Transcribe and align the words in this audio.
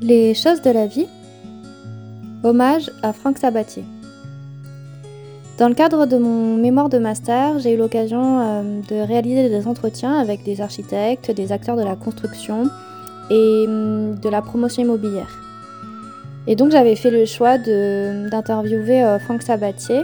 Les 0.00 0.34
choses 0.34 0.60
de 0.60 0.70
la 0.70 0.86
vie. 0.86 1.06
Hommage 2.42 2.90
à 3.02 3.12
Franck 3.12 3.38
Sabatier. 3.38 3.84
Dans 5.56 5.68
le 5.68 5.74
cadre 5.74 6.04
de 6.06 6.18
mon 6.18 6.56
mémoire 6.56 6.88
de 6.88 6.98
master, 6.98 7.58
j'ai 7.60 7.74
eu 7.74 7.76
l'occasion 7.76 8.40
euh, 8.40 8.80
de 8.88 8.96
réaliser 9.06 9.48
des 9.48 9.66
entretiens 9.66 10.18
avec 10.18 10.42
des 10.42 10.60
architectes, 10.60 11.30
des 11.30 11.52
acteurs 11.52 11.76
de 11.76 11.82
la 11.82 11.94
construction 11.94 12.68
et 13.30 13.64
hum, 13.66 14.18
de 14.18 14.28
la 14.28 14.42
promotion 14.42 14.82
immobilière. 14.82 15.30
Et 16.46 16.56
donc 16.56 16.72
j'avais 16.72 16.96
fait 16.96 17.10
le 17.10 17.24
choix 17.24 17.56
d'interviewer 17.56 19.02
euh, 19.02 19.18
Franck 19.20 19.42
Sabatier, 19.42 20.02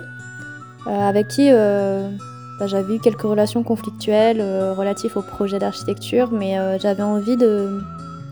euh, 0.86 1.08
avec 1.08 1.28
qui 1.28 1.50
bah, 1.50 2.66
j'avais 2.66 2.96
eu 2.96 3.00
quelques 3.00 3.22
relations 3.22 3.64
conflictuelles 3.64 4.40
relatives 4.76 5.16
au 5.16 5.22
projet 5.22 5.58
d'architecture, 5.58 6.30
mais 6.30 6.56
j'avais 6.78 7.02
envie 7.02 7.36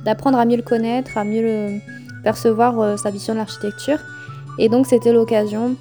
d'apprendre 0.09 0.38
à 0.38 0.45
mieux 0.45 0.56
le 0.56 0.62
connaître, 0.62 1.18
à 1.18 1.25
mieux 1.25 1.80
percevoir 2.25 2.98
sa 2.98 3.11
vision 3.11 3.35
de 3.35 3.39
l'architecture. 3.39 3.98
Et 4.58 4.68
donc 4.68 4.86
c'était 4.86 5.12
l'occasion 5.12 5.76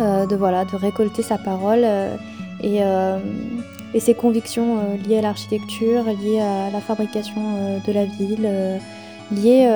euh, 0.00 0.24
de, 0.24 0.34
voilà, 0.34 0.64
de 0.64 0.76
récolter 0.76 1.22
sa 1.22 1.36
parole 1.36 1.80
euh, 1.82 2.16
euh, 2.64 3.18
et, 3.92 4.00
ses 4.00 4.14
convictions 4.14 4.96
liées 5.06 5.18
à 5.18 5.22
l'architecture, 5.22 6.04
liées 6.04 6.40
à 6.40 6.70
la 6.70 6.80
fabrication 6.80 7.80
de 7.86 7.92
la 7.92 8.06
ville, 8.06 8.48
liées 9.30 9.68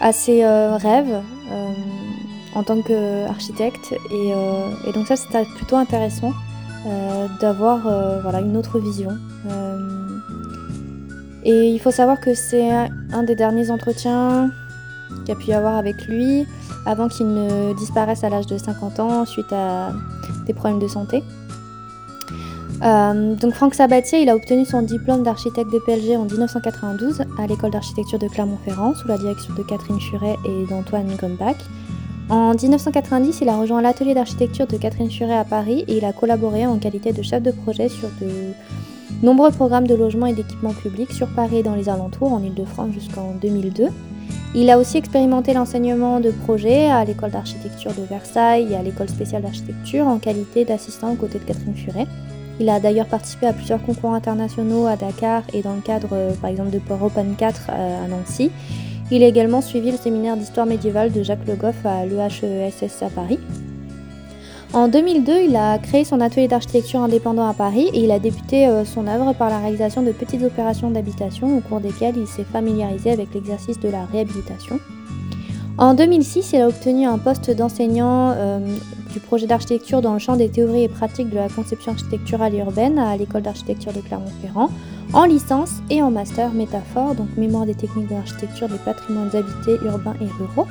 à 0.00 0.12
ses 0.12 0.44
rêves 0.44 1.20
en 2.54 2.62
tant 2.62 2.80
qu'architecte. 2.82 3.94
Et, 4.12 4.30
et, 4.88 4.92
donc 4.92 5.06
ça, 5.06 5.16
c'était 5.16 5.44
plutôt 5.56 5.76
intéressant 5.76 6.32
d'avoir 7.40 7.80
voilà, 8.22 8.40
une 8.40 8.56
autre 8.56 8.78
vision. 8.78 9.10
Et 11.44 11.70
il 11.70 11.78
faut 11.78 11.90
savoir 11.90 12.20
que 12.20 12.34
c'est 12.34 12.70
un 13.12 13.22
des 13.22 13.34
derniers 13.34 13.70
entretiens 13.70 14.50
qu'il 15.24 15.32
a 15.32 15.36
pu 15.36 15.52
avoir 15.52 15.76
avec 15.76 16.06
lui 16.06 16.46
avant 16.86 17.08
qu'il 17.08 17.28
ne 17.28 17.74
disparaisse 17.74 18.24
à 18.24 18.28
l'âge 18.28 18.46
de 18.46 18.58
50 18.58 19.00
ans 19.00 19.24
suite 19.24 19.52
à 19.52 19.92
des 20.46 20.54
problèmes 20.54 20.78
de 20.78 20.88
santé. 20.88 21.22
Euh, 22.82 23.34
donc 23.34 23.52
Franck 23.52 23.74
Sabatier, 23.74 24.22
il 24.22 24.30
a 24.30 24.36
obtenu 24.36 24.64
son 24.64 24.82
diplôme 24.82 25.22
d'architecte 25.22 25.70
DPLG 25.70 26.16
en 26.16 26.24
1992 26.24 27.22
à 27.38 27.46
l'école 27.46 27.70
d'architecture 27.70 28.18
de 28.18 28.26
Clermont-Ferrand 28.26 28.94
sous 28.94 29.06
la 29.06 29.18
direction 29.18 29.52
de 29.54 29.62
Catherine 29.62 30.00
Churet 30.00 30.36
et 30.46 30.66
d'Antoine 30.66 31.14
Gombach. 31.20 31.58
En 32.30 32.54
1990, 32.54 33.40
il 33.42 33.48
a 33.48 33.56
rejoint 33.56 33.82
l'atelier 33.82 34.14
d'architecture 34.14 34.66
de 34.66 34.76
Catherine 34.76 35.10
Churet 35.10 35.36
à 35.36 35.44
Paris 35.44 35.84
et 35.88 35.98
il 35.98 36.04
a 36.04 36.12
collaboré 36.12 36.64
en 36.64 36.78
qualité 36.78 37.12
de 37.12 37.22
chef 37.22 37.42
de 37.42 37.50
projet 37.50 37.88
sur 37.88 38.08
de 38.20 38.52
nombreux 39.22 39.50
programmes 39.50 39.86
de 39.86 39.94
logement 39.94 40.26
et 40.26 40.32
d'équipement 40.32 40.72
public 40.72 41.12
sur 41.12 41.28
Paris 41.28 41.58
et 41.58 41.62
dans 41.62 41.74
les 41.74 41.88
alentours 41.88 42.32
en 42.32 42.42
Ile-de-France 42.42 42.92
jusqu'en 42.92 43.34
2002. 43.40 43.88
Il 44.54 44.68
a 44.70 44.78
aussi 44.78 44.96
expérimenté 44.96 45.54
l'enseignement 45.54 46.18
de 46.18 46.30
projet 46.30 46.86
à 46.86 47.04
l'école 47.04 47.30
d'architecture 47.30 47.92
de 47.92 48.02
Versailles 48.02 48.68
et 48.72 48.76
à 48.76 48.82
l'école 48.82 49.08
spéciale 49.08 49.42
d'architecture 49.42 50.06
en 50.06 50.18
qualité 50.18 50.64
d'assistant 50.64 51.12
aux 51.12 51.16
côtés 51.16 51.38
de 51.38 51.44
Catherine 51.44 51.74
Furet. 51.74 52.06
Il 52.58 52.68
a 52.68 52.80
d'ailleurs 52.80 53.06
participé 53.06 53.46
à 53.46 53.52
plusieurs 53.52 53.82
concours 53.82 54.12
internationaux 54.12 54.86
à 54.86 54.96
Dakar 54.96 55.42
et 55.54 55.62
dans 55.62 55.74
le 55.74 55.80
cadre 55.80 56.08
euh, 56.12 56.32
par 56.34 56.50
exemple 56.50 56.70
de 56.70 56.78
Port 56.78 57.02
Open 57.02 57.34
4 57.36 57.70
à 57.70 58.08
Nancy. 58.08 58.50
Il 59.10 59.22
a 59.22 59.26
également 59.26 59.60
suivi 59.60 59.90
le 59.90 59.96
séminaire 59.96 60.36
d'histoire 60.36 60.66
médiévale 60.66 61.10
de 61.10 61.22
Jacques 61.22 61.46
Le 61.46 61.54
Goff 61.54 61.84
à 61.84 62.04
l'EHESS 62.04 63.02
à 63.02 63.08
Paris. 63.08 63.38
En 64.72 64.86
2002, 64.86 65.32
il 65.48 65.56
a 65.56 65.78
créé 65.78 66.04
son 66.04 66.20
atelier 66.20 66.46
d'architecture 66.46 67.00
indépendant 67.00 67.48
à 67.48 67.54
Paris 67.54 67.90
et 67.92 68.04
il 68.04 68.12
a 68.12 68.20
débuté 68.20 68.68
euh, 68.68 68.84
son 68.84 69.08
œuvre 69.08 69.32
par 69.32 69.50
la 69.50 69.58
réalisation 69.58 70.00
de 70.00 70.12
petites 70.12 70.44
opérations 70.44 70.92
d'habitation 70.92 71.56
au 71.56 71.60
cours 71.60 71.80
desquelles 71.80 72.16
il 72.16 72.28
s'est 72.28 72.44
familiarisé 72.44 73.10
avec 73.10 73.34
l'exercice 73.34 73.80
de 73.80 73.88
la 73.88 74.04
réhabilitation. 74.04 74.78
En 75.76 75.94
2006, 75.94 76.52
il 76.52 76.60
a 76.60 76.68
obtenu 76.68 77.04
un 77.04 77.18
poste 77.18 77.50
d'enseignant 77.50 78.32
euh, 78.36 78.60
du 79.12 79.18
projet 79.18 79.48
d'architecture 79.48 80.02
dans 80.02 80.12
le 80.12 80.20
champ 80.20 80.36
des 80.36 80.48
théories 80.48 80.84
et 80.84 80.88
pratiques 80.88 81.30
de 81.30 81.36
la 81.36 81.48
conception 81.48 81.90
architecturale 81.90 82.54
et 82.54 82.58
urbaine 82.58 82.96
à 83.00 83.16
l'école 83.16 83.42
d'architecture 83.42 83.92
de 83.92 84.00
Clermont-Ferrand, 84.00 84.70
en 85.14 85.24
licence 85.24 85.80
et 85.90 86.00
en 86.00 86.12
master 86.12 86.52
métaphore, 86.52 87.16
donc 87.16 87.28
mémoire 87.36 87.66
des 87.66 87.74
techniques 87.74 88.08
de 88.08 88.14
l'architecture 88.14 88.68
des 88.68 88.78
patrimoines 88.78 89.34
habités, 89.34 89.84
urbains 89.84 90.14
et 90.20 90.26
ruraux, 90.26 90.68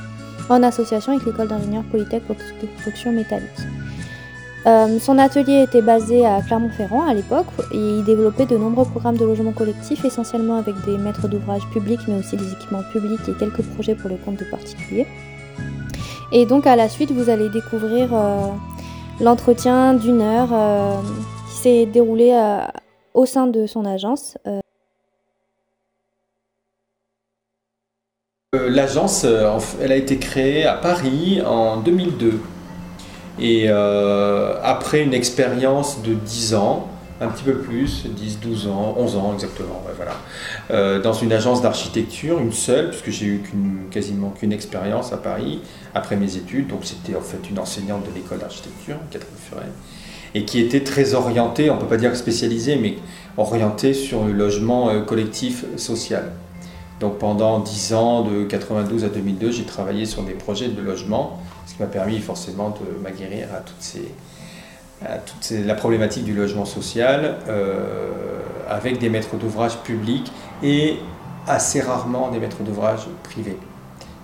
en 0.50 0.64
association 0.64 1.12
avec 1.14 1.26
l'école 1.26 1.50
d'ingénieurs 1.50 1.84
Polytech 1.92 2.24
pour 2.24 2.38
construction 2.62 3.12
métallique. 3.12 3.50
Euh, 4.66 5.00
son 5.00 5.18
atelier 5.18 5.64
était 5.64 5.82
basé 5.82 6.26
à 6.26 6.42
Clermont-Ferrand 6.42 7.08
à 7.08 7.14
l'époque 7.14 7.48
et 7.72 7.78
il 7.78 8.04
développait 8.04 8.46
de 8.46 8.58
nombreux 8.58 8.84
programmes 8.84 9.16
de 9.16 9.24
logement 9.24 9.54
collectif, 9.54 10.04
essentiellement 10.04 10.58
avec 10.58 10.76
des 10.86 10.98
maîtres 10.98 11.30
d'ouvrage 11.30 11.62
publics 11.72 12.02
mais 12.08 12.16
aussi 12.16 12.36
des 12.36 12.52
équipements 12.52 12.84
publics 12.92 13.22
et 13.30 13.34
quelques 13.34 13.62
projets 13.62 13.96
pour 13.96 14.10
le 14.10 14.18
compte 14.18 14.36
de 14.36 14.44
particuliers. 14.44 15.08
Et 16.34 16.46
donc 16.46 16.68
à 16.68 16.76
la 16.76 16.90
suite, 16.90 17.12
vous 17.12 17.30
allez 17.30 17.50
découvrir 17.50 18.10
euh, 18.14 18.48
l'entretien 19.22 19.94
d'une 19.94 20.22
heure 20.22 20.50
euh, 20.52 20.96
qui 21.48 21.56
s'est 21.56 21.86
déroulé 21.86 22.38
au 23.14 23.26
sein 23.26 23.48
de 23.48 23.66
son 23.66 23.86
agence. 23.86 24.38
L'agence, 28.54 29.26
elle 29.82 29.92
a 29.92 29.96
été 29.96 30.18
créée 30.18 30.66
à 30.66 30.74
Paris 30.74 31.42
en 31.46 31.78
2002. 31.78 32.40
Et 33.40 33.66
euh, 33.68 34.56
après 34.64 35.02
une 35.02 35.14
expérience 35.14 36.02
de 36.02 36.14
10 36.14 36.56
ans, 36.56 36.90
un 37.22 37.28
petit 37.28 37.44
peu 37.44 37.58
plus, 37.58 38.06
10, 38.06 38.40
12 38.40 38.68
ans, 38.68 38.96
11 38.98 39.16
ans 39.18 39.34
exactement, 39.34 39.82
voilà, 39.96 40.14
euh, 40.72 41.02
dans 41.02 41.14
une 41.14 41.32
agence 41.34 41.62
d'architecture, 41.62 42.40
une 42.40 42.54
seule, 42.54 42.90
puisque 42.90 43.10
j'ai 43.12 43.26
eu 43.26 43.44
quasiment 43.92 44.30
qu'une 44.30 44.54
expérience 44.54 45.12
à 45.12 45.18
Paris 45.18 45.62
après 45.94 46.16
mes 46.16 46.38
études, 46.38 46.68
donc 46.68 46.82
c'était 46.84 47.16
en 47.16 47.22
fait 47.22 47.50
une 47.50 47.60
enseignante 47.60 48.04
de 48.10 48.14
l'école 48.14 48.40
d'architecture, 48.40 48.96
Catherine 49.12 49.36
Furet, 49.50 49.66
et 50.34 50.46
qui 50.46 50.60
était 50.60 50.84
très 50.84 51.14
orientée, 51.14 51.70
on 51.70 51.76
ne 51.76 51.82
peut 51.82 51.88
pas 51.88 51.98
dire 51.98 52.16
spécialisée, 52.16 52.78
mais 52.78 52.96
orientée 53.38 53.94
sur 53.94 54.24
le 54.26 54.32
logement 54.32 54.90
euh, 54.90 55.02
collectif 55.02 55.66
social. 55.78 56.32
Donc 57.00 57.18
pendant 57.18 57.60
10 57.60 57.94
ans, 57.94 58.22
de 58.24 58.44
92 58.44 59.06
à 59.06 59.10
2002, 59.10 59.52
j'ai 59.52 59.64
travaillé 59.64 60.06
sur 60.06 60.24
des 60.24 60.34
projets 60.34 60.68
de 60.68 60.82
logement 60.82 61.42
ce 61.70 61.76
qui 61.76 61.82
m'a 61.84 61.88
permis 61.88 62.20
forcément 62.20 62.72
de 62.72 63.00
m'aguerrir 63.00 63.54
à 63.54 63.60
toutes 63.60 63.82
ces, 63.82 64.12
toute 65.26 65.52
la 65.52 65.76
problématique 65.76 66.24
du 66.24 66.34
logement 66.34 66.66
social 66.66 67.38
euh, 67.48 68.40
avec 68.68 68.98
des 68.98 69.10
maîtres 69.10 69.36
d'ouvrage 69.38 69.78
publics 69.84 70.32
et 70.64 70.98
assez 71.48 71.80
rarement 71.82 72.32
des 72.32 72.40
maîtres 72.40 72.64
d'ouvrage 72.64 73.02
privés. 73.24 73.58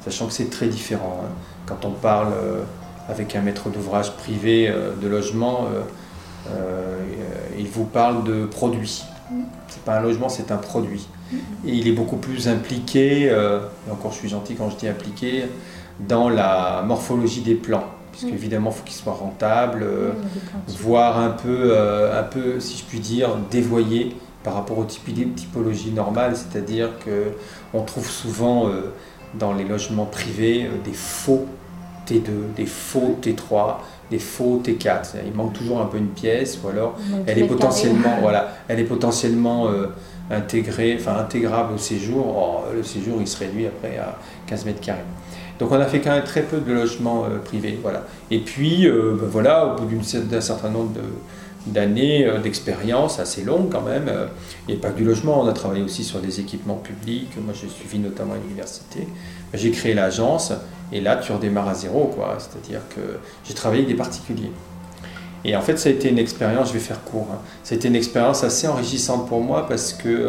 Sachant 0.04 0.28
que 0.28 0.34
c'est 0.34 0.50
très 0.50 0.68
différent. 0.68 1.22
Hein. 1.24 1.30
Quand 1.68 1.86
on 1.86 1.92
parle 1.92 2.34
euh, 2.34 2.64
avec 3.10 3.36
un 3.36 3.42
maître 3.42 3.70
d'ouvrage 3.70 4.12
privé 4.18 4.68
euh, 4.68 4.96
de 4.96 5.08
logement, 5.08 5.68
il 7.58 7.68
vous 7.68 7.86
parle 7.86 8.24
de 8.24 8.46
produit. 8.46 9.04
C'est 9.68 9.82
pas 9.84 9.98
un 9.98 10.02
logement, 10.02 10.30
c'est 10.30 10.52
un 10.52 10.58
produit. 10.58 11.08
Et 11.66 11.72
il 11.72 11.88
est 11.88 11.92
beaucoup 11.92 12.18
plus 12.18 12.48
impliqué, 12.48 13.24
et 13.24 13.92
encore 13.92 14.12
je 14.12 14.18
suis 14.18 14.30
gentil 14.30 14.54
quand 14.54 14.70
je 14.70 14.76
dis 14.76 14.88
impliqué, 14.88 15.46
dans 16.00 16.30
la 16.30 16.84
morphologie 16.86 17.42
des 17.42 17.56
plans. 17.56 17.86
Puisque 18.12 18.34
évidemment, 18.34 18.70
il 18.72 18.78
faut 18.78 18.84
qu'ils 18.86 18.96
soient 18.96 19.14
rentables, 19.14 19.84
euh, 19.84 20.12
voire 20.80 21.20
un 21.20 21.32
peu, 21.32 21.74
euh, 21.74 22.18
un 22.18 22.24
peu, 22.24 22.62
si 22.62 22.78
je 22.78 22.84
puis 22.86 23.00
dire, 23.00 23.36
dévoyés 23.52 24.16
par 24.42 24.54
rapport 24.54 24.78
aux 24.78 24.86
typologies 24.86 25.92
normales, 25.92 26.34
c'est-à-dire 26.38 26.92
qu'on 27.04 27.82
trouve 27.82 28.10
souvent 28.10 28.68
euh, 28.68 28.94
dans 29.34 29.52
les 29.52 29.66
logements 29.66 30.06
privés 30.06 30.70
des 30.86 30.94
faux 30.94 31.46
T2, 32.08 32.54
des 32.56 32.66
faux 32.66 33.20
T3, 33.22 33.80
des 34.10 34.20
faux 34.20 34.62
T4. 34.64 35.16
Il 35.26 35.34
manque 35.34 35.52
toujours 35.52 35.82
un 35.82 35.86
peu 35.86 35.98
une 35.98 36.10
pièce, 36.10 36.58
ou 36.64 36.70
alors 36.70 36.96
elle 37.26 37.40
est, 37.40 37.48
potentiellement, 37.48 38.18
voilà, 38.22 38.54
elle 38.70 38.80
est 38.80 38.86
potentiellement 38.86 39.68
intégrée, 40.32 40.96
enfin 40.98 41.18
intégrable 41.18 41.74
au 41.74 41.78
séjour. 41.78 42.26
Oh, 42.28 42.74
le 42.74 42.84
séjour, 42.84 43.18
il 43.20 43.28
se 43.28 43.40
réduit 43.40 43.66
après 43.66 43.98
à 43.98 44.18
15 44.48 44.66
mètres 44.66 44.82
carrés. 44.82 45.00
Donc 45.60 45.72
on 45.72 45.80
a 45.80 45.86
fait 45.86 46.02
quand 46.02 46.12
même 46.12 46.24
très 46.24 46.42
peu 46.42 46.60
de 46.60 46.74
logements 46.74 47.26
euh, 47.26 47.38
privés. 47.40 47.80
Voilà. 47.82 48.04
Et 48.32 48.40
puis, 48.40 48.88
euh, 48.88 49.18
ben 49.20 49.28
voilà, 49.28 49.66
au 49.66 49.84
bout 49.84 50.02
d'un 50.30 50.42
certain 50.42 50.70
nombre 50.70 50.92
d'années 51.68 52.26
euh, 52.26 52.40
d'expérience 52.40 53.20
assez 53.20 53.44
longue 53.44 53.72
quand 53.72 53.82
même. 53.82 54.10
A 54.10 54.74
pas 54.82 54.90
que 54.90 54.98
du 54.98 55.06
logement, 55.06 55.42
on 55.42 55.48
a 55.48 55.54
travaillé 55.54 55.84
aussi 55.84 56.04
sur 56.04 56.20
des 56.20 56.40
équipements 56.40 56.76
publics. 56.76 57.32
Moi, 57.44 57.54
j'ai 57.60 57.70
suivi 57.70 58.00
notamment 58.00 58.34
l'université. 58.34 59.08
J'ai 59.54 59.72
créé 59.72 59.94
l'agence 59.94 60.52
et 60.92 61.00
là, 61.00 61.16
tu 61.16 61.32
redémarres 61.32 61.70
à 61.70 61.74
zéro. 61.74 62.12
quoi. 62.14 62.38
C'est-à-dire 62.38 62.82
que 62.90 63.02
j'ai 63.46 63.54
travaillé 63.54 63.84
avec 63.84 63.96
des 63.96 63.98
particuliers. 63.98 64.52
Et 65.46 65.56
en 65.56 65.62
fait, 65.62 65.78
ça 65.78 65.90
a 65.90 65.92
été 65.92 66.10
une 66.10 66.18
expérience, 66.18 66.70
je 66.70 66.74
vais 66.74 66.80
faire 66.80 67.04
court, 67.04 67.28
hein. 67.32 67.38
ça 67.64 67.76
a 67.76 67.78
été 67.78 67.88
une 67.88 67.96
expérience 67.96 68.44
assez 68.44 68.68
enrichissante 68.68 69.28
pour 69.28 69.42
moi 69.42 69.68
parce 69.68 69.94
que, 69.94 70.28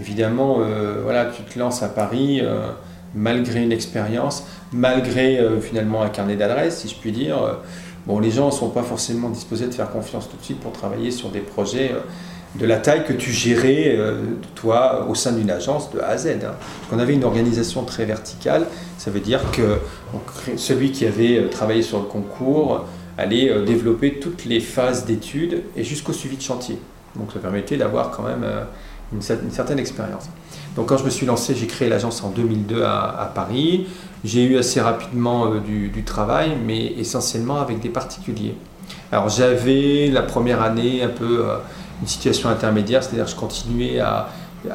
évidemment, 0.00 0.60
voilà, 1.02 1.26
tu 1.26 1.42
te 1.42 1.58
lances 1.58 1.82
à 1.82 1.88
Paris 1.88 2.40
malgré 3.14 3.62
une 3.62 3.72
expérience, 3.72 4.44
malgré 4.72 5.38
euh, 5.38 5.60
finalement 5.60 6.02
un 6.02 6.08
carnet 6.08 6.36
d'adresses, 6.36 6.78
si 6.78 6.88
je 6.88 6.94
puis 6.94 7.12
dire. 7.12 7.42
Euh, 7.42 7.54
bon, 8.06 8.18
les 8.18 8.30
gens 8.30 8.46
ne 8.46 8.52
sont 8.52 8.70
pas 8.70 8.82
forcément 8.82 9.30
disposés 9.30 9.66
de 9.66 9.74
faire 9.74 9.90
confiance 9.90 10.28
tout 10.28 10.36
de 10.36 10.42
suite 10.42 10.60
pour 10.60 10.72
travailler 10.72 11.10
sur 11.10 11.30
des 11.30 11.40
projets 11.40 11.92
de 12.56 12.66
la 12.66 12.78
taille 12.78 13.04
que 13.04 13.12
tu 13.12 13.30
gérais, 13.30 13.96
toi, 14.56 15.06
au 15.08 15.14
sein 15.14 15.30
d'une 15.30 15.50
agence 15.52 15.92
de 15.92 16.00
A 16.00 16.08
à 16.08 16.18
Z. 16.18 16.26
Hein. 16.42 16.54
On 16.90 16.98
avait 16.98 17.14
une 17.14 17.22
organisation 17.22 17.84
très 17.84 18.04
verticale, 18.04 18.66
ça 18.98 19.12
veut 19.12 19.20
dire 19.20 19.40
que 19.52 19.78
celui 20.56 20.90
qui 20.90 21.06
avait 21.06 21.48
travaillé 21.48 21.82
sur 21.82 21.98
le 21.98 22.06
concours 22.06 22.86
allait 23.18 23.64
développer 23.64 24.18
toutes 24.18 24.46
les 24.46 24.58
phases 24.58 25.04
d'études 25.04 25.62
et 25.76 25.84
jusqu'au 25.84 26.12
suivi 26.12 26.36
de 26.36 26.42
chantier. 26.42 26.76
Donc 27.14 27.30
ça 27.32 27.38
permettait 27.38 27.76
d'avoir 27.76 28.10
quand 28.10 28.24
même 28.24 28.44
une, 29.12 29.22
certaine 29.22 29.78
expérience. 29.78 30.28
Donc 30.76 30.86
quand 30.86 30.96
je 30.96 31.04
me 31.04 31.10
suis 31.10 31.26
lancé, 31.26 31.54
j'ai 31.54 31.66
créé 31.66 31.88
l'agence 31.88 32.22
en 32.22 32.30
2002 32.30 32.82
à, 32.84 33.30
Paris. 33.34 33.86
J'ai 34.24 34.44
eu 34.44 34.58
assez 34.58 34.80
rapidement 34.80 35.54
du, 35.56 36.04
travail, 36.04 36.56
mais 36.64 36.86
essentiellement 36.98 37.60
avec 37.60 37.80
des 37.80 37.88
particuliers. 37.88 38.54
Alors 39.12 39.28
j'avais 39.28 40.08
la 40.08 40.22
première 40.22 40.62
année 40.62 41.02
un 41.02 41.08
peu 41.08 41.44
euh, 41.44 41.56
une 42.00 42.08
situation 42.08 42.48
intermédiaire, 42.48 43.02
c'est-à-dire 43.02 43.26
je 43.26 43.36
continuais 43.36 44.00
à, 44.00 44.28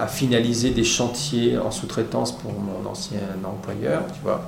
finaliser 0.07 0.71
des 0.71 0.83
chantiers 0.83 1.59
en 1.59 1.69
sous-traitance 1.69 2.31
pour 2.31 2.51
mon 2.53 2.89
ancien 2.89 3.19
employeur, 3.43 4.01
tu 4.07 4.19
vois, 4.23 4.41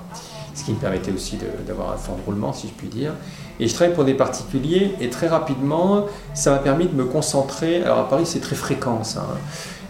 ce 0.56 0.64
qui 0.64 0.72
me 0.72 0.78
permettait 0.78 1.12
aussi 1.12 1.38
d'avoir 1.68 1.92
un 1.92 1.98
fonds 1.98 2.16
de 2.16 2.24
roulement, 2.26 2.54
si 2.54 2.68
je 2.68 2.74
puis 2.74 2.88
dire. 2.88 3.12
Et 3.60 3.68
je 3.68 3.74
travaillais 3.76 3.94
pour 3.94 4.04
des 4.04 4.16
particuliers, 4.16 4.96
et 5.00 5.12
très 5.12 5.28
rapidement, 5.28 6.08
ça 6.34 6.50
m'a 6.50 6.58
permis 6.58 6.88
de 6.88 6.96
me 6.96 7.06
concentrer. 7.06 7.84
Alors 7.84 8.00
à 8.00 8.10
Paris, 8.10 8.26
c'est 8.26 8.40
très 8.40 8.56
fréquent, 8.56 9.04
ça. 9.04 9.28
Hein. 9.32 9.38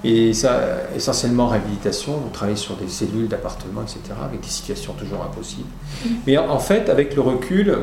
Et 0.09 0.31
ça, 0.31 0.61
essentiellement 0.95 1.47
réhabilitation, 1.47 2.13
on 2.25 2.29
travaille 2.29 2.55
sur 2.55 2.77
des 2.77 2.87
cellules 2.87 3.27
d'appartements, 3.27 3.81
etc., 3.81 3.99
avec 4.23 4.39
des 4.39 4.47
situations 4.47 4.93
toujours 4.93 5.21
impossibles. 5.21 5.67
Mmh. 5.67 6.09
Mais 6.25 6.37
en 6.37 6.59
fait, 6.59 6.89
avec 6.89 7.13
le 7.13 7.21
recul, 7.21 7.77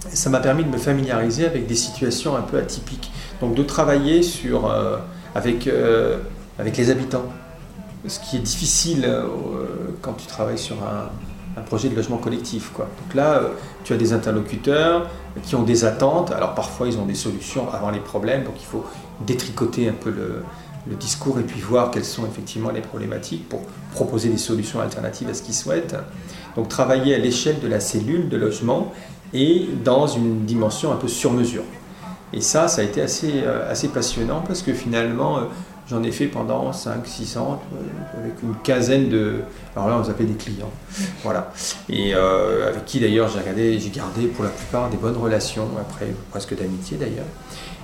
ça 0.00 0.30
m'a 0.30 0.40
permis 0.40 0.64
de 0.64 0.68
me 0.68 0.78
familiariser 0.78 1.46
avec 1.46 1.68
des 1.68 1.76
situations 1.76 2.36
un 2.36 2.42
peu 2.42 2.58
atypiques. 2.58 3.12
Donc 3.40 3.54
de 3.54 3.62
travailler 3.62 4.24
sur, 4.24 4.68
euh, 4.68 4.96
avec, 5.36 5.68
euh, 5.68 6.18
avec 6.58 6.76
les 6.76 6.90
habitants. 6.90 7.26
Ce 8.08 8.18
qui 8.18 8.36
est 8.36 8.40
difficile 8.40 9.04
euh, 9.06 9.26
quand 10.02 10.14
tu 10.14 10.26
travailles 10.26 10.58
sur 10.58 10.76
un, 10.76 11.08
projet 11.66 11.88
de 11.88 11.96
logement 11.96 12.18
collectif. 12.18 12.70
Quoi. 12.72 12.84
Donc 12.84 13.14
là, 13.16 13.40
tu 13.82 13.92
as 13.92 13.96
des 13.96 14.12
interlocuteurs 14.12 15.08
qui 15.42 15.56
ont 15.56 15.64
des 15.64 15.84
attentes. 15.84 16.30
Alors 16.30 16.54
parfois, 16.54 16.86
ils 16.86 16.96
ont 16.98 17.04
des 17.04 17.16
solutions 17.16 17.66
avant 17.72 17.90
les 17.90 17.98
problèmes. 17.98 18.44
Donc 18.44 18.54
il 18.60 18.64
faut 18.64 18.84
détricoter 19.26 19.88
un 19.88 19.92
peu 19.92 20.10
le, 20.10 20.44
le 20.88 20.96
discours 20.96 21.38
et 21.38 21.42
puis 21.42 21.60
voir 21.60 21.90
quelles 21.90 22.04
sont 22.04 22.26
effectivement 22.26 22.70
les 22.70 22.80
problématiques 22.80 23.48
pour 23.48 23.60
proposer 23.92 24.28
des 24.28 24.38
solutions 24.38 24.80
alternatives 24.80 25.28
à 25.28 25.34
ce 25.34 25.42
qu'ils 25.42 25.54
souhaitent. 25.54 25.96
Donc 26.56 26.68
travailler 26.68 27.14
à 27.14 27.18
l'échelle 27.18 27.60
de 27.60 27.68
la 27.68 27.80
cellule 27.80 28.28
de 28.28 28.36
logement 28.36 28.92
et 29.32 29.68
dans 29.84 30.06
une 30.06 30.44
dimension 30.44 30.92
un 30.92 30.96
peu 30.96 31.08
sur 31.08 31.32
mesure. 31.32 31.64
Et 32.32 32.40
ça, 32.40 32.68
ça 32.68 32.82
a 32.82 32.84
été 32.84 33.00
assez, 33.00 33.32
euh, 33.36 33.70
assez 33.70 33.88
passionnant 33.88 34.42
parce 34.46 34.62
que 34.62 34.72
finalement, 34.74 35.38
euh, 35.38 35.42
j'en 35.88 36.02
ai 36.02 36.12
fait 36.12 36.26
pendant 36.26 36.70
5-6 36.72 37.38
ans 37.38 37.60
euh, 37.74 38.20
avec 38.20 38.42
une 38.42 38.54
quinzaine 38.62 39.08
de... 39.08 39.36
Alors 39.74 39.88
là, 39.88 39.98
on 39.98 40.04
s'appelait 40.04 40.26
des 40.26 40.34
clients. 40.34 40.70
Voilà. 41.22 41.52
Et 41.88 42.12
avec 42.12 42.84
qui 42.84 43.00
d'ailleurs 43.00 43.28
j'ai 43.28 43.90
gardé 43.90 44.26
pour 44.26 44.44
la 44.44 44.50
plupart 44.50 44.90
des 44.90 44.96
bonnes 44.96 45.16
relations, 45.16 45.68
après 45.80 46.12
presque 46.30 46.58
d'amitié 46.58 46.98
d'ailleurs. 46.98 47.26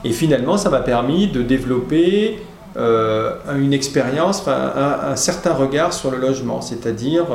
Et 0.04 0.12
finalement, 0.12 0.58
ça 0.58 0.68
m'a 0.68 0.80
permis 0.80 1.28
de 1.28 1.42
développer 1.42 2.38
une 2.76 3.72
expérience, 3.72 4.46
un, 4.48 5.16
certain 5.16 5.54
regard 5.54 5.92
sur 5.92 6.10
le 6.10 6.18
logement. 6.18 6.60
C'est-à-dire, 6.60 7.26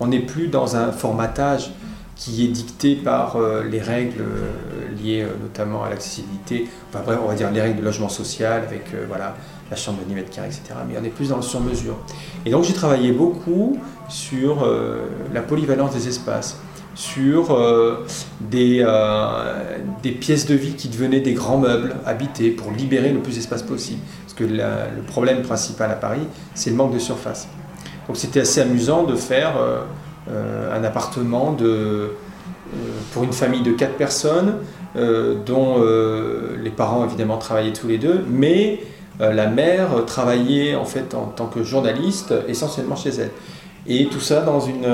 on 0.00 0.06
n'est 0.06 0.20
plus 0.20 0.48
dans 0.48 0.76
un 0.76 0.92
formatage 0.92 1.70
qui 2.16 2.44
est 2.44 2.48
dicté 2.48 2.94
par 2.94 3.36
euh, 3.36 3.64
les 3.68 3.80
règles 3.80 4.20
euh, 4.20 5.02
liées 5.02 5.22
euh, 5.22 5.32
notamment 5.42 5.82
à 5.82 5.90
l'accessibilité, 5.90 6.68
enfin 6.88 7.02
bref, 7.04 7.18
on 7.22 7.26
va 7.26 7.34
dire 7.34 7.50
les 7.50 7.60
règles 7.60 7.80
de 7.80 7.84
logement 7.84 8.08
social 8.08 8.62
avec 8.62 8.94
voilà, 9.08 9.34
la 9.70 9.76
chambre 9.76 9.98
de 10.00 10.04
10 10.04 10.14
mètres 10.14 10.30
carrés, 10.30 10.48
etc. 10.48 10.74
Mais 10.88 10.94
on 11.00 11.04
est 11.04 11.08
plus 11.08 11.30
dans 11.30 11.36
le 11.36 11.42
sur-mesure. 11.42 11.96
Et 12.46 12.50
donc 12.50 12.64
j'ai 12.64 12.74
travaillé 12.74 13.10
beaucoup 13.12 13.78
sur 14.08 14.68
la 15.32 15.40
polyvalence 15.40 15.94
des 15.94 16.08
espaces, 16.08 16.58
sur 16.94 17.58
des 18.50 18.84
pièces 20.20 20.46
de 20.46 20.54
vie 20.54 20.74
qui 20.74 20.88
devenaient 20.88 21.20
des 21.20 21.32
grands 21.32 21.58
meubles 21.58 21.96
habités 22.04 22.50
pour 22.50 22.70
libérer 22.70 23.10
le 23.10 23.20
plus 23.20 23.36
d'espace 23.36 23.62
possible. 23.62 24.00
Parce 24.32 24.48
que 24.48 24.54
le 24.54 25.02
problème 25.06 25.42
principal 25.42 25.90
à 25.90 25.94
Paris, 25.94 26.26
c'est 26.54 26.70
le 26.70 26.76
manque 26.76 26.94
de 26.94 26.98
surface. 26.98 27.48
Donc 28.06 28.16
c'était 28.16 28.40
assez 28.40 28.60
amusant 28.60 29.04
de 29.04 29.14
faire 29.14 29.54
euh, 30.30 30.74
un 30.74 30.84
appartement 30.84 31.52
de, 31.52 31.66
euh, 31.66 32.10
pour 33.12 33.24
une 33.24 33.32
famille 33.32 33.62
de 33.62 33.72
quatre 33.72 33.96
personnes, 33.96 34.54
euh, 34.96 35.34
dont 35.44 35.82
les 36.62 36.70
parents 36.70 37.04
évidemment 37.04 37.36
travaillaient 37.36 37.72
tous 37.72 37.88
les 37.88 37.98
deux, 37.98 38.24
mais 38.30 38.80
la 39.20 39.46
mère 39.46 40.04
travaillait 40.06 40.74
en 40.74 40.84
fait 40.84 41.14
en 41.14 41.26
tant 41.26 41.46
que 41.46 41.62
journaliste 41.62 42.34
essentiellement 42.48 42.96
chez 42.96 43.10
elle. 43.10 43.30
Et 43.86 44.06
tout 44.06 44.20
ça 44.20 44.40
dans 44.40 44.60
une, 44.60 44.86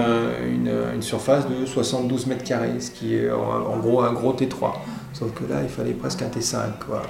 une, 0.42 1.02
surface 1.02 1.44
de 1.48 1.64
72 1.64 2.26
mètres 2.26 2.42
carrés, 2.44 2.80
ce 2.80 2.90
qui 2.90 3.14
est 3.14 3.30
en, 3.30 3.78
gros 3.78 4.02
un 4.02 4.12
gros 4.12 4.32
T3. 4.32 4.72
Sauf 5.12 5.30
que 5.32 5.50
là, 5.50 5.60
il 5.62 5.68
fallait 5.68 5.92
presque 5.92 6.22
un 6.22 6.28
T5 6.28 6.56
quoi, 6.86 7.02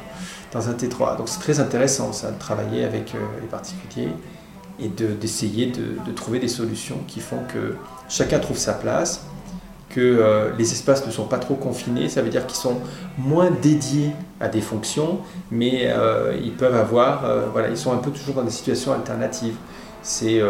dans 0.52 0.68
un 0.68 0.72
T3. 0.72 1.16
Donc 1.16 1.28
c'est 1.28 1.40
très 1.40 1.60
intéressant 1.60 2.12
ça, 2.12 2.30
de 2.30 2.38
travailler 2.38 2.84
avec 2.84 3.12
les 3.40 3.46
particuliers 3.48 4.12
et 4.80 4.88
d'essayer 4.88 5.66
de, 5.66 5.96
de, 6.06 6.12
trouver 6.12 6.38
des 6.38 6.48
solutions 6.48 6.98
qui 7.06 7.20
font 7.20 7.42
que 7.52 7.74
chacun 8.08 8.38
trouve 8.38 8.56
sa 8.56 8.74
place, 8.74 9.26
que 9.88 10.00
euh, 10.00 10.50
les 10.58 10.72
espaces 10.72 11.06
ne 11.06 11.10
sont 11.10 11.24
pas 11.24 11.38
trop 11.38 11.54
confinés, 11.54 12.08
ça 12.08 12.22
veut 12.22 12.28
dire 12.28 12.46
qu'ils 12.46 12.58
sont 12.58 12.76
moins 13.16 13.50
dédiés 13.50 14.12
à 14.40 14.48
des 14.48 14.60
fonctions, 14.60 15.18
mais 15.50 15.86
euh, 15.86 16.36
ils 16.42 16.52
peuvent 16.52 16.76
avoir, 16.76 17.24
euh, 17.24 17.46
voilà, 17.52 17.68
ils 17.68 17.76
sont 17.76 17.92
un 17.92 17.98
peu 17.98 18.10
toujours 18.10 18.34
dans 18.34 18.42
des 18.42 18.50
situations 18.50 18.92
alternatives. 18.92 19.54
C'est 20.02 20.40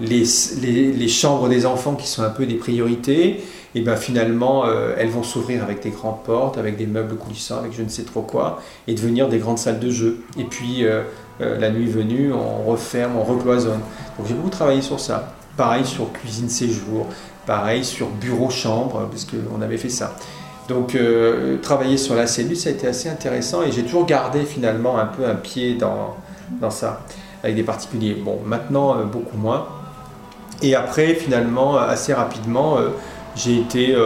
les, 0.00 0.24
les, 0.60 0.92
les, 0.92 1.08
chambres 1.08 1.48
des 1.48 1.66
enfants 1.66 1.94
qui 1.94 2.06
sont 2.06 2.22
un 2.22 2.30
peu 2.30 2.46
des 2.46 2.54
priorités, 2.54 3.42
et 3.74 3.82
ben 3.82 3.96
finalement 3.96 4.64
elles 4.96 5.10
vont 5.10 5.22
s'ouvrir 5.22 5.62
avec 5.62 5.82
des 5.82 5.90
grandes 5.90 6.22
portes, 6.24 6.58
avec 6.58 6.76
des 6.76 6.86
meubles 6.86 7.16
coulissants, 7.16 7.58
avec 7.58 7.72
je 7.72 7.82
ne 7.82 7.88
sais 7.88 8.02
trop 8.02 8.22
quoi, 8.22 8.60
et 8.88 8.94
devenir 8.94 9.28
des 9.28 9.38
grandes 9.38 9.58
salles 9.58 9.78
de 9.78 9.90
jeu. 9.90 10.22
Et 10.38 10.44
puis 10.44 10.84
la 11.38 11.70
nuit 11.70 11.86
venue, 11.86 12.32
on 12.32 12.64
referme, 12.64 13.16
on 13.16 13.22
recloisonne. 13.22 13.80
Donc 14.18 14.26
j'ai 14.26 14.34
beaucoup 14.34 14.50
travaillé 14.50 14.82
sur 14.82 14.98
ça. 14.98 15.34
Pareil 15.56 15.84
sur 15.84 16.12
cuisine 16.12 16.48
séjour, 16.48 17.06
pareil 17.46 17.84
sur 17.84 18.08
bureau-chambre, 18.08 19.08
parce 19.10 19.24
qu'on 19.24 19.62
avait 19.62 19.78
fait 19.78 19.88
ça. 19.88 20.16
Donc 20.70 20.94
euh, 20.94 21.58
travailler 21.58 21.96
sur 21.96 22.14
la 22.14 22.28
cellule, 22.28 22.56
ça 22.56 22.68
a 22.68 22.72
été 22.72 22.86
assez 22.86 23.08
intéressant 23.08 23.62
et 23.64 23.72
j'ai 23.72 23.82
toujours 23.82 24.06
gardé 24.06 24.44
finalement 24.44 24.98
un 24.98 25.06
peu 25.06 25.26
un 25.26 25.34
pied 25.34 25.74
dans, 25.74 26.16
dans 26.60 26.70
ça, 26.70 27.00
avec 27.42 27.56
des 27.56 27.64
particuliers. 27.64 28.14
Bon, 28.14 28.38
maintenant, 28.46 28.96
euh, 28.96 29.02
beaucoup 29.02 29.36
moins. 29.36 29.66
Et 30.62 30.76
après, 30.76 31.14
finalement, 31.14 31.76
assez 31.76 32.14
rapidement, 32.14 32.78
euh, 32.78 32.90
j'ai 33.36 33.58
été 33.58 33.96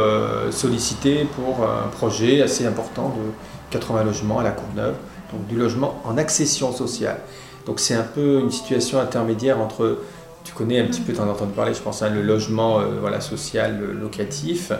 sollicité 0.51 1.27
pour 1.35 1.67
un 1.67 1.89
projet 1.89 2.43
assez 2.43 2.67
important 2.67 3.09
de 3.09 3.33
80 3.71 4.05
logements 4.05 4.39
à 4.39 4.43
la 4.43 4.51
Courneuve, 4.51 4.95
donc 5.33 5.47
du 5.47 5.57
logement 5.57 6.01
en 6.05 6.19
accession 6.19 6.73
sociale. 6.73 7.21
Donc 7.67 7.81
c'est 7.81 7.95
un 7.95 8.03
peu 8.03 8.41
une 8.41 8.51
situation 8.51 9.01
intermédiaire 9.01 9.61
entre 9.61 9.99
tu 10.45 10.53
connais 10.53 10.79
un 10.79 10.87
petit 10.87 11.01
peu, 11.01 11.13
tu 11.13 11.21
en 11.21 11.25
as 11.25 11.33
entendu 11.33 11.53
parler, 11.53 11.75
je 11.75 11.81
pense, 11.81 12.03
hein, 12.03 12.11
le 12.11 12.23
logement 12.23 12.79
euh, 12.79 13.01
voilà, 13.01 13.21
social 13.21 13.81
locatif 13.99 14.73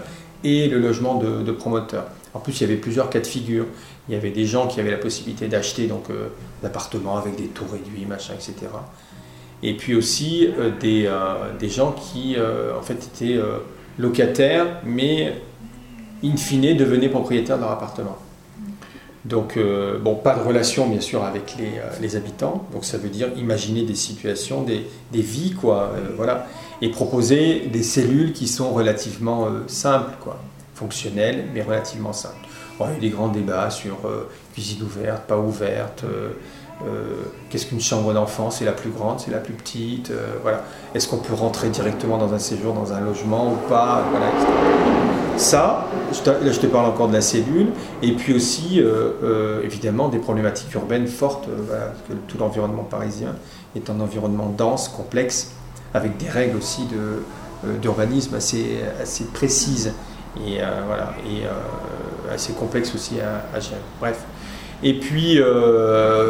et 0.45 0.69
le 0.69 0.79
logement 0.79 1.15
de, 1.15 1.51
promoteur. 1.53 2.05
En 2.35 2.39
plus, 2.39 2.61
il 2.61 2.61
y 2.61 2.65
avait 2.65 2.77
plusieurs 2.77 3.09
cas 3.09 3.21
de 3.21 3.27
figure. 3.27 3.65
Il 4.09 4.15
y 4.15 4.17
avait 4.17 4.31
des 4.31 4.45
gens 4.45 4.69
qui 4.69 4.79
avaient 4.81 4.91
la 4.91 4.99
possibilité 4.99 5.49
d'acheter 5.49 5.87
donc 5.87 6.11
euh, 6.11 6.29
avec 6.63 7.37
des 7.37 7.47
taux 7.47 7.65
réduits, 7.73 8.05
machin, 8.05 8.35
etc. 8.35 8.55
Et 9.63 9.75
puis 9.75 9.95
aussi 9.95 10.49
euh, 10.59 10.71
des, 10.79 11.11
des, 11.59 11.69
gens 11.71 11.93
qui 11.93 12.37
en 12.39 12.83
fait 12.83 13.09
étaient 13.15 13.41
locataires, 13.99 14.81
mais 14.85 15.35
in 16.23 16.37
fine 16.37 16.77
devenaient 16.77 17.09
propriétaires 17.09 17.57
de 17.57 17.63
leur 17.63 17.73
appartement. 17.73 18.19
Donc, 19.25 19.57
euh, 19.57 19.99
bon, 19.99 20.17
pas 20.17 20.35
de 20.35 20.43
relation 20.43 20.87
bien 20.87 21.01
sûr 21.01 21.25
avec 21.25 21.57
les, 21.59 21.79
euh, 21.79 21.91
les, 22.03 22.15
habitants, 22.15 22.67
donc 22.73 22.85
ça 22.85 22.99
veut 22.99 23.09
dire 23.09 23.29
imaginer 23.37 23.83
des 23.83 23.95
situations, 23.95 24.63
des, 24.63 24.87
des 25.13 25.23
vies, 25.23 25.53
quoi, 25.53 25.93
euh, 25.95 26.11
voilà, 26.15 26.47
et 26.83 26.91
proposer 26.91 27.61
des 27.73 27.83
cellules 27.83 28.35
qui 28.35 28.47
sont 28.47 28.71
relativement 28.71 29.49
simples, 29.67 30.13
quoi, 30.21 30.39
fonctionnelles, 30.75 31.47
mais 31.55 31.63
relativement 31.63 32.13
simples. 32.13 32.47
il 32.81 32.83
y 32.83 32.89
a 32.89 32.97
eu 32.97 33.01
des 33.01 33.09
grands 33.09 33.29
débats 33.29 33.71
sur 33.71 33.97
cuisine 34.53 34.83
ouverte, 34.83 35.23
pas 35.27 35.39
ouverte, 35.39 36.05
qu'est-ce 37.49 37.67
qu'une 37.67 37.81
chambre 37.81 38.13
d'enfant, 38.13 38.51
c'est 38.51 38.65
la 38.65 38.73
plus 38.73 38.91
grande, 38.91 39.21
c'est 39.21 39.31
la 39.31 39.39
plus 39.39 39.55
petite, 39.55 40.13
voilà, 40.43 40.63
est-ce 40.95 41.09
qu'on 41.09 41.19
peut 41.19 41.35
rentrer 41.35 41.71
directement 41.71 42.19
dans 42.19 42.35
un 42.35 42.39
séjour, 42.39 42.75
dans 42.75 42.93
un 42.93 43.01
logement 43.01 43.53
ou 43.53 43.69
pas, 43.69 44.05
ça, 45.37 45.89
là 46.25 46.53
je 46.53 46.61
te 46.61 46.67
parle 46.67 46.87
encore 46.87 47.09
de 47.09 47.13
la 47.13 47.21
cellule, 47.21 47.69
et 48.03 48.13
puis 48.13 48.35
aussi 48.35 48.81
euh, 48.81 49.11
euh, 49.23 49.63
évidemment 49.65 50.09
des 50.09 50.19
problématiques 50.19 50.73
urbaines 50.75 51.09
fortes, 51.09 51.49
euh, 51.49 51.89
parce 51.89 52.03
que 52.09 52.13
tout 52.29 52.39
l'environnement 52.39 52.85
parisien 52.85 53.35
est 53.75 53.91
un 53.91 54.01
environnement 54.01 54.53
dense, 54.57 54.89
complexe, 54.89 55.53
avec 55.93 56.17
des 56.17 56.29
règles 56.29 56.57
aussi 56.57 56.87
d'urbanisme 57.81 58.35
assez, 58.35 58.81
assez 59.01 59.25
précises 59.27 59.93
et, 60.37 60.59
voilà, 60.87 61.15
et 61.25 61.45
assez 62.33 62.53
complexes 62.53 62.95
aussi 62.95 63.15
à, 63.21 63.61
gérer. 63.61 63.77
Bref. 64.01 64.25
Et 64.83 64.95
puis 64.95 65.41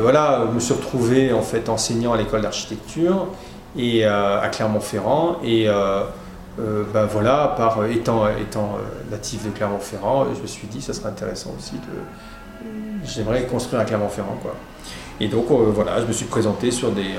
voilà, 0.03 0.47
je 0.49 0.55
me 0.55 0.61
suis 0.61 0.75
retrouvé 0.75 1.33
en 1.33 1.43
fait 1.43 1.69
enseignant 1.69 2.13
à 2.13 2.17
l'école 2.17 2.43
d'architecture 2.43 3.27
et 3.77 4.05
à 4.05 4.49
Clermont-Ferrand 4.53 5.39
et 5.43 5.67
ben 5.67 7.07
voilà, 7.07 7.55
par 7.57 7.85
étant, 7.87 8.29
étant 8.29 8.79
natif 9.11 9.45
de 9.45 9.51
Clermont-Ferrand, 9.51 10.27
je 10.37 10.43
me 10.43 10.47
suis 10.47 10.69
dit 10.69 10.81
ça 10.81 10.93
serait 10.93 11.09
intéressant 11.09 11.51
aussi 11.59 11.75
de 11.75 12.69
j'aimerais 13.05 13.45
construire 13.47 13.81
à 13.83 13.85
Clermont-Ferrand 13.85 14.39
quoi. 14.41 14.55
Et 15.21 15.29
donc 15.29 15.47
voilà, 15.51 16.01
je 16.01 16.07
me 16.07 16.13
suis 16.13 16.27
présenté 16.27 16.71
sur 16.71 16.93
des 16.93 17.15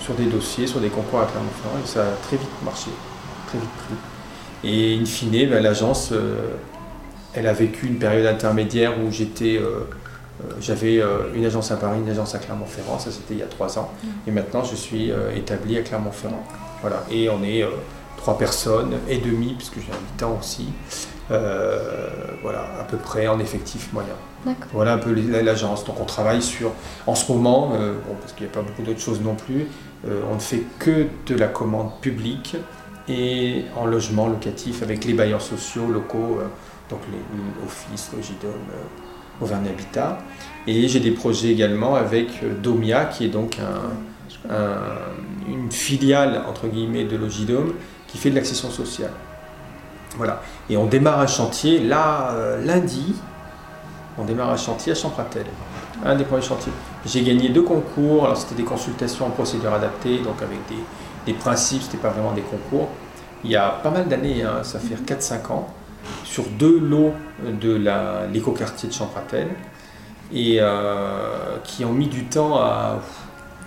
sur 0.00 0.14
des 0.14 0.26
dossiers, 0.26 0.66
sur 0.66 0.80
des 0.80 0.88
concours 0.88 1.20
à 1.20 1.26
Clermont-Ferrand 1.26 1.76
et 1.84 1.86
ça 1.86 2.00
a 2.00 2.12
très 2.26 2.36
vite 2.36 2.48
marché, 2.64 2.90
très 3.46 3.58
vite 3.58 3.70
pris. 3.76 3.94
Et 4.64 4.98
in 5.00 5.04
fine, 5.04 5.48
ben, 5.48 5.62
l'agence, 5.62 6.10
euh, 6.12 6.56
elle 7.34 7.46
a 7.46 7.52
vécu 7.52 7.86
une 7.86 7.98
période 7.98 8.26
intermédiaire 8.26 8.94
où 8.98 9.10
j'étais, 9.10 9.56
euh, 9.56 9.60
euh, 9.62 9.84
j'avais 10.60 11.02
une 11.34 11.44
agence 11.44 11.70
à 11.70 11.76
Paris, 11.76 11.98
une 11.98 12.10
agence 12.10 12.34
à 12.34 12.38
Clermont-Ferrand, 12.38 12.98
ça 12.98 13.10
c'était 13.10 13.34
il 13.34 13.40
y 13.40 13.42
a 13.42 13.46
trois 13.46 13.78
ans. 13.78 13.90
Mm. 14.02 14.08
Et 14.26 14.30
maintenant, 14.30 14.64
je 14.64 14.76
suis 14.76 15.10
établi 15.34 15.76
à 15.78 15.82
Clermont-Ferrand. 15.82 16.44
Voilà. 16.80 17.04
Et 17.10 17.28
on 17.28 17.42
est 17.42 17.64
trois 18.16 18.38
personnes 18.38 18.94
et 19.08 19.18
demi, 19.18 19.54
puisque 19.56 19.76
j'ai 19.76 19.92
un 19.92 20.16
temps 20.16 20.38
aussi. 20.40 20.68
voilà, 21.28 22.68
à 22.80 22.84
peu 22.84 22.96
près 22.96 23.26
en 23.28 23.40
effectif 23.40 23.92
moyen. 23.92 24.14
Voilà 24.72 24.94
un 24.94 24.98
peu 24.98 25.12
l'agence. 25.12 25.84
Donc 25.84 26.00
on 26.00 26.04
travaille 26.04 26.42
sur, 26.42 26.72
en 27.06 27.14
ce 27.14 27.32
moment, 27.32 27.72
parce 28.20 28.32
qu'il 28.32 28.46
n'y 28.46 28.52
a 28.52 28.54
pas 28.54 28.62
beaucoup 28.62 28.82
d'autres 28.82 29.00
choses 29.00 29.20
non 29.20 29.34
plus, 29.34 29.66
on 30.04 30.34
ne 30.34 30.40
fait 30.40 30.62
que 30.78 31.06
de 31.26 31.34
la 31.34 31.48
commande 31.48 32.00
publique 32.00 32.56
et 33.08 33.64
en 33.76 33.86
logement 33.86 34.28
locatif 34.28 34.82
avec 34.82 35.04
les 35.04 35.14
bailleurs 35.14 35.42
sociaux 35.42 35.86
locaux, 35.86 36.38
euh, 36.40 36.46
donc 36.90 37.00
les 37.10 37.64
Office, 37.64 38.10
Logidom, 38.14 38.48
euh, 38.48 38.82
Auvergne 39.40 39.68
Habitat. 39.68 40.18
Et 40.66 40.88
j'ai 40.88 41.00
des 41.00 41.12
projets 41.12 41.48
également 41.48 41.94
avec 41.94 42.28
euh, 42.42 42.54
Domia, 42.62 43.06
qui 43.06 43.24
est 43.24 43.28
donc 43.28 43.58
une 45.48 45.70
filiale 45.70 46.42
entre 46.48 46.68
guillemets 46.68 47.04
de 47.04 47.16
Logidom 47.16 47.72
qui 48.06 48.18
fait 48.18 48.30
de 48.30 48.34
l'accession 48.34 48.70
sociale. 48.70 49.10
Voilà. 50.16 50.42
Et 50.70 50.76
on 50.76 50.86
démarre 50.86 51.20
un 51.20 51.26
chantier 51.26 51.80
là 51.80 52.34
lundi. 52.64 53.14
On 54.16 54.24
démarre 54.24 54.50
un 54.50 54.56
chantier 54.56 54.92
à 54.92 54.94
Champratel. 54.94 55.44
Un 56.04 56.16
des 56.16 56.24
premiers 56.24 56.42
chantiers. 56.42 56.72
J'ai 57.04 57.22
gagné 57.22 57.50
deux 57.50 57.62
concours. 57.62 58.24
Alors 58.24 58.36
c'était 58.36 58.54
des 58.54 58.64
consultations 58.64 59.26
en 59.26 59.30
procédure 59.30 59.74
adaptée, 59.74 60.18
donc 60.18 60.40
avec 60.40 60.58
des, 60.68 60.82
les 61.28 61.34
principes, 61.34 61.82
ce 61.82 61.86
n'était 61.86 61.98
pas 61.98 62.10
vraiment 62.10 62.32
des 62.32 62.42
concours. 62.42 62.88
Il 63.44 63.50
y 63.50 63.56
a 63.56 63.68
pas 63.68 63.90
mal 63.90 64.08
d'années, 64.08 64.42
hein, 64.42 64.62
ça 64.62 64.78
fait 64.78 64.94
4-5 64.94 65.52
ans, 65.52 65.68
sur 66.24 66.44
deux 66.58 66.78
lots 66.78 67.12
de 67.44 67.80
l'écoquartier 68.32 68.88
de 68.88 68.94
Champratel, 68.94 69.48
et 70.32 70.58
euh, 70.60 71.56
qui 71.64 71.84
ont 71.84 71.92
mis 71.92 72.08
du 72.08 72.24
temps 72.24 72.56
à, 72.56 73.00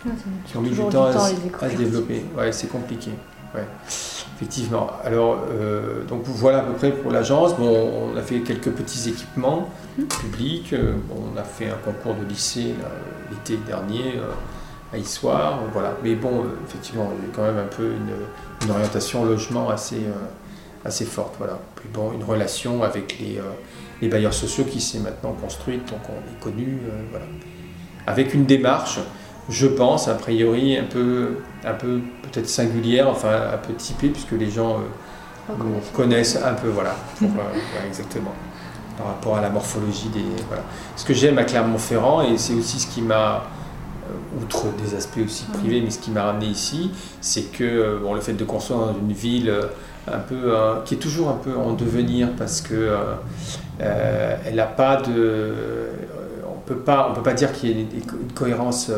ah, 0.05 0.09
qui 0.45 0.57
ont 0.57 0.61
mis 0.61 0.69
du 0.69 0.77
temps, 0.77 1.05
à, 1.05 1.13
se 1.13 1.75
développer. 1.75 2.23
Ouais, 2.37 2.51
c'est 2.51 2.67
compliqué. 2.67 3.11
Ouais. 3.53 3.65
Effectivement. 4.35 4.89
Alors, 5.03 5.39
euh, 5.51 6.03
donc 6.05 6.23
voilà 6.25 6.59
à 6.59 6.61
peu 6.61 6.73
près 6.73 6.91
pour 6.91 7.11
l'agence. 7.11 7.55
Bon, 7.57 8.09
on 8.13 8.17
a 8.17 8.21
fait 8.21 8.39
quelques 8.39 8.71
petits 8.71 9.09
équipements 9.09 9.69
mhm. 9.97 10.07
publics. 10.07 10.73
Euh, 10.73 10.93
on 11.11 11.37
a 11.37 11.43
fait 11.43 11.69
un 11.69 11.77
concours 11.83 12.15
de 12.15 12.25
lycée 12.25 12.73
l'été 13.29 13.57
dernier 13.65 14.19
à 14.93 14.97
Issoire, 14.97 15.59
voilà. 15.71 15.95
Mais 16.03 16.15
bon, 16.15 16.43
effectivement, 16.67 17.11
il 17.17 17.27
y 17.27 17.31
a 17.31 17.35
quand 17.35 17.43
même 17.43 17.63
un 17.63 17.67
peu 17.67 17.91
une, 18.63 18.69
orientation 18.69 19.23
logement 19.23 19.69
assez, 19.69 20.01
assez 20.85 21.05
forte, 21.05 21.35
voilà. 21.37 21.59
Puis 21.75 21.89
bon, 21.93 22.11
une 22.13 22.23
relation 22.23 22.83
avec 22.83 23.19
les, 23.19 23.37
euh, 23.37 23.43
les 24.01 24.07
bailleurs 24.07 24.33
sociaux 24.33 24.63
qui 24.63 24.81
s'est 24.81 24.99
maintenant 24.99 25.33
construite, 25.33 25.87
donc 25.89 25.99
on 26.09 26.13
est 26.13 26.39
connu, 26.39 26.79
voilà. 27.11 27.25
Avec 28.07 28.33
une 28.33 28.45
démarche, 28.45 28.99
je 29.49 29.67
pense, 29.67 30.07
a 30.07 30.15
priori, 30.15 30.77
un 30.77 30.85
peu, 30.85 31.37
un 31.63 31.73
peu 31.73 32.01
peut-être 32.23 32.47
singulière, 32.47 33.07
enfin 33.09 33.51
un 33.53 33.57
peu 33.57 33.73
typée, 33.73 34.09
puisque 34.09 34.31
les 34.31 34.49
gens 34.49 34.79
connaissent 35.93 36.37
un 36.37 36.53
peu, 36.53 36.69
voilà, 36.69 36.95
exactement 37.87 38.33
par 38.97 39.07
rapport 39.07 39.37
à 39.37 39.41
la 39.41 39.49
morphologie 39.49 40.09
des. 40.09 40.23
Voilà. 40.47 40.63
Ce 40.95 41.05
que 41.05 41.13
j'aime 41.13 41.37
à 41.37 41.43
Clermont-Ferrand, 41.43 42.21
et 42.21 42.37
c'est 42.37 42.53
aussi 42.53 42.79
ce 42.79 42.87
qui 42.87 43.01
m'a 43.01 43.43
euh, 44.09 44.41
outre 44.41 44.65
des 44.83 44.95
aspects 44.95 45.19
aussi 45.23 45.45
privés, 45.45 45.81
mais 45.81 45.89
ce 45.89 45.99
qui 45.99 46.11
m'a 46.11 46.23
ramené 46.23 46.47
ici, 46.47 46.91
c'est 47.19 47.51
que 47.51 47.63
euh, 47.63 47.99
bon, 48.01 48.13
le 48.13 48.21
fait 48.21 48.33
de 48.33 48.43
construire 48.43 48.79
dans 48.79 48.93
une 48.93 49.13
ville 49.13 49.49
euh, 49.49 49.67
un 50.07 50.19
peu, 50.19 50.53
qui 50.85 50.95
est 50.95 50.97
toujours 50.97 51.29
un 51.29 51.37
peu 51.43 51.55
en 51.55 51.73
devenir 51.73 52.29
parce 52.37 52.61
que 52.61 52.95
elle 53.79 54.55
n'a 54.55 54.65
pas 54.65 54.97
de, 54.97 55.53
on 56.47 56.59
peut 56.65 56.77
pas, 56.77 57.09
on 57.09 57.13
peut 57.13 57.23
pas 57.23 57.33
dire 57.33 57.51
qu'il 57.53 57.69
y 57.69 57.81
ait 57.81 57.87
une 57.93 58.31
cohérence 58.33 58.91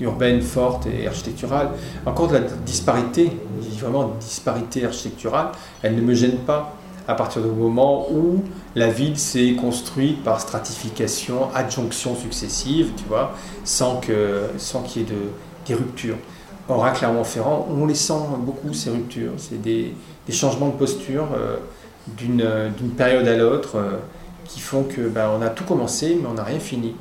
urbaine 0.00 0.42
forte 0.42 0.86
et 0.86 1.06
architecturale. 1.06 1.70
Encore 2.04 2.28
de 2.28 2.34
la 2.34 2.40
disparité, 2.40 3.32
vraiment 3.80 4.12
disparité 4.20 4.84
architecturale, 4.84 5.48
elle 5.82 5.96
ne 5.96 6.02
me 6.02 6.14
gêne 6.14 6.38
pas 6.38 6.74
à 7.08 7.14
partir 7.14 7.42
du 7.42 7.48
moment 7.48 8.10
où 8.10 8.42
la 8.74 8.88
ville 8.88 9.16
s'est 9.18 9.54
construite 9.54 10.24
par 10.24 10.40
stratification, 10.40 11.48
adjonction 11.54 12.16
successive, 12.16 12.90
tu 12.96 13.04
vois, 13.04 13.32
sans 13.64 14.00
qu'il 14.00 14.14
sans 14.58 14.82
qu'il 14.82 15.02
y 15.02 15.04
ait 15.04 15.08
de, 15.08 15.20
des 15.66 15.74
ruptures. 15.74 16.16
Or, 16.68 16.84
à 16.84 16.90
Clermont-Ferrand, 16.90 17.68
on 17.70 17.86
les 17.86 17.94
sent 17.94 18.14
beaucoup, 18.40 18.72
ces 18.72 18.90
ruptures. 18.90 19.32
C'est 19.36 19.62
des, 19.62 19.94
des, 20.26 20.32
changements 20.32 20.68
de 20.68 20.76
posture 20.76 21.28
euh, 21.36 21.56
d'une 22.16 22.90
période 22.96 23.26
à 23.26 23.36
l'autre 23.36 23.76
euh, 23.76 23.92
qui 24.44 24.60
font 24.60 24.82
que 24.84 25.08
ben, 25.08 25.30
on 25.38 25.42
a 25.42 25.48
tout 25.48 25.64
commencé, 25.64 26.18
mais 26.20 26.28
on 26.28 26.34
n'a 26.34 26.44
rien 26.44 26.60
fini. 26.60 26.94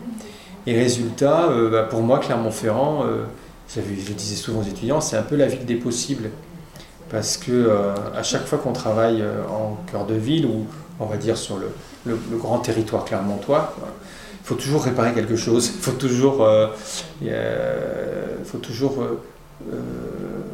Et 0.67 0.75
résultat, 0.75 1.50
euh, 1.50 1.70
ben, 1.70 1.84
pour 1.84 2.01
moi, 2.01 2.20
Clermont-Ferrand, 2.20 3.05
je 3.75 4.13
disais 4.13 4.36
souvent 4.36 4.62
aux 4.62 4.63
étudiants, 4.63 5.01
c'est 5.01 5.17
un 5.17 5.24
peu 5.24 5.36
la 5.36 5.48
ville 5.48 5.65
des 5.65 5.75
possibles 5.75 6.29
parce 7.10 7.38
que 7.38 7.51
euh, 7.51 7.94
à 8.15 8.24
chaque 8.24 8.46
fois 8.46 8.58
qu'on 8.58 8.74
travaille 8.74 9.22
euh, 9.22 9.44
en 9.48 9.77
cœur 9.91 10.05
de 10.05 10.15
ville 10.15 10.46
ou 10.46 10.65
on 11.00 11.05
va 11.05 11.17
dire 11.17 11.38
sur 11.38 11.58
le, 11.58 11.70
grand 12.38 12.60
territoire 12.60 13.05
clermontois, 13.05 13.75
il 14.44 14.48
faut 14.48 14.55
toujours 14.55 14.84
réparer 14.84 15.13
quelque 15.13 15.36
chose, 15.36 15.72
il 15.74 15.82
faut 15.82 15.91
toujours, 15.91 16.44
euh, 16.44 16.67
faut 18.44 18.58
toujours 18.58 18.98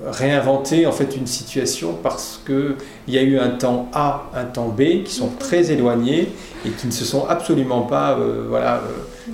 réinventer 0.06 0.86
en 0.86 0.92
fait 0.92 1.16
une 1.16 1.28
situation 1.28 1.98
parce 2.02 2.40
que 2.46 2.76
il 3.08 3.14
y 3.14 3.18
a 3.18 3.22
eu 3.22 3.40
un 3.40 3.50
temps 3.50 3.90
A, 3.94 4.30
un 4.36 4.46
temps 4.46 4.68
B 4.68 5.04
qui 5.04 5.14
sont 5.14 5.30
très 5.40 5.72
éloignés 5.72 6.32
et 6.66 6.70
qui 6.70 6.88
ne 6.88 6.92
se 6.92 7.06
sont 7.06 7.26
absolument 7.28 7.82
pas, 7.82 8.18
voilà, 8.48 8.82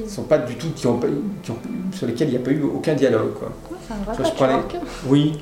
sont 0.07 0.23
pas 0.23 0.37
du 0.37 0.55
tout, 0.55 0.69
qui 0.75 0.87
ont, 0.87 0.99
sur 1.93 2.07
lesquels 2.07 2.29
il 2.29 2.31
n'y 2.31 2.37
a 2.37 2.41
pas 2.41 2.51
eu 2.51 2.63
aucun 2.63 2.93
dialogue. 2.93 3.33
Quoi. 3.33 3.51
Oui, 5.07 5.33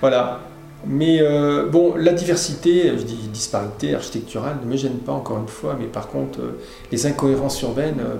voilà. 0.00 0.40
Mais 0.86 1.18
euh, 1.20 1.66
bon, 1.66 1.94
la 1.96 2.12
diversité, 2.12 2.92
je 2.96 3.02
dis 3.02 3.28
disparité 3.32 3.94
architecturale, 3.94 4.58
ne 4.64 4.70
me 4.70 4.76
gêne 4.76 4.98
pas 4.98 5.12
encore 5.12 5.38
une 5.38 5.48
fois, 5.48 5.76
mais 5.78 5.86
par 5.86 6.08
contre, 6.08 6.40
euh, 6.40 6.60
les 6.92 7.06
incohérences 7.06 7.60
urbaines, 7.62 8.00
euh, 8.00 8.18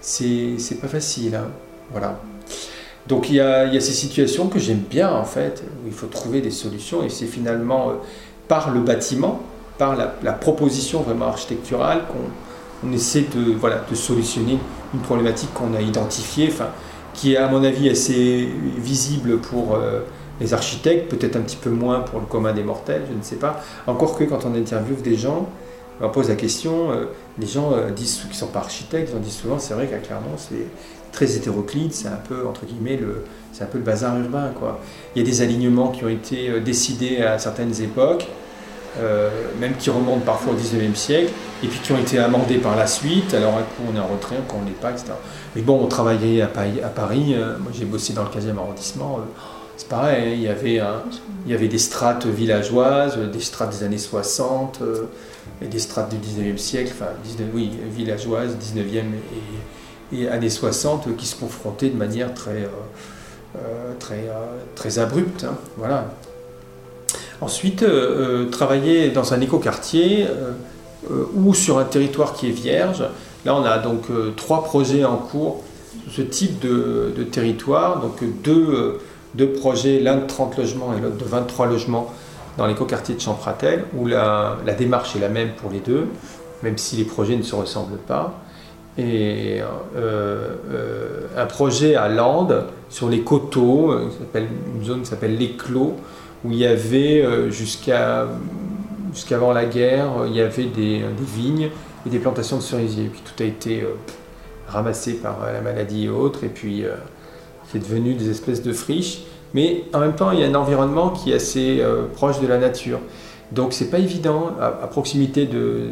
c'est 0.00 0.80
pas 0.80 0.88
facile. 0.88 1.34
Hein. 1.34 1.48
Voilà. 1.90 2.18
Donc 3.08 3.30
il 3.30 3.36
y, 3.36 3.40
a, 3.40 3.70
ces 3.72 3.92
situations 3.92 4.48
que 4.48 4.58
j'aime 4.58 4.82
bien 4.90 5.10
en 5.10 5.24
fait, 5.24 5.62
où 5.82 5.86
il 5.86 5.92
faut 5.92 6.06
trouver 6.06 6.40
des 6.40 6.50
solutions, 6.50 7.02
et 7.02 7.08
c'est 7.08 7.26
finalement 7.26 7.92
par 8.48 8.70
le 8.70 8.80
bâtiment, 8.80 9.40
par 9.78 9.96
la, 9.96 10.32
proposition 10.32 11.00
vraiment 11.00 11.26
architecturale 11.26 12.02
qu'on 12.82 12.92
essaie 12.92 13.24
de, 13.34 13.52
voilà, 13.52 13.84
de 13.90 13.94
solutionner 13.94 14.58
une 14.92 15.00
problématique 15.00 15.52
qu'on 15.54 15.74
a 15.74 15.80
identifiée, 15.80 16.52
qui 17.14 17.32
est 17.32 17.38
à 17.38 17.48
mon 17.48 17.64
avis 17.64 17.88
assez 17.88 18.48
visible 18.76 19.38
pour 19.38 19.78
les 20.40 20.54
architectes, 20.54 21.10
peut-être 21.10 21.36
un 21.36 21.40
petit 21.40 21.56
peu 21.56 21.70
moins 21.70 22.00
pour 22.00 22.20
le 22.20 22.26
commun 22.26 22.52
des 22.52 22.62
mortels, 22.62 23.02
je 23.10 23.16
ne 23.16 23.22
sais 23.22 23.36
pas. 23.36 23.60
Encore 23.86 24.16
que 24.16 24.24
quand 24.24 24.44
on 24.44 24.54
interviewe 24.54 25.02
des 25.02 25.16
gens, 25.16 25.48
on 26.00 26.08
pose 26.10 26.28
la 26.28 26.36
question, 26.36 26.92
euh, 26.92 27.06
les 27.38 27.46
gens 27.46 27.72
euh, 27.72 27.90
disent, 27.90 28.20
qui 28.22 28.28
ne 28.28 28.32
sont 28.32 28.46
pas 28.46 28.60
architectes, 28.60 29.10
ils 29.14 29.20
disent 29.20 29.38
souvent, 29.38 29.58
c'est 29.58 29.74
vrai 29.74 29.86
qu'à 29.86 29.98
Clermont, 29.98 30.36
très 31.18 31.36
hétéroclite, 31.36 31.94
c'est 31.94 32.08
un 32.08 32.20
peu, 32.28 32.46
entre 32.46 32.64
guillemets, 32.64 32.96
le, 32.96 33.24
c'est 33.52 33.64
un 33.64 33.66
peu 33.66 33.78
le 33.78 33.84
bazar 33.84 34.18
urbain. 34.18 34.50
Quoi. 34.58 34.80
Il 35.14 35.22
y 35.22 35.24
a 35.24 35.28
des 35.28 35.42
alignements 35.42 35.88
qui 35.88 36.04
ont 36.04 36.08
été 36.08 36.48
euh, 36.48 36.60
décidés 36.60 37.22
à 37.22 37.38
certaines 37.38 37.80
époques, 37.82 38.26
même 39.60 39.76
qui 39.78 39.90
remontent 39.90 40.24
parfois 40.24 40.54
au 40.54 40.56
19e 40.56 40.96
siècle, 40.96 41.30
et 41.62 41.68
puis 41.68 41.78
qui 41.78 41.92
ont 41.92 41.98
été 41.98 42.18
amendés 42.18 42.58
par 42.58 42.74
la 42.74 42.88
suite, 42.88 43.32
alors 43.32 43.54
un 43.56 43.62
coup 43.62 43.82
on 43.88 43.94
est 43.94 44.00
en 44.00 44.08
retrait, 44.08 44.34
un 44.36 44.40
coup 44.40 44.56
on 44.60 44.64
n'est 44.64 44.72
pas, 44.72 44.90
etc. 44.90 45.12
Mais 45.54 45.62
bon, 45.62 45.78
on 45.80 45.86
travaillait 45.86 46.42
à 46.42 46.48
Paris, 46.48 46.80
Paris 46.96 47.36
moi 47.60 47.70
j'ai 47.72 47.84
bossé 47.84 48.12
dans 48.12 48.24
le 48.24 48.28
15e 48.28 48.58
arrondissement, 48.58 49.20
c'est 49.78 49.88
pareil, 49.88 50.24
hein, 50.24 50.34
il 50.34 50.42
y, 50.42 50.48
avait 50.48 50.82
il 51.46 51.52
y 51.52 51.54
avait 51.54 51.68
des 51.68 51.78
strates 51.78 52.26
villageoises, 52.26 53.16
des 53.16 53.40
strates 53.40 53.70
des 53.70 53.84
années 53.84 53.96
60, 53.96 54.80
euh, 54.82 55.04
et 55.62 55.66
des 55.66 55.78
strates 55.78 56.10
du 56.10 56.16
19e 56.16 56.56
siècle, 56.56 56.92
enfin, 56.94 57.12
oui, 57.54 57.70
villageoises, 57.94 58.56
19e 58.56 58.96
et, 58.96 59.02
années 60.30 60.50
60, 60.50 61.16
qui 61.16 61.26
se 61.26 61.36
confrontaient 61.36 61.90
de 61.90 61.96
manière 61.96 62.34
très, 62.34 62.62
euh, 62.62 62.68
euh, 63.56 63.92
très, 63.98 64.28
très 64.74 64.98
abrupte. 64.98 65.44
Hein, 65.44 65.56
voilà. 65.76 66.06
Ensuite, 67.40 67.84
travailler 68.50 69.10
dans 69.10 69.32
un 69.32 69.40
écoquartier 69.40 70.26
ou 71.36 71.54
sur 71.54 71.78
un 71.78 71.84
territoire 71.84 72.34
qui 72.34 72.48
est 72.48 72.52
vierge, 72.52 73.04
Là, 73.44 73.54
on 73.54 73.64
a 73.64 73.78
donc 73.78 74.08
trois 74.34 74.64
projets 74.64 75.04
en 75.04 75.16
cours 75.16 75.62
sur 76.08 76.24
ce 76.24 76.28
type 76.28 76.58
de, 76.58 77.22
territoire. 77.30 78.00
Donc 78.00 78.16
deux, 78.42 78.98
deux 79.36 79.52
projets, 79.52 80.00
l'un 80.00 80.16
de 80.16 80.26
30 80.26 80.58
logements 80.58 80.92
et 80.96 81.00
l'autre 81.00 81.16
de 81.16 81.24
23 81.24 81.66
logements 81.66 82.12
dans 82.58 82.66
l'écoquartier 82.66 83.14
de 83.14 83.20
Champratel, 83.20 83.84
où 83.96 84.06
la, 84.06 84.56
démarche 84.76 85.16
est 85.16 85.20
la 85.20 85.28
même 85.28 85.52
pour 85.52 85.70
les 85.70 85.78
deux, 85.78 86.08
même 86.62 86.76
si 86.76 86.96
les 86.96 87.04
projets 87.04 87.36
ne 87.36 87.42
se 87.42 87.54
ressemblent 87.54 87.98
pas. 87.98 88.34
Et 88.98 89.60
euh, 89.96 90.54
euh, 90.72 91.20
un 91.36 91.46
projet 91.46 91.94
à 91.94 92.08
Landes, 92.08 92.64
sur 92.88 93.08
les 93.08 93.20
coteaux, 93.20 93.92
euh, 93.92 94.08
une 94.34 94.84
zone 94.84 95.02
qui 95.02 95.06
s'appelle 95.06 95.36
l'Éclos, 95.36 95.94
où 96.44 96.50
il 96.50 96.58
y 96.58 96.66
avait 96.66 97.50
jusqu'à 97.50 98.26
jusqu'avant 99.12 99.52
la 99.52 99.64
guerre, 99.64 100.08
il 100.26 100.34
y 100.34 100.40
avait 100.40 100.66
des, 100.66 101.02
vignes 101.20 101.70
et 102.06 102.10
des 102.10 102.18
plantations 102.18 102.58
de 102.58 102.62
cerisiers. 102.62 103.04
Et 103.04 103.08
puis 103.08 103.22
tout 103.24 103.42
a 103.42 103.46
été 103.46 103.84
ramassé 104.68 105.14
par 105.14 105.38
la 105.52 105.60
maladie 105.60 106.04
et 106.04 106.08
autres, 106.08 106.44
et 106.44 106.48
puis 106.48 106.84
c'est 107.72 107.80
devenu 107.80 108.14
des 108.14 108.30
espèces 108.30 108.62
de 108.62 108.72
friches 108.72 109.22
mais 109.54 109.84
en 109.94 110.00
même 110.00 110.14
temps, 110.14 110.30
il 110.30 110.40
y 110.40 110.44
a 110.44 110.46
un 110.46 110.54
environnement 110.54 111.08
qui 111.08 111.32
est 111.32 111.36
assez 111.36 111.82
proche 112.14 112.38
de 112.40 112.46
la 112.46 112.58
nature. 112.58 113.00
Donc 113.50 113.72
c'est 113.72 113.90
pas 113.90 113.98
évident 113.98 114.50
à, 114.60 114.86
proximité 114.86 115.46
de, 115.46 115.88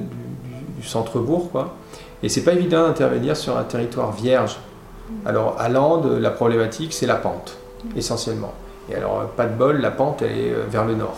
du, 0.79 0.87
centre-bourg, 0.87 1.51
quoi. 1.51 1.75
Et 2.23 2.29
c'est 2.29 2.43
pas 2.43 2.53
évident 2.53 2.87
d'intervenir 2.87 3.37
sur 3.37 3.57
un 3.57 3.65
territoire 3.65 4.13
vierge. 4.13 4.59
Alors 5.25 5.57
à 5.59 5.69
Landes, 5.69 6.19
la 6.19 6.31
problématique, 6.31 6.93
c'est 6.93 7.07
la 7.07 7.17
pente, 7.17 7.57
essentiellement. 7.97 8.53
Et 8.91 8.95
alors, 8.95 9.27
pas 9.37 9.47
de 9.47 9.55
bol, 9.55 9.81
la 9.81 9.91
pente, 9.91 10.23
elle 10.23 10.39
est 10.39 10.53
euh, 10.53 10.65
vers 10.69 10.85
le 10.85 10.95
nord. 10.95 11.17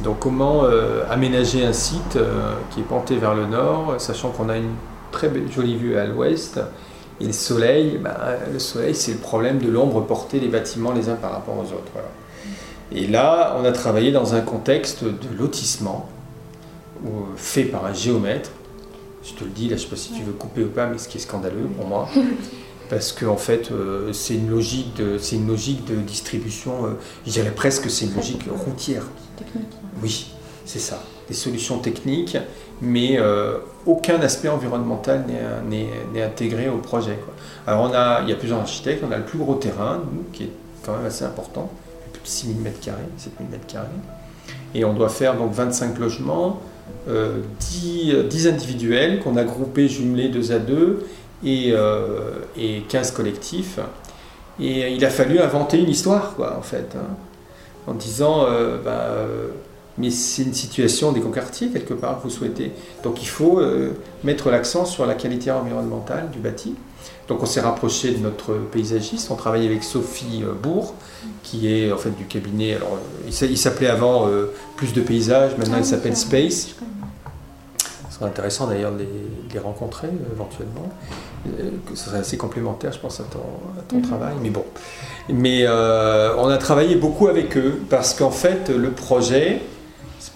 Donc 0.00 0.18
comment 0.20 0.64
euh, 0.64 1.02
aménager 1.10 1.64
un 1.64 1.72
site 1.72 2.18
qui 2.70 2.80
est 2.80 2.84
penté 2.84 3.16
vers 3.16 3.34
le 3.34 3.46
nord, 3.46 3.94
sachant 3.98 4.30
qu'on 4.30 4.48
a 4.48 4.56
une 4.56 4.74
très 5.10 5.30
jolie 5.50 5.76
vue 5.76 5.96
à 5.96 6.06
l'ouest 6.06 6.60
et 7.20 7.26
le 7.26 7.32
soleil, 7.32 7.98
ben, 7.98 8.14
le 8.52 8.58
soleil, 8.58 8.94
c'est 8.94 9.12
le 9.12 9.18
problème 9.18 9.58
de 9.58 9.70
l'ombre 9.70 10.02
portée 10.02 10.38
des 10.38 10.48
bâtiments 10.48 10.92
les 10.92 11.08
uns 11.08 11.14
par 11.14 11.32
rapport 11.32 11.56
aux 11.56 11.72
autres. 11.72 11.92
Et 12.92 13.06
là, 13.06 13.56
on 13.58 13.64
a 13.64 13.72
travaillé 13.72 14.12
dans 14.12 14.34
un 14.34 14.40
contexte 14.40 15.04
de 15.04 15.38
lotissement 15.38 16.08
fait 17.36 17.64
par 17.64 17.86
un 17.86 17.92
géomètre. 17.92 18.50
Je 19.26 19.34
te 19.34 19.44
le 19.44 19.50
dis, 19.50 19.68
là, 19.68 19.70
je 19.70 19.74
ne 19.74 19.78
sais 19.78 19.86
pas 19.88 19.96
si 19.96 20.12
tu 20.12 20.22
veux 20.22 20.32
couper 20.32 20.62
ou 20.62 20.68
pas, 20.68 20.86
mais 20.86 20.98
ce 20.98 21.08
qui 21.08 21.18
est 21.18 21.20
scandaleux 21.20 21.68
pour 21.76 21.86
moi. 21.86 22.08
Parce 22.90 23.12
qu'en 23.12 23.32
en 23.32 23.36
fait, 23.36 23.72
euh, 23.72 24.12
c'est 24.12 24.34
une, 24.34 24.48
logique 24.48 24.94
de, 24.94 25.18
c'est 25.18 25.34
une 25.36 25.48
logique 25.48 25.84
de 25.86 25.96
distribution, 25.96 26.86
euh, 26.86 26.90
je 27.26 27.32
dirais 27.32 27.50
presque 27.50 27.90
c'est 27.90 28.04
une 28.04 28.14
logique 28.14 28.44
routière. 28.64 29.02
Technique. 29.36 29.72
Oui, 30.00 30.32
c'est 30.64 30.78
ça. 30.78 31.02
Des 31.26 31.34
solutions 31.34 31.78
techniques 31.78 32.38
mais 32.80 33.18
euh, 33.18 33.58
aucun 33.86 34.20
aspect 34.20 34.48
environnemental 34.48 35.24
n'est 35.68 36.22
intégré 36.22 36.68
au 36.68 36.78
projet. 36.78 37.18
Alors 37.66 37.90
on 37.90 37.94
a, 37.94 38.22
il 38.22 38.28
y 38.28 38.32
a 38.32 38.36
plusieurs 38.36 38.60
architectes, 38.60 39.02
on 39.06 39.12
a 39.12 39.18
le 39.18 39.24
plus 39.24 39.38
gros 39.38 39.54
terrain, 39.54 40.02
qui 40.32 40.44
est 40.44 40.50
quand 40.84 40.96
même 40.96 41.06
assez 41.06 41.24
important, 41.24 41.70
plus 42.12 42.22
de 42.22 42.28
6000 42.28 42.56
m2, 42.58 42.90
7000 43.16 43.58
m2, 43.58 43.78
et 44.74 44.84
on 44.84 44.92
doit 44.92 45.08
faire 45.08 45.36
donc 45.36 45.52
25 45.52 45.98
logements, 45.98 46.60
10, 47.06 48.12
euh, 48.14 48.50
individuels 48.50 49.20
qu'on 49.20 49.36
a 49.36 49.44
groupés, 49.44 49.88
jumelés 49.88 50.28
deux 50.28 50.52
à 50.52 50.58
deux, 50.58 51.06
et, 51.44 51.72
euh, 51.72 52.38
et 52.58 52.82
15 52.88 53.12
collectifs. 53.12 53.78
Et 54.58 54.92
il 54.92 55.04
a 55.04 55.10
fallu 55.10 55.38
inventer 55.38 55.78
une 55.78 55.90
histoire, 55.90 56.34
quoi, 56.34 56.56
en 56.58 56.62
fait, 56.62 56.96
hein, 56.96 57.14
en 57.86 57.94
disant, 57.94 58.46
bah, 58.84 59.08
mais 59.98 60.10
c'est 60.10 60.42
une 60.42 60.54
situation 60.54 61.12
des 61.12 61.20
quartier 61.20 61.68
quelque 61.68 61.94
part 61.94 62.18
que 62.18 62.24
vous 62.24 62.30
souhaitez. 62.30 62.72
Donc 63.02 63.22
il 63.22 63.28
faut 63.28 63.60
euh, 63.60 63.92
mettre 64.24 64.50
l'accent 64.50 64.84
sur 64.84 65.06
la 65.06 65.14
qualité 65.14 65.50
environnementale 65.50 66.30
du 66.30 66.38
bâti. 66.38 66.74
Donc 67.28 67.42
on 67.42 67.46
s'est 67.46 67.60
rapproché 67.60 68.12
de 68.12 68.18
notre 68.18 68.54
paysagiste, 68.54 69.30
on 69.30 69.34
travaille 69.34 69.66
avec 69.66 69.82
Sophie 69.82 70.42
euh, 70.44 70.52
Bourg, 70.52 70.94
qui 71.42 71.72
est 71.72 71.90
en 71.90 71.96
fait 71.96 72.10
du 72.10 72.24
cabinet, 72.24 72.74
alors 72.74 72.98
il 73.26 73.58
s'appelait 73.58 73.88
avant 73.88 74.28
euh, 74.28 74.52
Plus 74.76 74.92
de 74.92 75.00
paysages, 75.00 75.56
maintenant 75.56 75.76
il 75.78 75.82
ah 75.82 75.84
s'appelle 75.84 76.16
Space. 76.16 76.76
Ce 78.08 78.20
serait 78.20 78.30
intéressant 78.30 78.66
d'ailleurs 78.68 78.92
de, 78.92 79.04
les, 79.52 79.58
rencontrer 79.58 80.08
éventuellement. 80.32 80.88
Ce 81.94 81.96
serait 81.96 82.18
assez 82.18 82.36
complémentaire, 82.36 82.92
je 82.92 82.98
pense, 82.98 83.20
à 83.20 83.24
ton, 83.24 83.96
mhm. 83.96 84.02
travail. 84.02 84.34
Mais 84.42 84.50
bon. 84.50 84.64
Mais 85.28 85.66
on 85.68 86.48
a 86.48 86.56
travaillé 86.58 86.96
beaucoup 86.96 87.28
avec 87.28 87.56
eux 87.56 87.82
parce 87.90 88.14
qu'en 88.14 88.30
fait, 88.30 88.70
le 88.70 88.90
projet, 88.90 89.60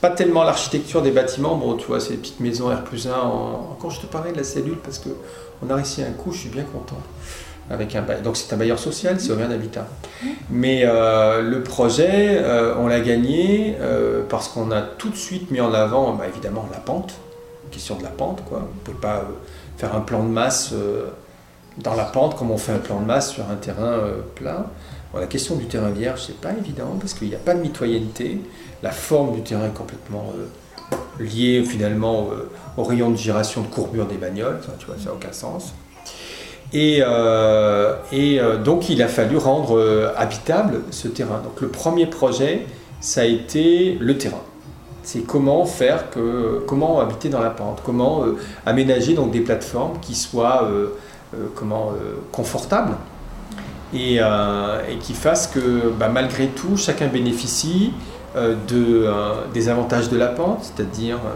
pas 0.01 0.11
tellement 0.11 0.45
l'architecture 0.45 1.03
des 1.03 1.11
bâtiments, 1.11 1.57
bon, 1.57 1.75
tu 1.75 1.87
vois, 1.87 2.01
c'est 2.01 2.13
des 2.13 2.17
petites 2.17 2.41
maisons 2.41 2.69
R 2.69 2.83
plus 2.85 3.07
1. 3.07 3.13
Encore, 3.13 3.91
je 3.91 4.01
te 4.01 4.07
parlais 4.07 4.33
de 4.33 4.39
la 4.39 4.45
cellule 4.45 4.79
parce 4.83 4.99
qu'on 5.61 5.71
a 5.71 5.77
réussi 5.77 6.03
un 6.03 6.13
coup, 6.13 6.33
je 6.33 6.39
suis 6.39 6.49
bien 6.49 6.65
content. 6.65 6.99
Avec 7.71 7.95
un 7.95 8.03
Donc, 8.25 8.37
c'est 8.37 8.53
un 8.53 8.57
bailleur 8.57 8.81
social, 8.81 9.21
c'est 9.21 9.33
rien 9.33 9.49
Habitat. 9.49 9.87
Mais 10.51 10.83
euh, 10.85 11.41
le 11.41 11.63
projet, 11.63 12.41
euh, 12.43 12.75
on 12.79 12.89
l'a 12.89 12.99
gagné 12.99 13.77
euh, 13.81 14.23
parce 14.29 14.49
qu'on 14.49 14.73
a 14.73 14.83
tout 14.83 15.09
de 15.09 15.17
suite 15.17 15.53
mis 15.53 15.61
en 15.61 15.73
avant, 15.73 16.15
bah, 16.15 16.25
évidemment, 16.27 16.69
la 16.73 16.81
pente. 16.81 17.15
Question 17.71 17.97
de 17.97 18.03
la 18.03 18.09
pente, 18.09 18.43
quoi. 18.49 18.59
On 18.59 18.75
ne 18.75 18.95
peut 18.95 19.01
pas 19.01 19.23
faire 19.79 19.95
un 19.95 20.01
plan 20.01 20.25
de 20.25 20.29
masse 20.29 20.75
dans 21.79 21.95
la 21.95 22.05
pente 22.05 22.37
comme 22.37 22.51
on 22.51 22.59
fait 22.59 22.73
un 22.73 22.79
plan 22.79 23.01
de 23.01 23.07
masse 23.07 23.31
sur 23.31 23.49
un 23.49 23.55
terrain 23.55 24.01
plat. 24.35 24.67
la 25.15 25.27
question 25.27 25.55
du 25.55 25.67
terrain 25.67 25.91
vierge, 25.91 26.25
c'est 26.27 26.41
pas 26.41 26.51
évident 26.53 26.97
parce 26.99 27.15
qu'il 27.15 27.29
n'y 27.29 27.37
a 27.37 27.39
pas 27.39 27.55
de 27.55 27.61
mitoyenneté 27.61 28.41
la 28.83 28.91
forme 28.91 29.37
du 29.37 29.43
terrain 29.43 29.67
est 29.67 29.75
complètement 29.75 30.33
liée 31.21 31.63
finalement 31.65 32.31
au 32.77 32.85
rayon 32.85 33.11
de 33.11 33.17
giration 33.17 33.63
de 33.63 33.67
courbure 33.67 34.07
des 34.07 34.17
bagnoles, 34.17 34.59
ça, 34.65 34.73
tu 34.79 34.87
vois, 34.87 34.97
n'a 34.97 35.13
aucun 35.13 35.33
sens. 35.33 35.75
Et, 36.73 37.01
euh, 37.05 37.97
donc 38.63 38.89
il 38.89 39.03
a 39.03 39.09
fallu 39.09 39.37
rendre 39.37 40.13
habitable 40.17 40.83
ce 40.91 41.09
terrain. 41.09 41.41
Donc 41.43 41.61
le 41.61 41.69
premier 41.69 42.07
projet, 42.07 42.67
ça 43.01 43.23
a 43.23 43.25
été 43.25 43.97
le 44.01 44.17
terrain. 44.19 44.43
C'est 45.03 45.27
comment 45.27 45.65
faire 45.65 46.05
comment 46.67 47.01
habiter 47.01 47.29
dans 47.29 47.41
la 47.41 47.51
pente, 47.51 47.81
comment 47.85 48.23
aménager 48.67 49.15
donc 49.15 49.33
des 49.33 49.41
plateformes 49.41 49.99
qui 50.01 50.15
soient 50.15 50.69
comment 51.57 51.93
confortables 52.31 52.93
et, 53.95 54.21
qui 55.01 55.15
fassent 55.15 55.49
que 55.49 55.91
bah, 55.99 56.09
malgré 56.09 56.47
tout 56.49 56.77
chacun 56.77 57.09
bénéficie 57.09 57.93
euh, 58.37 58.55
de, 58.69 59.07
euh, 59.07 59.43
des 59.53 59.69
avantages 59.69 60.09
de 60.09 60.17
la 60.17 60.29
pente, 60.29 60.61
c'est-à-dire 60.63 61.17
euh, 61.17 61.35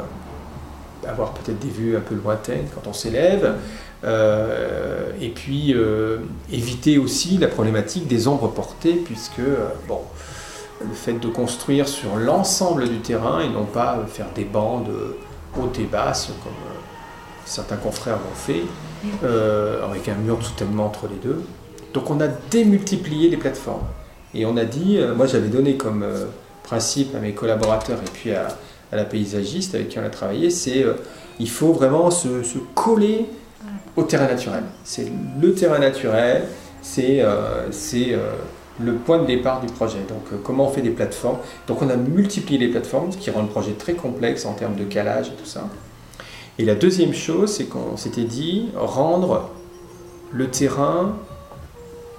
avoir 1.09 1.33
peut-être 1.33 1.59
des 1.59 1.69
vues 1.69 1.97
un 1.97 2.01
peu 2.01 2.15
lointaines 2.15 2.67
quand 2.75 2.89
on 2.89 2.93
s'élève, 2.93 3.55
et 4.05 5.29
puis 5.31 5.75
éviter 6.53 6.99
aussi 6.99 7.39
la 7.39 7.49
problématique 7.49 8.07
des 8.07 8.29
ombres 8.29 8.49
portées, 8.49 8.95
puisque 8.95 9.41
bon, 9.89 10.01
le 10.81 10.95
fait 10.95 11.15
de 11.15 11.29
construire 11.29 11.89
sur 11.89 12.17
l'ensemble 12.17 12.89
du 12.89 12.99
terrain 12.99 13.41
et 13.41 13.49
non 13.49 13.65
pas 13.65 14.05
faire 14.07 14.27
des 14.35 14.45
bandes 14.45 14.91
hautes 15.59 15.79
et 15.79 15.85
basses 15.85 16.33
comme 16.43 16.53
certains 17.47 17.77
confrères 17.77 18.17
l'ont 18.17 18.35
fait, 18.35 18.63
avec 19.83 20.09
un 20.09 20.17
mur 20.17 20.39
de 20.39 20.43
soutènement 20.43 20.87
entre 20.87 21.07
les 21.09 21.17
deux. 21.17 21.43
Donc 21.95 22.11
on 22.11 22.21
a 22.21 22.29
démultiplié 22.29 23.31
les 23.31 23.37
plateformes. 23.37 23.87
Et 24.35 24.45
on 24.45 24.57
a 24.57 24.65
dit, 24.65 24.99
moi 25.17 25.27
j'avais 25.27 25.49
donné 25.49 25.77
comme 25.77 26.05
principe 26.65 27.15
à 27.15 27.21
mes 27.21 27.33
collaborateurs 27.33 27.99
et 27.99 28.11
puis 28.13 28.33
à, 28.33 28.49
la 28.97 29.05
paysagiste 29.05 29.75
avec 29.75 29.89
qui 29.89 29.99
on 29.99 30.05
a 30.05 30.11
travaillé, 30.11 30.51
c'est 30.51 30.83
euh, 30.83 30.95
il 31.39 31.49
faut 31.49 31.73
vraiment 31.73 32.11
se, 32.11 32.29
coller 32.75 33.27
au 33.97 34.03
terrain 34.03 34.27
naturel. 34.27 34.65
C'est 34.85 35.07
le 35.41 35.55
terrain 35.55 35.79
naturel, 35.79 36.45
c'est 36.83 37.21
euh, 37.21 37.71
euh, 37.95 38.33
le 38.81 38.93
point 38.95 39.19
de 39.19 39.27
départ 39.27 39.61
du 39.61 39.67
projet. 39.67 39.99
Donc 40.09 40.43
comment 40.43 40.69
on 40.69 40.71
fait 40.71 40.83
des 40.83 40.91
plateformes 40.91 41.39
Donc 41.67 41.83
on 41.83 41.91
a 41.91 41.97
multiplié 41.97 42.59
les 42.59 42.69
plateformes, 42.69 43.13
ce 43.13 43.17
qui 43.17 43.31
rend 43.31 43.43
le 43.43 43.49
projet 43.49 43.73
très 43.73 43.95
complexe 43.95 44.47
en 44.47 44.55
termes 44.55 44.77
de 44.77 44.85
calage 44.85 45.29
et 45.29 45.41
tout 45.41 45.47
ça. 45.47 45.69
Et 46.59 46.65
la 46.65 46.75
deuxième 46.75 47.15
chose, 47.15 47.53
c'est 47.53 47.65
qu'on 47.65 47.97
s'était 47.97 48.25
dit 48.25 48.69
rendre 48.77 49.51
le 50.33 50.49
terrain 50.49 51.17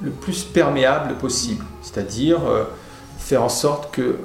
le 0.02 0.12
plus 0.12 0.44
perméable 0.44 1.16
possible, 1.16 1.64
c'est-à-dire 1.82 2.40
faire 3.18 3.44
en 3.44 3.50
sorte 3.50 3.94
que 3.94 4.18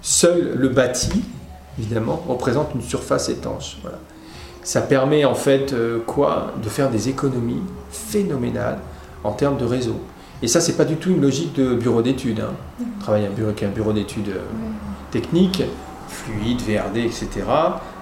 seul 0.00 0.54
le 0.56 0.68
bâti, 0.68 1.24
évidemment, 1.78 2.22
représente 2.28 2.74
une 2.74 2.82
surface 2.82 3.28
étanche. 3.28 3.78
Voilà. 3.82 3.98
Ça 4.62 4.82
permet 4.82 5.24
en 5.24 5.34
fait 5.34 5.72
euh, 5.72 6.00
quoi? 6.06 6.52
De 6.62 6.68
faire 6.68 6.90
des 6.90 7.08
économies 7.08 7.62
phénoménales 7.90 8.78
en 9.24 9.32
termes 9.32 9.56
de 9.56 9.64
réseau. 9.64 9.96
Et 10.42 10.48
ça, 10.48 10.60
c'est 10.60 10.76
pas 10.76 10.84
du 10.84 10.96
tout 10.96 11.10
une 11.10 11.20
logique 11.20 11.54
de 11.54 11.74
bureau 11.74 12.02
d'études. 12.02 12.40
Hein. 12.40 12.54
On 12.80 13.00
travaille 13.00 13.26
avec 13.26 13.62
un 13.62 13.68
bureau 13.68 13.92
d'études 13.92 14.28
euh, 14.28 14.42
techniques, 15.10 15.62
fluide, 16.08 16.60
VRD, 16.60 16.98
etc., 16.98 17.28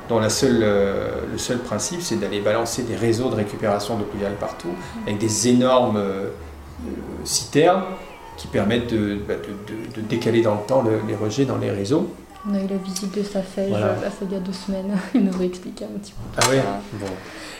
dont 0.08 0.20
la 0.20 0.30
seule, 0.30 0.60
le 0.60 1.36
seul 1.36 1.58
principe, 1.58 2.00
c'est 2.00 2.14
d'aller 2.14 2.40
balancer 2.40 2.84
des 2.84 2.94
réseaux 2.94 3.28
de 3.28 3.34
récupération 3.34 3.96
d'eau 3.96 4.04
pluviale 4.04 4.34
partout, 4.38 4.68
avec 5.04 5.18
des 5.18 5.48
énormes 5.48 6.00
citernes 7.24 7.82
qui 8.36 8.46
permettent 8.46 8.94
bah, 9.26 9.34
de, 9.34 10.00
de, 10.00 10.06
décaler 10.06 10.42
dans 10.42 10.54
le 10.54 10.60
temps 10.64 10.84
les 11.08 11.16
rejets 11.16 11.44
dans 11.44 11.58
les 11.58 11.72
réseaux. 11.72 12.08
On 12.48 12.54
a 12.54 12.58
eu 12.58 12.66
la 12.68 12.76
visite 12.76 13.16
de 13.16 13.22
sa 13.24 13.40
Voilà. 13.68 13.86
là, 13.86 13.94
ça 14.04 14.10
il 14.22 14.32
y 14.32 14.36
a 14.36 14.40
deux 14.40 14.52
semaines. 14.52 14.96
Il 15.14 15.24
nous 15.24 15.40
a 15.40 15.44
expliqué 15.44 15.84
un 15.84 15.98
petit 15.98 16.12
peu. 16.12 16.18
Ah 16.42 16.48
ouais 16.50 16.62
Bon. 16.94 17.06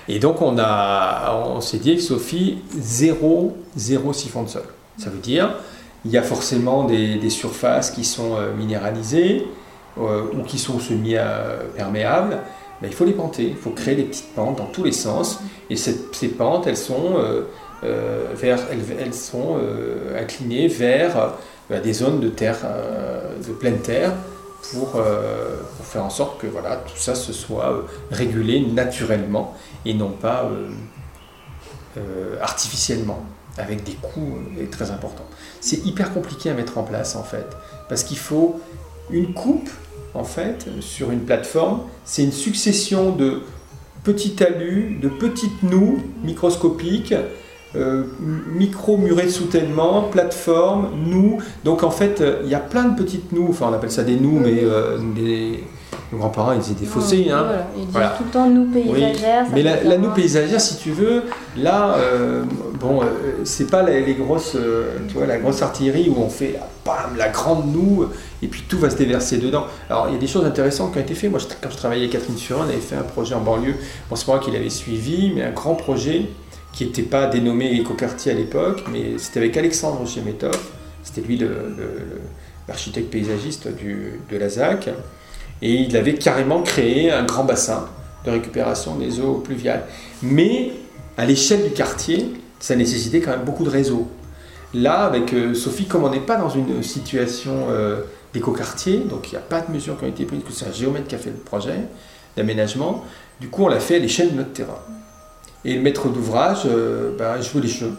Et 0.09 0.19
donc 0.21 0.41
on, 0.43 0.57
a, 0.59 1.35
on 1.57 1.61
s'est 1.61 1.79
dit 1.79 1.91
avec 1.91 2.03
Sophie, 2.03 2.59
zéro, 2.79 3.57
zéro 3.77 4.13
siphon 4.13 4.45
de 4.45 4.49
sol. 4.49 4.63
Ça 4.99 5.11
veut 5.11 5.19
dire, 5.19 5.55
il 6.05 6.13
y 6.13 6.17
a 6.19 6.23
forcément 6.23 6.85
des, 6.85 7.17
des 7.17 7.31
surfaces 7.31 7.91
qui 7.91 8.05
sont 8.05 8.37
euh, 8.37 8.55
minéralisées 8.55 9.45
euh, 9.99 10.23
ou 10.39 10.43
qui 10.45 10.59
sont 10.59 10.79
semi-perméables. 10.79 12.39
Ben, 12.81 12.89
il 12.89 12.93
faut 12.95 13.05
les 13.05 13.13
panter, 13.13 13.49
il 13.49 13.57
faut 13.57 13.71
créer 13.71 13.97
des 13.97 14.05
petites 14.05 14.35
pentes 14.35 14.59
dans 14.59 14.67
tous 14.67 14.85
les 14.85 14.93
sens. 14.93 15.41
Et 15.71 15.77
cette- 15.77 16.15
ces 16.15 16.29
pentes, 16.29 16.67
elles 16.67 16.77
sont, 16.77 17.15
euh, 17.17 17.43
euh, 17.85 18.27
vers, 18.35 18.61
elles, 18.71 18.85
elles 19.01 19.15
sont 19.15 19.57
euh, 19.61 20.23
inclinées 20.23 20.69
vers 20.69 21.19
euh, 21.19 21.29
ben, 21.71 21.83
des 21.83 21.93
zones 21.95 22.21
de 22.21 22.29
terre, 22.29 22.59
euh, 22.65 23.33
de 23.47 23.53
pleine 23.53 23.79
terre, 23.79 24.13
pour, 24.73 24.97
euh, 24.97 25.57
pour 25.77 25.87
faire 25.87 26.05
en 26.05 26.11
sorte 26.11 26.41
que 26.41 26.47
tout 26.47 26.97
ça 26.97 27.15
se 27.15 27.33
soit 27.33 27.73
euh, 27.73 27.83
régulé 28.11 28.61
naturellement 28.61 29.55
et 29.85 29.95
non 29.95 30.11
pas 30.11 30.51
euh, 31.97 32.37
artificiellement, 32.41 33.25
avec 33.59 33.85
des 33.85 33.95
coûts 33.95 34.39
très 34.71 34.91
importants. 34.91 35.27
C'est 35.61 35.85
hyper 35.87 36.13
compliqué 36.13 36.51
à 36.51 36.55
mettre 36.55 36.79
en 36.79 36.83
place 36.83 37.17
en 37.17 37.23
fait, 37.23 37.47
parce 37.89 38.05
qu'il 38.05 38.19
faut 38.19 38.61
une 39.11 39.33
coupe 39.33 39.71
en 40.15 40.25
fait 40.25 40.67
sur 40.81 41.11
une 41.11 41.21
plateforme, 41.21 41.83
c'est 42.05 42.25
une 42.25 42.33
succession 42.33 43.13
de 43.13 43.43
petits 44.03 44.35
talus, 44.35 44.99
de 45.01 45.09
petites 45.09 45.63
noues 45.63 46.03
microscopiques, 46.23 47.15
euh, 47.75 48.05
micro 48.55 48.97
murets 48.97 49.25
de 49.27 49.31
soutènement, 49.31 50.03
plateforme, 50.03 50.89
noues. 51.07 51.39
Donc 51.65 51.83
en 51.83 51.91
fait, 51.91 52.21
euh, 52.21 52.41
il 52.45 52.51
y 52.51 52.55
a 52.55 52.61
plein 52.61 52.85
de 52.85 52.97
petites 52.97 53.33
noues, 53.33 53.49
enfin 53.51 53.67
on 53.71 53.75
appelle 53.75 53.91
ça 53.91 54.03
des 54.05 54.17
noues, 54.17 54.39
mais 54.39 54.61
euh, 54.63 54.99
des, 55.15 55.65
nos 56.13 56.19
grands-parents 56.19 56.53
ils 56.53 56.61
disaient 56.61 56.75
des 56.75 56.87
fossés. 56.87 57.27
hein. 57.31 57.43
Voilà, 57.45 57.67
ils 57.77 57.87
Voilà. 57.91 58.09
tout 58.17 58.25
le 58.25 58.31
temps 58.31 58.49
nous 58.49 58.67
paysagères. 58.67 59.45
ça 59.47 59.51
Mais 59.53 59.63
la, 59.63 59.83
la 59.83 59.97
un- 59.97 60.11
paysagère, 60.11 60.61
si 60.61 60.77
tu 60.79 60.91
veux, 60.93 61.23
là, 61.57 61.97
euh, 61.99 62.45
bon, 62.81 63.03
euh, 63.03 63.07
c'est 63.45 63.71
pas 63.71 63.83
les, 63.83 64.05
les 64.07 64.15
grosses, 64.15 64.55
euh, 64.55 64.99
tu 65.09 65.15
vois, 65.15 65.27
la 65.27 65.39
grosse 65.39 65.61
artillerie 65.63 66.09
où 66.09 66.21
on 66.23 66.29
fait 66.29 66.53
la, 66.55 66.61
bam, 66.85 67.17
la 67.19 67.29
grande 67.29 67.73
noue 67.75 68.07
et 68.43 68.47
puis 68.47 68.63
tout 68.69 68.79
va 68.79 68.89
se 68.89 68.97
déverser 68.97 69.39
dedans. 69.39 69.65
Alors 69.91 70.07
il 70.09 70.15
y 70.15 70.17
a 70.17 70.21
des 70.21 70.27
choses 70.29 70.45
intéressantes 70.45 70.93
qui 70.93 70.99
ont 70.99 71.03
été 71.03 71.15
faites. 71.15 71.31
Moi, 71.31 71.41
je- 71.41 71.47
quand 71.61 71.71
je 71.71 71.77
travaillais 71.77 72.03
avec 72.05 72.13
Catherine 72.13 72.37
Surin, 72.39 72.61
on 72.67 72.69
avait 72.69 72.79
fait 72.79 72.97
un 72.97 73.03
projet 73.03 73.35
en 73.35 73.41
banlieue. 73.41 73.75
Bon, 74.09 74.17
c'est 74.17 74.29
moi 74.29 74.39
qui 74.39 74.51
l'avais 74.53 74.71
suivi, 74.71 75.33
mais 75.35 75.43
un 75.43 75.51
grand 75.51 75.75
projet 75.75 76.27
qui 76.77 76.85
n'était 76.85 77.03
pas 77.03 77.27
dénommé 77.27 77.73
écoquartier 77.73 78.33
à 78.33 78.35
l'époque, 78.35 78.85
mais 78.93 79.17
c'était 79.17 79.39
avec 79.41 79.57
Alexandre 79.57 80.07
Chemetov. 80.07 80.59
C'était 81.03 81.23
lui 81.23 81.41
l'architecte 82.69 83.11
paysagiste 83.11 83.75
du, 83.75 84.21
de 84.31 84.37
la 84.37 84.51
ZAC. 84.51 84.91
Et 85.63 85.73
il 85.73 85.97
avait 85.97 86.17
carrément 86.17 86.61
créé 86.61 87.11
un 87.11 87.25
grand 87.25 87.45
bassin 87.45 87.89
de 88.27 88.31
récupération 88.31 88.97
des 88.97 89.21
eaux 89.21 89.37
pluviales. 89.37 89.85
Mais 90.23 90.73
à 91.17 91.25
l'échelle 91.25 91.63
du 91.63 91.71
quartier, 91.71 92.31
ça 92.61 92.77
nécessitait 92.77 93.21
quand 93.21 93.31
même 93.31 93.45
beaucoup 93.45 93.65
de 93.65 93.71
réseaux. 93.71 94.09
Là, 94.75 95.05
avec 95.05 95.33
euh, 95.33 95.55
Sophie, 95.55 95.87
comme 95.87 96.05
on 96.05 96.11
n'est 96.11 96.21
pas 96.21 96.37
dans 96.37 96.51
une 96.51 96.83
situation 96.83 97.69
euh, 97.71 98.03
d'écoquartier, 98.35 98.99
donc 98.99 99.29
il 99.29 99.31
n'y 99.31 99.39
a 99.39 99.41
pas 99.41 99.63
de 99.63 99.73
mesures 99.73 99.99
qui 99.99 100.05
ont 100.05 100.09
été 100.09 100.27
prises, 100.27 100.43
que 100.47 100.53
c'est 100.53 100.67
un 100.67 100.73
géomètre 100.73 101.07
qui 101.07 101.15
a 101.15 101.19
fait 101.19 101.31
le 101.31 101.37
projet 101.37 101.81
d'aménagement, 102.37 103.03
du 103.41 103.49
coup 103.49 103.65
on 103.65 103.69
l'a 103.69 103.81
fait 103.81 103.97
à 103.97 103.99
l'échelle 103.99 104.33
de 104.33 104.37
notre 104.37 104.53
terrain. 104.53 104.81
Et 105.67 105.75
le 105.75 105.83
maître 105.83 106.09
d'ouvrage, 106.09 106.61
euh, 106.67 107.11
je 107.41 107.51
veux 107.51 107.61
les 107.61 107.69
cheveux, 107.69 107.97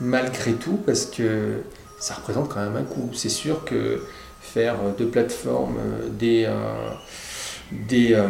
malgré 0.00 0.52
tout, 0.54 0.78
parce 0.86 1.04
que 1.04 1.62
ça 2.00 2.14
représente 2.14 2.48
quand 2.48 2.60
même 2.60 2.74
un 2.74 2.84
coût. 2.84 3.10
C'est 3.12 3.28
sûr 3.28 3.64
que 3.64 4.00
faire 4.40 4.76
euh, 4.82 4.92
deux 4.96 5.06
plateformes, 5.06 5.76
euh, 5.76 6.08
des, 6.08 6.46
euh, 6.46 6.52
des, 7.70 8.14
euh, 8.14 8.28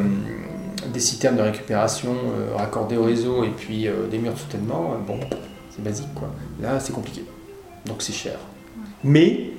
des 0.92 0.98
citernes 0.98 1.36
de 1.36 1.42
récupération 1.42 2.12
euh, 2.12 2.56
raccordées 2.56 2.96
au 2.96 3.04
réseau 3.04 3.44
et 3.44 3.50
puis 3.56 3.86
euh, 3.86 4.08
des 4.10 4.18
murs 4.18 4.34
de 4.34 4.38
soutènement, 4.38 4.94
euh, 4.94 5.06
bon, 5.06 5.20
c'est 5.70 5.84
basique 5.84 6.12
quoi. 6.16 6.28
Là, 6.60 6.80
c'est 6.80 6.92
compliqué. 6.92 7.24
Donc 7.84 8.02
c'est 8.02 8.12
cher. 8.12 8.38
Mais 9.04 9.50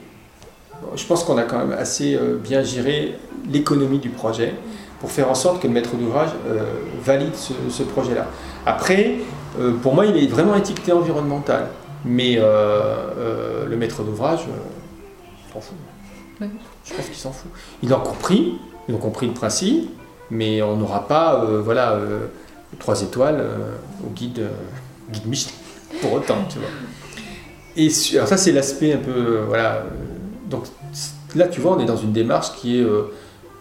je 0.95 1.05
pense 1.05 1.23
qu'on 1.23 1.37
a 1.37 1.43
quand 1.43 1.59
même 1.59 1.71
assez 1.71 2.15
euh, 2.15 2.35
bien 2.35 2.61
géré 2.61 3.17
l'économie 3.49 3.99
du 3.99 4.09
projet 4.09 4.53
pour 4.99 5.11
faire 5.11 5.29
en 5.29 5.35
sorte 5.35 5.61
que 5.61 5.67
le 5.67 5.73
maître 5.73 5.95
d'ouvrage 5.95 6.29
euh, 6.47 6.63
valide 7.03 7.35
ce, 7.35 7.53
ce 7.69 7.83
projet-là. 7.83 8.27
Après, 8.65 9.15
euh, 9.59 9.73
pour 9.81 9.93
moi, 9.93 10.05
il 10.05 10.17
est 10.17 10.27
vraiment 10.27 10.55
étiqueté 10.55 10.91
environnemental. 10.91 11.67
Mais 12.05 12.35
euh, 12.37 13.65
le 13.65 13.75
maître 13.75 14.03
d'ouvrage, 14.03 14.41
euh, 14.41 15.53
s'en 15.53 15.59
fout. 15.59 15.75
Je 16.39 16.93
pense 16.93 17.05
qu'il 17.05 17.15
s'en 17.15 17.31
fout. 17.31 17.51
Ils 17.81 17.93
ont 17.93 17.99
compris, 17.99 18.59
ils 18.87 18.95
ont 18.95 18.99
compris 18.99 19.27
le 19.27 19.33
principe, 19.33 19.89
mais 20.29 20.61
on 20.61 20.77
n'aura 20.77 21.07
pas, 21.07 21.43
voilà, 21.63 21.99
trois 22.77 23.01
étoiles 23.01 23.43
au 24.05 24.11
guide, 24.11 24.47
guide 25.11 25.25
Michelin 25.25 25.53
pour 26.01 26.13
autant, 26.13 26.37
tu 26.47 26.59
vois. 26.59 26.67
Et 27.75 27.89
alors 28.15 28.27
ça, 28.27 28.37
c'est 28.37 28.51
l'aspect 28.51 28.93
un 28.93 28.97
peu, 28.97 29.39
voilà. 29.47 29.83
donc 30.45 30.65
là, 31.35 31.47
tu 31.47 31.59
vois, 31.59 31.75
on 31.75 31.79
est 31.79 31.85
dans 31.85 31.97
une 31.97 32.13
démarche 32.13 32.53
qui 32.53 32.79
est 32.79 32.85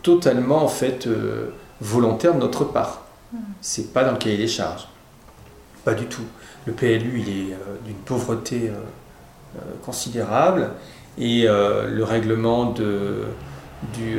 totalement 0.07 0.63
en 0.63 0.69
fait 0.69 1.09
euh, 1.09 1.51
volontaire 1.81 2.35
de 2.35 2.39
notre 2.39 2.65
part. 2.65 3.03
C'est 3.61 3.93
pas 3.93 4.05
dans 4.05 4.13
le 4.13 4.19
cahier 4.19 4.37
des 4.37 4.47
charges, 4.47 4.87
pas 5.85 5.95
du 5.95 6.07
tout. 6.07 6.23
Le 6.65 6.73
PLU, 6.73 7.25
il 7.27 7.29
est 7.29 7.53
euh, 7.55 7.77
d'une 7.85 7.97
pauvreté 7.97 8.71
euh, 8.71 9.59
considérable 9.85 10.71
et 11.19 11.45
le 11.47 12.03
règlement 12.05 12.73
de, 12.73 13.23
du, 13.95 14.19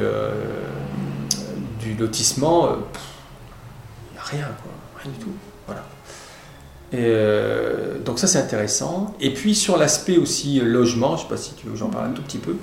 du 1.80 1.94
lotissement, 1.94 2.70
il 2.72 4.14
n'y 4.14 4.18
a 4.18 4.24
rien, 4.24 4.48
quoi, 4.64 4.72
rien 5.04 5.12
du 5.12 5.20
tout. 5.20 5.32
Voilà. 5.68 5.84
Et, 6.92 8.04
donc 8.04 8.18
ça 8.18 8.26
c'est 8.26 8.40
intéressant. 8.40 9.16
Et 9.20 9.32
puis 9.32 9.54
sur 9.54 9.78
l'aspect 9.78 10.18
aussi 10.18 10.60
logement, 10.60 11.18
je 11.18 11.22
ne 11.22 11.28
sais 11.28 11.36
pas 11.36 11.38
si 11.38 11.54
tu 11.54 11.68
veux 11.68 11.74
que 11.74 11.78
j'en 11.78 11.90
parle 11.90 12.08
un 12.08 12.14
tout 12.14 12.24
petit 12.24 12.40
peu, 12.40 12.56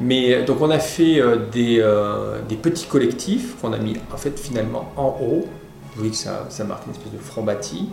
mais 0.00 0.34
euh, 0.34 0.44
donc 0.44 0.60
on 0.60 0.70
a 0.70 0.78
fait 0.78 1.20
euh, 1.20 1.36
des, 1.50 1.78
euh, 1.80 2.40
des 2.48 2.56
petits 2.56 2.86
collectifs 2.86 3.56
qu'on 3.60 3.72
a 3.72 3.78
mis 3.78 3.96
en 4.12 4.16
fait 4.16 4.38
finalement 4.38 4.92
en 4.96 5.16
haut. 5.20 5.46
Vous 5.94 6.02
voyez 6.02 6.10
que 6.10 6.16
ça, 6.16 6.64
marque 6.64 6.86
une 6.86 6.92
espèce 6.92 7.12
de 7.12 7.18
front 7.18 7.42
bâti. 7.42 7.88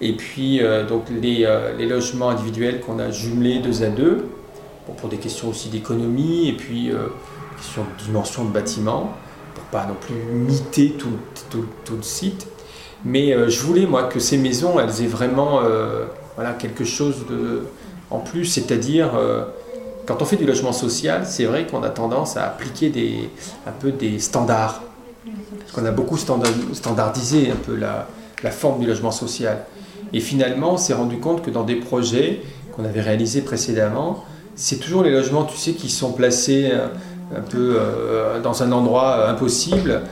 Et 0.00 0.14
puis 0.16 0.60
donc 0.88 1.04
les, 1.10 1.46
logements 1.86 2.30
individuels 2.30 2.80
qu'on 2.80 2.98
a 2.98 3.10
jumelés 3.10 3.58
deux 3.58 3.82
à 3.82 3.88
deux, 3.88 4.28
bon, 4.86 4.94
pour 4.94 5.10
des 5.10 5.18
questions 5.18 5.50
aussi 5.50 5.68
d'économie 5.68 6.48
et 6.48 6.54
puis 6.54 6.90
question 7.58 7.82
de 7.82 8.02
dimension 8.02 8.46
de 8.46 8.50
bâtiment, 8.50 9.12
pour 9.54 9.64
pas 9.64 9.84
non 9.86 9.94
plus 10.00 10.14
miter 10.14 10.92
tout, 10.98 11.18
tout, 11.50 11.96
le 11.96 12.02
site. 12.02 12.46
Mais 13.04 13.34
je 13.50 13.60
voulais, 13.60 13.84
moi, 13.84 14.04
que 14.04 14.20
ces 14.20 14.38
maisons, 14.38 14.80
elles 14.80 15.02
aient 15.02 15.06
vraiment 15.06 15.60
voilà, 16.36 16.54
quelque 16.54 16.84
chose 16.84 17.26
de, 17.28 17.64
en 18.10 18.20
plus, 18.20 18.46
c'est-à-dire, 18.46 19.10
quand 20.06 20.20
on 20.20 20.24
fait 20.24 20.36
du 20.36 20.44
logement 20.44 20.72
social, 20.72 21.22
c'est 21.26 21.44
vrai 21.44 21.66
qu'on 21.66 21.82
a 21.82 21.88
tendance 21.88 22.36
à 22.36 22.44
appliquer 22.44 22.92
un 23.66 23.72
peu 23.72 23.90
des 23.90 24.18
standards. 24.18 24.82
Parce 25.60 25.72
qu'on 25.72 25.86
a 25.86 25.90
beaucoup 25.90 26.16
standa- 26.16 26.74
standardisé 26.74 27.50
un 27.50 27.56
peu 27.56 27.74
la, 27.76 28.06
forme 28.50 28.80
du 28.80 28.86
logement 28.86 29.10
social. 29.10 29.64
Et 30.12 30.20
finalement, 30.20 30.74
on 30.74 30.76
s'est 30.76 30.92
rendu 30.92 31.18
compte 31.18 31.42
que 31.42 31.50
dans 31.50 31.64
des 31.64 31.76
projets 31.76 32.42
qu'on 32.76 32.84
avait 32.84 33.00
réalisés 33.00 33.40
précédemment, 33.40 34.24
c'est 34.54 34.76
toujours 34.76 35.02
les 35.02 35.10
logements, 35.10 35.44
tu 35.44 35.56
sais, 35.56 35.72
qui 35.72 35.88
sont 35.88 36.12
placés 36.12 36.68
euh, 36.70 36.86
un 37.34 37.40
peu 37.40 37.76
euh, 37.78 38.40
dans 38.40 38.62
un 38.62 38.70
endroit 38.72 39.16
euh, 39.16 39.30
impossible, 39.30 40.02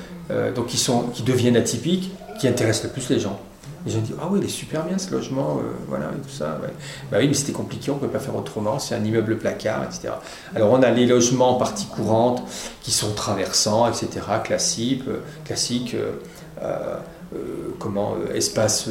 donc 0.57 0.68
qui 0.68 1.22
deviennent 1.24 1.59
atypiques, 1.59 2.11
qui 2.40 2.48
intéressent 2.48 2.85
le 2.85 2.90
plus 2.90 3.11
les 3.11 3.20
gens. 3.20 3.38
Les 3.85 3.92
gens 3.92 4.01
disent 4.01 4.16
Ah 4.21 4.29
oui, 4.31 4.38
il 4.40 4.47
est 4.47 4.51
super 4.51 4.85
bien 4.85 4.99
ce 4.99 5.11
logement, 5.11 5.59
euh, 5.59 5.73
voilà, 5.88 6.07
et 6.07 6.21
tout 6.21 6.33
ça. 6.33 6.59
ouais. 6.62 6.73
Bah 7.11 7.18
oui, 7.21 7.29
mais 7.29 7.35
c'était 7.35 7.53
compliqué, 7.53 7.90
on 7.90 7.97
ne 7.97 8.01
peut 8.01 8.09
pas 8.09 8.18
faire 8.18 8.37
autrement, 8.37 8.79
c'est 8.79 8.95
un 8.95 9.05
immeuble 9.05 9.38
placard, 9.38 9.85
etc. 9.85 10.14
Alors 10.55 10.71
on 10.71 10.83
a 10.83 10.90
les 10.90 11.07
logements 11.07 11.57
en 11.57 11.59
partie 11.59 11.87
courante 11.87 12.42
qui 12.83 12.90
sont 12.92 13.12
traversants, 13.14 13.88
etc., 13.88 14.21
classiques, 14.45 15.05
euh, 15.95 16.11
euh, 16.62 16.97
euh, 17.35 17.38
comment, 17.79 18.14
espace 18.35 18.88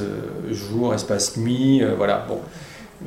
jour, 0.49 0.93
espace 0.93 1.37
nuit, 1.37 1.81
voilà. 1.97 2.25
Bon, 2.27 2.39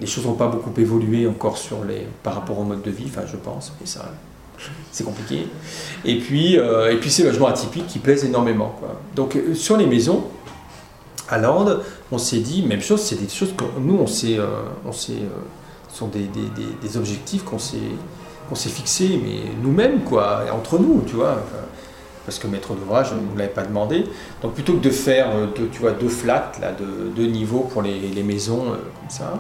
les 0.01 0.07
choses 0.07 0.27
n'ont 0.27 0.35
pas 0.35 0.49
beaucoup 0.49 0.73
évolué 0.81 1.27
encore 1.27 1.59
sur 1.59 1.85
les, 1.85 2.07
par 2.23 2.35
rapport 2.35 2.59
au 2.59 2.65
mode 2.65 2.83
de 2.83 2.91
vie, 2.91 3.07
enfin 3.07 3.23
je 3.31 3.37
pense, 3.37 3.73
mais 3.81 3.87
ça, 3.87 4.13
c'est 4.91 5.05
compliqué. 5.05 5.49
Et 6.05 6.19
puis, 6.19 6.55
et 6.55 6.97
puis 7.01 7.11
ces 7.11 7.25
logements 7.25 7.49
atypiques 7.49 7.87
qui 7.89 7.99
plaisent 7.99 8.25
énormément. 8.25 8.77
Quoi. 8.79 9.01
Donc 9.17 9.37
sur 9.55 9.77
les 9.77 9.87
maisons, 9.87 10.25
à 11.29 11.39
Lande, 11.39 11.83
on 12.13 12.19
s'est 12.19 12.39
dit, 12.41 12.63
même 12.63 12.81
chose, 12.83 13.01
c'est 13.01 13.21
des 13.21 13.29
choses 13.29 13.55
que 13.57 13.65
nous, 13.81 13.97
on 13.99 14.07
s'est, 14.07 14.39
euh, 14.39 14.47
on 14.85 14.91
euh, 14.91 15.29
sont 15.93 16.09
des, 16.09 16.25
des- 16.25 16.51
des- 16.83 16.97
objectifs 16.97 17.45
qu'on 17.45 17.59
s'est, 17.59 17.79
fixés, 18.69 19.21
mais 19.23 19.51
nous-mêmes, 19.63 20.01
quoi, 20.05 20.45
entre 20.53 20.79
nous, 20.79 21.03
tu 21.07 21.15
vois. 21.17 21.39
parce 22.27 22.39
que 22.39 22.47
maître 22.47 22.73
d'ouvrage 22.75 23.13
ne 23.13 23.21
nous 23.21 23.37
l'avait 23.37 23.53
pas 23.53 23.65
demandé. 23.65 24.05
Donc 24.43 24.55
plutôt 24.55 24.75
que 24.75 24.83
de 24.85 24.91
faire 24.91 25.29
euh, 25.35 25.47
deux, 25.57 25.69
tu 25.73 25.81
vois, 25.81 25.93
deux 25.93 26.09
flats, 26.09 26.53
là, 26.61 26.73
de, 26.73 27.11
deux 27.15 27.27
niveaux 27.27 27.69
pour 27.71 27.83
les, 27.83 27.99
les 27.99 28.23
maisons 28.23 28.65
comme 28.65 29.11
ça, 29.11 29.35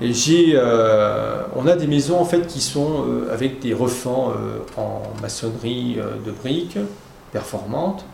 Et 0.00 0.12
j'ai, 0.12 0.58
on 1.56 1.66
a 1.66 1.74
des 1.76 1.86
maisons 1.86 2.18
en 2.20 2.24
fait 2.24 2.46
qui 2.46 2.60
sont 2.60 3.04
avec 3.32 3.60
des 3.60 3.72
refends 3.74 4.32
en 4.76 5.02
maçonnerie 5.22 5.96
de 6.24 6.30
briques 6.32 6.78
performantes. 7.32 8.04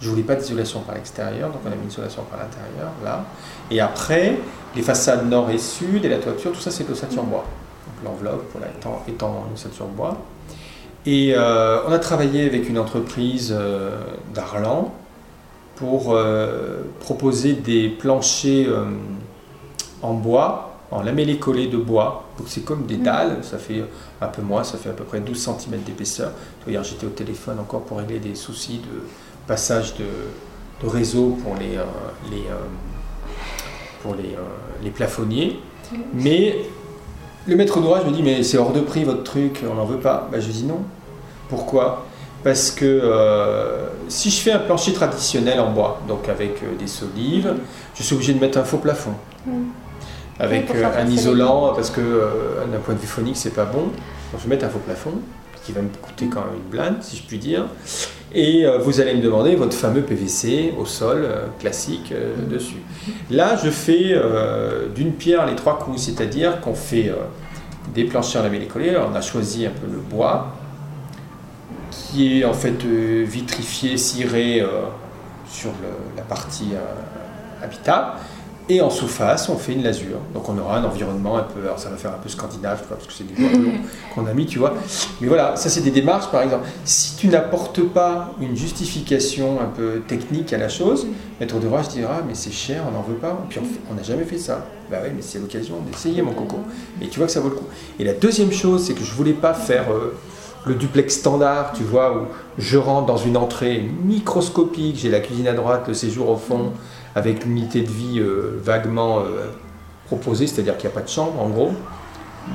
Je 0.00 0.08
voulais 0.08 0.22
pas 0.22 0.36
d'isolation 0.36 0.80
par 0.80 0.94
l'extérieur, 0.94 1.50
donc 1.50 1.60
on 1.64 1.72
a 1.72 1.74
mis 1.74 1.82
une 1.82 1.88
isolation 1.88 2.22
par 2.30 2.38
l'intérieur 2.38 2.92
là. 3.04 3.24
Et 3.70 3.80
après, 3.80 4.38
les 4.76 4.82
façades 4.82 5.28
nord 5.28 5.50
et 5.50 5.58
sud 5.58 6.04
et 6.04 6.08
la 6.08 6.18
toiture, 6.18 6.52
tout 6.52 6.60
ça 6.60 6.70
c'est 6.70 6.84
de 6.84 6.90
l'ossature 6.90 7.24
bois. 7.24 7.44
Donc 7.86 8.12
l'enveloppe 8.12 8.44
voilà, 8.52 8.68
étant, 8.68 9.02
étant 9.08 9.46
en 9.48 9.54
ossature 9.54 9.86
bois. 9.86 10.16
Et 11.06 11.34
on 11.36 11.92
a 11.92 11.98
travaillé 11.98 12.46
avec 12.46 12.68
une 12.68 12.78
entreprise 12.78 13.54
d'Arlan 14.34 14.94
pour 15.76 16.16
proposer 17.00 17.54
des 17.54 17.88
planchers 17.88 18.68
en 20.02 20.14
bois 20.14 20.68
en 20.90 21.02
lamellé 21.02 21.38
collé 21.38 21.66
de 21.66 21.76
bois. 21.76 22.24
Donc 22.38 22.48
c'est 22.48 22.64
comme 22.64 22.86
des 22.86 22.96
mm. 22.96 23.02
dalles, 23.02 23.38
ça 23.42 23.58
fait 23.58 23.84
un 24.20 24.26
peu 24.26 24.42
moins, 24.42 24.64
ça 24.64 24.78
fait 24.78 24.90
à 24.90 24.92
peu 24.92 25.04
près 25.04 25.20
12 25.20 25.36
cm 25.38 25.82
d'épaisseur. 25.84 26.32
Hier 26.66 26.82
j'étais 26.82 27.06
au 27.06 27.10
téléphone 27.10 27.58
encore 27.60 27.82
pour 27.82 27.98
régler 27.98 28.18
des 28.18 28.34
soucis 28.34 28.78
de 28.78 29.02
passage 29.48 29.94
de, 29.96 30.04
réseau 30.86 31.36
pour 31.42 31.56
les, 31.56 31.76
euh, 31.76 31.84
les, 32.30 32.42
euh, 32.42 32.68
pour 34.02 34.14
les, 34.14 34.34
euh, 34.34 34.44
les 34.82 34.90
plafonniers. 34.90 35.58
Mais 36.14 36.58
le 37.46 37.56
maître 37.56 37.80
d'ouvrage 37.80 38.04
me 38.04 38.12
dit 38.12 38.22
mais 38.22 38.44
c'est 38.44 38.58
hors 38.58 38.72
de 38.72 38.80
prix 38.80 39.02
votre 39.02 39.24
truc, 39.24 39.64
on 39.68 39.74
n'en 39.74 39.86
veut 39.86 39.98
pas. 39.98 40.28
Ben, 40.30 40.40
je 40.40 40.50
dis 40.50 40.64
non. 40.64 40.82
Pourquoi? 41.48 42.06
Parce 42.44 42.70
que 42.70 43.02
si 44.08 44.30
je 44.30 44.40
fais 44.40 44.52
un 44.52 44.60
plancher 44.60 44.92
traditionnel 44.92 45.58
en 45.58 45.72
bois, 45.72 46.00
donc 46.06 46.28
avec 46.28 46.62
des 46.78 46.86
solives, 46.86 47.54
je 47.96 48.02
suis 48.04 48.14
obligé 48.14 48.32
de 48.34 48.38
mettre 48.38 48.58
un 48.58 48.64
faux 48.64 48.78
plafond. 48.78 49.14
Mm 49.46 49.64
avec 50.40 50.70
un 50.70 51.06
isolant 51.08 51.72
parce 51.74 51.90
que 51.90 52.00
d'un 52.70 52.78
point 52.78 52.94
de 52.94 53.00
vue 53.00 53.08
phonique 53.08 53.36
c'est 53.36 53.52
pas 53.52 53.64
bon. 53.64 53.86
Donc 53.86 54.38
je 54.38 54.44
vais 54.44 54.50
mettre 54.50 54.66
un 54.66 54.68
faux 54.68 54.78
plafond 54.78 55.14
qui 55.68 55.74
va 55.74 55.82
me 55.82 55.88
coûter 55.88 56.28
quand 56.28 56.40
même 56.40 56.54
une 56.54 56.70
blinde 56.70 56.96
si 57.02 57.18
je 57.18 57.22
puis 57.24 57.36
dire. 57.36 57.66
Et 58.32 58.64
euh, 58.64 58.78
vous 58.78 59.00
allez 59.00 59.14
me 59.14 59.20
demander 59.20 59.54
votre 59.54 59.74
fameux 59.74 60.00
PVC 60.00 60.72
au 60.78 60.86
sol 60.86 61.28
classique 61.60 62.14
dessus. 62.50 62.82
Là 63.30 63.56
je 63.62 63.68
fais 63.68 64.18
d'une 64.94 65.12
pierre 65.12 65.44
les 65.44 65.56
trois 65.56 65.78
coups, 65.78 66.00
c'est-à-dire 66.00 66.62
qu'on 66.62 66.74
fait 66.74 67.12
des 67.94 68.04
planchers 68.04 68.42
lamellés 68.42 68.66
collés. 68.66 68.96
on 68.96 69.14
a 69.14 69.20
choisi 69.20 69.66
un 69.66 69.70
peu 69.70 69.86
le 69.90 69.98
bois 69.98 70.54
qui 71.90 72.40
est 72.40 72.44
en 72.46 72.54
fait 72.54 72.82
vitrifié, 72.82 73.98
ciré 73.98 74.64
sur 75.50 75.72
la 76.16 76.22
partie 76.22 76.70
habitable. 77.62 78.12
Et 78.70 78.82
en 78.82 78.90
sous-face, 78.90 79.48
on 79.48 79.56
fait 79.56 79.72
une 79.72 79.82
lasure. 79.82 80.18
Donc 80.34 80.46
on 80.50 80.58
aura 80.58 80.76
un 80.76 80.84
environnement 80.84 81.38
un 81.38 81.42
peu, 81.42 81.62
alors 81.62 81.78
ça 81.78 81.88
va 81.88 81.96
faire 81.96 82.10
un 82.10 82.18
peu 82.18 82.28
scandinave, 82.28 82.82
parce 82.86 83.06
que 83.06 83.12
c'est 83.14 83.24
des 83.24 83.32
bois 83.32 83.48
qu'on 84.14 84.26
a 84.26 84.34
mis, 84.34 84.44
tu 84.44 84.58
vois. 84.58 84.74
Mais 85.22 85.26
voilà, 85.26 85.56
ça 85.56 85.70
c'est 85.70 85.80
des 85.80 85.90
démarches, 85.90 86.30
par 86.30 86.42
exemple. 86.42 86.68
Si 86.84 87.16
tu 87.16 87.28
n'apportes 87.28 87.80
pas 87.80 88.34
une 88.42 88.54
justification 88.54 89.58
un 89.62 89.68
peu 89.74 90.02
technique 90.06 90.52
à 90.52 90.58
la 90.58 90.68
chose, 90.68 91.06
maître 91.40 91.58
d'ouvrage 91.58 91.88
dira, 91.88 92.20
mais 92.26 92.34
c'est 92.34 92.52
cher, 92.52 92.84
on 92.86 92.90
n'en 92.90 93.02
veut 93.02 93.14
pas. 93.14 93.40
Et 93.44 93.48
puis 93.48 93.60
on 93.90 93.94
n'a 93.94 94.02
jamais 94.02 94.24
fait 94.24 94.38
ça. 94.38 94.66
Bah 94.90 94.98
oui, 95.02 95.10
mais 95.16 95.22
c'est 95.22 95.38
l'occasion 95.38 95.76
d'essayer, 95.90 96.20
mon 96.20 96.32
coco. 96.32 96.58
Et 97.00 97.08
tu 97.08 97.18
vois 97.18 97.26
que 97.26 97.32
ça 97.32 97.40
vaut 97.40 97.48
le 97.48 97.56
coup. 97.56 97.66
Et 97.98 98.04
la 98.04 98.12
deuxième 98.12 98.52
chose, 98.52 98.84
c'est 98.84 98.94
que 98.94 99.04
je 99.04 99.12
voulais 99.12 99.32
pas 99.32 99.54
faire 99.54 99.90
euh, 99.90 100.14
le 100.66 100.74
duplex 100.74 101.14
standard, 101.14 101.72
tu 101.72 101.84
vois, 101.84 102.14
où 102.14 102.26
je 102.58 102.76
rentre 102.76 103.06
dans 103.06 103.16
une 103.16 103.38
entrée 103.38 103.88
microscopique, 104.04 104.96
j'ai 104.98 105.08
la 105.08 105.20
cuisine 105.20 105.48
à 105.48 105.54
droite, 105.54 105.84
le 105.88 105.94
séjour 105.94 106.28
au 106.28 106.36
fond 106.36 106.72
avec 107.14 107.44
l'unité 107.44 107.82
de 107.82 107.90
vie 107.90 108.20
euh, 108.20 108.58
vaguement 108.62 109.20
euh, 109.20 109.46
proposée, 110.06 110.46
c'est-à-dire 110.46 110.76
qu'il 110.76 110.88
n'y 110.88 110.94
a 110.94 110.98
pas 110.98 111.04
de 111.04 111.08
chambre 111.08 111.40
en 111.40 111.48
gros. 111.48 111.72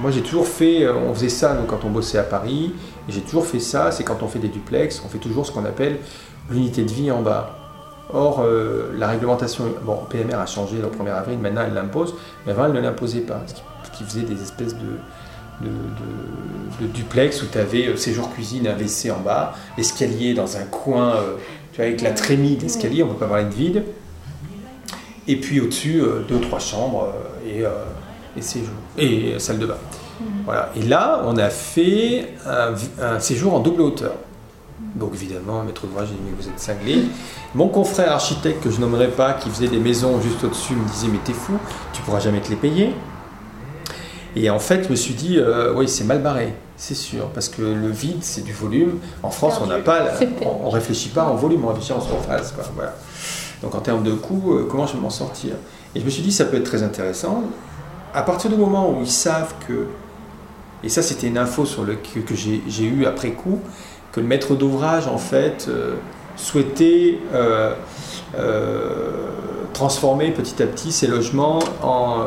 Moi 0.02 0.12
j'ai 0.12 0.22
toujours 0.22 0.48
fait, 0.48 0.84
euh, 0.84 0.94
on 0.94 1.14
faisait 1.14 1.30
ça 1.30 1.58
quand 1.68 1.84
on 1.86 1.90
bossait 1.90 2.18
à 2.18 2.24
Paris, 2.24 2.74
et 3.08 3.12
j'ai 3.12 3.22
toujours 3.22 3.46
fait 3.46 3.60
ça, 3.60 3.92
c'est 3.92 4.04
quand 4.04 4.24
on 4.24 4.28
fait 4.28 4.40
des 4.40 4.48
duplex, 4.48 5.02
on 5.06 5.10
fait 5.10 5.18
toujours 5.18 5.46
ce 5.46 5.52
qu'on 5.52 5.66
appelle 5.66 5.98
l'unité 6.50 6.84
de 6.84 6.92
vie 6.92 7.12
en 7.12 7.22
bas. 7.22 7.60
Or, 8.14 8.46
la 8.96 9.08
réglementation, 9.08 9.64
bon, 9.84 9.98
PMR 10.08 10.36
a 10.36 10.46
changé 10.46 10.76
le 10.76 10.88
1er 10.88 11.14
avril, 11.14 11.40
maintenant 11.40 11.64
elle 11.66 11.74
l'impose, 11.74 12.14
mais 12.46 12.52
avant 12.52 12.66
elle 12.66 12.74
ne 12.74 12.82
l'imposait 12.82 13.22
pas, 13.22 13.42
ce 13.48 13.98
qui 13.98 14.04
faisait 14.04 14.22
des 14.22 14.40
espèces 14.40 14.76
de, 14.76 15.68
duplex 16.94 17.42
où 17.42 17.46
tu 17.52 17.58
avais 17.58 17.96
séjour 17.98 18.32
cuisine, 18.32 18.68
un 18.68 18.76
WC 18.76 19.10
en 19.10 19.20
bas, 19.20 19.56
l'escalier 19.78 20.36
dans 20.36 20.58
un 20.58 20.66
coin, 20.66 21.16
tu 21.72 21.78
vois, 21.78 21.86
avec 21.86 22.02
la 22.02 22.12
trémie 22.12 22.56
d'escalier, 22.56 23.02
on 23.02 23.08
ne 23.08 23.14
peut 23.14 23.20
pas 23.20 23.28
parler 23.28 23.46
de 23.46 23.56
vide. 23.56 23.84
Et 25.28 25.38
puis 25.38 25.62
au-dessus, 25.62 26.02
euh, 26.02 26.22
deux, 26.28 26.40
trois 26.40 26.60
chambres 26.60 27.08
euh, 27.14 27.60
et, 27.60 27.66
euh, 27.66 27.70
et, 28.36 28.42
séjour, 28.42 28.74
et 28.98 29.36
salle 29.40 29.60
de 29.60 29.66
bain. 29.66 29.78
Mhm. 30.20 30.28
Voilà. 30.46 30.70
Et 30.76 30.82
là, 30.82 31.22
on 31.26 31.38
a 31.38 31.50
fait 31.50 32.34
un, 32.46 33.20
séjour 33.20 33.54
en 33.54 33.60
double 33.60 33.82
hauteur. 33.82 34.16
Donc 34.96 35.12
évidemment, 35.14 35.64
maître 35.64 35.88
d'ouvrage, 35.88 36.10
j'ai 36.10 36.16
dit, 36.16 36.22
mais 36.26 36.36
vous 36.40 36.48
êtes 36.48 36.60
cinglé. 36.60 37.04
Mon 37.56 37.68
confrère 37.68 38.12
architecte, 38.12 38.64
que 38.64 38.70
je 38.70 38.80
nommerai 38.80 39.08
pas, 39.08 39.34
qui 39.34 39.50
faisait 39.50 39.68
des 39.70 39.80
maisons 39.80 40.20
juste 40.22 40.44
au-dessus, 40.44 40.74
me 40.74 40.88
disait, 40.88 41.08
mais 41.08 41.20
t'es 41.24 41.34
fou, 41.34 41.54
tu 41.94 42.02
pourras 42.02 42.20
jamais 42.20 42.42
te 42.42 42.50
les 42.50 42.56
payer. 42.58 42.94
Et 44.36 44.50
en 44.50 44.60
fait, 44.60 44.86
je 44.86 44.90
me 44.90 44.96
suis 44.96 45.14
dit, 45.14 45.40
oui, 45.76 45.88
c'est 45.88 46.04
mal 46.04 46.22
barré, 46.22 46.54
c'est 46.76 46.96
sûr, 46.96 47.28
parce 47.30 47.50
que 47.50 47.62
le 47.62 47.90
vide, 47.90 48.22
c'est 48.22 48.44
du 48.44 48.54
volume. 48.54 49.00
En 49.22 49.30
France, 49.30 49.60
on 49.62 49.68
n'a 49.68 49.78
pas, 49.78 50.08
on, 50.42 50.70
réfléchit 50.70 51.10
pas 51.10 51.26
en 51.26 51.36
volume, 51.36 51.66
on 51.66 51.68
réfléchit 51.68 51.94
en 51.94 52.02
surface. 52.02 52.52
Quoi. 52.52 52.64
Voilà. 52.76 52.94
Donc 53.64 53.74
en 53.76 53.80
termes 53.80 54.04
de 54.04 54.12
coûts, 54.12 54.54
euh, 54.54 54.68
comment 54.70 54.86
je 54.86 54.94
vais 54.94 55.00
m'en 55.00 55.10
sortir? 55.10 55.54
Et 55.96 56.00
je 56.02 56.06
me 56.06 56.10
suis 56.10 56.22
dit, 56.22 56.32
ça 56.32 56.46
peut 56.46 56.58
être 56.58 56.66
très 56.66 56.84
intéressant. 56.84 57.44
À 58.14 58.22
partir 58.22 58.50
du 58.50 58.58
moment 58.58 58.92
où 58.92 59.02
ils 59.02 59.10
savent 59.10 59.54
que, 59.68 59.88
et 60.84 60.90
ça 60.90 61.02
c'était 61.02 61.28
une 61.28 61.38
info 61.38 61.66
sur 61.66 61.84
le, 61.84 61.96
que, 61.96 62.36
j'ai 62.36 62.84
eu 62.84 63.06
après 63.06 63.32
coup, 63.32 63.60
que 64.12 64.20
le 64.20 64.28
maître 64.28 64.54
d'ouvrage 64.54 65.08
en 65.08 65.18
fait 65.18 65.68
euh, 65.70 65.96
souhaitait 66.36 67.20
euh, 67.34 67.74
transformer 69.72 70.32
petit 70.32 70.62
à 70.62 70.68
petit 70.68 70.92
ces 70.92 71.08
logements 71.08 71.60
en, 71.82 72.26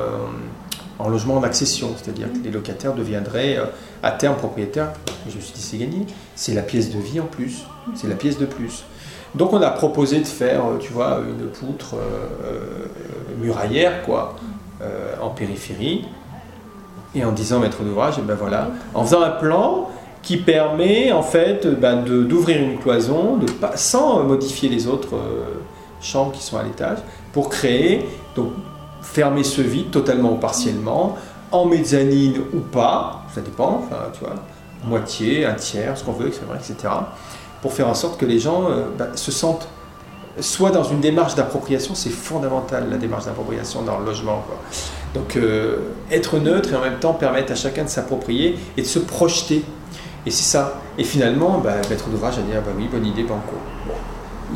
en 0.98 1.08
logements 1.08 1.40
d'accession, 1.40 1.90
c'est-à-dire 1.96 2.32
que 2.32 2.38
les 2.44 2.50
locataires 2.50 2.94
deviendraient 2.94 3.58
à 4.02 4.10
terme 4.12 4.36
propriétaires. 4.36 4.92
je 5.28 5.36
me 5.36 5.40
suis 5.40 5.52
dit, 5.52 5.60
c'est 5.60 5.78
gagné, 5.78 6.06
c'est 6.34 6.54
la 6.54 6.62
pièce 6.62 6.90
de 6.90 6.98
vie 6.98 7.20
en 7.20 7.26
plus, 7.26 7.64
c'est 7.94 8.08
la 8.08 8.14
pièce 8.14 8.38
de 8.38 8.46
plus. 8.46 8.84
Donc 9.36 9.52
on 9.52 9.60
a 9.60 9.70
proposé 9.70 10.20
de 10.20 10.24
faire, 10.24 10.64
euh, 10.64 10.78
tu 10.78 10.92
vois, 10.92 11.20
une 11.28 11.48
poutre 11.48 11.94
euh, 11.94 11.98
euh, 12.44 13.44
muraillère, 13.44 14.02
quoi, 14.02 14.36
en 15.22 15.30
périphérie, 15.30 16.04
et 17.14 17.24
en 17.24 17.32
disant 17.32 17.60
maître 17.60 17.82
d'ouvrage, 17.82 18.18
et 18.18 18.22
ben 18.22 18.34
voilà, 18.34 18.68
en 18.94 19.04
faisant 19.04 19.22
un 19.22 19.30
plan 19.30 19.88
qui 20.22 20.36
permet 20.36 21.12
en 21.12 21.22
fait 21.22 21.66
ben, 21.66 22.02
d'ouvrir 22.02 22.60
une 22.60 22.78
cloison 22.78 23.38
de, 23.38 23.46
sans 23.74 24.22
modifier 24.22 24.68
les 24.68 24.86
autres 24.86 25.14
chambres 26.02 26.32
qui 26.32 26.42
sont 26.42 26.58
à 26.58 26.62
l'étage, 26.62 26.98
pour 27.32 27.48
créer, 27.48 28.06
donc 28.34 28.48
fermer 29.12 29.44
ce 29.44 29.62
vide 29.62 29.90
totalement 29.90 30.32
ou 30.32 30.36
partiellement, 30.36 31.16
en 31.52 31.64
mezzanine 31.66 32.40
ou 32.52 32.60
pas, 32.60 33.24
ça 33.34 33.40
dépend, 33.40 33.84
enfin, 33.84 34.02
tu 34.12 34.20
vois, 34.20 34.34
moitié, 34.84 35.46
un 35.46 35.54
tiers, 35.54 35.96
ce 35.96 36.04
qu'on 36.04 36.12
veut, 36.12 36.28
etc 36.28 36.88
pour 37.66 37.72
faire 37.72 37.88
en 37.88 37.94
sorte 37.94 38.18
que 38.18 38.26
les 38.26 38.38
gens 38.38 38.70
euh, 38.70 38.84
bah, 38.96 39.08
se 39.14 39.32
sentent 39.32 39.68
soit 40.38 40.70
dans 40.70 40.84
une 40.84 41.00
démarche 41.00 41.34
d'appropriation, 41.34 41.96
c'est 41.96 42.10
fondamental 42.10 42.88
la 42.90 42.96
démarche 42.96 43.24
d'appropriation 43.24 43.82
dans 43.82 43.98
le 43.98 44.04
logement. 44.04 44.44
Donc 45.14 45.34
euh, 45.34 45.78
être 46.10 46.38
neutre 46.38 46.72
et 46.72 46.76
en 46.76 46.80
même 46.82 46.98
temps 47.00 47.14
permettre 47.14 47.52
à 47.52 47.54
chacun 47.56 47.82
de 47.82 47.88
s'approprier 47.88 48.56
et 48.76 48.82
de 48.82 48.86
se 48.86 49.00
projeter. 49.00 49.64
Et 50.26 50.30
c'est 50.30 50.44
ça. 50.44 50.80
Et 50.98 51.02
finalement, 51.02 51.58
bah, 51.58 51.74
maître 51.90 52.08
d'ouvrage 52.08 52.38
a 52.38 52.42
dit 52.42 52.52
ah 52.54 52.60
bah 52.60 52.72
oui, 52.76 52.86
bonne 52.88 53.06
idée, 53.06 53.22
banco. 53.22 53.56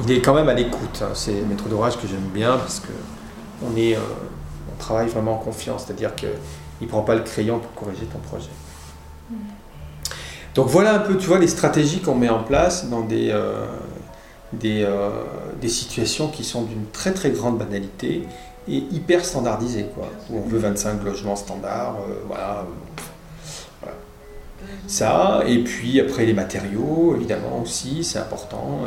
Il 0.05 0.13
est 0.13 0.21
quand 0.21 0.35
même 0.35 0.49
à 0.49 0.55
l'écoute. 0.55 1.03
Hein. 1.03 1.11
C'est 1.15 1.33
maître 1.49 1.69
d'ouvrage 1.69 1.97
que 1.97 2.07
j'aime 2.07 2.29
bien 2.33 2.59
parce 2.59 2.79
que 2.79 2.93
on 3.67 3.77
est, 3.77 3.97
euh, 3.97 4.01
on 4.81 4.83
travaille 4.83 5.09
vraiment 5.09 5.35
en 5.35 5.38
confiance. 5.38 5.85
C'est-à-dire 5.87 6.14
qu'il 6.14 6.31
ne 6.81 6.87
prend 6.87 7.03
pas 7.03 7.14
le 7.14 7.23
crayon 7.23 7.59
pour 7.59 7.73
corriger 7.75 8.07
ton 8.07 8.19
projet. 8.19 8.51
Donc 10.55 10.69
voilà 10.69 10.95
un 10.95 10.99
peu, 10.99 11.16
tu 11.16 11.27
vois, 11.27 11.38
les 11.38 11.47
stratégies 11.47 12.01
qu'on 12.01 12.14
met 12.14 12.29
en 12.29 12.43
place 12.43 12.88
dans 12.88 13.03
des, 13.03 13.31
euh, 13.31 13.66
euh, 14.64 15.11
des, 15.61 15.69
situations 15.69 16.29
qui 16.29 16.43
sont 16.43 16.62
d'une 16.62 16.87
très 16.87 17.12
très 17.12 17.31
grande 17.31 17.59
banalité 17.59 18.25
et 18.69 18.77
hyper 18.90 19.25
standardisées, 19.25 19.87
quoi. 19.95 20.09
Où 20.31 20.38
on 20.38 20.49
veut 20.49 20.59
25 20.59 21.05
logements 21.05 21.37
standards, 21.37 21.97
euh, 22.09 22.14
voilà, 22.27 22.66
Ça, 24.88 25.43
et 25.47 25.62
puis 25.62 26.01
après 26.01 26.27
les 26.27 26.35
matériaux, 26.35 27.14
évidemment 27.16 27.61
aussi, 27.62 28.03
c'est 28.03 28.19
important. 28.19 28.81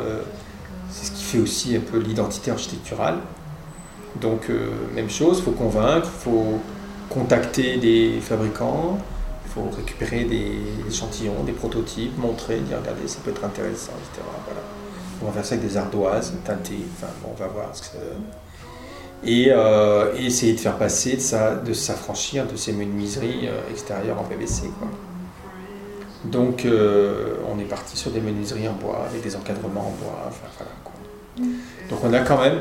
c'est 0.90 1.06
ce 1.06 1.12
qui 1.12 1.24
fait 1.24 1.38
aussi 1.38 1.76
un 1.76 1.80
peu 1.80 1.98
l'identité 1.98 2.50
architecturale. 2.50 3.16
Donc 4.20 4.48
même 4.94 5.10
chose, 5.10 5.38
il 5.38 5.44
faut 5.44 5.50
convaincre, 5.50 6.08
il 6.12 6.22
faut 6.22 6.60
contacter 7.10 7.76
des 7.78 8.20
fabricants, 8.20 8.98
faut 9.54 9.70
récupérer 9.76 10.24
des 10.24 10.58
échantillons, 10.88 11.44
des 11.44 11.52
prototypes, 11.52 12.16
montrer, 12.18 12.58
dire 12.60 12.78
regardez, 12.80 13.06
ça 13.06 13.18
peut 13.24 13.30
être 13.30 13.44
intéressant, 13.44 13.92
etc. 13.92 14.26
Voilà. 14.46 14.60
On 15.22 15.26
va 15.26 15.32
faire 15.32 15.44
ça 15.44 15.54
avec 15.54 15.68
des 15.68 15.76
ardoises 15.76 16.34
teintées, 16.44 16.84
enfin 16.96 17.12
bon, 17.22 17.30
on 17.32 17.40
va 17.40 17.46
voir 17.46 17.68
ce 17.72 17.82
que 17.82 17.86
ça 17.88 17.98
donne. 17.98 18.24
et, 19.24 19.46
euh, 19.50 20.12
essayer 20.16 20.54
de 20.54 20.60
faire 20.60 20.76
passer, 20.76 21.16
de, 21.16 21.66
de 21.66 21.72
s'affranchir 21.72 22.46
de 22.46 22.56
ces 22.56 22.72
menuiseries 22.72 23.48
euh, 23.48 23.70
extérieures 23.70 24.20
en 24.20 24.24
PVC. 24.24 24.64
Donc 26.24 26.64
euh, 26.64 27.36
on 27.54 27.58
est 27.60 27.64
parti 27.64 27.96
sur 27.96 28.10
des 28.10 28.20
menuiseries 28.20 28.68
en 28.68 28.72
bois, 28.72 29.06
avec 29.08 29.22
des 29.22 29.36
encadrements 29.36 29.88
en 29.88 30.04
bois. 30.04 30.24
enfin, 30.26 30.46
voilà, 30.56 30.72
quoi. 30.82 30.94
Donc 31.90 31.98
on 32.02 32.12
a 32.12 32.20
quand 32.20 32.40
même 32.40 32.58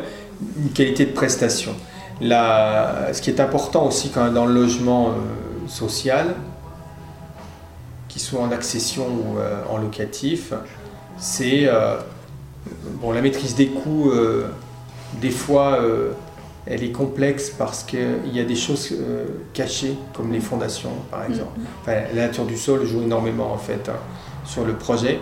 une 0.57 0.69
qualité 0.71 1.05
de 1.05 1.11
prestation. 1.11 1.73
La- 2.21 3.09
ce 3.13 3.21
qui 3.21 3.29
est 3.29 3.39
important 3.39 3.87
aussi 3.87 4.09
quand 4.09 4.31
dans 4.31 4.45
le 4.45 4.53
logement 4.53 5.09
euh, 5.09 5.67
social, 5.67 6.35
qu'il 8.07 8.21
soit 8.21 8.41
en 8.41 8.51
accession 8.51 9.05
ou 9.07 9.37
euh, 9.39 9.61
en 9.69 9.77
locatif, 9.77 10.53
c'est 11.17 11.65
euh, 11.67 11.97
bon, 13.01 13.11
la 13.11 13.21
maîtrise 13.21 13.55
des 13.55 13.67
coûts. 13.67 14.11
des 15.21 15.29
fois, 15.31 15.79
elle 16.65 16.83
est 16.83 16.91
complexe 16.91 17.49
parce 17.49 17.83
qu'il 17.83 18.31
y 18.33 18.39
a 18.39 18.43
des 18.45 18.55
choses 18.55 18.93
cachées, 19.53 19.95
comme 20.13 20.31
les 20.31 20.39
fondations, 20.39 20.91
par 21.11 21.23
exemple. 21.25 21.59
Enfin, 21.81 21.93
la 22.15 22.27
nature 22.27 22.45
du 22.45 22.57
sol 22.57 22.85
joue 22.85 23.01
énormément 23.03 23.51
en 23.53 23.57
fait 23.57 23.89
hein, 23.89 23.99
sur 24.45 24.63
le 24.65 24.73
projet. 24.73 25.13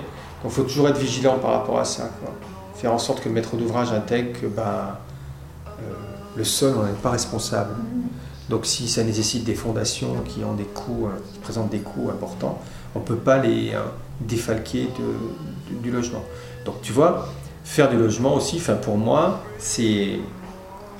Donc, 0.43 0.51
il 0.51 0.55
faut 0.55 0.63
toujours 0.63 0.87
être 0.89 0.97
vigilant 0.97 1.37
par 1.39 1.51
rapport 1.51 1.79
à 1.79 1.85
ça. 1.85 2.09
quoi. 2.21 2.33
Faire 2.75 2.93
en 2.93 2.97
sorte 2.99 3.21
que 3.21 3.29
le 3.29 3.35
maître 3.35 3.55
d'ouvrage 3.55 3.91
intègre 3.91 4.39
que 4.39 4.45
ben, 4.47 4.97
le 6.35 6.43
sol, 6.43 6.73
on 6.77 6.83
n'est 6.83 6.91
pas 6.93 7.11
responsable. 7.11 7.71
Donc, 8.49 8.65
si 8.65 8.87
ça 8.87 9.03
nécessite 9.03 9.43
des 9.43 9.55
fondations 9.55 10.15
qui 10.27 10.43
ont 10.43 10.53
des 10.53 10.65
coûts, 10.65 11.07
euh, 11.07 11.19
qui 11.33 11.39
présentent 11.39 11.69
des 11.69 11.79
coûts 11.79 12.09
importants, 12.09 12.61
on 12.95 12.99
ne 12.99 13.05
peut 13.05 13.15
pas 13.15 13.37
les 13.37 13.71
euh, 13.73 13.79
défalquer 14.19 14.89
du 15.81 15.91
logement. 15.91 16.23
Donc, 16.65 16.81
tu 16.81 16.91
vois, 16.91 17.29
faire 17.63 17.89
du 17.89 17.97
logement 17.97 18.35
aussi, 18.35 18.57
enfin, 18.57 18.75
pour 18.75 18.97
moi, 18.97 19.39
c'est 19.57 20.19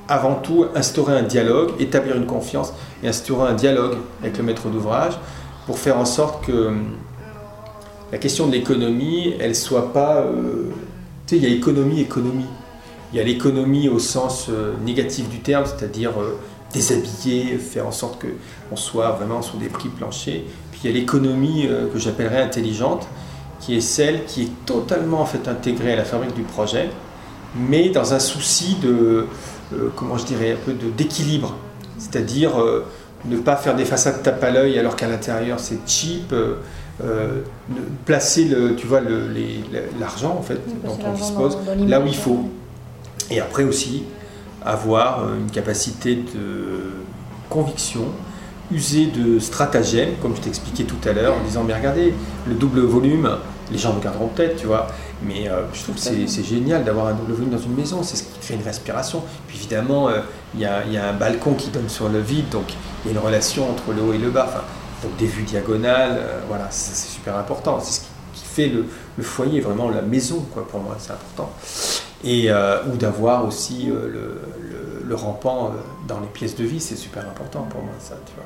avant 0.08 0.34
tout 0.36 0.66
instaurer 0.74 1.16
un 1.16 1.22
dialogue, 1.22 1.72
établir 1.78 2.16
une 2.16 2.26
confiance 2.26 2.72
et 3.02 3.08
instaurer 3.08 3.50
un 3.50 3.54
dialogue 3.54 3.96
avec 4.22 4.38
le 4.38 4.44
maître 4.44 4.68
d'ouvrage 4.68 5.18
pour 5.66 5.78
faire 5.78 5.98
en 5.98 6.04
sorte 6.04 6.44
que 6.44 6.72
la 8.10 8.18
question 8.18 8.46
de 8.46 8.52
l'économie, 8.52 9.34
elle 9.40 9.54
soit 9.54 9.92
pas. 9.92 10.16
euh, 10.20 10.70
tu 11.26 11.36
sais, 11.36 11.42
il 11.42 11.48
y 11.48 11.52
a 11.52 11.54
économie, 11.54 12.00
économie. 12.00 12.46
Il 13.12 13.18
y 13.18 13.20
a 13.20 13.24
l'économie 13.24 13.88
au 13.88 13.98
sens 13.98 14.46
euh, 14.48 14.72
négatif 14.84 15.28
du 15.28 15.40
terme, 15.40 15.64
c'est-à-dire 15.66 16.12
euh, 16.20 16.38
déshabiller, 16.72 17.58
faire 17.58 17.86
en 17.86 17.92
sorte 17.92 18.22
qu'on 18.22 18.76
soit 18.76 19.10
vraiment 19.10 19.42
sur 19.42 19.56
des 19.58 19.66
prix 19.68 19.88
planchers. 19.88 20.42
Puis 20.70 20.80
il 20.84 20.90
y 20.90 20.94
a 20.94 20.98
l'économie 20.98 21.66
euh, 21.68 21.88
que 21.92 21.98
j'appellerais 21.98 22.42
intelligente, 22.42 23.06
qui 23.60 23.76
est 23.76 23.80
celle 23.82 24.24
qui 24.24 24.42
est 24.44 24.50
totalement 24.66 25.20
en 25.20 25.26
fait 25.26 25.46
intégrée 25.48 25.92
à 25.92 25.96
la 25.96 26.04
fabrique 26.04 26.34
du 26.34 26.42
projet, 26.42 26.88
mais 27.54 27.90
dans 27.90 28.14
un 28.14 28.18
souci 28.18 28.76
de, 28.82 29.26
euh, 29.74 29.90
comment 29.94 30.16
je 30.16 30.24
dirais, 30.24 30.52
un 30.52 30.64
peu 30.64 30.72
d'équilibre. 30.96 31.54
C'est-à-dire 31.98 32.58
euh, 32.60 32.84
ne 33.26 33.36
pas 33.36 33.56
faire 33.56 33.76
des 33.76 33.84
façades 33.84 34.22
tape 34.22 34.42
à 34.42 34.50
l'œil 34.50 34.78
alors 34.78 34.96
qu'à 34.96 35.06
l'intérieur 35.06 35.60
c'est 35.60 35.78
cheap. 35.86 36.32
euh, 36.32 36.54
placer 38.04 38.44
le, 38.44 38.76
tu 38.76 38.86
vois, 38.86 39.00
l'argent 40.00 40.36
en 40.38 40.42
fait 40.42 40.60
dont 40.84 40.92
on 41.04 41.12
dispose 41.14 41.56
dans- 41.66 41.74
dans 41.76 41.84
là 41.88 42.00
où 42.00 42.06
il 42.06 42.14
faut. 42.16 42.48
Et 43.30 43.40
après 43.40 43.64
aussi, 43.64 44.04
avoir 44.64 45.20
euh, 45.20 45.38
une 45.38 45.50
capacité 45.50 46.16
de 46.16 46.92
conviction, 47.50 48.06
user 48.70 49.06
de 49.06 49.38
stratagèmes, 49.38 50.14
comme 50.22 50.34
je 50.36 50.40
t'expliquais 50.40 50.84
tout 50.84 50.96
à 51.08 51.12
l'heure, 51.12 51.34
en 51.34 51.44
disant, 51.44 51.64
mais 51.64 51.74
regardez, 51.74 52.14
le 52.46 52.54
double 52.54 52.80
volume, 52.80 53.28
les 53.70 53.78
gens 53.78 53.92
regarderont 53.92 54.28
peut-être, 54.28 54.56
tu 54.56 54.66
vois, 54.66 54.86
mais 55.22 55.48
euh, 55.48 55.62
je 55.72 55.82
trouve 55.82 55.94
que 55.96 56.00
c'est 56.00 56.44
génial 56.44 56.84
d'avoir 56.84 57.08
un 57.08 57.14
double 57.14 57.32
volume 57.32 57.50
dans 57.50 57.58
une 57.58 57.74
maison, 57.74 58.02
c'est 58.02 58.16
ce 58.16 58.22
qui 58.24 58.38
crée 58.40 58.54
une 58.54 58.62
respiration. 58.62 59.22
Puis 59.46 59.58
évidemment, 59.58 60.08
euh, 60.08 60.20
il 60.54 60.60
y, 60.60 60.66
a, 60.66 60.82
un 61.08 61.12
balcon 61.12 61.54
qui 61.54 61.70
donne 61.70 61.88
sur 61.88 62.08
le 62.08 62.20
vide, 62.20 62.48
donc 62.50 62.72
il 63.04 63.12
y 63.12 63.14
a 63.14 63.18
une 63.18 63.24
relation 63.24 63.70
entre 63.70 63.92
le 63.92 64.02
haut 64.02 64.12
et 64.12 64.18
le 64.18 64.30
bas, 64.30 64.64
donc 65.02 65.16
des 65.16 65.26
vues 65.26 65.42
diagonales, 65.42 66.20
voilà, 66.48 66.68
c'est 66.70 66.94
super 66.94 67.36
important, 67.36 67.80
c'est 67.80 67.92
ce 67.92 68.00
qui, 68.00 68.06
qui 68.34 68.44
fait 68.44 68.68
le, 68.68 68.86
le 69.16 69.24
foyer, 69.24 69.60
vraiment 69.60 69.90
la 69.90 70.02
maison, 70.02 70.46
quoi, 70.52 70.66
pour 70.66 70.80
moi, 70.80 70.96
c'est 70.98 71.12
important 71.12 71.50
euh, 72.24 72.84
ou 72.86 72.96
d'avoir 72.96 73.46
aussi 73.46 73.90
euh, 73.90 74.08
le, 75.04 75.14
rampant 75.14 75.66
euh, 75.66 75.70
dans 76.08 76.20
les 76.20 76.26
pièces 76.28 76.56
de 76.56 76.64
vie, 76.64 76.80
c'est 76.80 76.96
super 76.96 77.22
important 77.28 77.62
pour 77.68 77.82
moi 77.82 77.92
ça, 77.98 78.14
tu 78.24 78.32
vois. 78.34 78.44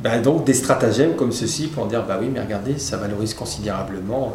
Ben, 0.00 0.20
donc 0.20 0.44
des 0.44 0.54
stratagèmes 0.54 1.14
comme 1.14 1.30
ceci 1.30 1.68
pour 1.68 1.86
dire 1.86 2.04
bah 2.04 2.18
oui 2.20 2.28
mais 2.32 2.40
regardez 2.40 2.76
ça 2.78 2.96
valorise 2.96 3.34
considérablement 3.34 4.34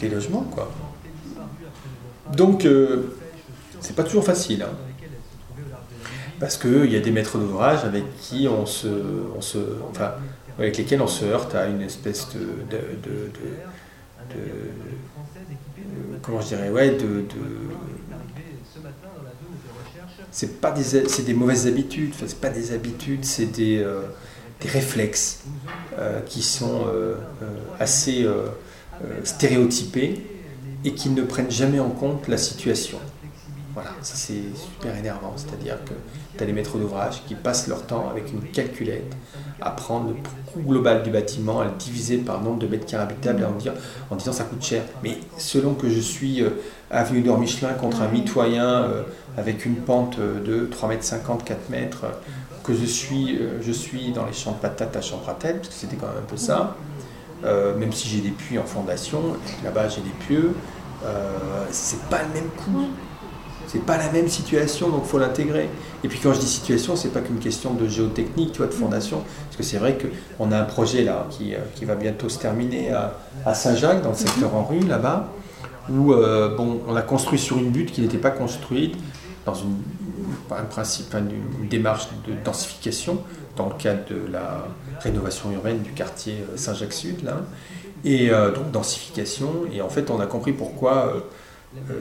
les 0.00 0.08
logements 0.08 0.46
quoi. 0.50 0.70
Donc 2.34 2.64
euh, 2.64 3.14
c'est 3.80 3.94
pas 3.94 4.04
toujours 4.04 4.24
facile 4.24 4.62
hein. 4.62 4.72
parce 6.38 6.56
qu'il 6.56 6.90
y 6.90 6.96
a 6.96 7.00
des 7.00 7.10
maîtres 7.10 7.36
d'ouvrage 7.36 7.84
avec 7.84 8.04
qui 8.20 8.48
on 8.48 8.64
se, 8.64 8.88
enfin 9.90 10.12
avec 10.58 10.78
lesquels 10.78 11.02
on 11.02 11.06
se 11.06 11.24
heurte 11.24 11.54
à 11.54 11.66
une 11.66 11.82
espèce 11.82 12.28
de, 12.30 12.78
comment 16.22 16.40
je 16.40 16.48
dirais, 16.48 16.70
ouais, 16.70 16.90
de, 16.92 16.98
de- 16.98 17.24
c'est 20.32 20.60
pas 20.60 20.70
des, 20.70 20.82
c'est 20.84 21.24
des 21.24 21.34
mauvaises 21.34 21.66
habitudes, 21.66 22.12
enfin, 22.14 22.26
c'est 22.28 22.40
pas 22.40 22.50
des 22.50 22.72
habitudes, 22.72 23.24
c'est 23.24 23.46
des, 23.46 23.78
euh, 23.78 24.02
des 24.60 24.68
réflexes 24.68 25.40
euh, 25.98 26.20
qui 26.20 26.42
sont 26.42 26.84
euh, 26.86 27.16
assez 27.78 28.26
stéréotypés 29.24 30.20
et 30.84 30.94
qui 30.94 31.10
ne 31.10 31.22
prennent 31.22 31.50
jamais 31.50 31.80
en 31.80 31.90
compte 31.90 32.28
la 32.28 32.36
situation. 32.38 32.98
Voilà, 33.74 33.90
ça 34.02 34.14
c'est 34.16 34.42
super 34.56 34.96
énervant, 34.96 35.34
c'est-à-dire 35.36 35.78
que 35.84 35.92
des 36.46 36.52
maîtres 36.52 36.78
d'ouvrage 36.78 37.22
qui 37.26 37.34
passent 37.34 37.68
leur 37.68 37.86
temps 37.86 38.08
avec 38.10 38.32
une 38.32 38.42
calculette 38.42 39.14
à 39.60 39.70
prendre 39.70 40.08
le 40.08 40.14
coût 40.14 40.60
global 40.60 41.02
du 41.02 41.10
bâtiment, 41.10 41.60
à 41.60 41.64
le 41.64 41.72
diviser 41.78 42.18
par 42.18 42.38
le 42.38 42.44
nombre 42.44 42.58
de 42.58 42.66
mètres 42.66 42.86
carrés 42.86 43.04
habitables 43.04 43.42
et 43.42 43.44
en, 43.44 43.52
dire, 43.52 43.74
en 44.10 44.16
disant 44.16 44.32
ça 44.32 44.44
coûte 44.44 44.62
cher. 44.62 44.82
Mais 45.02 45.18
selon 45.38 45.74
que 45.74 45.88
je 45.88 46.00
suis 46.00 46.42
euh, 46.42 46.50
avenue 46.90 47.22
d'Or 47.22 47.38
Michelin 47.38 47.72
contre 47.74 48.02
un 48.02 48.08
mitoyen 48.08 48.82
euh, 48.82 49.02
avec 49.36 49.64
une 49.64 49.76
pente 49.76 50.18
euh, 50.18 50.42
de 50.44 50.66
3 50.66 50.88
mètres 50.88 51.04
50, 51.04 51.44
4 51.44 51.70
mètres, 51.70 52.04
que 52.64 52.74
je 52.74 52.84
suis, 52.84 53.36
euh, 53.38 53.62
je 53.62 53.72
suis 53.72 54.12
dans 54.12 54.26
les 54.26 54.32
champs 54.32 54.52
de 54.52 54.58
patates 54.58 54.96
à 54.96 55.00
Champratel, 55.00 55.56
parce 55.56 55.68
que 55.68 55.74
c'était 55.74 55.96
quand 55.96 56.08
même 56.08 56.18
un 56.18 56.26
peu 56.26 56.36
ça, 56.36 56.76
même 57.42 57.90
si 57.92 58.08
j'ai 58.08 58.20
des 58.20 58.30
puits 58.30 58.58
en 58.58 58.64
fondation, 58.64 59.18
là-bas 59.64 59.88
j'ai 59.88 60.02
des 60.02 60.10
pieux, 60.26 60.54
c'est 61.70 62.02
pas 62.10 62.20
le 62.22 62.34
même 62.34 62.50
coût. 62.50 62.88
C'est 63.66 63.84
pas 63.84 63.96
la 63.96 64.10
même 64.10 64.28
situation, 64.28 64.88
donc 64.88 65.04
faut 65.04 65.18
l'intégrer. 65.18 65.68
Et 66.02 66.08
puis 66.08 66.18
quand 66.20 66.32
je 66.32 66.40
dis 66.40 66.46
situation, 66.46 66.96
c'est 66.96 67.10
pas 67.10 67.20
qu'une 67.20 67.38
question 67.38 67.74
de 67.74 67.86
géotechnique, 67.86 68.52
tu 68.52 68.58
vois, 68.58 68.66
de 68.66 68.72
fondation, 68.72 69.22
parce 69.44 69.56
que 69.56 69.62
c'est 69.62 69.78
vrai 69.78 69.96
qu'on 69.98 70.50
a 70.52 70.58
un 70.58 70.64
projet 70.64 71.04
là 71.04 71.26
qui, 71.30 71.54
euh, 71.54 71.58
qui 71.74 71.84
va 71.84 71.94
bientôt 71.94 72.28
se 72.28 72.38
terminer 72.38 72.90
à, 73.44 73.54
Saint-Jacques, 73.54 74.02
dans 74.02 74.10
le 74.10 74.16
secteur 74.16 74.54
en 74.54 74.64
rue, 74.64 74.80
là-bas, 74.80 75.28
où 75.88 76.12
euh, 76.12 76.56
bon, 76.56 76.80
on 76.88 76.96
a 76.96 77.02
construit 77.02 77.38
sur 77.38 77.58
une 77.58 77.70
butte 77.70 77.92
qui 77.92 78.00
n'était 78.00 78.18
pas 78.18 78.30
construite, 78.30 78.96
dans 79.46 79.54
une, 79.54 79.76
un 80.50 80.64
principe, 80.64 81.14
une, 81.14 81.68
démarche 81.68 82.08
de 82.26 82.32
densification, 82.44 83.22
dans 83.56 83.68
le 83.68 83.74
cadre 83.74 84.00
de 84.08 84.32
la 84.32 84.66
rénovation 85.00 85.52
urbaine 85.52 85.80
du 85.80 85.92
quartier 85.92 86.34
euh, 86.52 86.56
Saint-Jacques-Sud, 86.56 87.24
là. 87.24 87.36
Et 88.02 88.30
donc 88.54 88.70
densification, 88.70 89.66
et 89.70 89.82
en 89.82 89.90
fait 89.90 90.10
on 90.10 90.20
a 90.20 90.26
compris 90.26 90.54
pourquoi 90.54 91.12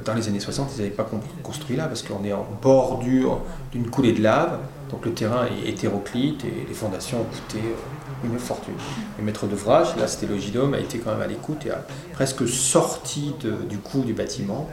dans 0.06 0.14
les 0.16 0.28
années 0.28 0.40
60, 0.40 0.72
ils 0.76 0.78
n'avaient 0.82 0.90
pas 0.96 1.04
con- 1.04 1.20
construit 1.44 1.76
là 1.78 1.86
parce 1.86 2.02
qu'on 2.02 2.24
est 2.24 2.34
en 2.34 2.46
bordure 2.62 3.40
d'une 3.72 3.90
coulée 3.90 4.14
de 4.14 4.22
lave, 4.24 4.58
donc 4.90 5.06
le 5.06 5.14
terrain 5.14 5.46
est 5.46 5.70
hétéroclite 5.70 6.44
et 6.46 6.66
les 6.68 6.74
fondations 6.74 7.22
ont 7.22 7.26
coûté 7.26 7.60
euh, 7.60 8.28
une 8.28 8.40
fortune. 8.40 8.74
Le 9.20 9.24
maître 9.24 9.46
d'ouvrage, 9.46 9.96
là 9.98 10.08
c'était 10.08 10.26
Logidome, 10.26 10.74
a 10.74 10.80
été 10.80 10.98
quand 10.98 11.12
même 11.12 11.22
à 11.22 11.28
l'écoute 11.28 11.66
et 11.68 11.72
a 11.72 11.86
presque 12.14 12.48
sorti 12.48 13.36
du 13.70 13.78
coût 13.78 14.02
du 14.02 14.14
bâtiment 14.14 14.68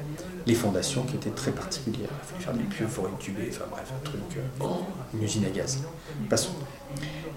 les 0.47 0.55
fondations 0.55 1.03
qui 1.03 1.17
étaient 1.17 1.31
très 1.31 1.51
particulières. 1.51 2.09
Il 2.23 2.27
fallait 2.29 2.45
faire 2.45 2.55
des 2.55 2.75
pieux 2.75 2.87
forêts 2.87 3.11
tubées, 3.19 3.51
enfin 3.53 3.65
bref, 3.71 3.93
un 3.95 4.05
truc, 4.05 4.21
euh, 4.37 4.65
une 5.15 5.23
usine 5.25 5.45
à 5.45 5.51
gaz. 5.51 5.79
Passons. 6.31 6.53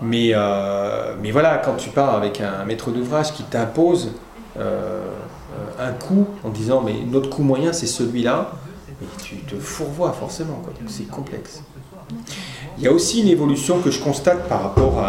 Mais, 0.02 0.30
euh, 0.34 1.16
mais 1.22 1.32
voilà, 1.32 1.58
quand 1.58 1.76
tu 1.76 1.90
pars 1.90 2.16
avec 2.16 2.40
un 2.40 2.64
maître 2.66 2.92
d'ouvrage 2.92 3.34
qui 3.34 3.44
t'impose 3.44 4.12
euh, 4.58 4.62
euh, 4.62 5.08
un 5.80 5.92
coût 5.92 6.28
en 6.44 6.50
disant 6.50 6.82
mais 6.82 6.96
notre 7.06 7.30
coût 7.30 7.44
moyen 7.44 7.74
c'est 7.74 7.88
celui-là, 7.88 8.54
et 9.02 9.06
tu 9.24 9.38
te 9.38 9.56
fourvoies 9.56 10.12
forcément, 10.12 10.62
c'est 10.88 11.08
complexe. 11.08 11.62
Il 12.78 12.84
y 12.84 12.88
a 12.88 12.92
aussi 12.92 13.22
une 13.22 13.28
évolution 13.28 13.82
que 13.82 13.92
je 13.92 14.00
constate 14.02 14.48
par 14.48 14.64
rapport 14.64 15.04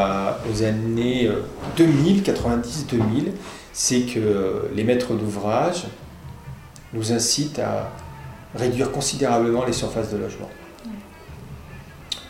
aux 0.50 0.62
années 0.62 1.26
euh, 1.26 1.42
2000, 1.76 2.22
90-2000, 2.22 3.32
c'est 3.72 4.00
que 4.02 4.18
euh, 4.18 4.62
les 4.74 4.84
maîtres 4.84 5.14
d'ouvrage 5.14 5.86
nous 6.92 7.12
incitent 7.12 7.60
à 7.60 7.90
réduire 8.54 8.90
considérablement 8.90 9.64
les 9.64 9.72
surfaces 9.72 10.10
de 10.10 10.18
logement. 10.18 10.50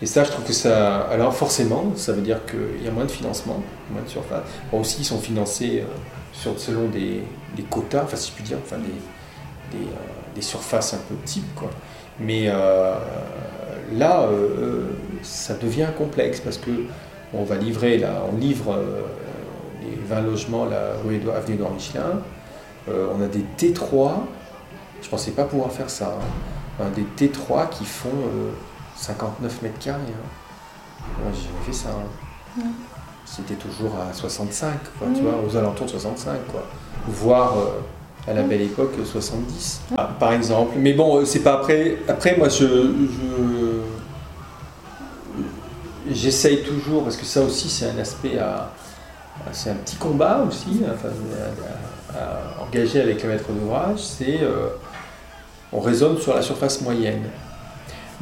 Et 0.03 0.07
ça, 0.07 0.25
je 0.25 0.31
trouve 0.31 0.45
que 0.45 0.53
ça. 0.53 1.01
Alors, 1.11 1.35
forcément, 1.35 1.93
ça 1.97 2.13
veut 2.13 2.23
dire 2.23 2.41
qu'il 2.47 2.85
y 2.85 2.89
a 2.89 2.91
moins 2.91 3.05
de 3.05 3.11
financement, 3.11 3.63
moins 3.91 4.03
de 4.03 4.09
surface. 4.09 4.45
Bon, 4.71 4.81
aussi, 4.81 5.01
ils 5.01 5.05
sont 5.05 5.19
financés 5.19 5.85
euh, 5.85 6.53
selon 6.57 6.89
des, 6.89 7.23
des 7.57 7.63
quotas, 7.65 8.05
enfin, 8.05 8.17
si 8.17 8.31
je 8.31 8.35
puis 8.37 8.45
dire, 8.45 8.59
enfin, 8.63 8.77
des, 8.79 9.79
des, 9.79 9.85
euh, 9.87 10.41
surfaces 10.41 10.95
un 10.95 10.99
peu 11.09 11.15
types, 11.25 11.55
quoi. 11.55 11.71
Mais 12.19 12.45
euh, 12.49 12.95
là, 13.93 14.23
euh, 14.23 14.89
ça 15.23 15.55
devient 15.55 15.89
complexe 15.97 16.41
parce 16.41 16.57
que 16.59 16.71
on 17.35 17.45
va 17.45 17.57
livrer, 17.57 17.99
là, 17.99 18.23
on 18.33 18.37
livre 18.37 18.79
les 19.83 19.97
20 19.97 20.21
logements, 20.23 20.65
la 20.65 20.93
rue 21.05 21.17
Édouard, 21.17 21.37
avenue 21.37 21.55
Édouard 21.55 21.73
Michelin. 21.73 22.21
On 22.89 23.23
a 23.23 23.27
des 23.29 23.45
T3, 23.57 24.13
je 25.03 25.09
pensais 25.09 25.31
pas 25.33 25.45
pouvoir 25.45 25.71
faire 25.71 25.89
ça. 25.91 26.19
hein. 26.81 26.87
Des 26.97 27.29
T3 27.29 27.69
qui 27.69 27.85
font 27.85 28.09
euh, 28.09 28.51
59 28.97 29.63
mètres 29.63 29.79
carrés. 29.79 30.01
Hein. 30.01 31.31
J'ai 31.35 31.43
jamais 31.43 31.65
fait 31.67 31.73
ça. 31.73 31.91
hein. 31.91 32.63
C'était 33.37 33.55
toujours 33.55 33.93
à 33.97 34.13
65, 34.13 34.73
quoi, 34.99 35.07
tu 35.15 35.21
Mhm. 35.23 35.29
vois, 35.29 35.41
aux 35.47 35.57
alentours 35.57 35.87
de 35.87 35.91
65, 35.93 36.33
quoi. 36.51 36.65
Voire 37.07 37.55
euh, 37.59 38.31
à 38.31 38.35
la 38.35 38.43
belle 38.43 38.63
époque 38.63 38.93
70, 39.05 39.83
Ah, 39.97 40.11
par 40.19 40.33
exemple. 40.33 40.73
Mais 40.77 40.93
bon, 40.95 41.19
euh, 41.19 41.25
c'est 41.25 41.39
pas 41.41 41.55
après. 41.55 41.99
Après, 42.09 42.37
moi, 42.37 42.49
je, 42.49 42.67
je- 42.67 43.81
j'essaye 46.13 46.63
toujours 46.63 47.05
parce 47.05 47.17
que 47.17 47.25
ça 47.25 47.43
aussi, 47.43 47.69
c'est 47.69 47.87
un 47.91 47.99
aspect 47.99 48.39
à, 48.39 48.71
c'est 49.53 49.71
un 49.71 49.75
petit 49.75 49.97
combat 49.97 50.45
aussi, 50.47 50.83
enfin, 50.93 51.09
à, 52.19 52.63
engager 52.65 53.01
avec 53.01 53.23
le 53.23 53.29
maître 53.29 53.51
d'ouvrage. 53.53 53.99
C'est, 54.01 54.41
euh, 54.43 54.69
on 55.73 55.79
raisonne 55.81 56.19
sur 56.19 56.35
la 56.35 56.43
surface 56.43 56.81
moyenne. 56.81 57.23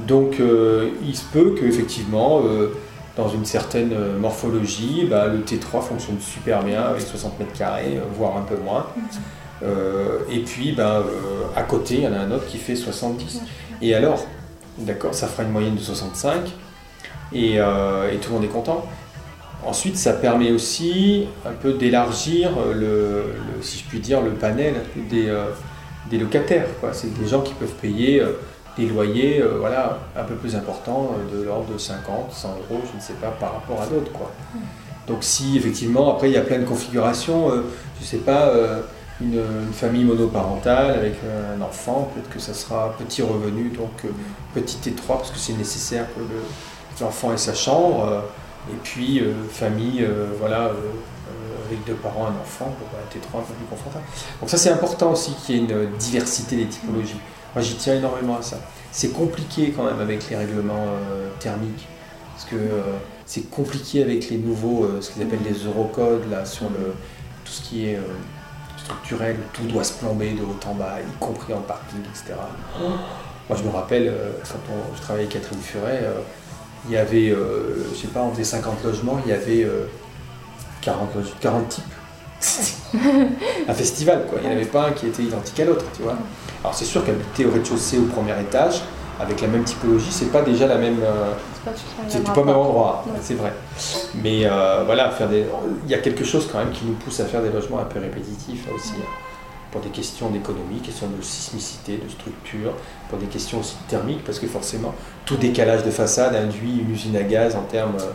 Donc, 0.01 0.39
euh, 0.39 0.91
il 1.03 1.17
se 1.17 1.25
peut 1.33 1.55
qu'effectivement, 1.59 2.43
dans 3.19 3.29
une 3.29 3.45
certaine 3.45 3.93
euh, 3.93 4.17
morphologie, 4.17 5.05
bah, 5.11 5.27
le 5.27 5.41
T3 5.41 5.83
fonctionne 5.83 6.21
super 6.21 6.63
bien 6.63 6.83
avec 6.83 7.03
60 7.03 7.41
mètres 7.41 7.53
carrés, 7.53 7.97
euh, 7.97 8.03
voire 8.17 8.37
un 8.37 8.43
peu 8.43 8.57
moins. 8.57 8.87
Euh, 9.65 10.21
et 10.31 10.39
puis, 10.39 10.71
bah, 10.71 11.05
à 11.57 11.63
côté, 11.65 11.97
il 11.97 12.03
y 12.03 12.07
en 12.07 12.13
a 12.13 12.19
un 12.19 12.31
autre 12.31 12.47
qui 12.47 12.59
fait 12.59 12.77
70. 12.77 13.43
Et 13.83 13.93
alors, 13.93 14.25
d'accord, 14.79 15.15
ça 15.15 15.27
fera 15.27 15.43
une 15.43 15.51
moyenne 15.51 15.75
de 15.75 15.81
65 15.81 16.43
et, 17.33 17.59
tout 18.23 18.29
le 18.29 18.35
monde 18.35 18.45
est 18.45 18.53
content. 18.53 18.87
Ensuite, 19.67 19.97
ça 19.97 20.13
permet 20.13 20.53
aussi 20.53 21.27
un 21.45 21.53
peu 21.53 21.73
d'élargir 21.73 22.51
le, 22.73 23.25
si 23.63 23.81
je 23.81 23.85
puis 23.85 23.99
dire, 23.99 24.23
le 24.23 24.31
panel 24.31 24.77
des, 25.11 25.29
locataires. 26.17 26.69
C'est 26.93 27.13
des 27.19 27.27
gens 27.27 27.41
qui 27.41 27.55
peuvent 27.55 27.75
payer 27.83 28.23
des 28.79 28.87
loyers 28.87 29.43
euh, 29.43 29.57
voilà, 29.59 29.99
un 30.17 30.23
peu 30.25 30.35
plus 30.35 30.55
importants, 30.55 31.11
euh, 31.35 31.39
de 31.41 31.45
l'ordre 31.45 31.73
de 31.73 31.79
50, 31.79 32.33
100 32.33 32.49
euros, 32.49 32.81
je 32.91 32.97
ne 32.97 33.03
sais 33.03 33.15
pas, 33.15 33.29
par 33.29 33.55
rapport 33.55 33.83
à 33.83 33.87
d'autres. 33.87 34.13
quoi. 34.13 34.31
Donc 35.07 35.19
si 35.21 35.57
effectivement, 35.57 36.15
après 36.15 36.31
il 36.31 36.35
y 36.35 36.39
a 36.39 36.43
plein 36.43 36.61
de 36.61 36.65
configurations, 36.65 37.51
euh, 37.51 37.65
je 37.99 38.05
ne 38.05 38.07
sais 38.07 38.19
pas, 38.19 38.53
une, 39.21 39.43
famille 39.73 40.05
monoparentale 40.05 40.93
avec 40.93 41.15
un 41.25 41.61
enfant, 41.61 42.11
peut-être 42.15 42.31
que 42.31 42.39
ça 42.39 42.55
sera 42.55 42.95
petit 42.99 43.23
revenu, 43.23 43.71
donc 43.71 44.05
petit 44.55 44.77
T3 44.77 45.07
parce 45.09 45.31
que 45.33 45.39
c'est 45.39 45.55
nécessaire 45.55 46.07
que 46.15 46.21
le- 46.21 46.43
l'enfant 47.01 47.33
ait 47.33 47.37
sa 47.39 47.55
chambre, 47.55 48.23
et 48.71 48.77
puis 48.85 49.23
famille, 49.51 50.07
voilà, 50.39 50.71
avec 51.67 51.85
deux 51.85 51.95
parents, 51.95 52.27
un 52.27 52.41
enfant, 52.41 52.67
pour 52.79 52.89
un 52.99 53.07
T3 53.13 53.41
un 53.41 53.45
peu 53.45 53.55
plus 53.55 53.67
confortable. 53.71 54.05
Donc 54.41 54.51
ça 54.51 54.57
c'est 54.57 54.71
important 54.71 55.13
aussi 55.13 55.33
qu'il 55.35 55.57
y 55.57 55.59
ait 55.59 55.63
une 55.63 55.97
diversité 55.99 56.57
des 56.57 56.67
typologies. 56.67 57.21
Moi 57.55 57.63
j'y 57.65 57.75
tiens 57.75 57.97
énormément 57.97 58.39
à 58.39 58.43
ça. 58.43 58.59
C'est 58.93 59.09
compliqué 59.13 59.73
quand 59.77 59.85
même 59.85 60.01
avec 60.01 60.29
les 60.31 60.37
règlements 60.37 60.87
euh, 60.87 61.29
thermiques, 61.41 61.87
parce 62.35 62.45
que 62.47 62.57
euh, 62.57 62.83
c'est 63.27 63.51
compliqué 63.51 64.03
avec 64.03 64.31
les 64.31 64.39
nouveaux, 64.39 64.85
euh, 64.85 65.01
ce 65.01 65.11
qu'ils 65.11 65.23
appellent 65.23 65.39
les 65.45 65.65
eurocodes, 65.67 66.31
là, 66.31 66.45
sur 66.45 66.65
le, 66.71 66.95
tout 67.45 67.53
ce 67.53 67.63
qui 67.63 67.87
est 67.87 67.99
structurel, 68.79 69.37
tout 69.53 69.65
doit 69.65 69.85
se 69.85 69.93
plomber 69.95 70.31
de 70.33 70.43
haut 70.43 70.57
en 70.67 70.75
bas, 70.75 70.97
y 71.01 71.19
compris 71.19 71.53
en 71.53 71.61
parking, 71.61 72.01
etc. 72.01 72.35
Moi 73.49 73.59
je 73.59 73.63
me 73.63 73.71
rappelle, 73.71 74.13
quand 74.45 74.75
je 74.97 75.01
travaillais 75.03 75.27
avec 75.27 75.41
Catherine 75.41 75.61
Furet, 75.63 76.05
il 76.87 76.93
y 76.93 76.97
avait, 76.97 77.29
je 77.31 77.97
sais 77.99 78.09
pas, 78.09 78.23
on 78.23 78.31
faisait 78.33 78.45
50 78.45 78.85
logements, 78.85 79.19
il 79.25 79.31
y 79.31 79.35
avait 79.35 79.65
euh, 79.65 79.87
40, 80.83 81.15
loge- 81.17 81.35
40 81.41 81.69
types. 81.69 81.85
un 83.69 83.75
festival, 83.75 84.27
quoi. 84.29 84.39
Il 84.43 84.49
n'y 84.49 84.55
en 84.55 84.57
avait 84.57 84.67
pas 84.67 84.87
un 84.89 84.93
qui 84.93 85.07
était 85.07 85.23
identique 85.25 85.59
à 85.61 85.65
l'autre, 85.65 85.85
tu 85.97 86.03
vois. 86.03 86.17
Alors 86.63 86.75
c'est 86.75 86.85
sûr 86.85 87.05
qu'habiter 87.05 87.47
au 87.47 87.51
rez-de-chaussée 87.53 87.99
au 87.99 88.05
premier 88.07 88.39
étage, 88.41 88.83
avec 89.21 89.41
la 89.41 89.49
même 89.49 89.65
typologie, 89.65 90.11
c'est 90.11 90.31
pas 90.33 90.43
déjà 90.43 90.67
la 90.67 90.77
même. 90.77 90.99
euh, 91.03 91.33
C'est 92.09 92.23
pas 92.25 92.35
le 92.37 92.45
même 92.45 92.57
endroit, 92.57 93.05
Ouais. 93.07 93.19
c'est 93.21 93.35
vrai. 93.35 93.53
Mais 94.23 94.43
euh, 94.45 94.83
voilà, 94.87 95.11
faire 95.11 95.29
des... 95.29 95.45
il 95.85 95.91
y 95.91 95.95
a 95.95 95.99
quelque 95.99 96.25
chose 96.25 96.49
quand 96.51 96.59
même 96.59 96.71
qui 96.71 96.85
nous 96.85 96.95
pousse 96.95 97.21
à 97.21 97.25
faire 97.27 97.43
des 97.43 97.51
logements 97.51 97.79
un 97.81 97.85
peu 97.85 97.99
répétitifs 98.01 98.67
là 98.67 98.73
aussi, 98.75 98.93
hein. 98.97 99.07
pour 99.73 99.81
des 99.81 99.89
questions 99.91 100.31
d'économie, 100.31 100.81
questions 100.81 101.09
de 101.09 101.23
sismicité, 101.23 101.99
de 102.05 102.09
structure, 102.09 102.73
pour 103.09 103.19
des 103.19 103.27
questions 103.27 103.59
aussi 103.61 103.77
thermiques, 103.89 104.25
parce 104.25 104.39
que 104.39 104.47
forcément, 104.47 104.95
tout 105.25 105.37
décalage 105.37 105.83
de 105.85 105.91
façade 105.91 106.35
induit 106.37 106.79
une 106.81 106.91
usine 106.93 107.17
à 107.17 107.23
gaz 107.23 107.57
en 107.57 107.63
termes 107.63 107.97
euh, 108.01 108.11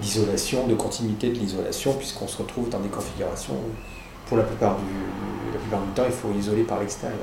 d'isolation, 0.00 0.66
de 0.66 0.74
continuité 0.74 1.28
de 1.28 1.34
l'isolation, 1.34 1.92
puisqu'on 1.94 2.28
se 2.28 2.38
retrouve 2.38 2.68
dans 2.70 2.80
des 2.80 2.88
configurations 2.88 3.54
où, 3.54 3.70
pour 4.28 4.36
la 4.38 4.42
plupart 4.44 4.76
du, 4.76 5.52
la 5.52 5.58
plupart 5.58 5.80
du 5.80 5.88
temps, 5.94 6.04
il 6.06 6.12
faut 6.12 6.28
isoler 6.38 6.62
par 6.62 6.80
l'extérieur. 6.80 7.18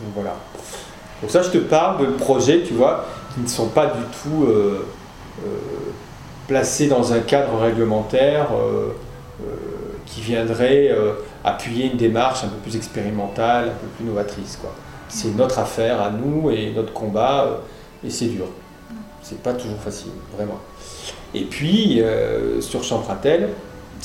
Donc 0.00 0.12
voilà. 0.14 0.36
Donc 1.20 1.30
ça, 1.30 1.42
je 1.42 1.50
te 1.50 1.58
parle 1.58 2.06
de 2.06 2.12
projets, 2.12 2.62
tu 2.62 2.74
vois, 2.74 3.06
qui 3.34 3.40
ne 3.40 3.48
sont 3.48 3.68
pas 3.68 3.86
du 3.86 4.02
tout 4.22 4.44
euh, 4.44 4.86
euh, 5.44 5.48
placés 6.46 6.88
dans 6.88 7.12
un 7.12 7.20
cadre 7.20 7.58
réglementaire 7.58 8.48
euh, 8.54 8.92
qui 10.04 10.20
viendrait 10.20 10.90
appuyer 11.44 11.90
une 11.90 11.96
démarche 11.96 12.44
un 12.44 12.48
peu 12.48 12.56
plus 12.58 12.76
expérimentale, 12.76 13.64
un 13.64 13.72
peu 13.80 13.86
plus 13.96 14.04
novatrice. 14.04 14.56
quoi. 14.56 14.72
C'est 15.08 15.34
notre 15.36 15.58
affaire 15.58 16.00
à 16.00 16.10
nous 16.10 16.50
et 16.50 16.72
notre 16.74 16.92
combat, 16.92 17.60
et 18.04 18.10
c'est 18.10 18.26
dur. 18.26 18.46
C'est 19.22 19.42
pas 19.42 19.52
toujours 19.52 19.78
facile, 19.78 20.12
vraiment. 20.36 20.60
Et 21.34 21.42
puis, 21.42 22.00
sur 22.60 22.84
Champratel, 22.84 23.50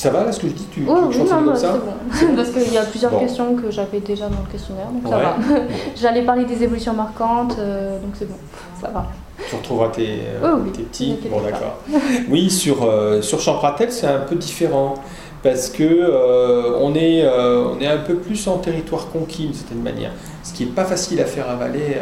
ça 0.02 0.10
va 0.10 0.24
là 0.24 0.32
ce 0.32 0.40
que 0.40 0.48
je 0.48 0.54
dis 0.54 0.66
Tu, 0.72 0.82
tu 0.82 0.90
Oui, 0.90 0.94
non, 0.96 1.02
comme 1.12 1.56
ça 1.56 1.74
c'est 2.12 2.28
bon. 2.28 2.34
Parce 2.36 2.50
qu'il 2.50 2.74
y 2.74 2.78
a 2.78 2.84
plusieurs 2.84 3.12
Bon. 3.12 3.20
questions 3.20 3.56
que 3.56 3.70
j'avais 3.72 4.00
déjà 4.00 4.26
dans 4.30 4.42
le 4.46 4.52
questionnaire, 4.52 4.88
donc 4.92 5.04
ça 5.12 5.18
Ouais. 5.18 5.24
va. 5.24 5.36
J'allais 5.96 6.24
parler 6.24 6.46
des 6.46 6.64
évolutions 6.64 6.94
marquantes, 6.94 7.56
euh, 7.60 8.00
donc 8.00 8.12
c'est 8.16 8.28
bon, 8.28 8.36
ça 8.82 8.90
va. 8.90 9.06
Tu 9.50 9.56
retrouveras 9.56 9.90
tes, 9.90 10.08
euh, 10.42 10.54
Oui, 10.56 10.62
oui, 10.66 10.72
tes 10.72 10.84
petits. 10.84 11.18
Bon, 11.30 11.42
d'accord. 11.42 11.78
Oui, 12.30 12.50
sur, 12.50 12.84
euh, 12.84 13.22
sur 13.22 13.40
Champratel, 13.40 13.92
c'est 13.92 14.08
un 14.08 14.20
peu 14.20 14.36
différent. 14.36 14.96
Parce 15.44 15.70
que 15.70 15.84
euh, 15.84 16.78
on, 16.80 16.94
est, 16.94 17.28
on 17.28 17.80
est 17.80 17.88
un 17.88 17.98
peu 17.98 18.16
plus 18.16 18.48
en 18.48 18.58
territoire 18.60 19.08
conquis 19.12 19.46
d'une 19.46 19.54
certaine 19.56 19.82
manière. 19.82 20.12
Ce 20.44 20.54
qui 20.54 20.66
n'est 20.66 20.72
pas 20.72 20.86
facile 20.86 21.20
à 21.20 21.26
faire 21.26 21.50
avaler 21.50 21.98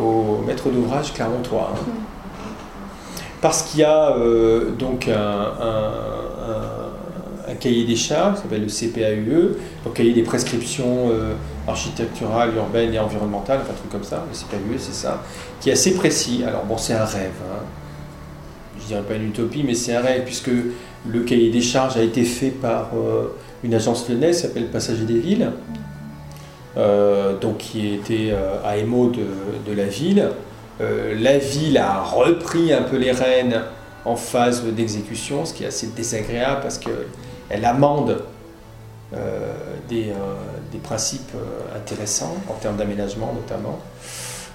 au 0.00 0.38
maître 0.44 0.68
d'ouvrage 0.68 1.12
clermontois. 1.12 1.70
hein. 1.74 1.78
Parce 3.40 3.62
qu'il 3.62 3.80
y 3.80 3.84
a 3.84 4.14
donc 4.78 5.06
un, 5.08 5.12
un- 5.14 5.64
un- 6.50 6.79
un 7.50 7.54
cahier 7.54 7.84
des 7.84 7.96
charges, 7.96 8.36
qui 8.36 8.42
s'appelle 8.42 8.62
le 8.62 8.68
CPAUE, 8.68 9.56
donc 9.84 9.94
cahier 9.94 10.12
des 10.12 10.22
prescriptions 10.22 11.10
euh, 11.10 11.34
architecturales, 11.66 12.54
urbaines 12.54 12.94
et 12.94 12.98
environnementales, 12.98 13.60
enfin 13.62 13.72
un 13.72 13.76
truc 13.76 13.90
comme 13.90 14.04
ça, 14.04 14.24
le 14.30 14.36
CPAUE 14.36 14.78
c'est 14.78 14.94
ça, 14.94 15.22
qui 15.60 15.70
est 15.70 15.72
assez 15.72 15.94
précis. 15.94 16.42
Alors 16.46 16.64
bon, 16.64 16.78
c'est 16.78 16.94
un 16.94 17.04
rêve, 17.04 17.30
hein. 17.44 17.62
je 18.80 18.86
dirais 18.86 19.02
pas 19.02 19.14
une 19.14 19.28
utopie, 19.28 19.64
mais 19.64 19.74
c'est 19.74 19.94
un 19.94 20.00
rêve, 20.00 20.24
puisque 20.24 20.50
le 21.08 21.20
cahier 21.20 21.50
des 21.50 21.60
charges 21.60 21.96
a 21.96 22.02
été 22.02 22.24
fait 22.24 22.50
par 22.50 22.90
euh, 22.94 23.34
une 23.64 23.74
agence 23.74 24.08
lyonnaise 24.08 24.36
qui 24.36 24.42
s'appelle 24.42 24.66
Passager 24.66 25.04
des 25.04 25.18
Villes, 25.18 25.50
euh, 26.76 27.38
donc 27.38 27.58
qui 27.58 27.94
était 27.94 28.30
euh, 28.32 28.56
AMO 28.64 29.10
de, 29.10 29.72
la 29.74 29.84
ville. 29.84 30.28
La 30.80 31.36
ville 31.36 31.76
a 31.76 32.00
repris 32.00 32.72
un 32.72 32.82
peu 32.82 32.96
les 32.96 33.12
rênes 33.12 33.60
en 34.06 34.16
phase 34.16 34.64
d'exécution, 34.64 35.44
ce 35.44 35.52
qui 35.52 35.64
est 35.64 35.66
assez 35.66 35.88
désagréable 35.88 36.60
parce 36.62 36.78
qu'elle 37.50 37.64
amende 37.64 38.22
euh, 39.12 39.52
des, 39.88 40.10
euh, 40.10 40.36
des 40.70 40.78
principes 40.78 41.32
euh, 41.34 41.76
intéressants 41.76 42.36
en 42.48 42.54
termes 42.54 42.76
d'aménagement 42.76 43.34
notamment, 43.34 43.80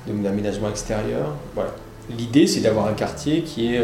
d'aménagement 0.08 0.70
extérieur. 0.70 1.34
Voilà. 1.54 1.72
L'idée 2.10 2.48
c'est 2.48 2.62
d'avoir 2.62 2.88
un 2.88 2.94
quartier 2.94 3.42
qui 3.42 3.74
est 3.74 3.84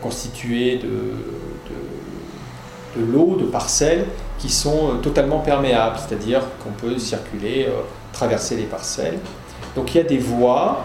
constitué 0.00 0.76
de, 0.76 0.86
de, 0.86 3.00
de 3.00 3.12
lots, 3.12 3.36
de 3.36 3.44
parcelles 3.44 4.06
qui 4.38 4.48
sont 4.48 4.98
totalement 5.02 5.40
perméables, 5.40 5.96
c'est-à-dire 5.98 6.42
qu'on 6.62 6.70
peut 6.70 6.98
circuler, 6.98 7.68
traverser 8.12 8.56
les 8.56 8.62
parcelles. 8.62 9.18
Donc 9.74 9.94
il 9.94 9.98
y 9.98 10.00
a 10.00 10.04
des 10.04 10.18
voies 10.18 10.84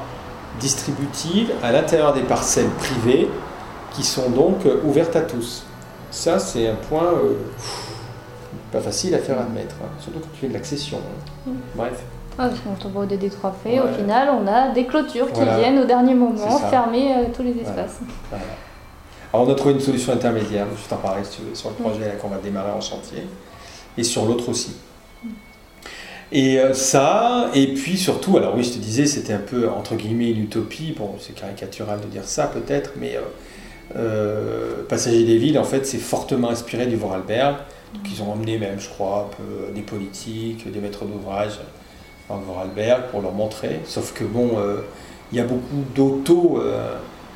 distributives 0.59 1.51
à 1.61 1.71
l'intérieur 1.71 2.13
des 2.13 2.23
parcelles 2.23 2.69
privées 2.79 3.29
qui 3.93 4.03
sont 4.03 4.31
donc 4.31 4.65
ouvertes 4.83 5.15
à 5.15 5.21
tous. 5.21 5.65
Ça, 6.11 6.39
c'est 6.39 6.67
un 6.67 6.75
point 6.75 7.03
euh, 7.13 7.35
pas 8.71 8.79
facile 8.81 9.13
à 9.15 9.19
faire 9.19 9.39
admettre, 9.39 9.75
hein, 9.83 9.89
surtout 9.99 10.19
quand 10.19 10.29
tu 10.33 10.39
fais 10.41 10.47
de 10.47 10.53
l'accession. 10.53 10.97
hein. 10.97 11.49
Mm. 11.51 11.53
Bref. 11.75 12.03
Ah, 12.37 12.47
parce 12.47 12.59
qu'on 12.61 12.73
t'envoie 12.81 13.03
au 13.03 13.07
DD3 13.07 13.51
fait, 13.63 13.79
Ouais. 13.79 13.81
au 13.81 13.93
final, 13.93 14.29
on 14.41 14.47
a 14.47 14.69
des 14.69 14.85
clôtures 14.85 15.27
Voilà. 15.33 15.53
qui 15.55 15.59
viennent 15.59 15.79
au 15.79 15.85
dernier 15.85 16.13
moment 16.13 16.57
fermer 16.69 17.13
euh, 17.15 17.23
tous 17.35 17.43
les 17.43 17.51
espaces. 17.59 17.99
Voilà. 18.29 18.45
Alors 19.33 19.47
on 19.47 19.51
a 19.51 19.55
trouvé 19.55 19.73
une 19.75 19.79
solution 19.81 20.13
intermédiaire, 20.13 20.65
je 20.81 20.89
t'en 20.89 20.95
parlerai 20.97 21.23
si 21.25 21.37
tu 21.37 21.41
veux, 21.43 21.53
sur 21.53 21.69
le 21.69 21.75
projet 21.75 21.99
là, 22.07 22.11
qu'on 22.15 22.29
va 22.29 22.37
démarrer 22.37 22.71
en 22.71 22.81
chantier, 22.81 23.27
et 23.97 24.03
sur 24.03 24.25
l'autre 24.25 24.49
aussi. 24.49 24.75
Et 26.31 26.59
euh, 26.59 26.73
ça, 26.73 27.49
et 27.53 27.73
puis 27.73 27.97
surtout, 27.97 28.37
alors 28.37 28.55
oui, 28.55 28.63
je 28.63 28.71
te 28.73 28.77
disais, 28.77 29.05
c'était 29.05 29.33
un 29.33 29.39
peu 29.39 29.67
entre 29.69 29.95
guillemets 29.95 30.29
une 30.31 30.43
utopie. 30.43 30.95
Bon, 30.97 31.15
c'est 31.19 31.33
caricatural 31.33 31.99
de 32.01 32.05
dire 32.05 32.23
ça 32.23 32.47
peut-être, 32.47 32.91
mais 32.97 33.15
euh, 33.17 33.21
Passager 34.87 35.23
des 35.23 35.37
villes, 35.37 35.59
en 35.59 35.63
fait, 35.63 35.85
c'est 35.85 35.97
fortement 35.97 36.49
inspiré 36.49 36.85
du 36.85 36.95
Vorarlberg. 36.95 37.55
Donc 37.93 38.03
ils 38.11 38.21
ont 38.21 38.31
emmené 38.31 38.59
même, 38.59 38.79
je 38.79 38.87
crois, 38.89 39.29
un 39.29 39.35
peu 39.35 39.73
des 39.73 39.81
politiques, 39.81 40.71
des 40.71 40.79
maîtres 40.79 41.05
d'ouvrage 41.05 41.59
en 42.29 42.37
Vorarlberg 42.37 43.03
pour 43.09 43.21
leur 43.21 43.31
montrer. 43.31 43.79
Sauf 43.85 44.13
que 44.13 44.23
bon, 44.23 44.51
il 45.31 45.37
y 45.37 45.41
a 45.41 45.43
beaucoup 45.43 45.83
d'auto 45.95 46.61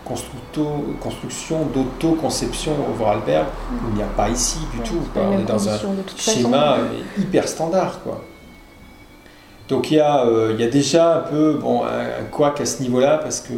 construction 0.05 1.65
d'auto-conception 1.73 2.73
au 2.89 2.93
Vorarlberg. 2.93 3.45
Il 3.89 3.95
n'y 3.95 4.03
a 4.03 4.07
pas 4.07 4.29
ici 4.29 4.59
du 4.73 4.79
tout. 4.79 5.01
On 5.15 5.39
est 5.39 5.43
dans 5.43 5.69
un 5.69 5.77
schéma 6.17 6.77
hyper 7.17 7.47
standard. 7.47 8.01
Quoi. 8.03 8.21
Donc 9.69 9.91
il 9.91 9.97
y, 9.97 9.99
a, 9.99 10.25
euh, 10.25 10.51
il 10.53 10.61
y 10.61 10.67
a 10.67 10.69
déjà 10.69 11.17
un 11.17 11.21
peu 11.21 11.53
bon, 11.53 11.83
un, 11.83 12.23
couac 12.31 12.59
à 12.59 12.65
ce 12.65 12.81
niveau-là 12.81 13.17
parce 13.17 13.39
que 13.39 13.53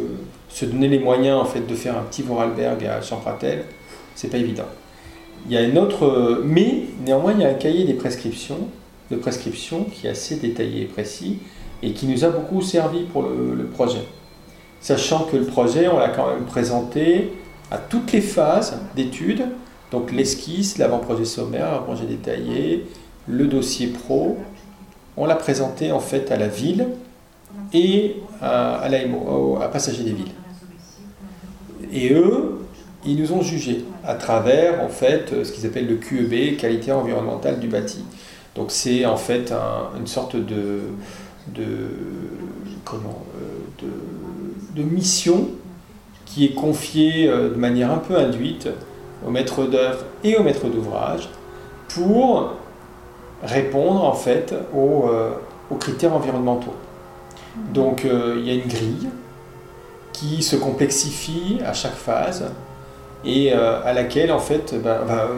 se 0.56 0.64
donner 0.64 0.88
les 0.88 0.98
moyens 0.98 1.38
en 1.38 1.44
fait 1.44 1.66
de 1.66 1.74
faire 1.74 1.98
un 1.98 2.02
petit 2.04 2.22
Vorarlberg 2.22 2.82
à 2.86 3.02
Champratel, 3.02 3.66
c'est 4.14 4.28
pas 4.28 4.38
évident. 4.38 4.64
Il 5.44 5.52
y 5.52 5.58
a 5.58 5.60
une 5.60 5.76
autre, 5.76 6.06
euh, 6.06 6.42
mais 6.42 6.84
néanmoins 7.04 7.34
il 7.34 7.42
y 7.42 7.44
a 7.44 7.50
un 7.50 7.54
cahier 7.54 7.84
des 7.84 7.92
prescriptions, 7.92 8.60
de 9.10 9.16
prescriptions 9.16 9.84
qui 9.84 10.06
est 10.06 10.10
assez 10.10 10.36
détaillé 10.36 10.84
et 10.84 10.84
précis 10.86 11.40
et 11.82 11.92
qui 11.92 12.06
nous 12.06 12.24
a 12.24 12.30
beaucoup 12.30 12.62
servi 12.62 13.02
pour 13.02 13.22
le, 13.22 13.66
projet. 13.66 14.00
Sachant 14.80 15.24
que 15.24 15.36
le 15.36 15.44
projet, 15.44 15.88
on 15.88 15.98
l'a 15.98 16.08
quand 16.08 16.26
même 16.30 16.46
présenté 16.46 17.34
à 17.70 17.76
toutes 17.76 18.12
les 18.12 18.22
phases 18.22 18.80
d'études, 18.94 19.44
donc 19.90 20.10
l'esquisse, 20.10 20.78
l'avant-projet 20.78 21.26
sommaire, 21.26 21.70
l'avant-projet 21.70 22.06
détaillé, 22.06 22.86
le 23.28 23.46
dossier 23.46 23.88
pro, 23.88 24.38
on 25.18 25.26
l'a 25.26 25.36
présenté 25.36 25.92
en 25.92 26.00
fait 26.00 26.32
à 26.32 26.38
la 26.38 26.48
ville 26.48 26.88
et 27.74 28.16
à, 28.40 28.76
à 28.76 28.86
à 28.86 29.68
Passager 29.68 30.02
des 30.02 30.12
Villes. 30.12 30.32
Et 31.92 32.12
eux, 32.12 32.58
ils 33.04 33.16
nous 33.16 33.32
ont 33.32 33.42
jugés 33.42 33.84
à 34.04 34.14
travers 34.14 34.82
en 34.82 34.88
fait 34.88 35.44
ce 35.44 35.52
qu'ils 35.52 35.66
appellent 35.66 35.88
le 35.88 35.96
QEB, 35.96 36.56
qualité 36.56 36.92
environnementale 36.92 37.60
du 37.60 37.68
bâti. 37.68 38.04
Donc 38.56 38.70
c'est 38.70 39.04
en 39.04 39.16
fait 39.16 39.52
une 39.96 40.06
sorte 40.06 40.34
de, 40.34 40.80
comment 42.84 43.22
euh, 43.36 43.84
de, 44.74 44.82
mission 44.82 45.48
qui 46.24 46.46
est 46.46 46.54
confiée 46.54 47.28
euh, 47.28 47.50
de 47.50 47.54
manière 47.54 47.92
un 47.92 47.98
peu 47.98 48.16
induite 48.16 48.68
au 49.26 49.30
maître 49.30 49.64
d'œuvre 49.64 50.04
et 50.24 50.36
au 50.36 50.42
maître 50.42 50.66
d'ouvrage 50.68 51.28
pour 51.88 52.54
répondre 53.42 54.04
en 54.04 54.14
fait 54.14 54.54
aux, 54.74 55.08
euh, 55.08 55.30
critères 55.78 56.14
environnementaux. 56.14 56.74
Donc 57.72 58.04
il 58.04 58.46
y 58.46 58.50
a 58.50 58.54
une 58.54 58.68
grille 58.68 59.08
qui 60.16 60.42
se 60.42 60.56
complexifie 60.56 61.58
à 61.64 61.72
chaque 61.72 61.94
phase 61.94 62.50
et 63.24 63.52
euh, 63.52 63.82
à 63.84 63.92
laquelle 63.92 64.32
en 64.32 64.38
fait 64.38 64.74
ben, 64.82 64.98
ben, 65.06 65.28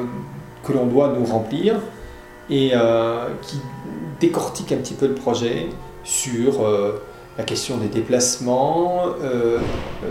que 0.64 0.72
l'on 0.72 0.86
doit 0.86 1.14
nous 1.18 1.24
remplir 1.24 1.76
et 2.50 2.72
qui 3.42 3.60
décortique 4.20 4.72
un 4.72 4.78
petit 4.78 4.94
peu 4.94 5.06
le 5.06 5.14
projet 5.14 5.68
sur 6.02 6.66
la 7.36 7.44
question 7.44 7.76
des 7.76 7.88
déplacements, 7.88 9.04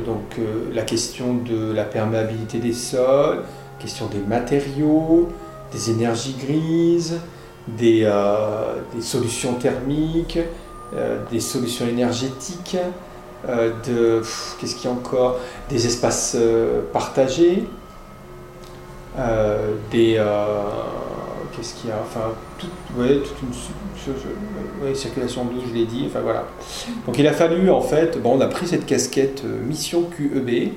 donc 0.06 0.38
la 0.72 0.84
question 0.84 1.34
de 1.34 1.74
la 1.74 1.84
perméabilité 1.84 2.60
des 2.60 2.74
sols, 2.74 3.42
question 3.80 4.06
des 4.06 4.20
matériaux, 4.20 5.30
des 5.72 5.90
énergies 5.90 6.36
grises, 6.40 7.20
des, 7.68 8.02
euh, 8.04 8.82
des 8.96 9.02
solutions 9.02 9.54
thermiques, 9.56 10.40
euh, 10.96 11.20
des 11.32 11.40
solutions 11.40 11.88
énergétiques, 11.88 12.78
euh, 12.78 12.90
de 13.46 14.22
qu'est-ce 14.60 14.76
qu'il 14.76 14.86
y 14.86 14.88
a 14.88 14.96
encore? 14.96 15.40
Des 15.70 15.86
espaces 15.86 16.38
partagés, 16.94 17.64
des 19.92 20.22
qu'est-ce 21.56 21.74
qu'il 21.76 21.90
y 21.90 21.94
a? 21.94 22.00
Enfin, 22.02 22.34
toute, 22.58 22.72
ouais, 22.98 23.22
une 24.88 24.96
circulation 24.96 25.46
douce, 25.46 25.64
je 25.70 25.74
l'ai 25.74 25.86
dit. 25.86 26.06
Enfin 26.08 26.22
voilà. 26.22 26.46
Donc 27.06 27.18
il 27.18 27.28
a 27.28 27.34
fallu 27.34 27.70
en 27.70 27.82
fait, 27.82 28.22
bon, 28.22 28.38
on 28.38 28.42
a 28.42 28.48
pris 28.48 28.68
cette 28.68 28.86
casquette 28.86 29.44
mission 29.44 30.04
QEB. 30.04 30.72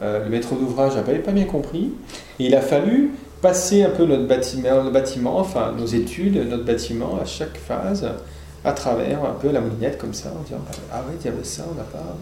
le 0.00 0.28
maître 0.28 0.54
d'ouvrage 0.54 0.96
n'avait 0.96 1.18
pas 1.18 1.32
bien 1.32 1.44
compris. 1.44 1.92
Et 2.38 2.46
il 2.46 2.54
a 2.54 2.60
fallu 2.60 3.10
passer 3.42 3.82
un 3.82 3.90
peu 3.90 4.04
notre 4.04 4.26
bâtiment, 4.26 5.38
enfin 5.38 5.72
nos 5.76 5.86
études, 5.86 6.36
notre 6.48 6.64
bâtiment 6.64 7.18
à 7.20 7.24
chaque 7.24 7.56
phase, 7.56 8.06
à 8.64 8.72
travers 8.72 9.24
un 9.24 9.34
peu 9.40 9.50
la 9.50 9.60
moulinette 9.60 9.98
comme 9.98 10.14
ça, 10.14 10.30
en 10.30 10.42
disant 10.42 10.58
Ah 10.92 11.02
oui, 11.08 11.14
il 11.20 11.24
y 11.24 11.28
avait 11.28 11.44
ça, 11.44 11.64
on 11.70 11.74
n'a 11.74 11.84
pas, 11.84 12.16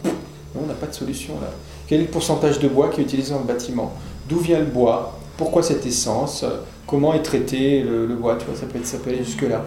on 0.56 0.66
n'a 0.66 0.74
pas 0.74 0.86
de 0.86 0.94
solution 0.94 1.34
là. 1.40 1.48
Quel 1.86 2.00
est 2.00 2.04
le 2.04 2.10
pourcentage 2.10 2.58
de 2.58 2.68
bois 2.68 2.90
qui 2.90 3.00
est 3.00 3.04
utilisé 3.04 3.32
dans 3.32 3.40
le 3.40 3.46
bâtiment? 3.46 3.92
D'où 4.28 4.38
vient 4.38 4.58
le 4.58 4.66
bois? 4.66 5.18
Pourquoi 5.36 5.62
cette 5.62 5.86
essence? 5.86 6.44
Comment 6.86 7.14
est 7.14 7.22
traité 7.22 7.82
le, 7.82 8.06
bois 8.14 8.36
Tu 8.36 8.46
vois, 8.46 8.54
ça 8.54 8.66
peut, 8.66 8.78
être, 8.78 8.86
ça 8.86 8.98
jusque-là. 9.22 9.64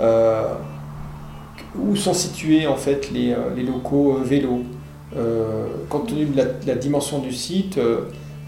Euh, 0.00 0.54
où 1.78 1.96
sont 1.96 2.14
situés 2.14 2.66
en 2.66 2.76
fait 2.76 3.10
les, 3.10 3.32
euh, 3.32 3.54
les 3.56 3.62
locaux 3.62 4.16
euh, 4.18 4.22
vélos? 4.24 4.62
Compte 5.88 6.08
tenu 6.08 6.26
de 6.26 6.42
la, 6.66 6.74
dimension 6.74 7.18
du 7.18 7.32
site, 7.32 7.80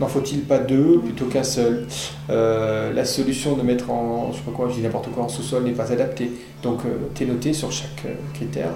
N'en 0.01 0.07
faut-il 0.07 0.41
pas 0.41 0.59
deux 0.59 0.99
plutôt 0.99 1.27
qu'un 1.27 1.45
seul 1.45 1.87
euh, 2.31 2.91
La 2.95 3.05
solution 3.05 3.55
de 3.55 3.61
mettre 3.61 3.91
en, 3.91 4.33
je 4.33 4.39
sais 4.39 4.43
pas 4.45 4.51
quoi, 4.51 4.69
je 4.71 4.77
dis 4.77 4.81
n'importe 4.81 5.11
quoi, 5.11 5.25
en 5.25 5.29
sous-sol 5.29 5.63
n'est 5.65 5.73
pas 5.73 5.93
adaptée. 5.93 6.33
Donc, 6.63 6.81
euh, 6.87 7.11
tu 7.15 7.25
es 7.25 7.27
noté 7.27 7.53
sur 7.53 7.71
chaque 7.71 8.07
euh, 8.07 8.15
critère, 8.33 8.71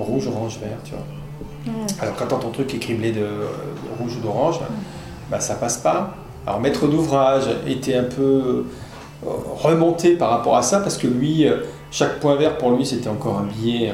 rouge, 0.00 0.26
orange, 0.26 0.58
vert, 0.60 0.78
tu 0.82 0.90
vois. 0.90 1.74
Alors, 2.00 2.16
quand 2.16 2.26
ton 2.26 2.50
truc 2.50 2.74
est 2.74 2.78
criblé 2.78 3.12
de, 3.12 3.24
rouge 4.00 4.16
ou 4.16 4.20
d'orange, 4.20 4.58
bah, 5.30 5.38
ça 5.38 5.54
passe 5.54 5.78
pas. 5.78 6.16
Alors, 6.44 6.60
maître 6.60 6.88
d'ouvrage 6.88 7.44
était 7.68 7.94
un 7.94 8.04
peu 8.04 8.66
remonté 9.22 10.16
par 10.16 10.30
rapport 10.30 10.56
à 10.56 10.62
ça, 10.62 10.80
parce 10.80 10.98
que 10.98 11.06
lui, 11.06 11.46
chaque 11.92 12.18
point 12.18 12.34
vert, 12.34 12.58
pour 12.58 12.72
lui, 12.72 12.84
c'était 12.84 13.08
encore 13.08 13.38
un 13.38 13.44
billet 13.44 13.92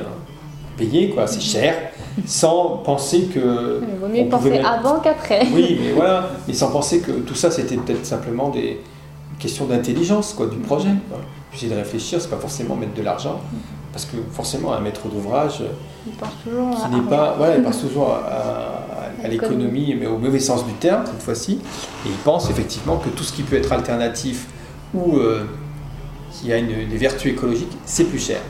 payé, 0.81 1.11
quoi, 1.11 1.27
c'est 1.27 1.41
cher 1.41 1.75
sans 2.27 2.81
penser 2.85 3.29
que. 3.33 3.81
Il 3.83 3.99
vaut 3.99 4.09
mieux 4.09 4.29
penser 4.29 4.59
avant 4.59 5.01
qu'après. 5.01 5.47
Oui, 5.53 5.79
mais 5.81 5.93
voilà, 5.93 6.31
mais 6.47 6.55
sans 6.55 6.71
penser 6.71 7.01
que 7.01 7.13
tout 7.13 7.35
ça 7.35 7.51
c'était 7.51 7.77
peut-être 7.77 8.05
simplement 8.05 8.49
des 8.49 8.81
questions 9.39 9.67
d'intelligence 9.67 10.35
quoi, 10.35 10.47
du 10.47 10.57
projet. 10.57 10.91
Puis 11.51 11.67
de 11.67 11.75
réfléchir, 11.75 12.21
c'est 12.21 12.31
pas 12.31 12.37
forcément 12.37 12.77
mettre 12.77 12.95
de 12.95 13.03
l'argent, 13.03 13.41
parce 13.93 14.05
que 14.05 14.17
forcément 14.33 14.73
un 14.73 14.81
maître 14.81 15.09
d'ouvrage 15.09 15.65
qui 16.05 16.95
n'est 16.95 17.09
pas, 17.09 17.35
voilà, 17.37 17.57
il 17.57 17.63
pense 17.63 17.81
toujours 17.81 18.13
à, 18.13 19.29
l'économie, 19.29 19.95
mais 19.99 20.07
au 20.07 20.17
mauvais 20.17 20.41
sens 20.41 20.65
du 20.65 20.73
terme 20.75 21.05
cette 21.07 21.23
fois-ci, 21.23 21.61
et 22.07 22.09
il 22.09 22.17
pense 22.25 22.49
effectivement 22.51 22.97
que 22.97 23.09
tout 23.09 23.25
ce 23.25 23.33
qui 23.33 23.43
peut 23.43 23.57
être 23.57 23.73
alternatif 23.73 24.47
ou 24.95 25.17
euh, 25.17 25.45
qui 26.33 26.53
a 26.53 26.59
une, 26.59 26.89
des 26.89 26.97
vertus 26.97 27.33
écologiques, 27.33 27.77
c'est 27.85 28.05
plus 28.05 28.25
cher. 28.25 28.41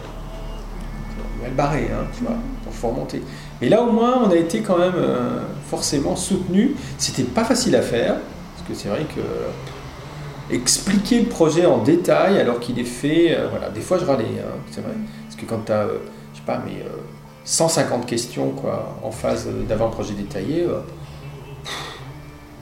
Le 1.44 1.54
barrer, 1.54 1.88
hein, 1.92 2.06
tu 2.16 2.24
vois, 2.24 2.36
pour 2.64 2.90
remonter. 2.90 3.22
Mais 3.60 3.68
là, 3.68 3.82
au 3.82 3.90
moins, 3.90 4.22
on 4.24 4.30
a 4.30 4.36
été 4.36 4.60
quand 4.60 4.78
même 4.78 4.94
euh, 4.96 5.40
forcément 5.68 6.16
soutenu. 6.16 6.74
C'était 6.98 7.22
pas 7.22 7.44
facile 7.44 7.76
à 7.76 7.82
faire, 7.82 8.16
parce 8.54 8.68
que 8.68 8.74
c'est 8.74 8.88
vrai 8.88 9.04
que 9.14 10.54
expliquer 10.54 11.20
le 11.20 11.28
projet 11.28 11.64
en 11.64 11.78
détail 11.78 12.38
alors 12.40 12.58
qu'il 12.58 12.78
est 12.78 12.84
fait, 12.84 13.36
euh, 13.36 13.46
voilà, 13.48 13.68
des 13.70 13.80
fois 13.80 13.98
je 13.98 14.04
râlais, 14.04 14.24
hein, 14.24 14.58
c'est 14.70 14.80
vrai. 14.80 14.92
Parce 15.26 15.40
que 15.40 15.46
quand 15.46 15.64
tu 15.64 15.72
as, 15.72 15.82
euh, 15.82 15.98
je 16.32 16.38
sais 16.38 16.44
pas, 16.44 16.60
mais 16.64 16.84
150 17.44 18.04
questions 18.04 18.50
quoi, 18.50 18.98
en 19.02 19.10
phase 19.10 19.48
d'avant-projet 19.68 20.14
détaillé, 20.14 20.66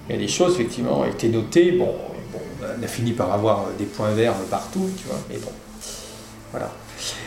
il 0.08 0.14
y 0.14 0.18
a 0.18 0.20
des 0.20 0.28
choses, 0.28 0.54
effectivement, 0.54 1.00
ont 1.00 1.04
été 1.04 1.28
notées. 1.28 1.72
Bon, 1.72 1.94
on 2.62 2.82
a 2.82 2.86
fini 2.86 3.12
par 3.12 3.32
avoir 3.32 3.66
des 3.78 3.84
points 3.84 4.10
verts 4.10 4.34
partout, 4.50 4.88
tu 4.96 5.06
vois, 5.06 5.18
mais 5.30 5.36
bon, 5.38 5.50
voilà. 6.50 6.70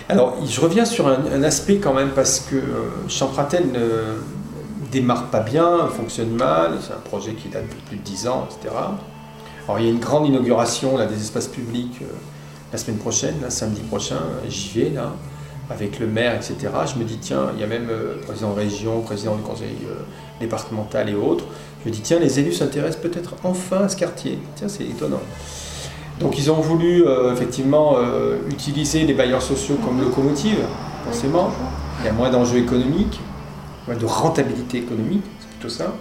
Alors, 0.09 0.38
je 0.45 0.59
reviens 0.59 0.86
sur 0.86 1.07
un, 1.07 1.43
aspect 1.43 1.78
quand 1.78 1.93
même 1.93 2.09
parce 2.09 2.41
que 2.41 2.55
euh, 2.55 3.07
Champratel 3.07 3.72
ne 3.72 4.19
démarre 4.91 5.28
pas 5.28 5.39
bien, 5.39 5.88
fonctionne 5.88 6.32
mal, 6.32 6.74
c'est 6.82 6.93
un 6.93 6.99
projet 7.03 7.34
qui 7.34 7.47
date 7.47 7.63
depuis 7.63 7.82
plus 7.82 7.97
de 7.97 8.03
10 8.03 8.28
ans, 8.28 8.47
etc. 8.49 8.76
Alors, 9.67 9.80
il 9.80 9.86
y 9.86 9.88
a 9.88 9.91
une 9.91 9.99
grande 9.99 10.28
inauguration 10.28 10.97
là, 10.97 11.05
des 11.05 11.15
espaces 11.15 11.47
publics 11.47 11.99
euh, 12.01 12.13
la 12.72 12.78
semaine 12.78 12.97
prochaine, 12.97 13.36
samedi 13.49 13.82
prochain, 13.82 14.19
j'y 14.47 14.80
vais 14.80 14.89
là, 14.89 15.13
avec 15.69 15.99
le 15.99 16.07
maire, 16.07 16.36
etc. 16.36 16.55
Je 16.93 16.99
me 16.99 17.05
dis, 17.05 17.17
tiens, 17.17 17.51
il 17.53 17.61
y 17.61 17.63
a 17.63 17.67
même 17.67 17.88
euh, 17.89 18.15
président 18.26 18.51
de 18.51 18.59
région, 18.59 19.01
président 19.01 19.36
du 19.36 19.43
conseil 19.43 19.76
départemental 20.39 21.09
et 21.09 21.15
autres. 21.15 21.45
Je 21.84 21.89
me 21.89 21.93
dis, 21.93 22.01
tiens, 22.01 22.19
les 22.19 22.39
élus 22.39 22.53
s'intéressent 22.53 23.01
peut-être 23.01 23.36
enfin 23.43 23.84
à 23.84 23.89
ce 23.89 23.95
quartier. 23.95 24.39
Tiens, 24.55 24.67
c'est 24.67 24.86
étonnant. 24.86 25.22
Donc 26.22 26.38
ils 26.38 26.51
ont 26.51 26.61
voulu 26.61 27.05
euh, 27.07 27.34
effectivement 27.34 27.95
euh, 27.97 28.38
utiliser 28.49 29.03
les 29.03 29.13
bailleurs 29.13 29.41
sociaux 29.41 29.76
comme 29.84 29.99
locomotive, 29.99 30.59
forcément. 31.03 31.49
Il 31.99 32.05
y 32.05 32.09
a 32.09 32.13
moins 32.13 32.30
d'enjeux 32.30 32.59
économiques, 32.59 33.19
moins 33.88 33.97
de 33.97 34.05
rentabilité 34.05 34.78
économique, 34.78 35.24
c'est 35.39 35.49
plutôt 35.49 35.69
ça. 35.69 35.95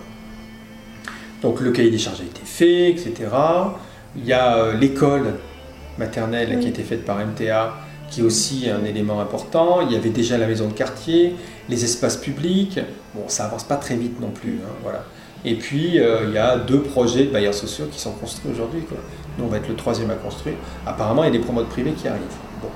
Donc 1.43 1.61
le 1.61 1.71
cahier 1.71 1.91
des 1.91 1.99
charges 1.99 2.21
a 2.21 2.25
été 2.25 2.43
fait, 2.45 2.91
etc. 2.91 3.15
Il 4.15 4.27
y 4.27 4.33
a 4.35 4.57
euh, 4.57 4.75
l'école 4.75 5.35
maternelle 5.99 6.59
qui 6.61 6.67
a 6.67 6.69
été 6.69 6.83
faite 6.83 7.05
par 7.05 7.19
MTA 7.19 7.75
qui 8.11 8.23
est 8.23 8.25
aussi 8.25 8.69
un 8.69 8.85
élément 8.85 9.21
important. 9.21 9.83
Il 9.83 9.93
y 9.93 9.97
avait 9.97 10.11
déjà 10.11 10.37
la 10.37 10.49
maison 10.49 10.67
de 10.67 10.73
quartier, 10.73 11.37
les 11.69 11.85
espaces 11.85 12.17
publics. 12.17 12.81
Bon, 13.15 13.23
ça 13.29 13.45
avance 13.45 13.63
pas 13.63 13.77
très 13.77 13.95
vite 13.95 14.21
non 14.21 14.31
plus. 14.31 14.59
hein, 14.65 14.73
voilà. 14.83 15.05
Et 15.45 15.55
puis, 15.55 15.93
il 15.95 16.33
y 16.35 16.39
a 16.39 16.57
deux 16.57 16.83
projets 16.83 17.27
de 17.27 17.31
bailleurs 17.31 17.55
sociaux 17.55 17.85
qui 17.89 18.01
sont 18.01 18.11
construits 18.11 18.51
aujourd'hui. 18.53 18.81
quoi. 18.81 18.99
Nous, 19.39 19.45
on 19.45 19.49
va 19.49 19.59
être 19.59 19.69
le 19.69 19.77
troisième 19.77 20.11
à 20.11 20.15
construire. 20.15 20.57
Apparemment, 20.87 21.25
il 21.25 21.27
y 21.27 21.37
a 21.37 21.39
des 21.39 21.45
promotes 21.45 21.69
privés 21.69 21.93
qui 21.93 22.09
arrivent. 22.09 22.23
Bon. 22.63 22.69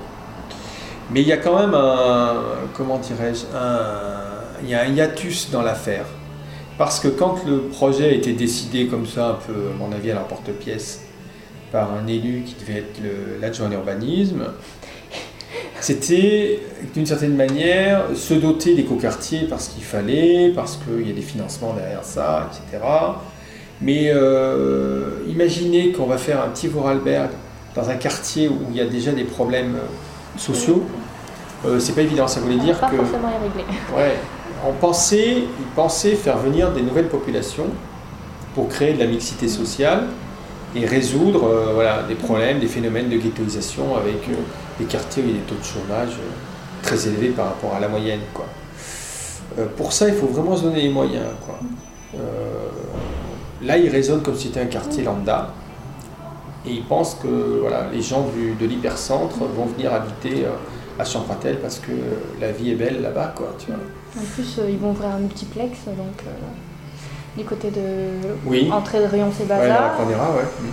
Mais 1.11 1.21
il 1.21 1.27
y 1.27 1.33
a 1.33 1.37
quand 1.37 1.59
même 1.59 1.73
un, 1.73 2.35
comment 2.73 2.97
dirais-je, 2.97 3.45
un, 3.55 4.61
il 4.63 4.69
y 4.69 4.75
a 4.75 4.81
un 4.81 4.87
hiatus 4.87 5.51
dans 5.51 5.61
l'affaire. 5.61 6.05
Parce 6.77 6.99
que 6.99 7.07
quand 7.07 7.45
le 7.45 7.59
projet 7.61 8.09
a 8.09 8.11
été 8.11 8.33
décidé 8.33 8.87
comme 8.87 9.05
ça, 9.05 9.29
un 9.29 9.33
peu, 9.33 9.53
à 9.53 9.77
mon 9.77 9.91
avis, 9.93 10.11
à 10.11 10.15
l'emporte-pièce, 10.15 11.01
par 11.71 11.93
un 11.93 12.07
élu 12.07 12.43
qui 12.45 12.55
devait 12.55 12.79
être 12.79 13.01
l'adjoint 13.41 13.67
à 13.67 13.69
l'urbanisme, 13.69 14.45
c'était 15.79 16.59
d'une 16.93 17.05
certaine 17.05 17.35
manière 17.35 18.05
se 18.15 18.33
doter 18.33 18.75
d'écoquartiers 18.75 19.47
parce 19.49 19.67
qu'il 19.67 19.83
fallait, 19.83 20.51
parce 20.55 20.77
qu'il 20.77 21.07
y 21.07 21.11
a 21.11 21.13
des 21.13 21.21
financements 21.21 21.73
derrière 21.73 22.03
ça, 22.03 22.49
etc. 22.49 22.83
Mais 23.81 24.09
euh, 24.13 25.19
imaginez 25.27 25.91
qu'on 25.91 26.05
va 26.05 26.17
faire 26.17 26.41
un 26.41 26.49
petit 26.49 26.67
Vorarlberg 26.67 27.29
dans 27.75 27.89
un 27.89 27.95
quartier 27.95 28.47
où 28.47 28.57
il 28.69 28.77
y 28.77 28.81
a 28.81 28.85
déjà 28.85 29.11
des 29.11 29.25
problèmes 29.25 29.75
euh, 29.75 30.37
sociaux, 30.37 30.83
euh, 31.65 31.79
c'est 31.79 31.93
pas 31.93 32.01
évident. 32.01 32.27
Ça 32.27 32.39
voulait 32.39 32.57
dire 32.57 32.79
pas 32.79 32.89
que 32.89 32.95
forcément 32.97 33.29
y 33.29 33.43
régler. 33.43 33.63
Ouais, 33.95 34.15
on 34.65 34.73
pensait, 34.73 35.37
ils 35.39 35.65
pensaient 35.75 36.15
faire 36.15 36.37
venir 36.37 36.71
des 36.71 36.81
nouvelles 36.81 37.09
populations 37.09 37.67
pour 38.53 38.69
créer 38.69 38.93
de 38.93 38.99
la 38.99 39.07
mixité 39.07 39.47
sociale 39.47 40.05
et 40.75 40.85
résoudre 40.85 41.45
euh, 41.45 41.71
voilà, 41.73 42.03
des 42.03 42.15
problèmes, 42.15 42.59
des 42.59 42.67
phénomènes 42.67 43.09
de 43.09 43.17
ghettoisation 43.17 43.95
avec 43.95 44.27
euh, 44.29 44.35
des 44.79 44.85
quartiers 44.85 45.23
où 45.23 45.27
il 45.27 45.31
y 45.31 45.37
a 45.37 45.39
des 45.39 45.45
taux 45.45 45.55
de 45.55 45.63
chômage 45.63 46.13
euh, 46.13 46.81
très 46.81 47.07
élevés 47.07 47.29
par 47.29 47.47
rapport 47.47 47.75
à 47.75 47.79
la 47.79 47.87
moyenne. 47.87 48.21
Quoi. 48.33 48.45
Pour 49.77 49.93
ça, 49.93 50.09
il 50.09 50.15
faut 50.15 50.27
vraiment 50.27 50.57
se 50.57 50.63
donner 50.63 50.81
les 50.81 50.89
moyens. 50.89 51.27
Quoi. 51.45 51.59
Là, 53.63 53.77
il 53.77 53.89
résonne 53.89 54.21
comme 54.21 54.35
si 54.35 54.47
c'était 54.47 54.61
un 54.61 54.65
quartier 54.65 55.03
lambda. 55.03 55.49
Et 56.67 56.71
ils 56.71 56.83
pensent 56.83 57.15
que 57.21 57.59
voilà, 57.61 57.85
les 57.93 58.01
gens 58.01 58.25
du- 58.35 58.53
de 58.55 58.65
l'hypercentre 58.65 59.37
vont 59.55 59.65
venir 59.65 59.93
habiter 59.93 60.45
euh, 60.45 60.49
à 60.99 61.05
Champratel 61.05 61.59
parce 61.61 61.79
que 61.79 61.91
la 62.41 62.51
vie 62.51 62.71
est 62.71 62.75
belle 62.75 63.01
là-bas. 63.01 63.33
Quoi, 63.35 63.55
tu 63.59 63.67
vois. 63.67 63.79
En 64.19 64.25
plus, 64.33 64.57
euh, 64.59 64.69
ils 64.69 64.77
vont 64.77 64.91
ouvrir 64.91 65.09
un 65.09 65.19
multiplex, 65.19 65.77
donc 65.85 65.97
euh, 66.25 67.37
du 67.37 67.43
côté 67.45 67.69
de 67.69 67.81
Oui. 68.45 68.69
entrée 68.71 68.99
de 68.99 69.05
rayon 69.05 69.29
c'est 69.37 69.43
Ouais, 69.51 69.59
ouais. 69.59 69.67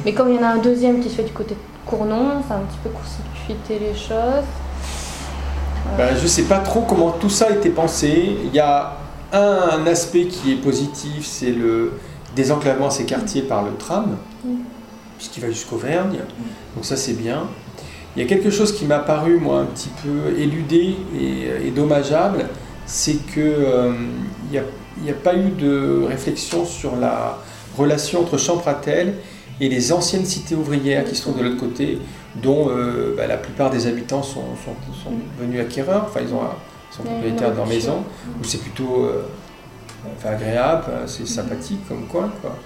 Mais 0.04 0.14
comme 0.14 0.30
il 0.30 0.36
y 0.36 0.38
en 0.38 0.42
a 0.44 0.48
un 0.52 0.58
deuxième 0.58 1.00
qui 1.00 1.10
se 1.10 1.16
fait 1.16 1.24
du 1.24 1.32
côté 1.32 1.54
de 1.54 1.60
Cournon, 1.90 2.42
ça 2.48 2.54
a 2.54 2.58
un 2.58 2.60
petit 2.62 2.78
peu 2.82 2.90
court-circuité 2.90 3.78
les 3.80 3.94
choses. 3.98 4.46
Ben, 5.98 6.16
je 6.16 6.22
ne 6.22 6.28
sais 6.28 6.44
pas 6.44 6.58
trop 6.60 6.82
comment 6.82 7.10
tout 7.10 7.28
ça 7.28 7.46
a 7.48 7.50
été 7.50 7.68
pensé. 7.68 8.36
Il 8.44 8.54
y 8.54 8.60
a 8.60 8.94
un 9.32 9.84
aspect 9.86 10.26
qui 10.26 10.52
est 10.52 10.56
positif, 10.56 11.26
c'est 11.26 11.50
le 11.50 11.92
désenclavement 12.34 12.90
ces 12.90 13.04
quartiers 13.04 13.42
par 13.42 13.62
le 13.62 13.74
tram, 13.74 14.16
puisqu'il 15.18 15.40
va 15.40 15.50
jusqu'Auvergne. 15.50 16.18
Donc 16.74 16.84
ça 16.84 16.96
c'est 16.96 17.14
bien. 17.14 17.48
Il 18.16 18.22
y 18.22 18.24
a 18.24 18.28
quelque 18.28 18.50
chose 18.50 18.72
qui 18.72 18.84
m'a 18.84 18.98
paru 18.98 19.38
moi 19.38 19.60
un 19.60 19.64
petit 19.64 19.90
peu 20.02 20.38
éludé 20.38 20.96
et, 21.18 21.68
et 21.68 21.70
dommageable, 21.70 22.46
c'est 22.86 23.24
que 23.26 23.40
euh, 23.40 23.92
n'y 24.50 24.58
a, 24.58 25.14
pas 25.14 25.34
eu 25.34 25.50
de 25.50 26.04
réflexion 26.06 26.64
sur 26.64 26.96
la 26.96 27.38
relation 27.76 28.20
entre 28.20 28.36
Champratel 28.36 29.14
et 29.60 29.68
les 29.68 29.92
anciennes 29.92 30.24
cités 30.24 30.54
ouvrières 30.54 31.04
qui 31.04 31.16
sont 31.16 31.32
de 31.32 31.42
l'autre 31.42 31.58
côté, 31.58 31.98
dont 32.36 32.68
euh, 32.68 33.14
bah, 33.16 33.26
la 33.26 33.36
plupart 33.36 33.70
des 33.70 33.86
habitants 33.86 34.22
sont, 34.22 34.44
sont, 34.64 34.74
sont 35.04 35.12
venus 35.38 35.60
acquéreurs, 35.60 36.04
enfin 36.06 36.20
ils, 36.26 36.34
ont, 36.34 36.40
sont 36.90 37.02
propriétaires 37.02 37.52
de 37.52 37.56
leur 37.56 37.66
maison, 37.66 38.04
où 38.40 38.44
c'est 38.44 38.60
plutôt 38.60 39.04
euh, 39.04 39.22
enfin, 40.16 40.30
agréable, 40.34 40.84
hein, 40.88 41.02
c'est 41.06 41.26
sympathique 41.26 41.86
comme 41.88 42.06
coin. 42.06 42.30
Quoi. 42.40 42.56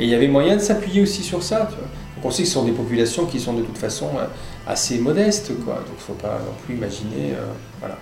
Et 0.00 0.04
il 0.04 0.10
y 0.10 0.14
avait 0.14 0.28
moyen 0.28 0.56
de 0.56 0.60
s'appuyer 0.60 1.02
aussi 1.02 1.22
sur 1.22 1.42
ça. 1.42 1.60
Donc 1.60 2.24
on 2.24 2.30
sait 2.30 2.42
que 2.42 2.48
ce 2.48 2.54
sont 2.54 2.64
des 2.64 2.72
populations 2.72 3.26
qui 3.26 3.40
sont 3.40 3.52
de 3.54 3.62
toute 3.62 3.78
façon 3.78 4.08
euh, 4.18 4.24
assez 4.66 4.98
modestes, 4.98 5.52
quoi. 5.64 5.74
donc 5.74 5.84
il 5.88 5.94
ne 5.94 6.00
faut 6.00 6.12
pas 6.14 6.38
non 6.44 6.54
plus 6.64 6.74
imaginer. 6.76 7.32
euh, 7.34 7.44
voilà. 7.80 7.98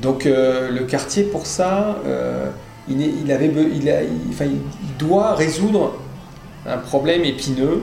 Donc 0.00 0.26
euh, 0.26 0.70
le 0.70 0.84
quartier, 0.84 1.24
pour 1.24 1.46
ça, 1.46 1.96
euh, 2.06 2.48
il, 2.88 3.30
avait, 3.32 3.50
il, 3.74 3.88
a- 3.90 4.00
enfin, 4.30 4.44
il- 4.46 4.96
doit 4.98 5.34
résoudre 5.34 5.94
un 6.66 6.78
problème 6.78 7.24
épineux 7.24 7.82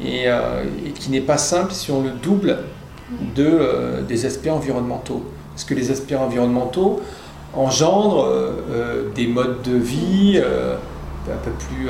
et, 0.00 0.24
euh, 0.26 0.64
et 0.86 0.90
qui 0.90 1.10
n'est 1.10 1.20
pas 1.20 1.38
simple 1.38 1.72
si 1.72 1.90
on 1.90 2.02
le 2.02 2.10
double 2.10 2.58
de, 3.34 3.46
euh, 3.46 4.02
des 4.02 4.26
aspects 4.26 4.48
environnementaux. 4.48 5.24
Parce 5.54 5.64
que 5.64 5.74
les 5.74 5.90
aspects 5.90 6.14
environnementaux 6.18 7.00
engendrent 7.56 8.24
euh, 8.24 8.50
euh, 8.70 9.10
des 9.14 9.26
modes 9.26 9.62
de 9.62 9.76
vie 9.76 10.40
euh, 10.42 10.76
un 11.28 11.36
peu 11.44 11.50
plus 11.50 11.88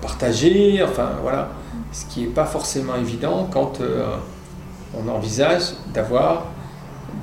partagés, 0.00 0.80
enfin 0.82 1.10
voilà, 1.22 1.48
ce 1.92 2.04
qui 2.06 2.20
n'est 2.20 2.26
pas 2.28 2.44
forcément 2.44 2.94
évident 2.96 3.48
quand 3.52 3.80
on 4.96 5.08
envisage 5.08 5.62
d'avoir 5.92 6.44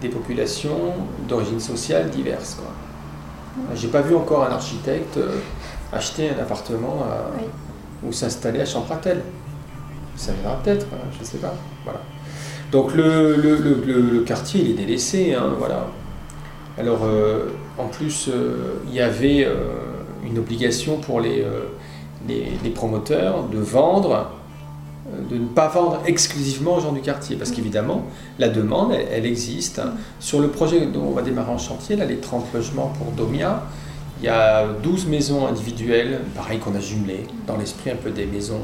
des 0.01 0.09
populations 0.09 0.93
d'origine 1.27 1.59
sociale 1.61 2.09
diverses. 2.09 2.55
quoi. 2.55 2.67
J'ai 3.75 3.87
pas 3.87 4.01
vu 4.01 4.15
encore 4.15 4.43
un 4.43 4.51
architecte 4.51 5.17
acheter 5.93 6.29
un 6.29 6.41
appartement 6.41 7.03
à- 7.03 7.31
Oui. 7.39 7.47
ou 8.05 8.11
s'installer 8.11 8.59
à 8.59 8.65
Champratel. 8.65 9.21
Ça 10.17 10.33
viendra 10.33 10.59
peut-être, 10.61 10.87
hein, 10.93 11.07
je 11.13 11.19
ne 11.21 11.23
sais 11.25 11.37
pas. 11.37 11.53
Voilà. 11.85 12.01
Donc 12.71 12.93
le, 12.93 13.35
le- 13.37 13.55
le- 13.57 13.81
le- 13.85 14.01
le 14.01 14.19
quartier, 14.21 14.61
il 14.61 14.71
est 14.71 14.85
délaissé. 14.85 15.33
hein, 15.33 15.53
voilà. 15.57 15.87
Alors, 16.77 17.05
euh, 17.05 17.51
en 17.77 17.87
plus, 17.87 18.27
euh, 18.27 18.79
il 18.87 18.93
y 18.93 18.99
avait 18.99 19.45
euh, 19.45 19.53
une 20.25 20.37
obligation 20.37 20.97
pour 20.97 21.21
les, 21.21 21.45
promoteurs 22.73 23.43
de 23.43 23.59
vendre, 23.59 24.31
de 25.29 25.37
ne 25.37 25.47
pas 25.47 25.69
vendre 25.69 26.01
exclusivement 26.05 26.75
aux 26.75 26.81
gens 26.81 26.91
du 26.91 27.01
quartier. 27.01 27.37
Parce 27.37 27.51
qu'évidemment, 27.51 28.03
la 28.39 28.49
demande, 28.49 28.91
elle, 28.93 29.25
existe. 29.25 29.81
Sur 30.19 30.41
le 30.41 30.49
projet 30.49 30.85
dont 30.87 31.03
on 31.07 31.11
va 31.11 31.21
démarrer 31.21 31.51
en 31.51 31.57
chantier, 31.57 31.95
là, 31.95 32.05
les 32.05 32.17
30 32.17 32.53
logements 32.53 32.91
pour 32.97 33.11
Domia, 33.11 33.63
il 34.19 34.25
y 34.25 34.29
a 34.29 34.65
12 34.83 35.07
maisons 35.07 35.47
individuelles, 35.47 36.21
pareil 36.35 36.59
qu'on 36.59 36.75
a 36.75 36.79
jumelées, 36.79 37.25
dans 37.47 37.57
l'esprit 37.57 37.91
un 37.91 37.95
peu 37.95 38.11
des 38.11 38.25
maisons 38.25 38.61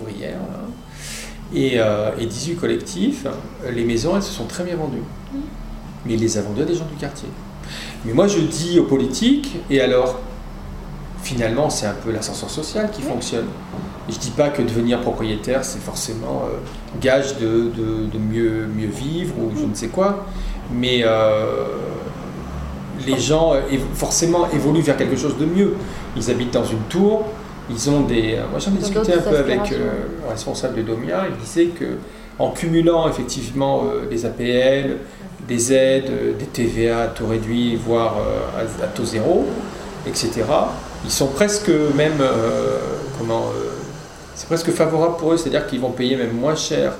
ouvrières. 0.00 0.40
Et, 1.54 1.76
et 1.76 2.26
18 2.26 2.56
collectifs. 2.56 3.26
Les 3.72 3.84
maisons, 3.84 4.16
elles 4.16 4.22
se 4.22 4.32
sont 4.32 4.44
très 4.44 4.64
bien 4.64 4.76
vendues. 4.76 5.04
Mais 6.08 6.14
ils 6.14 6.20
les 6.20 6.36
a 6.38 6.42
vendues 6.42 6.62
à 6.62 6.64
des 6.64 6.74
gens 6.74 6.86
du 6.90 6.96
quartier. 6.96 7.28
Mais 8.04 8.12
moi, 8.14 8.26
je 8.26 8.38
dis 8.40 8.80
aux 8.80 8.84
politiques, 8.84 9.58
et 9.70 9.80
alors, 9.80 10.18
finalement, 11.22 11.68
c'est 11.70 11.86
un 11.86 11.92
peu 12.02 12.10
l'ascenseur 12.10 12.48
social 12.50 12.90
qui 12.90 13.02
fonctionne. 13.02 13.44
Et 14.08 14.12
je 14.12 14.18
dis 14.18 14.30
pas 14.30 14.48
que 14.48 14.62
devenir 14.62 15.00
propriétaire, 15.02 15.62
c'est 15.64 15.80
forcément 15.82 16.44
euh, 16.46 16.56
gage 17.00 17.36
de, 17.36 17.70
de- 17.76 18.06
de 18.10 18.18
mieux, 18.18 18.66
mieux 18.66 18.86
vivre 18.88 19.34
ou 19.38 19.50
je 19.54 19.66
ne 19.66 19.74
sais 19.74 19.88
quoi. 19.88 20.24
Mais 20.72 21.02
euh, 21.04 21.66
les 23.06 23.18
gens 23.18 23.52
euh, 23.54 23.60
forcément 23.94 24.48
évoluent 24.50 24.80
vers 24.80 24.96
quelque 24.96 25.16
chose 25.16 25.36
de 25.36 25.44
mieux. 25.44 25.74
Ils 26.16 26.30
habitent 26.30 26.54
dans 26.54 26.64
une 26.64 26.80
tour, 26.88 27.26
ils 27.70 27.90
ont 27.90 28.00
des. 28.02 28.38
Moi 28.50 28.58
j'en 28.58 28.70
ai 28.72 28.78
discuté 28.78 29.12
un 29.14 29.18
peu 29.20 29.36
avec 29.36 29.58
un 30.26 30.30
responsable 30.30 30.76
de 30.76 30.82
Domia, 30.82 31.26
il 31.30 31.36
disait 31.44 31.66
que 31.66 31.84
en 32.38 32.50
cumulant 32.50 33.08
effectivement 33.08 33.84
des 34.08 34.24
APL, 34.24 34.96
des 35.48 35.72
aides, 35.72 36.10
euh, 36.10 36.32
des 36.38 36.44
TVA 36.44 37.00
à 37.02 37.06
taux 37.08 37.26
réduit, 37.26 37.74
voire 37.76 38.16
euh, 38.18 38.84
à, 38.84 38.86
taux 38.86 39.04
zéro, 39.04 39.46
etc., 40.06 40.44
ils 41.04 41.10
sont 41.10 41.28
presque 41.28 41.70
même. 41.96 42.20
euh, 42.20 42.78
comment. 43.18 43.46
euh, 43.56 43.70
c'est 44.34 44.46
presque 44.46 44.70
favorable 44.70 45.16
pour 45.16 45.32
eux, 45.32 45.36
c'est-à-dire 45.36 45.66
qu'ils 45.66 45.80
vont 45.80 45.90
payer 45.90 46.14
même 46.14 46.32
moins 46.32 46.54
cher 46.54 46.92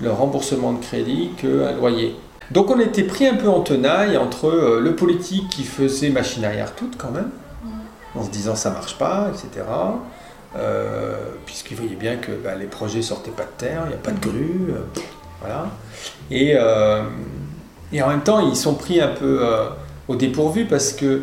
leur 0.00 0.16
remboursement 0.18 0.72
de 0.72 0.80
crédit 0.80 1.30
qu'un 1.36 1.72
loyer. 1.72 2.14
Donc 2.52 2.70
on 2.70 2.78
était 2.78 3.02
pris 3.02 3.26
un 3.26 3.34
peu 3.34 3.48
en 3.48 3.60
tenaille 3.60 4.16
entre 4.16 4.46
euh, 4.46 4.80
le 4.80 4.94
politique 4.94 5.48
qui 5.48 5.64
faisait 5.64 6.10
machine 6.10 6.44
arrière 6.44 6.74
toute 6.76 6.96
quand 6.96 7.10
même, 7.10 7.30
en 8.14 8.22
se 8.22 8.30
disant 8.30 8.54
ça 8.54 8.70
marche 8.70 8.96
pas, 8.96 9.30
etc. 9.30 9.66
Puisqu'il 11.46 11.76
voyait 11.76 11.96
bien 11.96 12.16
que 12.16 12.30
bah, 12.30 12.54
les 12.54 12.66
projets 12.66 13.02
sortaient 13.02 13.32
pas 13.32 13.42
de 13.42 13.56
terre, 13.58 13.82
il 13.86 13.88
n'y 13.88 13.94
a 13.94 13.98
pas 13.98 14.12
de 14.12 14.20
grue, 14.20 14.72
voilà. 15.40 15.66
Et, 16.30 16.54
et 17.94 18.02
en 18.02 18.08
même 18.08 18.22
temps 18.22 18.40
ils 18.40 18.56
sont 18.56 18.74
pris 18.74 19.00
un 19.00 19.08
peu 19.08 19.38
euh, 19.42 19.70
au 20.08 20.16
dépourvu 20.16 20.66
parce 20.66 20.92
que 20.92 21.22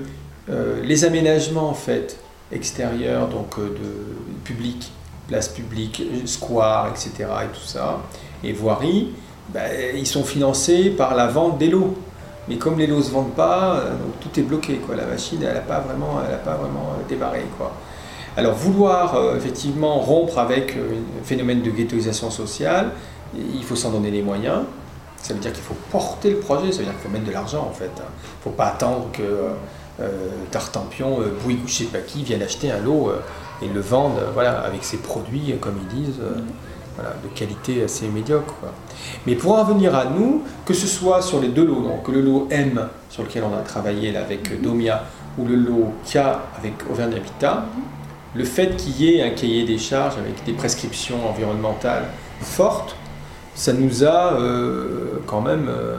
euh, 0.49 0.81
les 0.83 1.05
aménagements 1.05 1.69
en 1.69 1.75
fait 1.75 2.17
extérieurs, 2.51 3.27
donc 3.27 3.57
euh, 3.57 3.69
de 3.69 4.43
public, 4.43 4.91
place 5.27 5.47
publique, 5.47 6.03
square, 6.25 6.89
etc. 6.89 7.29
et 7.43 7.47
tout 7.53 7.65
ça, 7.65 7.99
et 8.43 8.53
voirie, 8.53 9.09
ben, 9.49 9.69
ils 9.95 10.07
sont 10.07 10.23
financés 10.23 10.89
par 10.89 11.15
la 11.15 11.27
vente 11.27 11.57
des 11.57 11.69
lots. 11.69 11.95
Mais 12.47 12.57
comme 12.57 12.79
les 12.79 12.87
lots 12.87 12.97
ne 12.97 13.03
se 13.03 13.11
vendent 13.11 13.35
pas, 13.35 13.75
euh, 13.75 13.91
tout 14.19 14.39
est 14.39 14.43
bloqué. 14.43 14.81
La 14.95 15.05
machine, 15.05 15.39
elle 15.43 15.53
n'a 15.53 15.59
pas 15.59 15.79
vraiment, 15.79 16.19
elle 16.27 16.37
pas 16.39 16.55
vraiment 16.55 16.95
démarré. 17.07 17.43
Alors 18.35 18.53
vouloir 18.53 19.35
effectivement 19.35 19.99
rompre 19.99 20.39
avec 20.39 20.75
euh, 20.75 20.95
un 21.21 21.23
phénomène 21.23 21.61
de 21.61 21.69
ghettoisation 21.69 22.31
sociale, 22.31 22.91
il 23.35 23.63
faut 23.63 23.75
s'en 23.75 23.91
donner 23.91 24.11
les 24.11 24.21
moyens. 24.21 24.63
Ça 25.21 25.33
veut 25.33 25.39
dire 25.39 25.53
qu'il 25.53 25.63
faut 25.63 25.77
porter 25.91 26.31
le 26.31 26.39
projet, 26.39 26.71
ça 26.71 26.79
veut 26.79 26.85
dire 26.85 26.93
qu'il 26.93 27.03
faut 27.03 27.09
mettre 27.09 27.25
de 27.25 27.31
l'argent 27.31 27.67
en 27.69 27.73
fait. 27.73 27.91
Il 27.95 28.01
ne 28.01 28.43
faut 28.43 28.49
pas 28.49 28.67
attendre 28.67 29.09
que 29.13 29.21
euh, 30.01 30.29
Tartampion, 30.49 31.21
euh, 31.21 31.31
Bouygues 31.43 31.63
ou 31.63 31.67
je 31.67 31.73
sais 31.73 31.83
pas 31.85 31.99
qui 31.99 32.23
viennent 32.23 32.41
acheter 32.41 32.71
un 32.71 32.79
lot 32.79 33.09
euh, 33.09 33.19
et 33.61 33.67
le 33.67 33.79
vendent 33.81 34.21
voilà, 34.33 34.61
avec 34.61 34.83
ses 34.83 34.97
produits, 34.97 35.53
comme 35.61 35.75
ils 35.83 36.03
disent, 36.03 36.21
voilà, 36.95 37.11
de 37.23 37.27
qualité 37.37 37.83
assez 37.83 38.07
médiocre. 38.07 38.55
quoi. 38.59 38.73
Mais 39.27 39.35
pour 39.35 39.53
en 39.53 39.63
venir 39.63 39.95
à 39.95 40.05
nous, 40.05 40.41
que 40.65 40.73
ce 40.73 40.87
soit 40.87 41.21
sur 41.21 41.39
les 41.39 41.49
deux 41.49 41.65
lots, 41.65 41.81
donc 41.81 42.07
le 42.07 42.21
lot 42.21 42.47
M 42.49 42.87
sur 43.09 43.21
lequel 43.21 43.43
on 43.43 43.55
a 43.55 43.61
travaillé 43.61 44.11
là, 44.11 44.21
avec 44.21 44.59
Domia 44.61 45.03
ou 45.37 45.45
le 45.45 45.55
lot 45.55 45.93
K 46.11 46.17
avec 46.57 46.73
Auvergne 46.89 47.13
Habitat, 47.13 47.65
le 48.33 48.43
fait 48.43 48.75
qu'il 48.77 48.99
y 48.99 49.15
ait 49.15 49.21
un 49.21 49.29
cahier 49.29 49.63
des 49.63 49.77
charges 49.77 50.17
avec 50.17 50.43
des 50.45 50.53
prescriptions 50.53 51.29
environnementales 51.29 52.05
fortes, 52.41 52.95
ça 53.61 53.73
nous 53.73 54.03
a 54.03 54.33
euh, 54.33 55.19
quand 55.27 55.39
même 55.39 55.67
euh, 55.69 55.97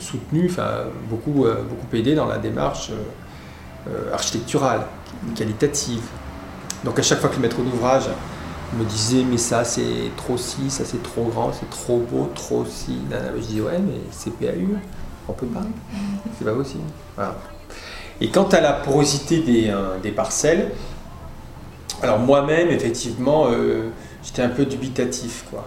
soutenu, 0.00 0.48
enfin 0.50 0.86
beaucoup, 1.08 1.44
euh, 1.44 1.62
beaucoup 1.62 1.94
aidé 1.94 2.16
dans 2.16 2.26
la 2.26 2.38
démarche 2.38 2.90
architecturale, 4.12 4.80
qualitative. 5.36 6.02
Donc 6.82 6.98
à 6.98 7.02
chaque 7.02 7.20
fois 7.20 7.28
que 7.28 7.36
le 7.36 7.42
maître 7.42 7.58
d'ouvrage 7.58 8.08
me 8.76 8.84
disait 8.84 9.22
mais 9.22 9.36
ça 9.36 9.62
c'est 9.62 10.10
trop 10.16 10.36
ci, 10.36 10.70
ça 10.70 10.84
c'est 10.84 11.02
trop 11.04 11.24
grand, 11.24 11.52
c'est 11.52 11.70
trop 11.70 11.98
beau, 11.98 12.30
trop 12.34 12.64
nanana, 13.10 13.32
je 13.36 13.42
disais 13.42 13.60
ouais 13.60 13.78
mais 13.78 14.00
c'est 14.10 14.30
PAU, 14.30 14.76
on 15.28 15.32
peut 15.34 15.46
pas, 15.46 15.62
c'est 16.36 16.44
pas 16.44 16.54
possible. 16.54 16.82
Et 18.20 18.28
quant 18.30 18.48
à 18.48 18.60
la 18.60 18.72
porosité 18.72 19.40
des, 20.02 20.10
parcelles, 20.10 20.72
alors 22.02 22.18
moi-même, 22.18 22.70
effectivement, 22.70 23.48
j'étais 24.24 24.42
un 24.42 24.48
peu 24.48 24.64
dubitatif, 24.64 25.44
quoi. 25.50 25.64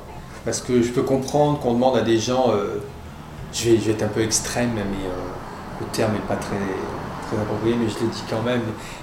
Parce 0.48 0.62
que 0.62 0.82
je 0.82 0.94
peux 0.94 1.02
comprendre 1.02 1.60
qu'on 1.60 1.74
demande 1.74 1.98
à 1.98 2.02
des 2.04 2.18
gens, 2.18 2.52
euh, 2.52 2.80
je, 3.52 3.70
vais, 3.70 3.78
je 3.78 3.82
vais 3.82 3.92
être 3.92 4.04
un 4.04 4.08
peu 4.08 4.22
extrême, 4.22 4.72
mais 4.76 4.82
euh, 4.82 5.82
le 5.82 5.86
terme 5.88 6.14
n'est 6.14 6.20
pas 6.20 6.38
très, 6.38 6.56
très 7.28 7.36
approprié, 7.36 7.76
mais 7.78 7.90
je 7.90 8.00
le 8.06 8.10
dis 8.10 8.24
quand 8.30 8.42
même, 8.44 8.62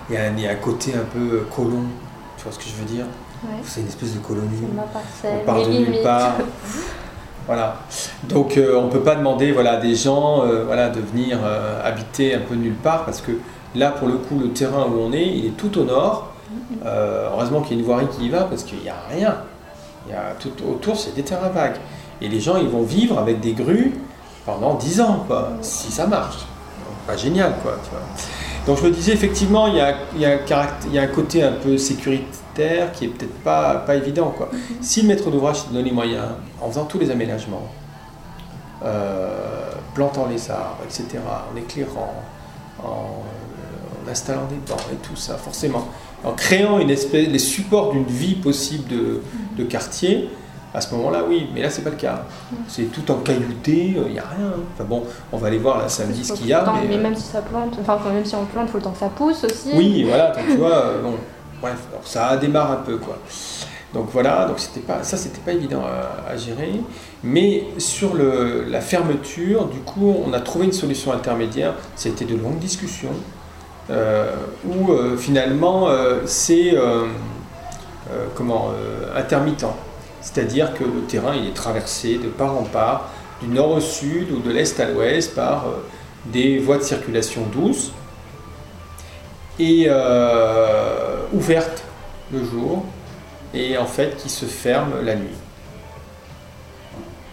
il 0.09 0.15
y, 0.15 0.17
a 0.17 0.23
un, 0.23 0.33
il 0.39 0.41
y 0.43 0.47
a 0.47 0.53
un 0.53 0.55
côté 0.55 0.95
un 0.95 1.05
peu 1.05 1.37
euh, 1.37 1.47
colon, 1.55 1.83
tu 2.39 2.45
vois 2.45 2.53
ce 2.53 2.59
que 2.59 2.65
je 2.65 2.75
veux 2.77 2.87
dire? 2.87 3.05
Ouais. 3.45 3.59
C'est 3.63 3.83
une 3.83 3.89
espèce 3.89 4.15
de 4.15 4.21
colonie. 4.21 4.49
On 5.23 5.45
part 5.45 5.67
de 5.67 5.71
nulle 5.71 6.03
part. 6.03 6.33
Voilà. 7.47 7.77
Donc 8.27 8.57
euh, 8.57 8.79
on 8.79 8.87
ne 8.87 8.91
peut 8.91 9.03
pas 9.03 9.17
demander 9.17 9.53
voilà, 9.53 9.73
à 9.73 9.77
des 9.77 9.95
gens 9.95 10.47
euh, 10.47 10.65
voilà, 10.65 10.89
de 10.89 11.01
venir 11.01 11.41
euh, 11.45 11.87
habiter 11.87 12.35
un 12.35 12.41
peu 12.41 12.55
nulle 12.55 12.73
part 12.73 13.05
parce 13.05 13.21
que 13.21 13.33
là 13.75 13.91
pour 13.91 14.09
le 14.09 14.15
coup 14.15 14.39
le 14.39 14.49
terrain 14.49 14.87
où 14.87 14.99
on 14.99 15.13
est 15.13 15.27
il 15.27 15.45
est 15.49 15.57
tout 15.59 15.79
au 15.79 15.85
nord. 15.85 16.31
Euh, 16.87 17.29
heureusement 17.33 17.61
qu'il 17.61 17.77
y 17.77 17.77
a 17.77 17.81
une 17.81 17.87
voirie 17.87 18.07
qui 18.07 18.27
y 18.27 18.29
va 18.31 18.45
parce 18.45 18.63
qu'il 18.63 18.79
n'y 18.79 18.89
a 18.89 18.97
rien. 19.11 19.37
Il 20.07 20.13
y 20.13 20.15
a 20.15 20.35
tout 20.39 20.53
autour 20.69 20.97
c'est 20.97 21.15
des 21.15 21.23
terrains 21.23 21.49
vagues. 21.49 21.77
Et 22.21 22.29
les 22.29 22.41
gens 22.41 22.57
ils 22.57 22.69
vont 22.69 22.83
vivre 22.83 23.19
avec 23.19 23.41
des 23.41 23.53
grues 23.53 23.93
pendant 24.47 24.75
10 24.75 25.01
ans 25.01 25.25
quoi, 25.27 25.51
si 25.63 25.91
ça 25.91 26.07
marche. 26.07 26.45
Pas 27.07 27.17
génial 27.17 27.55
quoi. 27.63 27.77
Tu 27.85 27.91
vois. 27.91 28.01
Donc 28.67 28.79
je 28.79 28.85
me 28.85 28.91
disais 28.91 29.13
effectivement 29.13 29.67
il 29.67 29.75
y 29.77 29.81
a, 29.81 29.95
il 30.15 30.21
y 30.21 30.27
a 30.27 30.31
un, 30.31 30.37
caract- 30.39 30.85
il 30.87 30.95
y 30.95 30.99
a 30.99 31.03
un 31.03 31.07
côté 31.09 31.43
un 31.43 31.53
peu 31.53 31.77
sécuritaire 31.77 32.93
qui 32.93 33.05
est 33.07 33.09
peut-être 33.09 33.35
pas, 33.43 33.75
pas 33.77 33.95
évident 33.97 34.33
quoi. 34.37 34.49
Si 34.81 35.03
le 35.03 35.09
maître 35.09 35.31
d'ouvrage 35.31 35.57
se 35.63 35.69
donne 35.69 35.85
les 35.85 35.93
moyens, 35.93 36.29
en 36.63 36.69
faisant 36.69 36.85
tous 36.85 36.99
les 36.99 37.11
aménagements, 37.11 37.67
euh, 38.85 39.71
plantant 39.95 40.27
les 40.27 40.51
arbres, 40.51 40.79
etc., 40.85 41.07
en 41.53 41.57
éclairant, 41.57 42.15
en, 42.83 42.87
en 42.87 44.11
installant 44.11 44.45
des 44.49 44.57
bancs 44.69 44.81
et 44.93 44.97
tout 44.97 45.17
ça, 45.17 45.35
forcément, 45.37 45.89
en 46.25 46.33
créant 46.33 46.79
une 46.79 46.91
espèce, 46.91 47.29
les 47.29 47.39
supports 47.39 47.93
d'une 47.93 48.05
vie 48.05 48.35
possible 48.35 48.89
de, 48.89 49.21
de 49.57 49.65
quartier, 49.65 50.29
à 50.75 50.81
ce 50.81 50.93
moment-là, 50.97 51.23
oui, 51.29 51.47
mais 51.55 51.63
là, 51.63 51.71
c'est 51.71 51.83
pas 51.83 51.91
le 51.91 51.97
cas. 51.97 52.25
C'est 52.67 52.91
tout 52.91 53.09
en 53.13 53.19
caillouté, 53.19 53.95
il 53.95 54.13
n'y 54.13 54.19
a 54.19 54.25
rien. 54.37 54.53
Enfin 54.75 54.85
bon, 54.85 55.05
on 55.33 55.37
va 55.37 55.47
aller 55.47 55.59
voir 55.59 55.79
là 55.79 55.89
samedi 55.89 56.25
ce 56.25 56.33
qu'il 56.33 56.49
y 56.49 56.53
a. 56.53 56.61
temps, 56.63 56.75
mais, 56.83 56.89
mais 56.89 56.97
euh, 56.97 57.03
même 57.03 57.15
si 57.15 57.23
ça 57.23 57.43
plante, 57.43 57.79
enfin 57.81 57.97
même 58.13 58.25
si 58.25 58.35
on 58.35 58.45
plante, 58.45 58.67
il 58.69 58.73
faut 58.73 58.79
le 58.79 58.85
temps 58.85 58.91
que 58.91 58.99
ça 58.99 59.09
pousse 59.09 59.45
aussi. 59.45 59.71
oui, 59.75 60.03
voilà, 60.03 60.33
donc 60.33 60.45
tu 60.51 60.57
vois, 60.57 60.77
euh, 60.77 61.03
bon, 61.03 61.15
bref, 61.61 61.79
alors 61.93 62.07
ça 62.07 62.37
démarre 62.37 62.73
un 62.73 62.77
peu 62.77 62.97
quoi. 62.97 63.19
Donc 63.93 64.09
voilà, 64.13 64.47
donc 64.47 64.59
c'était 64.59 64.81
pas, 64.81 65.05
ça 65.05 65.17
c'était 65.17 65.39
pas 65.39 65.53
évident 65.53 65.83
à, 65.85 66.33
à 66.33 66.37
gérer. 66.37 66.81
Mais 67.23 67.63
sur 67.79 68.15
le, 68.15 68.65
la 68.69 68.81
fermeture, 68.81 69.67
du 69.67 69.79
coup, 69.79 70.17
on 70.27 70.33
a 70.33 70.41
trouvé 70.41 70.65
une 70.65 70.73
solution 70.73 71.13
intermédiaire. 71.13 71.75
C'était 71.95 72.25
de 72.25 72.35
longues 72.35 72.59
discussions 72.59 73.11
euh, 73.11 73.44
où 73.91 74.93
euh, 74.93 75.17
finalement 75.17 75.89
euh, 75.89 76.21
c'est 76.27 76.75
euh, 76.75 77.07
euh, 78.11 78.27
comment 78.35 78.71
euh, 78.71 79.19
intermittent. 79.19 79.67
C'est-à-dire 80.21 80.75
que 80.75 80.85
le 80.85 81.03
terrain 81.09 81.35
est 81.35 81.55
traversé 81.55 82.19
de 82.19 82.29
part 82.29 82.57
en 82.57 82.65
part, 82.65 83.11
du 83.41 83.49
nord 83.49 83.73
au 83.73 83.81
sud 83.81 84.31
ou 84.31 84.41
de 84.41 84.51
l'est 84.51 84.79
à 84.81 84.91
l'ouest 84.91 85.35
par 85.35 85.67
euh, 85.67 85.83
des 86.27 86.59
voies 86.59 86.79
de 86.79 86.83
circulation 86.83 87.43
douces 87.53 87.93
et 89.59 89.87
euh, 89.89 91.17
ouverte 91.33 91.85
le 92.33 92.45
jour 92.45 92.85
et 93.53 93.79
en 93.79 93.87
fait 93.87 94.17
qui 94.17 94.29
se 94.29 94.47
ferme 94.47 94.93
la 95.03 95.15
nuit 95.15 95.37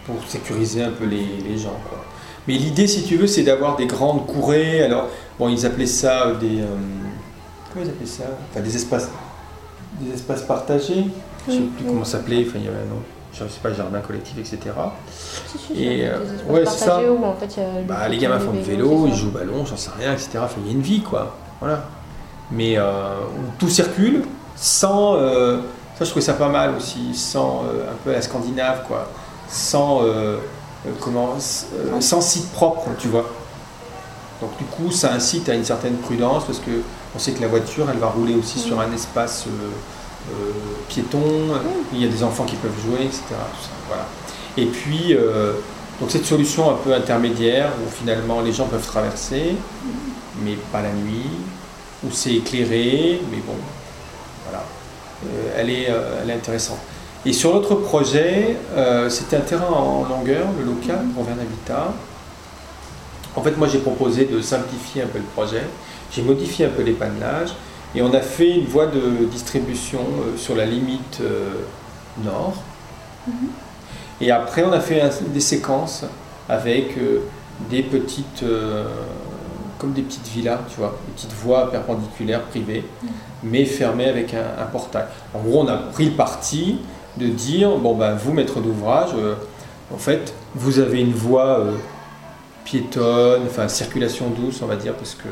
pour 0.05 0.15
sécuriser 0.27 0.83
un 0.83 0.91
peu 0.91 1.05
les, 1.05 1.57
gens. 1.57 1.79
Mais 2.47 2.53
l'idée, 2.55 2.87
si 2.87 3.03
tu 3.03 3.17
veux, 3.17 3.27
c'est 3.27 3.43
d'avoir 3.43 3.75
des 3.75 3.85
grandes 3.85 4.25
courées. 4.25 4.83
Alors, 4.83 5.07
bon, 5.37 5.49
ils 5.49 5.65
appelaient 5.65 5.85
ça 5.85 6.27
euh, 6.27 6.35
des. 6.35 6.61
euh, 6.61 6.65
comment 7.71 7.85
ils 7.85 7.89
appelaient 7.89 8.05
ça? 8.07 8.23
Enfin, 8.51 8.61
des 8.61 8.75
espaces, 8.75 9.09
des 9.99 10.13
espaces 10.13 10.41
partagés. 10.43 11.05
Je 11.47 11.53
ne 11.53 11.57
sais 11.57 11.63
plus 11.77 11.85
comment 11.85 12.03
ça 12.03 12.13
s'appelait. 12.17 12.45
Enfin, 12.47 12.57
il 12.59 12.65
y 12.65 12.67
avait 12.67 12.77
un 12.77 12.89
nom. 12.89 13.01
Je 13.33 13.43
ne 13.45 13.49
sais 13.49 13.59
pas, 13.61 13.71
jardin 13.71 13.99
collectif, 13.99 14.37
etc. 14.39 14.59
Et, 15.73 16.05
euh, 16.05 16.17
ouais, 16.49 16.65
c'est 16.65 16.83
ça. 16.85 16.99
où, 17.01 17.23
en 17.23 17.33
fait, 17.35 17.59
Bah, 17.87 18.07
les 18.09 18.17
gamins 18.17 18.39
font 18.39 18.51
du 18.51 18.61
vélo, 18.61 19.05
ils 19.07 19.15
jouent 19.15 19.29
au 19.29 19.31
ballon, 19.31 19.65
j'en 19.65 19.77
sais 19.77 19.91
rien, 19.97 20.11
etc. 20.13 20.31
Enfin, 20.43 20.57
il 20.65 20.67
y 20.67 20.69
a 20.69 20.73
une 20.73 20.81
vie, 20.81 21.01
quoi. 21.01 21.37
Voilà. 21.61 21.85
Mais 22.51 22.77
euh, 22.77 22.91
tout 23.57 23.69
circule 23.69 24.23
sans. 24.57 25.13
ça, 25.15 25.59
je 26.01 26.05
trouvais 26.09 26.25
ça 26.25 26.33
pas 26.33 26.49
mal 26.49 26.75
aussi, 26.75 27.13
sans 27.15 27.61
un 27.61 27.95
peu 28.03 28.09
à 28.09 28.13
la 28.15 28.21
scandinave, 28.21 28.83
quoi. 28.87 29.07
Sans. 29.47 30.01
Euh, 30.87 30.91
comment 30.99 31.35
euh, 31.35 32.01
Sans 32.01 32.21
site 32.21 32.51
propre, 32.51 32.89
tu 32.97 33.07
vois. 33.07 33.29
Donc, 34.41 34.57
du 34.57 34.65
coup, 34.65 34.91
ça 34.91 35.13
incite 35.13 35.49
à 35.49 35.53
une 35.53 35.65
certaine 35.65 35.97
prudence 35.97 36.45
parce 36.45 36.59
que 36.59 36.81
on 37.15 37.19
sait 37.19 37.31
que 37.33 37.41
la 37.41 37.47
voiture, 37.47 37.87
elle 37.91 37.99
va 37.99 38.07
rouler 38.07 38.35
aussi 38.35 38.59
sur 38.59 38.79
un 38.79 38.91
espace 38.91 39.45
euh, 39.47 39.69
euh, 40.31 40.51
piéton, 40.89 41.21
il 41.93 42.01
y 42.01 42.05
a 42.05 42.07
des 42.09 42.23
enfants 42.23 42.45
qui 42.45 42.55
peuvent 42.55 42.79
jouer, 42.83 43.05
etc. 43.05 43.21
voilà. 43.87 44.07
Et 44.57 44.65
puis. 44.65 45.13
euh, 45.15 45.53
donc 45.99 46.09
cette 46.09 46.25
solution 46.25 46.67
un 46.71 46.77
peu 46.83 46.95
intermédiaire 46.95 47.71
où 47.85 47.87
finalement 47.91 48.41
les 48.41 48.51
gens 48.51 48.65
peuvent 48.65 48.85
traverser, 48.87 49.55
mais 50.43 50.55
pas 50.71 50.81
la 50.81 50.91
nuit, 50.93 51.29
où 52.03 52.07
c'est 52.11 52.33
éclairé, 52.33 53.21
mais 53.29 53.37
bon, 53.37 53.53
voilà, 54.43 54.65
elle, 55.55 55.69
est, 55.69 55.89
elle 56.23 56.29
est 56.31 56.33
intéressante. 56.33 56.79
Et 57.25 57.33
sur 57.33 57.53
l'autre 57.53 57.75
projet, 57.75 58.57
euh, 58.75 59.09
c'était 59.09 59.37
un 59.37 59.41
terrain 59.41 59.67
en 59.71 60.05
longueur, 60.05 60.47
le 60.57 60.65
local 60.65 61.05
pour 61.13 61.23
Verne 61.23 61.39
Habitat. 61.39 61.93
En 63.35 63.41
fait, 63.41 63.55
moi 63.57 63.67
j'ai 63.67 63.77
proposé 63.79 64.25
de 64.25 64.41
simplifier 64.41 65.03
un 65.03 65.07
peu 65.07 65.19
le 65.19 65.23
projet, 65.25 65.61
j'ai 66.11 66.23
modifié 66.23 66.65
un 66.65 66.69
peu 66.69 66.81
l'épannelage, 66.81 67.49
et 67.95 68.01
on 68.01 68.13
a 68.13 68.21
fait 68.21 68.49
une 68.49 68.65
voie 68.65 68.87
de 68.87 69.25
distribution 69.25 69.99
euh, 69.99 70.37
sur 70.37 70.55
la 70.55 70.65
limite 70.65 71.19
euh, 71.21 71.51
nord. 72.23 72.55
Et 74.19 74.31
après, 74.31 74.63
on 74.63 74.71
a 74.73 74.79
fait 74.79 75.01
un- 75.01 75.09
des 75.27 75.39
séquences 75.39 76.03
avec 76.49 76.95
des 77.69 77.83
petites, 77.83 78.43
comme 79.77 79.93
des 79.93 80.01
petites 80.01 80.27
villas, 80.27 80.59
tu 80.69 80.79
vois, 80.79 80.97
des 81.07 81.13
petites 81.13 81.33
voies 81.33 81.71
perpendiculaires 81.71 82.41
privées, 82.41 82.83
mais 83.43 83.63
fermées 83.65 84.07
avec 84.09 84.33
un, 84.33 84.61
un 84.61 84.65
portail. 84.65 85.05
En 85.33 85.39
gros, 85.39 85.61
on 85.61 85.67
a 85.67 85.77
pris 85.77 86.05
le 86.05 86.11
parti 86.15 86.79
de 87.17 87.27
dire, 87.27 87.75
bon 87.77 87.95
ben, 87.95 88.15
vous, 88.15 88.33
maître 88.33 88.59
d'ouvrage, 88.59 89.11
euh, 89.15 89.35
en 89.93 89.97
fait, 89.97 90.33
vous 90.55 90.79
avez 90.79 91.01
une 91.01 91.13
voie 91.13 91.59
euh, 91.59 91.75
piétonne, 92.63 93.43
enfin 93.45 93.67
circulation 93.67 94.29
douce, 94.29 94.61
on 94.61 94.67
va 94.67 94.75
dire, 94.75 94.93
parce 94.95 95.15
que 95.15 95.27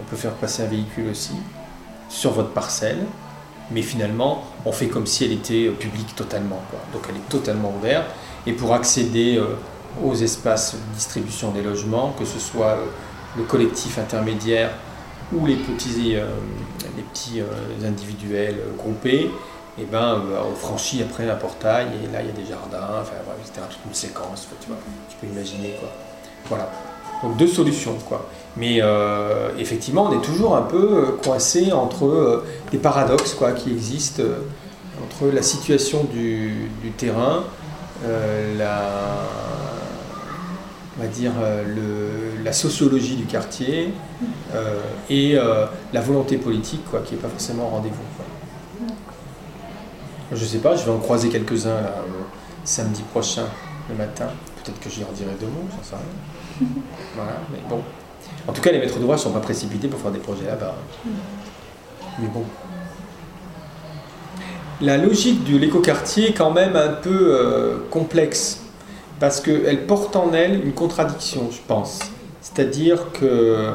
on 0.00 0.04
peut 0.04 0.16
faire 0.16 0.32
passer 0.32 0.62
un 0.62 0.66
véhicule 0.66 1.10
aussi 1.10 1.34
sur 2.08 2.32
votre 2.32 2.50
parcelle. 2.50 3.04
Mais 3.70 3.82
finalement, 3.82 4.44
on 4.66 4.72
fait 4.72 4.88
comme 4.88 5.06
si 5.06 5.24
elle 5.24 5.32
était 5.32 5.66
euh, 5.66 5.72
publique 5.72 6.14
totalement. 6.16 6.60
quoi. 6.70 6.80
Donc 6.92 7.02
elle 7.08 7.16
est 7.16 7.28
totalement 7.28 7.72
ouverte. 7.76 8.06
Et 8.46 8.52
pour 8.52 8.74
accéder 8.74 9.40
aux 10.02 10.14
espaces 10.16 10.74
de 10.74 10.94
distribution 10.96 11.52
des 11.52 11.62
logements, 11.62 12.12
que 12.18 12.24
ce 12.24 12.40
soit 12.40 12.76
le 13.36 13.44
collectif 13.44 13.98
intermédiaire 13.98 14.70
ou 15.32 15.46
les 15.46 15.54
petits, 15.54 16.16
les 16.96 17.02
petits 17.12 17.40
individuels 17.84 18.58
groupés, 18.76 19.30
et 19.78 19.84
ben, 19.84 20.20
euh, 20.30 20.40
on 20.50 20.54
franchit 20.54 21.02
après 21.02 21.28
un 21.30 21.34
portail 21.36 21.86
et 22.04 22.12
là 22.12 22.20
il 22.22 22.26
y 22.26 22.30
a 22.30 22.32
des 22.32 22.44
jardins, 22.48 23.00
enfin 23.00 23.12
voilà, 23.24 23.40
etc. 23.40 23.60
Toute 23.70 23.78
une 23.86 23.94
séquence, 23.94 24.48
tu 24.60 24.68
vois, 24.68 24.76
tu 25.08 25.16
peux 25.20 25.26
imaginer 25.32 25.76
quoi. 25.80 25.88
Voilà. 26.48 26.70
Donc 27.22 27.36
deux 27.36 27.46
solutions 27.46 27.96
quoi. 28.08 28.28
Mais 28.56 28.80
euh, 28.82 29.48
effectivement, 29.58 30.08
on 30.10 30.12
est 30.18 30.22
toujours 30.22 30.56
un 30.56 30.62
peu 30.62 30.76
euh, 30.92 31.06
coincé 31.24 31.72
entre 31.72 32.44
des 32.70 32.78
paradoxes 32.78 33.34
quoi, 33.34 33.52
qui 33.52 33.70
existent 33.70 34.22
entre 35.02 35.32
la 35.34 35.42
situation 35.42 36.04
du, 36.04 36.68
du 36.82 36.90
terrain, 36.90 37.44
la, 38.58 38.82
on 40.98 41.02
va 41.02 41.08
dire, 41.08 41.32
le- 41.66 42.42
la 42.44 42.52
sociologie 42.52 43.16
du 43.16 43.24
quartier 43.24 43.92
et 45.08 45.34
la 45.92 46.00
volonté 46.00 46.36
politique, 46.36 46.82
quoi, 46.90 47.00
qui 47.00 47.14
n'est 47.14 47.20
pas 47.20 47.28
forcément 47.28 47.64
au 47.66 47.70
rendez-vous. 47.70 48.02
Je 50.34 50.44
sais 50.44 50.58
pas, 50.58 50.76
je 50.76 50.84
vais 50.84 50.90
en 50.90 50.98
croiser 50.98 51.28
quelques-uns 51.28 51.80
là, 51.80 51.94
euh, 51.98 52.22
samedi 52.64 53.02
prochain, 53.02 53.44
le 53.90 53.96
matin. 53.96 54.28
Peut-être 54.62 54.80
que 54.80 54.88
j'y 54.88 55.04
en 55.04 55.12
dirai 55.12 55.32
deux 55.38 55.46
mots, 55.46 55.66
j'en 55.70 55.82
sais 55.82 55.96
rien. 55.96 56.68
voilà, 57.16 57.32
mais 57.50 57.58
bon. 57.68 57.82
En 58.48 58.52
tout 58.52 58.62
cas, 58.62 58.72
les 58.72 58.78
maîtres 58.78 58.98
d'ouvrage 58.98 59.20
ne 59.20 59.24
sont 59.24 59.32
pas 59.32 59.40
précipités 59.40 59.88
pour 59.88 60.00
faire 60.00 60.10
des 60.10 60.20
projets 60.20 60.46
là-bas. 60.46 60.74
Mais 62.18 62.28
bon. 62.28 62.44
La 64.80 64.96
logique 64.96 65.44
de 65.44 65.58
l'écoquartier 65.58 66.30
est 66.30 66.32
quand 66.32 66.50
même 66.50 66.76
un 66.76 66.88
peu 66.88 67.28
euh, 67.30 67.78
complexe 67.90 68.60
parce 69.20 69.40
qu'elle 69.40 69.86
porte 69.86 70.16
en 70.16 70.32
elle 70.32 70.64
une 70.64 70.72
contradiction, 70.72 71.50
je 71.50 71.60
pense. 71.66 72.00
C'est-à-dire 72.40 73.12
que 73.12 73.74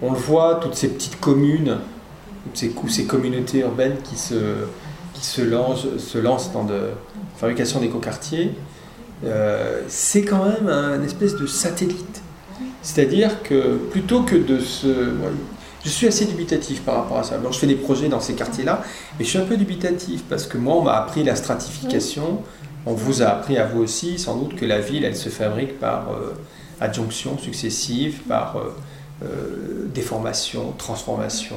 on 0.00 0.12
le 0.12 0.18
voit, 0.18 0.56
toutes 0.56 0.74
ces 0.74 0.88
petites 0.88 1.20
communes, 1.20 1.78
toutes 2.44 2.56
ces, 2.56 2.74
ces 2.88 3.04
communautés 3.04 3.60
urbaines 3.60 3.98
qui 4.02 4.16
se, 4.16 4.34
qui 5.22 5.28
se 5.28 6.18
lancent 6.18 6.52
dans 6.52 6.64
de 6.64 6.90
fabrication 7.36 7.80
d'écoquartiers, 7.80 8.52
euh, 9.24 9.82
c'est 9.88 10.24
quand 10.24 10.44
même 10.44 10.68
un 10.68 11.02
espèce 11.02 11.36
de 11.36 11.46
satellite. 11.46 12.22
C'est-à-dire 12.82 13.42
que 13.44 13.76
plutôt 13.76 14.22
que 14.22 14.34
de 14.34 14.58
se... 14.58 15.12
je 15.84 15.88
suis 15.88 16.08
assez 16.08 16.24
dubitatif 16.24 16.82
par 16.82 16.96
rapport 16.96 17.18
à 17.18 17.22
ça. 17.22 17.36
Alors, 17.36 17.52
je 17.52 17.58
fais 17.60 17.68
des 17.68 17.76
projets 17.76 18.08
dans 18.08 18.20
ces 18.20 18.34
quartiers-là, 18.34 18.82
mais 19.18 19.24
je 19.24 19.30
suis 19.30 19.38
un 19.38 19.44
peu 19.44 19.56
dubitatif 19.56 20.24
parce 20.28 20.46
que 20.46 20.58
moi, 20.58 20.74
on 20.74 20.82
m'a 20.82 20.94
appris 20.94 21.22
la 21.22 21.36
stratification. 21.36 22.42
On 22.84 22.94
vous 22.94 23.22
a 23.22 23.26
appris 23.26 23.56
à 23.58 23.66
vous 23.66 23.80
aussi, 23.80 24.18
sans 24.18 24.36
doute, 24.36 24.56
que 24.56 24.66
la 24.66 24.80
ville, 24.80 25.04
elle 25.04 25.16
se 25.16 25.28
fabrique 25.28 25.78
par 25.78 26.10
euh, 26.10 26.34
adjonction 26.80 27.38
successive, 27.38 28.22
par 28.28 28.56
euh, 28.56 28.74
euh, 29.22 29.86
déformation, 29.94 30.74
transformation, 30.76 31.56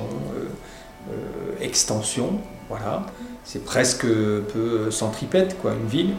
extension. 1.62 2.40
Voilà. 2.70 3.06
C'est 3.46 3.64
presque 3.64 4.06
peu 4.06 4.90
centripète, 4.92 5.60
quoi, 5.62 5.74
une 5.74 5.88
ville. 5.88 6.16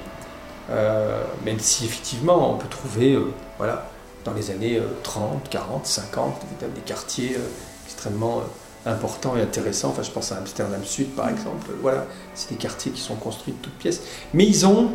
Euh, 0.70 1.22
même 1.44 1.58
si 1.60 1.84
effectivement, 1.84 2.52
on 2.54 2.56
peut 2.56 2.68
trouver, 2.68 3.14
euh, 3.14 3.32
voilà, 3.58 3.88
dans 4.24 4.32
les 4.32 4.50
années 4.50 4.78
euh, 4.78 4.86
30, 5.02 5.48
40, 5.48 5.86
50, 5.86 6.42
des, 6.74 6.80
quartiers 6.80 7.36
euh, 7.36 7.40
extrêmement 7.84 8.42
importants 8.84 9.36
et 9.36 9.42
intéressants. 9.42 9.90
Enfin, 9.90 10.02
je 10.02 10.10
pense 10.10 10.32
à 10.32 10.38
Amsterdam 10.38 10.84
Sud, 10.84 11.14
par 11.14 11.28
exemple. 11.28 11.70
Voilà, 11.82 12.06
c'est 12.34 12.50
des 12.50 12.56
quartiers 12.56 12.92
qui 12.92 13.00
sont 13.00 13.16
construits 13.16 13.54
de 13.54 13.58
toutes 13.58 13.74
pièces. 13.74 14.02
Mais 14.34 14.44
ils 14.44 14.66
ont, 14.66 14.90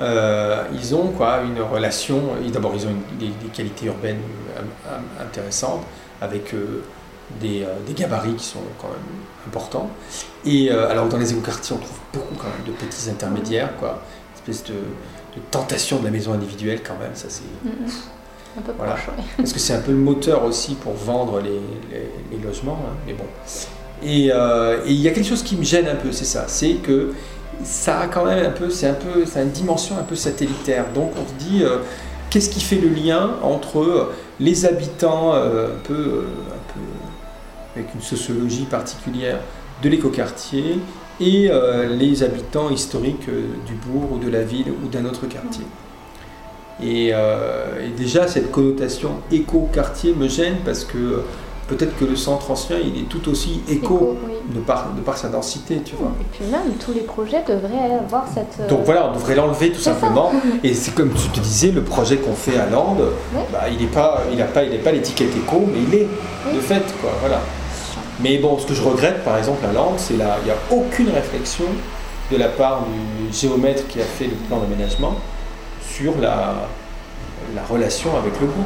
ils 0.00 0.94
ont 0.94 1.08
quoi, 1.16 1.42
une 1.42 1.60
relation. 1.60 2.20
D'abord, 2.52 2.72
ils 2.74 2.86
ont 2.86 2.94
des, 3.18 3.30
qualités 3.52 3.86
urbaines 3.86 4.20
intéressantes, 5.20 5.82
avec 6.20 6.54
des, 7.40 7.62
euh, 7.62 7.74
des 7.86 7.94
gabarits 7.94 8.34
qui 8.34 8.44
sont 8.44 8.60
quand 8.80 8.88
même 8.88 9.46
importants. 9.46 9.88
Et 10.44 10.70
euh, 10.70 10.90
alors, 10.90 11.08
dans 11.08 11.18
les 11.18 11.32
écoquartiers, 11.32 11.76
on 11.76 11.78
trouve 11.78 11.98
beaucoup 12.12 12.34
quand 12.36 12.48
même 12.48 12.66
de 12.66 12.72
petits 12.72 13.08
intermédiaires, 13.10 13.76
quoi. 13.78 14.02
Une 14.46 14.52
espèce 14.52 14.64
de, 14.70 14.74
de 14.74 15.42
tentation 15.50 15.98
de 16.00 16.04
la 16.04 16.10
maison 16.10 16.32
individuelle, 16.32 16.80
quand 16.86 16.98
même. 17.00 17.12
Ça, 17.14 17.26
c'est 17.28 17.42
Mhm. 17.64 17.86
Un 18.58 18.60
peu 18.60 18.72
Voilà. 18.76 18.92
proche, 18.92 19.08
ouais. 19.08 19.24
parce 19.38 19.52
que 19.54 19.58
c'est 19.58 19.72
un 19.72 19.80
peu 19.80 19.92
le 19.92 19.96
moteur 19.98 20.44
aussi 20.44 20.74
pour 20.74 20.92
vendre 20.92 21.40
les, 21.40 21.48
les- 21.90 22.36
les 22.36 22.44
logements, 22.44 22.78
hein, 22.86 22.92
mais 23.06 23.14
bon. 23.14 23.24
Et 24.02 24.30
euh, 24.30 24.84
et 24.84 24.90
il 24.90 25.00
y 25.00 25.08
a 25.08 25.12
quelque 25.12 25.26
chose 25.28 25.42
qui 25.42 25.56
me 25.56 25.64
gêne 25.64 25.88
un 25.88 25.94
peu, 25.94 26.12
c'est 26.12 26.26
ça, 26.26 26.44
c'est 26.48 26.74
que 26.74 27.14
ça 27.64 28.00
a 28.00 28.06
quand 28.08 28.26
même 28.26 28.44
un 28.44 28.50
peu, 28.50 28.68
c'est 28.68 28.88
un 28.88 28.94
peu, 28.94 29.24
ça 29.24 29.38
a 29.38 29.42
une 29.42 29.52
dimension 29.52 29.96
un 29.96 30.02
peu 30.02 30.16
satellitaire. 30.16 30.84
Donc 30.94 31.12
on 31.16 31.26
se 31.26 31.44
dit, 31.48 31.62
euh, 31.64 31.78
qu'est-ce 32.28 32.50
qui 32.50 32.60
fait 32.60 32.76
le 32.76 32.88
lien 32.88 33.36
entre 33.42 34.10
les 34.38 34.66
habitants 34.66 35.32
euh, 35.34 35.68
un 35.68 35.78
peu 35.84 36.24
avec 37.76 37.94
une 37.94 38.00
sociologie 38.00 38.64
particulière 38.64 39.38
de 39.82 39.88
l'écoquartier 39.88 40.78
et 41.20 41.48
euh, 41.50 41.88
les 41.94 42.22
habitants 42.22 42.70
historiques 42.70 43.28
euh, 43.28 43.46
du 43.66 43.74
bourg 43.74 44.12
ou 44.12 44.18
de 44.18 44.30
la 44.30 44.42
ville 44.42 44.72
ou 44.84 44.88
d'un 44.88 45.04
autre 45.04 45.26
quartier. 45.26 45.64
Et, 46.82 47.10
euh, 47.12 47.86
et 47.86 47.90
déjà, 47.90 48.26
cette 48.26 48.50
connotation 48.50 49.10
éco-quartier 49.30 50.14
me 50.14 50.26
gêne 50.28 50.56
parce 50.64 50.84
que 50.84 51.22
peut-être 51.68 51.96
que 51.96 52.04
le 52.04 52.16
centre 52.16 52.50
ancien, 52.50 52.76
il 52.78 53.02
est 53.02 53.08
tout 53.08 53.28
aussi 53.28 53.60
éco, 53.68 53.94
Éco, 53.94 54.16
oui. 54.26 54.32
de, 54.54 54.60
par, 54.60 54.92
de 54.94 55.00
par 55.00 55.16
sa 55.16 55.28
densité, 55.28 55.80
tu 55.84 55.94
vois. 55.94 56.12
Et 56.20 56.24
puis 56.36 56.44
même, 56.50 56.74
tous 56.84 56.92
les 56.92 57.02
projets 57.02 57.42
devraient 57.46 57.94
avoir 58.00 58.24
cette... 58.26 58.68
Donc 58.68 58.80
voilà, 58.84 59.08
on 59.10 59.14
devrait 59.14 59.36
l'enlever 59.36 59.70
tout 59.70 59.80
simplement. 59.80 60.32
Et 60.64 60.74
c'est 60.74 60.92
comme 60.94 61.12
tu 61.12 61.28
te 61.28 61.40
disais, 61.40 61.70
le 61.70 61.82
projet 61.82 62.16
qu'on 62.16 62.34
fait 62.34 62.58
à 62.58 62.68
Lande, 62.68 63.02
bah, 63.52 63.64
il 63.70 63.78
n'est 63.78 63.92
pas, 63.92 64.22
il 64.32 64.40
a 64.42 64.46
pas, 64.46 64.64
il 64.64 64.72
est 64.74 64.78
pas 64.78 64.92
l'étiquette 64.92 65.34
éco, 65.36 65.62
mais 65.72 65.80
il 65.86 65.94
est 65.94 66.08
Oui. 66.48 66.56
de 66.56 66.60
fait, 66.60 66.82
quoi. 67.00 67.10
Voilà. 67.20 67.40
Mais 68.20 68.38
bon, 68.38 68.58
ce 68.58 68.66
que 68.66 68.74
je 68.74 68.82
regrette, 68.82 69.24
par 69.24 69.38
exemple, 69.38 69.64
à 69.66 69.72
Lande, 69.72 69.94
c'est 69.98 70.16
là, 70.16 70.36
il 70.42 70.44
n'y 70.44 70.50
a 70.50 70.56
aucune 70.70 71.10
réflexion 71.10 71.64
de 72.30 72.36
la 72.36 72.48
part 72.48 72.82
du 72.84 73.32
géomètre 73.36 73.86
qui 73.88 74.00
a 74.00 74.04
fait 74.04 74.26
le 74.26 74.34
plan 74.48 74.58
d'aménagement 74.58 75.16
sur 75.90 76.18
la, 76.20 76.68
la 77.54 77.62
relation 77.68 78.16
avec 78.16 78.38
le 78.40 78.46
bourg. 78.46 78.64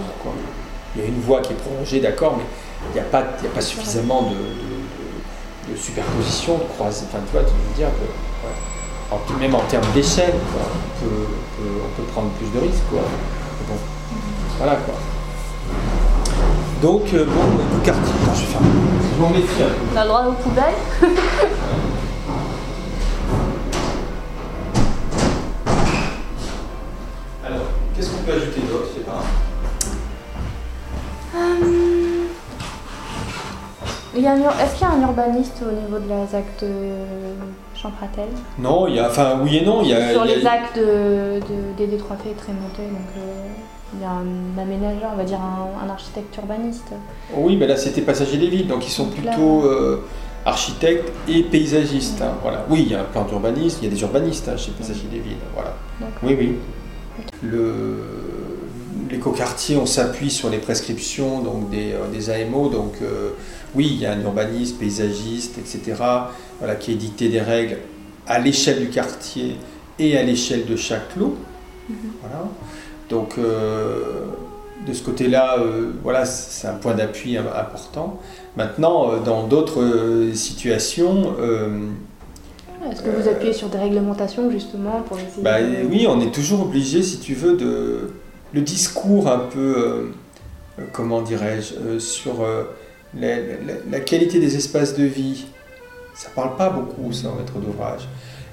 Il 0.95 1.03
y 1.03 1.05
a 1.05 1.09
une 1.09 1.21
voie 1.21 1.41
qui 1.41 1.53
est 1.53 1.57
prolongée, 1.57 2.01
d'accord, 2.01 2.37
mais 2.39 2.45
il 2.91 2.95
n'y 2.95 3.01
a, 3.01 3.05
pas- 3.11 3.21
a 3.21 3.55
pas 3.55 3.61
suffisamment 3.61 4.31
de, 4.31 5.77
superposition, 5.77 6.59
de 6.59 6.65
croisée. 6.75 7.05
Enfin, 7.09 7.23
tu 7.27 7.33
vois, 7.33 7.43
tu 7.45 7.51
veux 7.53 7.77
dire 7.77 7.89
que, 7.89 9.33
même 9.41 9.55
en 9.55 9.61
termes 9.61 9.87
d'échelle, 9.95 10.35
on 10.35 11.05
peut, 11.05 12.03
prendre 12.13 12.31
plus 12.31 12.49
de 12.53 12.65
risques. 12.67 12.83
Quoi. 12.91 13.01
Voilà 14.59 14.77
quoi. 14.77 14.95
Donc, 16.83 17.03
euh, 17.15 17.25
bon, 17.25 17.83
quartier, 17.85 18.13
Attends, 18.23 18.35
je 18.35 18.41
vais 18.41 18.47
faire. 18.47 18.61
Je 19.17 19.21
m'en 19.23 19.31
méfie. 19.31 19.63
On 19.95 19.97
a 19.97 20.03
le 20.03 20.09
droit 20.09 20.25
aux 20.27 20.33
poubelles 20.33 20.75
Alors, 27.45 27.63
qu'est-ce 27.95 28.11
qu'on 28.11 28.23
peut 28.23 28.33
ajouter 28.33 28.61
d'autre? 28.71 28.87
Je 28.93 28.99
sais 29.01 29.05
pas. 29.07 29.23
Il 34.15 34.23
y 34.23 34.27
a 34.27 34.33
un 34.33 34.39
ur- 34.41 34.51
Est-ce 34.61 34.75
qu'il 34.79 34.87
y 34.87 34.91
a 34.91 34.95
un 34.95 35.01
urbaniste 35.03 35.63
au 35.63 35.71
niveau 35.73 35.99
de 35.99 36.09
la 36.09 36.27
ZAC 36.27 36.45
de 36.63 36.69
Champratel 37.75 38.29
Non, 38.59 38.87
il 38.89 38.95
y 38.95 38.99
a, 38.99 39.09
enfin, 39.09 39.39
oui 39.43 39.59
et 39.59 39.65
non, 39.65 39.83
il 39.83 39.89
y 39.91 39.95
a. 39.95 40.11
Sur 40.13 40.25
il 40.25 40.31
y 40.31 40.33
a- 40.33 40.37
les 40.37 40.43
ZAC 40.43 40.75
de, 40.75 41.41
de, 41.41 41.77
des 41.77 41.87
Détroités 41.87 42.31
est 42.31 42.35
très 42.35 42.53
donc 42.89 43.01
euh, 43.19 43.47
il 43.95 44.01
y 44.01 44.05
a 44.05 44.11
un 44.11 44.59
aménageur, 44.61 45.11
on 45.15 45.17
va 45.17 45.25
dire 45.25 45.41
un, 45.41 45.85
un 45.87 45.89
architecte 45.91 46.37
urbaniste. 46.37 46.89
Oui, 47.35 47.57
mais 47.57 47.67
là 47.67 47.77
c'était 47.77 48.03
passager 48.03 48.37
des 48.39 48.49
villes, 48.49 48.67
donc 48.67 48.87
ils 48.87 48.91
sont 48.91 49.05
Donc 49.07 49.25
là- 49.25 49.33
plutôt 49.33 49.65
euh, 49.65 50.03
architectes 50.45 51.13
et 51.29 51.43
paysagistes. 51.45 52.21
hein, 52.23 52.35
voilà. 52.43 52.67
Oui, 52.69 52.83
il 52.87 52.93
y 52.93 52.95
a 52.95 53.01
un 53.01 53.05
plan 53.05 53.25
d'urbanisme, 53.25 53.79
il 53.83 53.85
y 53.89 53.91
a 53.91 53.95
des 53.95 54.01
urbanistes 54.03 54.49
hein, 54.49 54.57
chez 54.57 54.73
Passager 54.73 55.07
des 55.11 55.21
villes. 55.21 55.37
Voilà. 55.55 55.75
Oui, 56.23 56.37
oui. 56.39 56.55
Le, 57.43 57.97
l'écoquartier, 59.11 59.77
on 59.77 59.87
s'appuie 59.87 60.31
sur 60.31 60.51
les 60.51 60.59
prescriptions 60.59 61.41
donc 61.41 61.71
des, 61.71 61.93
euh, 61.93 62.09
des 62.13 62.31
AMO. 62.31 62.69
Donc 62.69 62.95
euh, 63.03 63.31
oui, 63.75 63.89
il 63.93 64.01
y 64.01 64.07
a 64.07 64.13
un 64.13 64.21
urbaniste, 64.21 64.79
paysagiste, 64.79 65.59
etc. 65.59 65.95
Voilà, 66.59 66.75
qui 66.77 66.93
édité 66.93 67.29
des 67.29 67.41
règles 67.41 67.79
à 68.27 68.39
l'échelle 68.39 68.81
du 68.81 68.89
quartier 68.89 69.57
et 69.99 70.17
à 70.19 70.23
l'échelle 70.23 70.67
de 70.67 70.77
chaque 70.77 71.15
lot. 71.17 71.37
Voilà. 72.21 72.45
Donc 73.11 73.39
euh, 73.39 74.25
de 74.87 74.93
ce 74.93 75.03
côté-là, 75.03 75.59
euh, 75.59 75.91
voilà, 76.03 76.25
c'est 76.25 76.67
un 76.69 76.75
point 76.75 76.95
d'appui 76.95 77.37
im- 77.37 77.45
important. 77.47 78.21
Maintenant, 78.57 79.13
euh, 79.13 79.19
dans 79.21 79.45
d'autres 79.47 80.31
situations, 80.35 81.33
Est-ce 82.91 83.03
que 83.03 83.11
vous 83.11 83.29
appuyez 83.29 83.53
sur 83.53 83.69
des 83.69 83.79
réglementations 83.79 84.51
justement 84.51 85.03
pour 85.09 85.19
essayer 85.19 85.43
bah, 85.43 85.61
de- 85.61 85.87
oui, 85.91 86.07
on 86.09 86.21
est 86.21 86.33
toujours 86.33 86.63
obligé, 86.63 87.03
si 87.03 87.19
tu 87.19 87.35
veux, 87.35 87.57
de 87.57 88.13
le 88.53 88.61
discours 88.61 89.29
un 89.29 89.39
peu, 89.39 89.75
euh, 90.79 90.83
comment 90.93 91.21
dirais-je, 91.23 91.75
euh, 91.75 91.99
sur 91.99 92.43
euh, 92.43 92.63
la, 93.19 93.37
la- 93.37 93.81
la 93.91 94.01
qualité 94.01 94.39
des 94.39 94.57
espaces 94.57 94.95
de 94.97 95.05
vie. 95.05 95.47
Ça 96.15 96.29
parle 96.35 96.57
pas 96.57 96.71
beaucoup, 96.71 97.13
ça, 97.13 97.29
en 97.29 97.35
maître 97.35 97.59
d'ouvrage. 97.59 98.09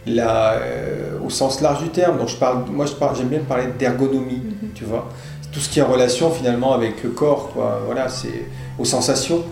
La, 0.06 0.54
euh, 0.54 1.18
au 1.26 1.30
sens 1.30 1.62
large 1.62 1.82
du 1.84 1.90
terme, 1.90 2.18
donc 2.18 2.28
je 2.28 2.36
parle, 2.36 2.66
moi, 2.70 2.86
je 2.86 2.92
parle, 2.94 3.16
j'aime 3.16 3.30
bien 3.30 3.40
parler 3.40 3.68
d'ergonomie, 3.80 4.42
Mhm. 4.62 4.70
tu 4.76 4.84
vois. 4.84 5.08
Tout 5.52 5.60
ce 5.60 5.70
qui 5.70 5.80
est 5.80 5.82
en 5.84 5.88
relation 5.88 6.30
finalement 6.32 6.74
avec 6.74 7.04
le 7.04 7.12
corps, 7.12 7.52
quoi. 7.54 7.82
Voilà, 7.86 8.10
c'est 8.10 8.46
aux 8.78 8.86
sensations. 8.86 9.44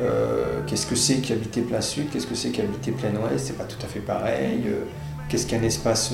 Euh, 0.00 0.60
qu'est-ce 0.66 0.86
que 0.86 0.96
c'est 0.96 1.16
qu'habiter 1.16 1.60
plein 1.60 1.80
sud? 1.80 2.10
Qu'est-ce 2.10 2.26
que 2.26 2.34
c'est 2.34 2.48
qu'habiter 2.50 2.90
plein 2.92 3.10
ouest? 3.10 3.46
C'est 3.46 3.58
pas 3.58 3.64
tout 3.64 3.76
à 3.84 3.86
fait 3.88 4.00
pareil. 4.00 4.62
Euh, 4.66 4.84
qu'est-ce 5.28 5.46
qu'un 5.46 5.62
espace, 5.62 6.12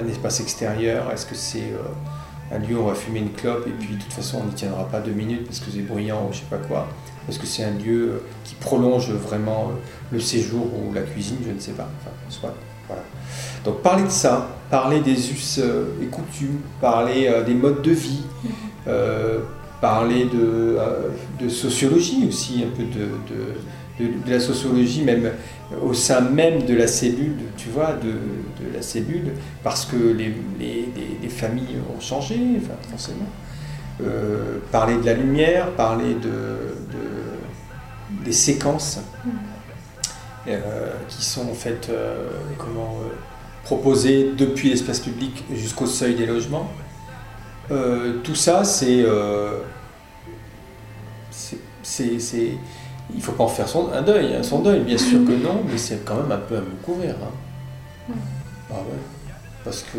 un 0.00 0.08
espace 0.08 0.40
extérieur? 0.40 1.10
Est-ce 1.12 1.24
que 1.26 1.34
c'est 1.34 1.72
un 2.52 2.58
lieu 2.58 2.76
où 2.76 2.82
on 2.82 2.86
va 2.88 2.94
fumer 2.94 3.20
une 3.20 3.32
clope 3.32 3.66
et 3.66 3.70
puis 3.70 3.96
de 3.96 4.00
toute 4.02 4.12
façon 4.12 4.38
on 4.42 4.46
n'y 4.46 4.52
tiendra 4.54 4.84
pas 4.84 5.00
deux 5.00 5.10
minutes 5.12 5.46
parce 5.46 5.58
que 5.60 5.70
c'est 5.72 5.80
bruyant 5.80 6.26
ou 6.28 6.32
je 6.32 6.38
sais 6.38 6.44
pas 6.50 6.58
quoi? 6.58 6.86
Est-ce 7.28 7.38
que 7.38 7.46
c'est 7.46 7.64
un 7.64 7.72
lieu 7.72 8.08
euh, 8.08 8.18
qui 8.44 8.54
prolonge 8.54 9.10
vraiment 9.10 9.70
euh, 9.70 10.12
le 10.12 10.20
séjour 10.20 10.66
ou 10.74 10.92
la 10.92 11.02
cuisine? 11.02 11.38
Je 11.46 11.52
ne 11.52 11.58
sais 11.58 11.72
pas. 11.72 11.88
Enfin, 12.00 12.10
soit. 12.28 12.54
Voilà. 12.86 13.02
Donc 13.64 13.82
parler 13.82 14.04
de 14.04 14.10
ça, 14.10 14.48
parler 14.70 15.00
des 15.00 15.32
us 15.32 15.58
et 16.00 16.06
coutumes, 16.06 16.60
parler 16.80 17.28
des 17.44 17.54
modes 17.54 17.82
de 17.82 17.90
vie, 17.90 18.22
parler 19.80 20.26
de, 20.26 20.78
de, 21.40 21.48
sociologie 21.48 22.28
aussi, 22.28 22.62
un 22.64 22.70
peu 22.76 22.84
de, 22.84 23.08
de, 23.98 24.24
de, 24.24 24.30
la 24.30 24.38
sociologie 24.38 25.02
même 25.02 25.32
au 25.82 25.92
sein 25.94 26.20
même 26.20 26.64
de 26.64 26.74
la 26.74 26.86
cellule, 26.86 27.36
tu 27.56 27.68
vois, 27.70 27.92
de, 27.94 28.12
la 28.72 28.82
cellule, 28.82 29.32
parce 29.64 29.84
que 29.84 29.96
les, 29.96 30.32
les, 30.60 30.88
les, 31.22 31.28
familles 31.28 31.78
ont 31.96 32.00
changé, 32.00 32.38
enfin, 32.56 32.74
forcément. 32.90 33.26
Euh, 34.02 34.58
parler 34.70 34.98
de 34.98 35.06
la 35.06 35.14
lumière, 35.14 35.70
parler 35.70 36.14
de, 36.14 36.74
des 38.24 38.32
séquences 38.32 38.98
mm. 39.24 39.30
euh, 40.48 40.92
qui 41.08 41.24
sont 41.24 41.48
en 41.48 41.54
fait 41.54 41.88
euh, 41.88 42.28
comment, 42.58 42.98
proposées 43.64 44.32
depuis 44.36 44.68
l'espace 44.68 45.00
public 45.00 45.44
jusqu'au 45.50 45.86
seuil 45.86 46.14
des 46.14 46.26
logements. 46.26 46.70
tout 48.22 48.34
ça, 48.34 48.64
c'est 48.64 49.06
c'est 51.82 52.58
il 53.14 53.22
faut 53.22 53.32
pas 53.32 53.44
en 53.44 53.48
faire 53.48 53.68
son, 53.68 53.90
un 53.92 54.02
deuil, 54.02 54.34
hein, 54.34 54.42
son 54.42 54.60
deuil, 54.60 54.80
bien 54.80 54.98
sûr 54.98 55.24
que 55.24 55.32
non, 55.32 55.62
mais 55.66 55.78
c'est 55.78 56.04
quand 56.04 56.16
même 56.16 56.32
un 56.32 56.38
peu 56.38 56.56
à 56.56 56.60
me 56.60 56.74
couvrir. 56.82 57.14
Hein. 57.22 58.12
Ah 58.70 58.74
ouais. 58.74 58.98
Parce 59.64 59.82
que 59.82 59.98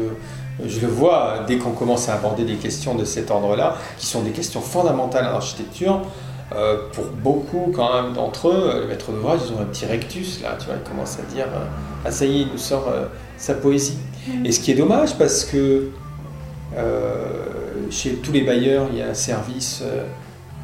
je 0.65 0.79
le 0.79 0.87
vois 0.87 1.39
dès 1.47 1.57
qu'on 1.57 1.71
commence 1.71 2.09
à 2.09 2.15
aborder 2.15 2.43
des 2.43 2.55
questions 2.55 2.95
de 2.95 3.05
cet 3.05 3.31
ordre-là, 3.31 3.77
qui 3.97 4.05
sont 4.05 4.21
des 4.21 4.31
questions 4.31 4.61
fondamentales 4.61 5.25
en 5.25 5.35
architecture. 5.35 6.01
Euh, 6.55 6.77
pour 6.93 7.05
beaucoup 7.05 7.73
quand 7.75 8.01
même 8.01 8.13
d'entre 8.13 8.47
eux, 8.47 8.79
le 8.81 8.87
maître 8.87 9.11
d'ouvrage, 9.11 9.41
ils 9.45 9.53
ont 9.53 9.61
un 9.61 9.65
petit 9.65 9.85
rectus 9.85 10.41
là, 10.41 10.55
tu 10.57 10.67
vois, 10.67 10.75
ils 10.75 10.89
commencent 10.89 11.19
à 11.19 11.33
dire 11.33 11.47
euh, 11.47 11.65
ah 12.05 12.11
ça 12.11 12.25
y 12.25 12.37
est, 12.37 12.41
il 12.43 12.47
nous 12.47 12.57
sort 12.57 12.87
euh, 12.87 13.07
sa 13.37 13.53
poésie. 13.53 13.97
Et 14.45 14.53
ce 14.53 14.61
qui 14.61 14.71
est 14.71 14.75
dommage 14.75 15.17
parce 15.17 15.43
que 15.43 15.89
chez 17.89 18.15
tous 18.15 18.31
les 18.31 18.41
bailleurs, 18.41 18.87
il 18.91 18.99
y 18.99 19.01
a 19.01 19.09
un 19.09 19.13
service 19.13 19.83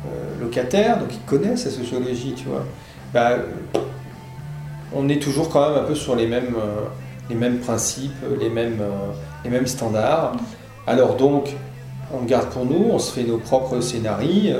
euh, 0.05 0.41
locataires, 0.41 0.99
donc 0.99 1.13
ils 1.13 1.25
connaissent 1.25 1.63
la 1.63 1.71
sociologie, 1.71 2.33
tu 2.35 2.49
vois, 2.49 2.65
bah, 3.13 3.37
on 4.93 5.07
est 5.07 5.21
toujours 5.21 5.49
quand 5.49 5.69
même 5.69 5.81
un 5.81 5.87
peu 5.87 5.95
sur 5.95 6.17
les 6.17 6.27
mêmes, 6.27 6.55
euh, 6.57 6.87
les 7.29 7.35
mêmes 7.35 7.59
principes, 7.59 8.11
les 8.39 8.49
mêmes, 8.49 8.79
euh, 8.81 9.11
les 9.43 9.49
mêmes 9.49 9.67
standards. 9.67 10.33
Alors 10.87 11.15
donc, 11.15 11.55
on 12.13 12.23
garde 12.23 12.49
pour 12.49 12.65
nous, 12.65 12.89
on 12.91 12.99
se 12.99 13.11
fait 13.13 13.23
nos 13.23 13.37
propres 13.37 13.79
scénarios, 13.79 14.55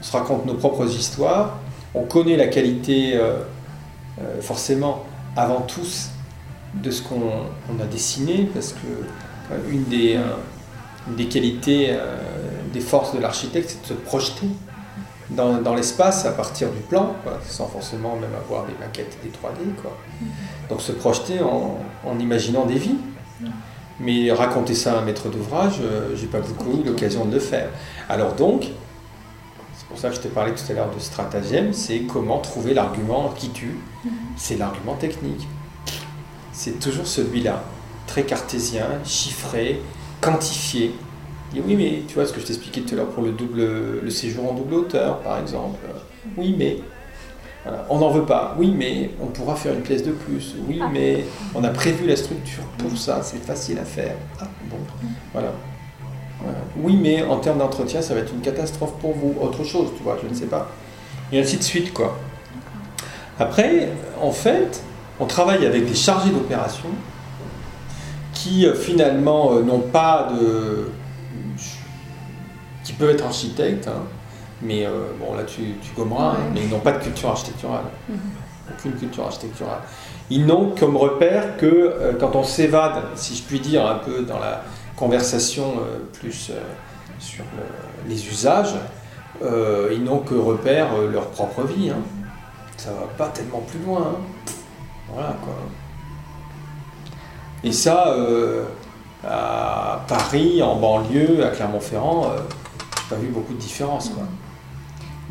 on 0.00 0.02
se 0.02 0.12
raconte 0.12 0.46
nos 0.46 0.54
propres 0.54 0.86
histoires, 0.86 1.58
on 1.94 2.04
connaît 2.04 2.36
la 2.36 2.46
qualité, 2.46 3.18
forcément, 4.40 5.04
avant 5.34 5.62
tous, 5.62 6.10
de 6.74 6.90
ce 6.90 7.02
qu'on 7.02 7.20
a 7.80 7.84
dessiné, 7.90 8.48
parce 8.54 8.72
que 8.72 9.60
une 9.70 9.84
des, 9.84 10.18
des 11.08 11.26
qualités, 11.26 11.96
des 12.72 12.80
forces 12.80 13.14
de 13.14 13.20
l'architecte, 13.20 13.70
c'est 13.70 13.82
de 13.82 13.98
se 13.98 14.04
projeter 14.04 14.46
dans, 15.30 15.74
l'espace 15.74 16.24
à 16.24 16.32
partir 16.32 16.70
du 16.70 16.80
plan, 16.80 17.14
sans 17.48 17.66
forcément 17.66 18.16
même 18.16 18.34
avoir 18.34 18.64
des 18.66 18.74
maquettes 18.78 19.18
des 19.22 19.30
3D. 19.30 19.74
Quoi. 19.80 19.96
Donc 20.68 20.80
se 20.80 20.92
projeter 20.92 21.40
en, 21.40 22.18
imaginant 22.18 22.66
des 22.66 22.78
vies. 22.78 22.96
Mais 23.98 24.30
raconter 24.30 24.74
ça 24.74 24.92
à 24.92 24.98
un 24.98 25.02
maître 25.02 25.30
d'ouvrage, 25.30 25.76
euh, 25.80 26.14
j'ai 26.14 26.26
pas 26.26 26.40
beaucoup 26.40 26.80
eu 26.80 26.84
l'occasion 26.84 27.24
de 27.24 27.32
le 27.32 27.40
faire. 27.40 27.70
Alors 28.10 28.34
donc, 28.34 28.64
c'est 29.74 29.86
pour 29.88 29.98
ça 29.98 30.10
que 30.10 30.16
je 30.16 30.20
t'ai 30.20 30.28
parlé 30.28 30.52
tout 30.52 30.70
à 30.70 30.74
l'heure 30.74 30.94
de 30.94 31.00
stratagème, 31.00 31.72
c'est 31.72 32.00
comment 32.00 32.38
trouver 32.40 32.74
l'argument 32.74 33.32
qui 33.34 33.48
tue. 33.48 33.78
C'est 34.36 34.58
l'argument 34.58 34.96
technique. 34.96 35.48
C'est 36.52 36.78
toujours 36.78 37.06
celui-là, 37.06 37.62
très 38.06 38.24
cartésien, 38.24 38.86
chiffré, 39.04 39.80
quantifié, 40.20 40.94
oui, 41.64 41.76
mais 41.76 42.02
tu 42.08 42.14
vois 42.14 42.26
ce 42.26 42.32
que 42.32 42.40
je 42.40 42.46
t'expliquais 42.46 42.80
tout 42.80 42.94
à 42.94 42.96
l'heure 42.96 43.08
pour 43.08 43.22
le, 43.22 43.32
double, 43.32 43.60
le 44.02 44.10
séjour 44.10 44.50
en 44.50 44.54
double 44.54 44.74
hauteur, 44.74 45.20
par 45.20 45.38
exemple. 45.38 45.78
Oui, 46.36 46.54
mais 46.58 46.78
on 47.88 47.98
n'en 47.98 48.10
veut 48.10 48.24
pas. 48.24 48.54
Oui, 48.58 48.72
mais 48.76 49.10
on 49.20 49.26
pourra 49.26 49.56
faire 49.56 49.72
une 49.72 49.82
pièce 49.82 50.02
de 50.02 50.12
plus. 50.12 50.54
Oui, 50.68 50.78
ah. 50.82 50.88
mais 50.92 51.24
on 51.54 51.64
a 51.64 51.68
prévu 51.68 52.06
la 52.06 52.16
structure 52.16 52.64
pour 52.78 52.96
ça, 52.96 53.20
c'est 53.22 53.42
facile 53.42 53.78
à 53.78 53.84
faire. 53.84 54.14
Ah, 54.40 54.46
bon, 54.70 54.78
voilà. 55.32 55.52
Oui, 56.78 56.98
mais 57.00 57.22
en 57.22 57.38
termes 57.38 57.58
d'entretien, 57.58 58.02
ça 58.02 58.14
va 58.14 58.20
être 58.20 58.32
une 58.32 58.40
catastrophe 58.40 58.94
pour 59.00 59.12
vous. 59.12 59.34
Autre 59.40 59.64
chose, 59.64 59.88
tu 59.96 60.02
vois, 60.02 60.18
je 60.22 60.28
ne 60.28 60.34
sais 60.34 60.46
pas. 60.46 60.70
Et 61.32 61.40
ainsi 61.40 61.56
de 61.56 61.62
suite, 61.62 61.92
quoi. 61.92 62.16
Après, 63.38 63.88
en 64.20 64.30
fait, 64.30 64.82
on 65.18 65.26
travaille 65.26 65.66
avec 65.66 65.86
des 65.86 65.94
chargés 65.94 66.30
d'opération 66.30 66.88
qui 68.32 68.66
euh, 68.66 68.74
finalement 68.74 69.54
euh, 69.54 69.62
n'ont 69.62 69.80
pas 69.80 70.28
de 70.38 70.88
qui 72.86 72.92
peuvent 72.92 73.10
être 73.10 73.24
architectes, 73.24 73.88
hein. 73.88 74.04
mais 74.62 74.86
euh, 74.86 75.08
bon 75.18 75.34
là 75.34 75.42
tu, 75.42 75.74
tu 75.82 75.92
gommeras, 75.96 76.36
mais 76.54 76.60
ils 76.60 76.68
n'ont 76.68 76.78
pas 76.78 76.92
de 76.92 77.02
culture 77.02 77.30
architecturale, 77.30 77.82
mhm. 78.08 78.18
aucune 78.70 78.92
culture 78.92 79.24
architecturale. 79.24 79.80
Ils 80.30 80.46
n'ont 80.46 80.72
comme 80.78 80.96
repère 80.96 81.56
que 81.56 81.66
euh, 81.66 82.12
quand 82.18 82.36
on 82.36 82.44
s'évade, 82.44 83.02
si 83.16 83.34
je 83.34 83.42
puis 83.42 83.58
dire, 83.58 83.84
un 83.84 83.96
peu 83.96 84.22
dans 84.22 84.38
la 84.38 84.62
conversation 84.94 85.74
euh, 85.80 85.98
plus 86.12 86.52
sur 87.18 87.44
les 88.08 88.28
usages, 88.28 88.74
ils 89.42 90.02
n'ont 90.04 90.20
que 90.20 90.34
repère 90.34 90.96
leur 91.12 91.26
propre 91.30 91.62
vie. 91.62 91.90
Hein. 91.90 92.02
Ça 92.76 92.90
va 92.90 93.06
pas 93.18 93.28
tellement 93.28 93.60
plus 93.60 93.80
loin. 93.80 94.14
Hein. 94.14 94.52
Voilà 95.12 95.36
quoi. 95.42 95.54
Et 97.64 97.72
ça, 97.72 98.14
à 99.24 100.04
Paris, 100.06 100.62
en 100.62 100.76
banlieue, 100.76 101.44
à 101.44 101.48
Clermont-Ferrand, 101.48 102.32
pas 103.08 103.16
vu 103.16 103.28
beaucoup 103.28 103.52
de 103.52 103.58
différence. 103.58 104.08
Quoi. 104.10 104.24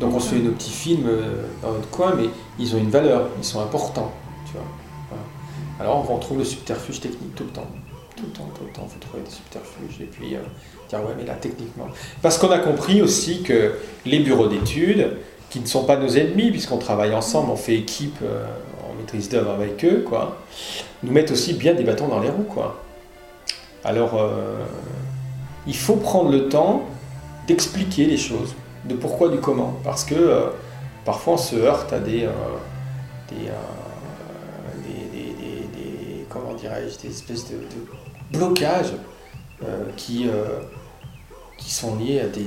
Donc 0.00 0.14
on 0.14 0.20
se 0.20 0.34
fait 0.34 0.40
nos 0.40 0.52
petits 0.52 0.70
films 0.70 1.06
euh, 1.06 1.46
dans 1.62 1.72
notre 1.72 1.88
coin, 1.90 2.14
mais 2.16 2.28
ils 2.58 2.74
ont 2.74 2.78
une 2.78 2.90
valeur, 2.90 3.28
ils 3.38 3.44
sont 3.44 3.60
importants. 3.60 4.12
Tu 4.46 4.52
vois. 4.52 4.62
Alors 5.80 6.08
on 6.08 6.14
retrouve 6.14 6.38
le 6.38 6.44
subterfuge 6.44 7.00
technique 7.00 7.34
tout 7.34 7.44
le 7.44 7.50
temps. 7.50 7.66
Tout 8.16 8.24
le 8.24 8.32
temps, 8.32 8.48
tout 8.54 8.64
le 8.64 8.72
temps, 8.72 8.86
il 8.88 8.92
faut 8.94 9.00
trouver 9.00 9.22
des 9.22 9.30
subterfuges. 9.30 10.00
Et 10.00 10.06
puis 10.06 10.34
euh, 10.34 10.40
dire, 10.88 11.00
ouais, 11.00 11.14
mais 11.18 11.24
là, 11.24 11.34
techniquement. 11.34 11.88
Parce 12.22 12.38
qu'on 12.38 12.50
a 12.50 12.58
compris 12.58 13.02
aussi 13.02 13.42
que 13.42 13.74
les 14.06 14.20
bureaux 14.20 14.48
d'études, 14.48 15.18
qui 15.50 15.60
ne 15.60 15.66
sont 15.66 15.84
pas 15.84 15.96
nos 15.96 16.08
ennemis, 16.08 16.50
puisqu'on 16.50 16.78
travaille 16.78 17.14
ensemble, 17.14 17.50
on 17.50 17.56
fait 17.56 17.74
équipe, 17.74 18.16
euh, 18.22 18.46
on 18.90 18.94
maîtrise 18.98 19.28
d'œuvre 19.28 19.50
avec 19.50 19.84
eux, 19.84 20.02
quoi, 20.06 20.38
nous 21.02 21.12
mettent 21.12 21.30
aussi 21.30 21.52
bien 21.52 21.74
des 21.74 21.84
bâtons 21.84 22.08
dans 22.08 22.20
les 22.20 22.30
roues. 22.30 22.48
Quoi. 22.48 22.82
Alors, 23.84 24.18
il 25.66 25.76
faut 25.76 25.96
prendre 25.96 26.30
le 26.30 26.48
temps 26.48 26.82
d'expliquer 27.46 28.06
les 28.06 28.16
choses, 28.16 28.54
de 28.84 28.94
pourquoi, 28.94 29.28
du 29.28 29.38
comment. 29.38 29.78
Parce 29.84 30.04
que 30.04 30.14
euh, 30.14 30.50
parfois 31.04 31.34
on 31.34 31.38
se 31.38 31.56
heurte 31.56 31.92
à 31.92 31.98
des, 31.98 32.24
euh, 32.24 32.30
euh, 33.32 33.52
des, 34.84 35.18
des, 35.18 35.32
des, 35.34 36.26
comment 36.28 36.54
dirais-je, 36.54 36.98
des 36.98 37.14
espèces 37.14 37.46
de, 37.50 37.56
blocages 38.32 38.92
qui, 39.96 40.28
qui 41.56 41.72
sont 41.72 41.94
liés 41.94 42.20
à 42.20 42.26
des, 42.26 42.42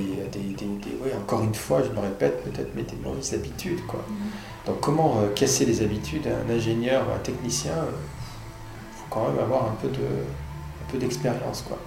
ouais, 1.01 1.13
encore 1.17 1.41
une 1.41 1.55
fois, 1.55 1.81
je 1.81 1.89
me 1.89 2.01
répète 2.01 2.43
peut-être, 2.43 2.71
mais 2.75 2.83
des 2.83 2.97
mauvaises 3.01 3.33
habitudes. 3.33 3.79
Quoi. 3.87 4.01
Mm-hmm. 4.01 4.67
Donc 4.67 4.81
comment 4.81 5.15
casser 5.35 5.65
les 5.65 5.81
habitudes 5.81 6.27
Un 6.27 6.53
ingénieur, 6.53 7.03
un 7.15 7.19
technicien, 7.19 7.71
il 7.71 8.97
faut 8.97 9.05
quand 9.09 9.29
même 9.29 9.39
avoir 9.39 9.65
un 9.67 9.75
peu 9.81 9.87
de 9.87 10.05
peu 10.91 10.97
d'expérience. 10.97 11.63
quoi. 11.67 11.77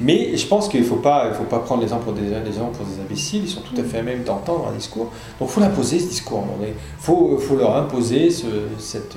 Mais 0.00 0.36
je 0.36 0.46
pense 0.46 0.68
qu'il 0.68 0.80
ne 0.80 0.86
faut 0.86 0.96
pas, 0.96 1.28
il 1.28 1.34
faut 1.34 1.44
pas 1.44 1.60
prendre 1.60 1.82
les 1.82 1.88
gens 1.88 1.98
pour 1.98 2.12
des, 2.12 2.22
les 2.22 2.52
gens 2.52 2.66
pour 2.66 2.86
des 2.86 3.00
imbéciles, 3.00 3.44
ils 3.44 3.48
sont 3.48 3.60
tout 3.60 3.78
à 3.80 3.84
fait 3.84 3.98
à 3.98 4.02
même 4.02 4.22
d'entendre 4.24 4.68
un 4.68 4.76
discours. 4.76 5.10
Donc 5.38 5.48
il 5.48 5.52
faut 5.52 5.60
l'imposer 5.60 5.98
ce 5.98 6.08
discours. 6.08 6.44
Il 6.60 6.72
faut, 6.98 7.38
faut, 7.38 7.56
leur 7.56 7.76
imposer 7.76 8.30
ce, 8.30 8.46
cette, 8.78 9.16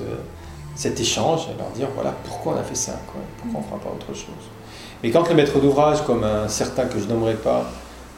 cet 0.74 1.00
échange, 1.00 1.48
leur 1.58 1.70
dire 1.70 1.88
voilà 1.94 2.14
pourquoi 2.24 2.54
on 2.54 2.58
a 2.58 2.62
fait 2.62 2.74
ça, 2.74 3.00
quoi, 3.06 3.20
pourquoi 3.38 3.60
on 3.60 3.62
ne 3.62 3.68
fera 3.68 3.78
pas 3.78 3.94
autre 3.94 4.14
chose. 4.14 4.50
Mais 5.02 5.10
quand 5.10 5.28
le 5.28 5.34
maître 5.34 5.58
d'ouvrage, 5.60 6.02
comme 6.04 6.24
un 6.24 6.48
certain 6.48 6.86
que 6.86 6.98
je 6.98 7.06
nommerai 7.06 7.34
pas, 7.34 7.70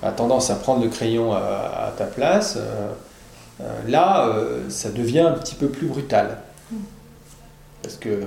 a 0.03 0.12
tendance 0.12 0.51
à 0.51 0.55
prendre 0.55 0.82
le 0.82 0.88
crayon 0.88 1.32
à, 1.32 1.92
ta 1.96 2.05
place, 2.05 2.57
euh, 2.57 2.92
euh, 3.61 3.64
là, 3.88 4.28
euh, 4.28 4.70
ça 4.70 4.90
devient 4.90 5.20
un 5.20 5.32
petit 5.32 5.55
peu 5.55 5.68
plus 5.68 5.86
brutal. 5.86 6.38
Parce 7.82 7.96
que 7.96 8.22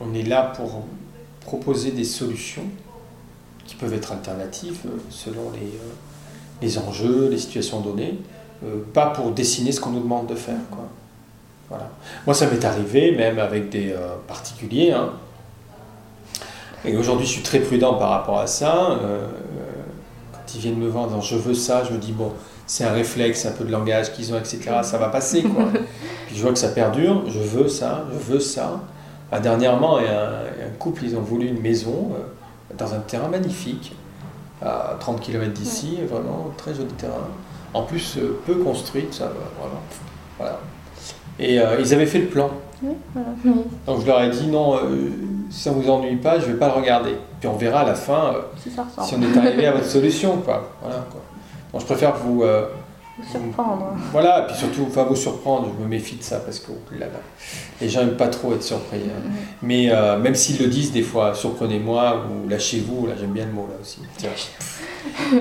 on 0.00 0.14
est 0.14 0.22
là 0.22 0.52
pour 0.56 0.84
proposer 1.40 1.90
des 1.90 2.04
solutions 2.04 2.64
qui 3.68 3.74
peuvent 3.74 3.94
être 3.94 4.12
alternatives 4.12 4.80
euh, 4.86 4.98
selon 5.10 5.50
les, 5.52 5.66
euh, 5.66 5.92
les 6.62 6.78
enjeux, 6.78 7.28
les 7.30 7.38
situations 7.38 7.80
données, 7.80 8.18
euh, 8.64 8.82
pas 8.92 9.06
pour 9.06 9.30
dessiner 9.30 9.72
ce 9.72 9.80
qu'on 9.80 9.90
nous 9.90 10.00
demande 10.00 10.26
de 10.26 10.34
faire. 10.34 10.60
Quoi. 10.70 10.88
Voilà. 11.68 11.90
Moi, 12.26 12.34
ça 12.34 12.46
m'est 12.46 12.64
arrivé, 12.64 13.12
même 13.12 13.38
avec 13.38 13.68
des 13.68 13.94
particuliers. 14.26 14.92
Hein. 14.92 15.10
Et 16.84 16.96
aujourd'hui, 16.96 17.26
je 17.26 17.32
suis 17.32 17.42
très 17.42 17.60
prudent 17.60 17.94
par 17.94 18.08
rapport 18.08 18.38
à 18.38 18.46
ça. 18.46 18.98
quand 20.32 20.54
ils 20.54 20.60
viennent 20.62 20.78
me 20.78 20.88
vendre, 20.88 21.20
je 21.20 21.36
veux 21.36 21.52
ça, 21.52 21.84
je 21.84 21.92
me 21.92 21.98
dis, 21.98 22.12
bon, 22.12 22.32
c'est 22.66 22.84
un 22.84 22.92
réflexe, 22.92 23.44
un 23.44 23.50
peu 23.50 23.64
de 23.64 23.70
langage 23.70 24.14
qu'ils 24.14 24.32
ont, 24.32 24.38
etc. 24.38 24.78
Ça 24.82 24.96
va 24.96 25.10
passer, 25.10 25.42
quoi. 25.42 25.66
Puis 26.26 26.36
je 26.36 26.40
vois 26.42 26.52
que 26.52 26.58
ça 26.58 26.68
perdure, 26.68 27.24
je 27.28 27.38
veux 27.38 27.68
ça, 27.68 28.06
je 28.14 28.32
veux 28.32 28.40
ça. 28.40 28.80
Ah, 29.30 29.40
dernièrement, 29.40 29.96
a 29.96 30.00
un, 30.00 30.76
couple, 30.78 31.04
ils 31.04 31.16
ont 31.16 31.20
voulu 31.20 31.48
une 31.48 31.60
maison 31.60 32.12
euh, 32.14 32.74
dans 32.76 32.94
un 32.94 33.00
terrain 33.00 33.28
magnifique, 33.28 33.94
à 34.62 34.96
30 34.98 35.20
km 35.20 35.52
d'ici, 35.52 35.98
vraiment 36.08 36.50
très 36.56 36.74
joli 36.74 36.88
terrain. 36.94 37.28
En 37.74 37.82
plus, 37.82 38.16
euh, 38.16 38.40
peu 38.46 38.54
construite, 38.54 39.12
ça, 39.12 39.26
vraiment. 39.26 39.82
Voilà. 40.38 40.60
Et 41.38 41.60
euh, 41.60 41.76
ils 41.78 41.92
avaient 41.92 42.06
fait 42.06 42.20
le 42.20 42.26
plan. 42.26 42.50
Donc 43.86 44.00
je 44.00 44.06
leur 44.06 44.22
ai 44.22 44.30
dit 44.30 44.46
non, 44.46 44.78
si 45.50 45.62
ça 45.62 45.70
ne 45.70 45.74
vous 45.76 45.90
ennuie 45.90 46.16
pas, 46.16 46.38
je 46.38 46.46
ne 46.46 46.52
vais 46.52 46.58
pas 46.58 46.68
le 46.68 46.74
regarder. 46.74 47.16
Puis 47.40 47.48
on 47.48 47.56
verra 47.56 47.80
à 47.80 47.84
la 47.84 47.94
fin 47.94 48.34
si, 48.56 48.70
on 49.16 49.22
est 49.22 49.36
arrivé 49.36 49.66
à 49.66 49.72
votre 49.72 49.84
solution. 49.98 50.38
Quoi. 50.38 50.70
Voilà, 50.80 51.04
quoi. 51.10 51.80
je 51.80 51.84
préfère 51.84 52.14
vous, 52.16 52.44
vous 53.18 53.30
surprendre. 53.30 53.92
Voilà, 54.12 54.42
et 54.42 54.46
puis 54.46 54.56
surtout, 54.56 54.84
enfin 54.86 55.04
vous 55.04 55.16
surprendre, 55.16 55.70
je 55.76 55.82
me 55.82 55.88
méfie 55.88 56.16
de 56.16 56.22
ça 56.22 56.38
parce 56.38 56.60
que 56.60 56.72
là, 56.98 57.06
les 57.80 57.88
gens 57.88 58.00
n'aiment 58.00 58.16
pas 58.16 58.28
trop 58.28 58.54
être 58.54 58.62
surpris. 58.62 58.98
Hein. 58.98 59.20
Mm-hmm. 59.20 59.56
Mais 59.62 59.90
euh, 59.90 60.18
même 60.18 60.34
s'ils 60.34 60.60
le 60.60 60.68
disent 60.68 60.92
des 60.92 61.02
fois, 61.02 61.34
surprenez-moi 61.34 62.24
ou 62.28 62.48
lâchez-vous, 62.48 63.06
là 63.06 63.14
j'aime 63.18 63.32
bien 63.32 63.46
le 63.46 63.52
mot 63.52 63.68
là 63.68 63.76
aussi. 63.80 64.00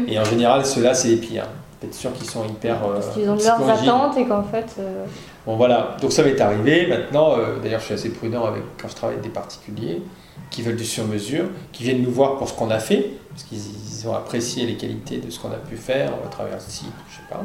et 0.08 0.20
en 0.20 0.24
général, 0.24 0.66
ceux-là, 0.66 0.94
c'est 0.94 1.10
les 1.10 1.18
pires. 1.18 1.48
Être 1.84 1.94
sûr 1.94 2.12
qu'ils 2.14 2.30
sont 2.30 2.44
hyper. 2.44 2.84
Euh, 2.84 2.94
parce 2.94 3.10
qu'ils 3.10 3.30
ont 3.30 3.36
leurs 3.36 3.70
attentes 3.70 4.18
et 4.18 4.26
qu'en 4.26 4.44
fait. 4.44 4.76
Euh, 4.80 5.06
bon 5.46 5.58
voilà, 5.58 5.96
donc 6.02 6.12
ça 6.12 6.24
m'est 6.24 6.40
arrivé. 6.42 6.88
Maintenant, 6.88 7.36
d'ailleurs, 7.62 7.80
je 7.80 7.86
suis 7.86 7.94
assez 7.94 8.10
prudent 8.10 8.46
avec, 8.46 8.64
quand 8.82 8.88
je 8.88 8.96
travaille 8.96 9.18
avec 9.18 9.28
des 9.28 9.34
particuliers 9.34 10.02
qui 10.50 10.62
veulent 10.62 10.76
du 10.78 10.86
sur-mesure, 10.86 11.46
qui 11.72 11.84
viennent 11.84 12.02
nous 12.02 12.12
voir 12.12 12.38
pour 12.38 12.50
ce 12.50 12.54
qu'on 12.54 12.72
a 12.72 12.80
fait, 12.80 13.12
parce 13.30 13.44
qu'ils 13.44 14.08
ont 14.08 14.16
apprécié 14.16 14.66
les 14.66 14.76
qualités 14.76 15.18
de 15.18 15.30
ce 15.30 15.40
qu'on 15.40 15.52
a 15.52 15.58
pu 15.58 15.76
faire 15.76 16.14
à 16.26 16.30
travers 16.30 16.56
le 16.56 16.60
site, 16.72 16.88
je 17.10 17.18
sais 17.18 17.22
pas 17.30 17.44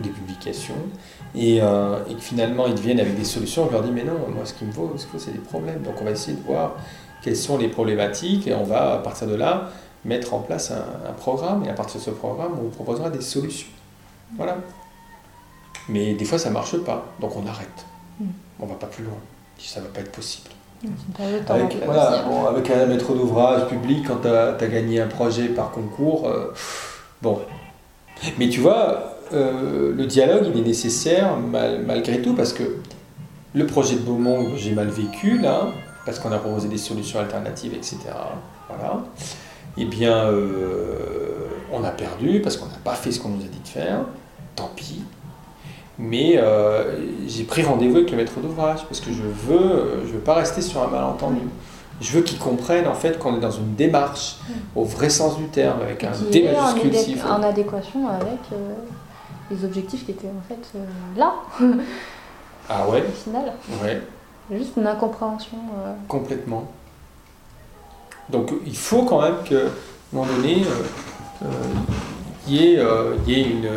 des 0.00 0.10
publications, 0.10 0.74
et, 1.34 1.60
euh, 1.62 1.98
et, 2.08 2.16
finalement 2.18 2.66
ils 2.66 2.78
viennent 2.78 3.00
avec 3.00 3.16
des 3.16 3.24
solutions, 3.24 3.66
je 3.66 3.72
leur 3.72 3.82
dis 3.82 3.90
mais 3.90 4.04
non, 4.04 4.18
moi 4.34 4.44
ce 4.44 4.54
qui 4.54 4.64
me 4.64 4.72
vaut, 4.72 4.94
c'est 5.18 5.32
des 5.32 5.38
problèmes. 5.38 5.82
Donc 5.82 5.94
on 6.00 6.04
va 6.04 6.12
essayer 6.12 6.36
de 6.36 6.42
voir 6.42 6.76
quelles 7.22 7.36
sont 7.36 7.58
les 7.58 7.68
problématiques 7.68 8.46
et 8.46 8.54
on 8.54 8.64
va 8.64 8.94
à 8.94 8.98
partir 8.98 9.26
de 9.26 9.34
là 9.34 9.70
mettre 10.04 10.32
en 10.34 10.40
place 10.40 10.70
un, 10.70 11.12
programme 11.12 11.64
et 11.64 11.68
à 11.68 11.74
partir 11.74 12.00
de 12.00 12.04
ce 12.04 12.10
programme 12.10 12.52
on 12.58 12.62
vous 12.62 12.68
proposera 12.70 13.10
des 13.10 13.20
solutions. 13.20 13.68
Voilà. 14.36 14.58
Mais 15.88 16.14
des 16.14 16.24
fois 16.24 16.38
ça 16.38 16.50
marche 16.50 16.76
pas, 16.78 17.06
donc 17.20 17.36
on 17.36 17.46
arrête. 17.46 17.86
Hmm. 18.20 18.26
On 18.60 18.66
va 18.66 18.74
pas 18.74 18.86
plus 18.86 19.04
loin. 19.04 19.18
Ça 19.58 19.80
va 19.80 19.88
pas 19.88 20.00
être 20.00 20.12
possible. 20.12 20.50
Avec, 21.48 21.74
avec, 21.82 22.70
un 22.70 22.86
maître 22.86 23.12
d'ouvrage 23.12 23.66
public, 23.66 24.06
quand 24.06 24.22
tu 24.22 24.28
as, 24.28 24.68
gagné 24.68 25.00
un 25.00 25.08
projet 25.08 25.48
par 25.48 25.72
concours, 25.72 26.28
euh, 26.28 26.54
bon. 27.20 27.40
Mais 28.38 28.48
tu 28.48 28.60
vois, 28.60 29.17
euh, 29.32 29.92
le 29.94 30.06
dialogue, 30.06 30.46
il 30.52 30.60
est 30.60 30.64
nécessaire 30.64 31.36
malgré 31.86 32.20
tout 32.22 32.34
parce 32.34 32.52
que 32.52 32.62
le 33.54 33.66
projet 33.66 33.94
de 33.96 34.00
Beaumont, 34.00 34.56
j'ai 34.56 34.72
mal 34.72 34.88
vécu 34.88 35.38
là, 35.38 35.68
parce 36.04 36.18
qu'on 36.18 36.32
a 36.32 36.38
proposé 36.38 36.68
des 36.68 36.78
solutions 36.78 37.18
alternatives, 37.18 37.74
etc. 37.74 37.98
Voilà. 38.68 39.02
Eh 39.76 39.84
bien, 39.84 40.26
euh, 40.26 40.96
on 41.72 41.84
a 41.84 41.90
perdu 41.90 42.40
parce 42.40 42.56
qu'on 42.56 42.66
n'a 42.66 42.78
pas 42.82 42.94
fait 42.94 43.12
ce 43.12 43.20
qu'on 43.20 43.30
nous 43.30 43.42
a 43.42 43.48
dit 43.48 43.60
de 43.62 43.68
faire. 43.68 44.00
Tant 44.56 44.70
pis. 44.74 45.02
Mais 45.98 46.36
euh, 46.36 46.96
j'ai 47.26 47.44
pris 47.44 47.62
rendez-vous 47.62 47.96
avec 47.96 48.10
le 48.10 48.16
maître 48.16 48.38
d'ouvrage 48.40 48.84
parce 48.84 49.00
que 49.00 49.10
je 49.12 49.22
veux, 49.22 50.02
je 50.06 50.12
veux 50.12 50.20
pas 50.20 50.34
rester 50.34 50.62
sur 50.62 50.82
un 50.82 50.88
malentendu. 50.88 51.40
Je 52.00 52.12
veux 52.12 52.22
qu'ils 52.22 52.38
comprennent 52.38 52.86
en 52.86 52.94
fait 52.94 53.18
qu'on 53.18 53.36
est 53.36 53.40
dans 53.40 53.50
une 53.50 53.74
démarche 53.74 54.36
au 54.76 54.84
vrai 54.84 55.10
sens 55.10 55.36
du 55.36 55.46
terme, 55.46 55.80
avec 55.82 56.04
un 56.04 56.12
D 56.30 56.42
majuscule. 56.44 57.18
En, 57.26 57.40
en 57.40 57.42
adéquation 57.42 58.06
avec 58.08 58.38
les 59.50 59.64
objectifs 59.64 60.04
qui 60.04 60.12
étaient 60.12 60.28
en 60.28 60.42
fait 60.46 60.76
euh, 60.76 60.84
là. 61.16 61.34
ah 62.68 62.88
ouais 62.88 63.04
Au 63.06 63.12
final. 63.12 63.52
Ouais. 63.82 64.02
Juste 64.50 64.76
une 64.76 64.86
incompréhension. 64.86 65.58
Euh. 65.84 65.94
Complètement. 66.06 66.70
Donc 68.28 68.52
il 68.66 68.76
faut 68.76 69.04
quand 69.04 69.22
même 69.22 69.42
qu'à 69.44 69.56
un 69.56 69.70
moment 70.12 70.26
donné, 70.26 70.62
euh, 71.42 71.46
il 72.46 72.54
y, 72.54 72.64
ait, 72.64 73.42
une, 73.42 73.68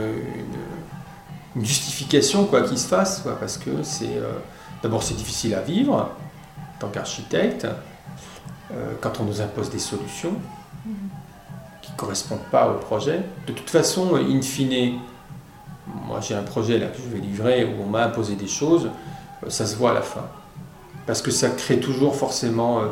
une, 1.55 1.65
justification 1.65 2.45
quoi 2.45 2.61
qui 2.61 2.77
se 2.77 2.87
fasse, 2.87 3.21
quoi, 3.21 3.37
parce 3.39 3.57
que 3.57 3.83
c'est 3.83 4.21
d'abord 4.83 5.03
c'est 5.03 5.13
difficile 5.13 5.55
à 5.55 5.61
vivre 5.61 5.93
en 5.93 6.79
tant 6.79 6.89
qu'architecte 6.89 7.67
quand 9.01 9.19
on 9.19 9.23
nous 9.23 9.41
impose 9.41 9.69
des 9.69 9.79
solutions 9.79 10.33
mm-hmm. 10.87 11.81
qui 11.81 11.91
ne 11.91 11.97
correspondent 11.97 12.49
pas 12.51 12.69
au 12.69 12.75
projet. 12.75 13.21
De 13.47 13.53
toute 13.53 13.69
façon, 13.69 14.15
in 14.15 14.41
fine, 14.41 14.99
moi 16.05 16.19
j'ai 16.21 16.35
un 16.35 16.43
projet 16.43 16.77
là 16.77 16.87
que 16.87 16.97
je 16.97 17.15
vais 17.15 17.21
livrer 17.21 17.65
où 17.65 17.83
on 17.83 17.87
m'a 17.87 18.05
imposé 18.05 18.35
des 18.35 18.47
choses, 18.47 18.89
euh, 19.43 19.49
ça 19.49 19.65
se 19.65 19.75
voit 19.75 19.91
à 19.91 19.93
la 19.93 20.01
fin. 20.01 20.25
Parce 21.05 21.21
que 21.21 21.31
ça 21.31 21.49
crée 21.49 21.79
toujours 21.79 22.15
forcément 22.15 22.79
euh, 22.79 22.85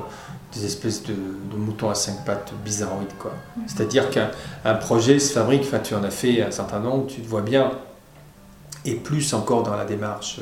des 0.54 0.66
espèces 0.66 1.04
de, 1.04 1.16
moutons 1.56 1.90
à 1.90 1.96
cinq 1.96 2.26
pattes 2.26 2.54
bizarroïdes. 2.66 3.16
Quoi. 3.20 3.32
C'est-à-dire 3.68 4.10
qu'un 4.10 4.74
projet 4.76 5.20
se 5.20 5.34
fabrique, 5.34 5.62
enfin, 5.62 5.80
tu 5.80 5.94
en 5.94 6.04
as 6.04 6.10
fait 6.10 6.42
un 6.42 6.52
certain 6.52 6.80
nombre, 6.80 7.08
tu 7.08 7.22
te 7.22 7.28
vois 7.28 7.42
bien, 7.42 7.72
et 8.86 8.96
plus 8.96 9.34
encore 9.34 9.64
dans 9.64 9.76
la 9.76 9.86
démarche 9.86 10.40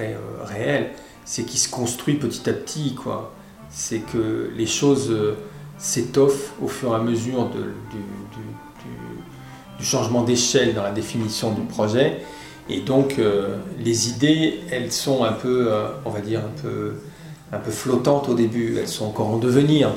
euh, 0.00 0.16
réelle, 0.44 0.90
c'est 1.24 1.44
qu'il 1.44 1.60
se 1.60 1.68
construit 1.68 2.14
petit 2.14 2.48
à 2.48 2.52
petit. 2.52 2.94
Quoi. 2.94 3.32
C'est 3.68 4.00
que 4.00 4.50
les 4.56 4.66
choses 4.66 5.14
s'étoffent 5.78 6.52
au 6.60 6.68
fur 6.68 6.92
et 6.92 6.96
à 6.96 6.98
mesure 6.98 7.50
de, 7.50 7.60
du, 7.60 8.02
du 9.80 9.86
changement 9.86 10.22
d'échelle 10.22 10.74
dans 10.74 10.82
la 10.82 10.92
définition 10.92 11.50
du 11.50 11.62
projet. 11.62 12.18
Et 12.68 12.80
donc, 12.80 13.16
euh, 13.18 13.56
les 13.78 14.10
idées, 14.10 14.60
elles 14.70 14.92
sont 14.92 15.24
un 15.24 15.32
peu, 15.32 15.72
euh, 15.72 15.88
on 16.04 16.10
va 16.10 16.20
dire, 16.20 16.40
un 16.40 16.62
peu, 16.62 16.92
un 17.50 17.58
peu 17.58 17.70
flottantes 17.70 18.28
au 18.28 18.34
début. 18.34 18.76
Elles 18.78 18.88
sont 18.88 19.06
encore 19.06 19.28
en 19.28 19.38
devenir. 19.38 19.90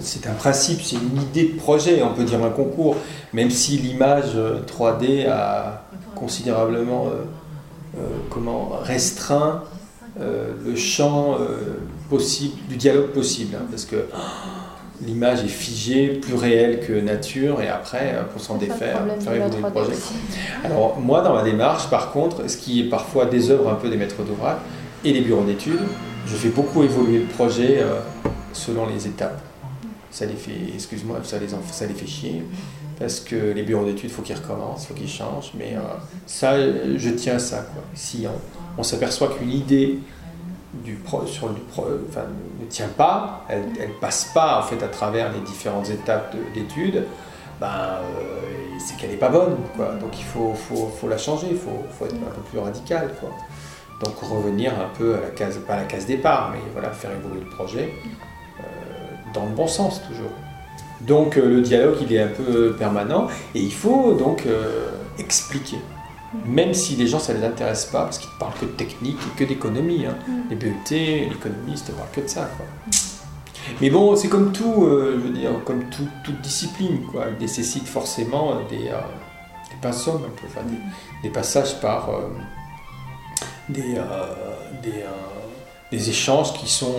C'est 0.00 0.26
un 0.26 0.32
principe, 0.32 0.80
c'est 0.82 0.96
une 0.96 1.20
idée 1.20 1.52
de 1.52 1.58
projet, 1.58 2.02
on 2.02 2.14
peut 2.14 2.24
dire 2.24 2.42
un 2.42 2.50
concours, 2.50 2.96
même 3.32 3.50
si 3.50 3.76
l'image 3.76 4.36
3D 4.66 5.26
euh, 5.26 5.32
a 5.32 5.84
considérablement 6.14 7.06
comment, 8.30 8.70
restreint 8.82 9.62
le 10.18 10.74
champ 10.74 11.38
possible, 12.10 12.54
du 12.68 12.76
dialogue 12.76 13.08
possible. 13.08 13.56
Hein, 13.56 13.66
parce 13.70 13.84
que 13.84 14.04
l'image 15.06 15.44
est 15.44 15.48
figée, 15.48 16.08
plus 16.08 16.34
réelle 16.34 16.80
que 16.80 16.92
nature, 16.92 17.60
et 17.60 17.68
après, 17.68 18.14
euh, 18.14 18.24
pour 18.24 18.40
s'en 18.40 18.56
défaire, 18.56 19.00
faire 19.20 19.34
évoluer 19.34 19.62
le 19.62 19.70
projet. 19.70 19.92
Alors, 20.64 20.98
moi, 20.98 21.22
dans 21.22 21.34
ma 21.34 21.42
démarche, 21.42 21.88
par 21.88 22.10
contre, 22.12 22.48
ce 22.50 22.56
qui 22.56 22.80
est 22.80 22.88
parfois 22.88 23.26
désœuvre 23.26 23.68
un 23.68 23.74
peu 23.74 23.88
des 23.88 23.96
maîtres 23.96 24.22
d'ouvrage 24.22 24.58
et 25.04 25.12
les 25.12 25.20
bureaux 25.20 25.44
d'études, 25.44 25.80
je 26.26 26.34
fais 26.34 26.48
beaucoup 26.48 26.82
évoluer 26.82 27.20
le 27.20 27.26
projet 27.26 27.78
euh, 27.78 28.00
selon 28.52 28.86
les 28.86 29.06
étapes. 29.06 29.40
Ça 30.10 30.26
les 30.26 30.34
fait, 30.34 30.74
excuse-moi, 30.74 31.18
ça 31.22 31.38
les, 31.38 31.48
ça 31.48 31.86
les 31.86 31.94
fait 31.94 32.06
chier, 32.06 32.42
parce 32.98 33.20
que 33.20 33.52
les 33.52 33.62
bureaux 33.62 33.84
d'études, 33.84 34.10
il 34.10 34.14
faut 34.14 34.22
qu'ils 34.22 34.36
recommencent, 34.36 34.84
il 34.84 34.86
faut 34.88 34.94
qu'ils 34.94 35.08
changent, 35.08 35.52
mais 35.56 35.74
euh, 35.76 35.80
ça, 36.26 36.56
je 36.96 37.10
tiens 37.10 37.36
à 37.36 37.38
ça. 37.38 37.58
Quoi. 37.58 37.82
Si 37.94 38.26
on 38.76 38.82
s'aperçoit 38.82 39.28
qu'une 39.28 39.52
idée 39.52 39.98
du 40.84 40.94
pro, 40.94 41.24
sur 41.26 41.48
du 41.50 41.60
enfin, 41.72 42.22
ne 42.22 42.47
tient 42.68 42.88
pas, 42.88 43.44
elle 43.48 43.66
ne 43.88 43.94
passe 44.00 44.26
pas 44.34 44.58
en 44.58 44.62
fait 44.62 44.82
à 44.82 44.88
travers 44.88 45.32
les 45.32 45.40
différentes 45.40 45.90
étapes 45.90 46.34
d'études, 46.54 47.04
ben, 47.60 47.66
euh, 47.66 47.98
c'est 48.78 48.96
qu'elle 48.96 49.10
n'est 49.10 49.16
pas 49.16 49.28
bonne. 49.28 49.56
Quoi. 49.76 49.94
Donc 50.00 50.18
il 50.18 50.24
faut, 50.24 50.54
faut, 50.54 50.86
faut 50.88 51.08
la 51.08 51.18
changer, 51.18 51.48
il 51.50 51.56
faut, 51.56 51.84
faut, 51.90 52.06
être 52.06 52.14
un 52.14 52.34
peu 52.34 52.40
plus 52.50 52.58
radical. 52.58 53.10
Quoi. 53.20 53.30
Donc 54.02 54.16
revenir 54.20 54.72
un 54.74 54.96
peu 54.96 55.16
à 55.16 55.20
la 55.20 55.30
case, 55.30 55.58
pas 55.66 55.74
à 55.74 55.78
la 55.78 55.84
case 55.84 56.06
départ, 56.06 56.50
mais 56.52 56.60
voilà, 56.72 56.90
faire 56.90 57.10
évoluer 57.10 57.40
le 57.40 57.50
projet 57.50 57.92
euh, 58.60 58.62
dans 59.34 59.46
le 59.46 59.52
bon 59.52 59.66
sens 59.66 60.00
toujours. 60.06 60.30
Donc 61.00 61.36
euh, 61.36 61.48
le 61.48 61.62
dialogue 61.62 61.96
il 62.00 62.12
est 62.12 62.22
un 62.22 62.28
peu 62.28 62.74
permanent 62.78 63.28
et 63.54 63.60
il 63.60 63.72
faut 63.72 64.14
donc 64.14 64.44
expliquer 65.18 65.78
même 66.44 66.74
si 66.74 66.96
les 66.96 67.06
gens 67.06 67.18
ça 67.18 67.32
les 67.32 67.44
intéresse 67.44 67.86
pas, 67.86 68.04
parce 68.04 68.18
qu'ils 68.18 68.30
ne 68.32 68.38
parlent 68.38 68.58
que 68.60 68.66
de 68.66 68.70
technique 68.72 69.18
et 69.18 69.38
que 69.38 69.44
d'économie. 69.44 70.06
Hein. 70.06 70.16
Mm. 70.26 70.32
Les 70.50 70.56
BET, 70.56 71.28
l'économiste 71.30 71.88
ne 71.88 71.94
parlent 71.94 72.10
que 72.12 72.20
de 72.20 72.28
ça. 72.28 72.50
Quoi. 72.56 72.66
Mais 73.80 73.90
bon, 73.90 74.16
c'est 74.16 74.28
comme 74.28 74.52
tout, 74.52 74.84
euh, 74.84 75.18
je 75.18 75.28
veux 75.28 75.34
dire, 75.34 75.50
comme 75.64 75.84
toute 75.90 76.40
discipline, 76.40 77.02
quoi. 77.10 77.26
Elle 77.28 77.38
nécessite 77.38 77.86
forcément 77.86 78.62
des, 78.68 78.88
euh, 78.88 79.00
des 79.70 79.76
passages, 79.80 80.14
des, 81.22 81.28
passages 81.30 81.80
par 81.80 82.10
euh, 82.10 82.28
des, 83.68 83.96
des, 84.82 85.04
des, 85.90 86.10
échanges 86.10 86.54
qui 86.54 86.68
sont 86.68 86.94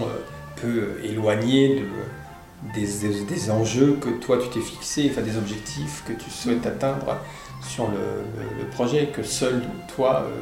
peu 0.62 1.00
éloignés 1.04 1.80
de, 1.80 2.80
des, 2.80 3.24
des, 3.28 3.52
enjeux 3.52 3.98
que 4.00 4.10
toi 4.10 4.38
tu 4.38 4.50
t'es 4.50 4.62
fixé, 4.66 5.10
enfin 5.12 5.22
des 5.22 5.38
objectifs 5.38 6.04
que 6.06 6.14
tu 6.14 6.30
souhaites 6.30 6.66
atteindre 6.66 7.18
sur 7.62 7.88
le, 7.88 8.66
projet 8.72 9.08
que 9.08 9.24
seul 9.24 9.62
toi 9.94 10.24
euh, 10.26 10.42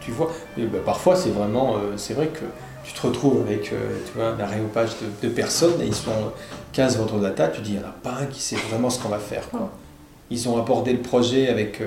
tu 0.00 0.10
vois. 0.10 0.30
Bah, 0.58 0.78
parfois 0.84 1.16
c'est 1.16 1.30
vraiment, 1.30 1.76
euh, 1.76 1.96
c'est 1.96 2.14
vrai 2.14 2.26
que 2.28 2.44
tu 2.84 2.92
te 2.92 3.06
retrouves 3.06 3.40
avec 3.40 3.72
euh, 3.72 3.98
tu 4.06 4.18
vois, 4.18 4.28
un 4.28 4.40
aréopage 4.40 4.90
de, 5.22 5.28
personnes 5.28 5.80
et 5.80 5.86
ils 5.86 5.94
sont 5.94 6.32
15 6.72 7.00
autour 7.00 7.18
de 7.18 7.24
la 7.24 7.30
table, 7.30 7.54
tu 7.56 7.62
dis 7.62 7.72
il 7.72 7.78
n'y 7.78 7.84
en 7.84 7.88
a 7.88 7.92
pas 7.92 8.18
un 8.20 8.26
qui 8.26 8.40
sait 8.40 8.56
vraiment 8.56 8.90
ce 8.90 9.00
qu'on 9.00 9.08
va 9.08 9.18
faire. 9.18 9.44
Ils 10.30 10.48
ont 10.48 10.58
abordé 10.58 10.92
le 10.92 11.00
projet 11.00 11.48
avec 11.48 11.80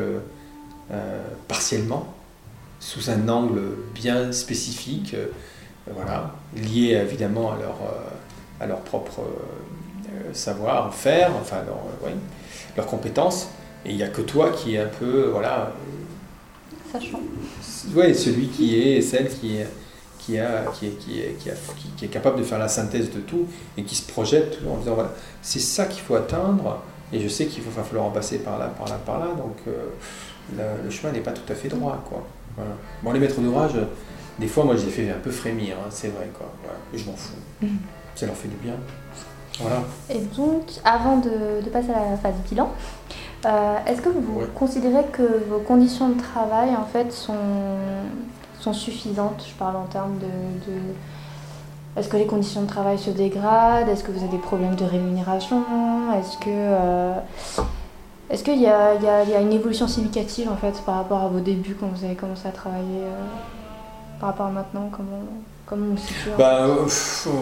partiellement 1.47 2.13
sous 2.79 3.09
un 3.09 3.27
angle 3.27 3.61
bien 3.93 4.31
spécifique, 4.31 5.15
voilà, 5.93 6.33
lié 6.55 6.91
évidemment 6.93 7.51
à 7.51 7.57
leur, 7.57 7.75
à 8.61 8.65
leur 8.65 8.79
propre 8.79 9.21
savoir-faire, 10.31 11.31
enfin 11.39 11.57
leur, 11.67 11.79
leurs 12.77 12.87
compétences. 12.87 13.49
Et 13.85 13.91
il 13.91 13.95
n'y 13.95 14.03
a 14.03 14.09
que 14.09 14.21
toi 14.21 14.51
qui 14.51 14.75
est 14.75 14.79
un 14.79 14.87
peu, 14.87 15.29
voilà. 15.31 15.73
Sachant. 16.91 17.21
Ouais, 17.95 18.13
celui 18.13 18.47
qui 18.47 18.79
est, 18.79 19.01
celle 19.01 19.29
qui 19.29 19.57
est, 19.57 19.67
qui, 20.17 20.37
a, 20.37 20.63
qui, 20.73 20.87
est, 20.87 20.97
qui, 20.97 21.19
est, 21.19 21.37
qui, 21.39 21.49
a, 21.49 21.53
qui, 21.95 22.05
est 22.05 22.07
capable 22.09 22.39
de 22.39 22.43
faire 22.43 22.59
la 22.59 22.67
synthèse 22.67 23.11
de 23.11 23.19
tout 23.19 23.47
et 23.77 23.83
qui 23.83 23.95
se 23.95 24.11
projette 24.11 24.59
en 24.69 24.77
disant 24.77 24.95
voilà, 24.95 25.13
c'est 25.41 25.59
ça 25.59 25.85
qu'il 25.85 26.01
faut 26.01 26.15
atteindre. 26.15 26.81
Et 27.11 27.19
je 27.19 27.27
sais 27.27 27.47
qu'il 27.47 27.63
va 27.63 27.83
falloir 27.83 28.05
en 28.05 28.11
passer 28.11 28.39
par 28.39 28.59
là, 28.59 28.67
par 28.67 28.87
là, 28.87 28.99
par 29.03 29.19
là. 29.19 29.27
Donc 29.35 29.57
euh, 29.67 30.75
le, 30.83 30.89
chemin 30.89 31.11
n'est 31.11 31.21
pas 31.21 31.31
tout 31.31 31.51
à 31.51 31.55
fait 31.55 31.69
droit. 31.69 32.03
Quoi. 32.07 32.23
Voilà. 32.55 32.71
Bon, 33.01 33.11
les 33.11 33.19
maîtres 33.19 33.39
d'ouvrage, 33.39 33.73
des 34.39 34.47
fois, 34.47 34.63
moi, 34.63 34.75
je 34.75 34.85
les 34.85 34.91
fais 34.91 35.09
un 35.09 35.19
peu 35.19 35.31
frémir, 35.31 35.75
hein, 35.79 35.89
c'est 35.89 36.09
vrai. 36.09 36.29
Quoi. 36.37 36.47
je 36.93 37.05
m'en 37.05 37.15
fous. 37.15 37.33
Mm. 37.61 37.67
Ça 38.15 38.25
leur 38.25 38.35
fait 38.35 38.47
du 38.47 38.55
bien. 38.57 38.75
Voilà. 39.59 39.83
Et 40.09 40.19
donc, 40.19 40.63
avant 40.85 41.17
de, 41.17 41.61
de 41.63 41.69
passer 41.69 41.91
à 41.91 42.11
la 42.11 42.17
phase 42.17 42.35
bilan, 42.49 42.71
euh, 43.45 43.77
est-ce 43.85 44.01
que 44.01 44.09
vous 44.09 44.41
considérez 44.55 45.05
que 45.11 45.43
vos 45.49 45.59
conditions 45.59 46.09
de 46.09 46.19
travail 46.19 46.75
en 46.75 46.85
fait 46.85 47.11
sont, 47.13 47.33
sont 48.59 48.73
suffisantes 48.73 49.45
Je 49.47 49.53
parle 49.53 49.77
en 49.77 49.85
termes 49.85 50.17
de, 50.19 50.73
est-ce 51.95 52.09
que 52.09 52.17
les 52.17 52.25
conditions 52.25 52.61
de 52.61 52.67
travail 52.67 52.97
se 52.97 53.09
dégradent 53.09 53.87
Est-ce 53.89 54.03
que 54.03 54.11
vous 54.11 54.19
avez 54.19 54.29
des 54.29 54.37
problèmes 54.37 54.75
de 54.75 54.85
rémunération 54.85 55.63
Est-ce 56.19 56.37
que 56.37 56.49
euh, 56.49 57.13
est-ce 58.29 58.43
qu'il 58.43 58.57
y, 58.57 58.59
y, 58.59 58.63
y 58.63 58.67
a, 58.67 59.41
une 59.41 59.53
évolution 59.53 59.87
significative 59.87 60.49
en 60.51 60.55
fait 60.55 60.81
par 60.85 60.95
rapport 60.95 61.23
à 61.23 61.27
vos 61.29 61.39
débuts 61.39 61.75
quand 61.79 61.87
vous 61.87 62.05
avez 62.05 62.15
commencé 62.15 62.47
à 62.47 62.51
travailler 62.51 63.03
euh, 63.03 63.25
par 64.19 64.29
rapport 64.29 64.45
à 64.45 64.51
maintenant 64.51 64.89
Comment 64.91 65.23
Comment 65.69 65.95
on 65.95 66.37
bah, 66.37 66.67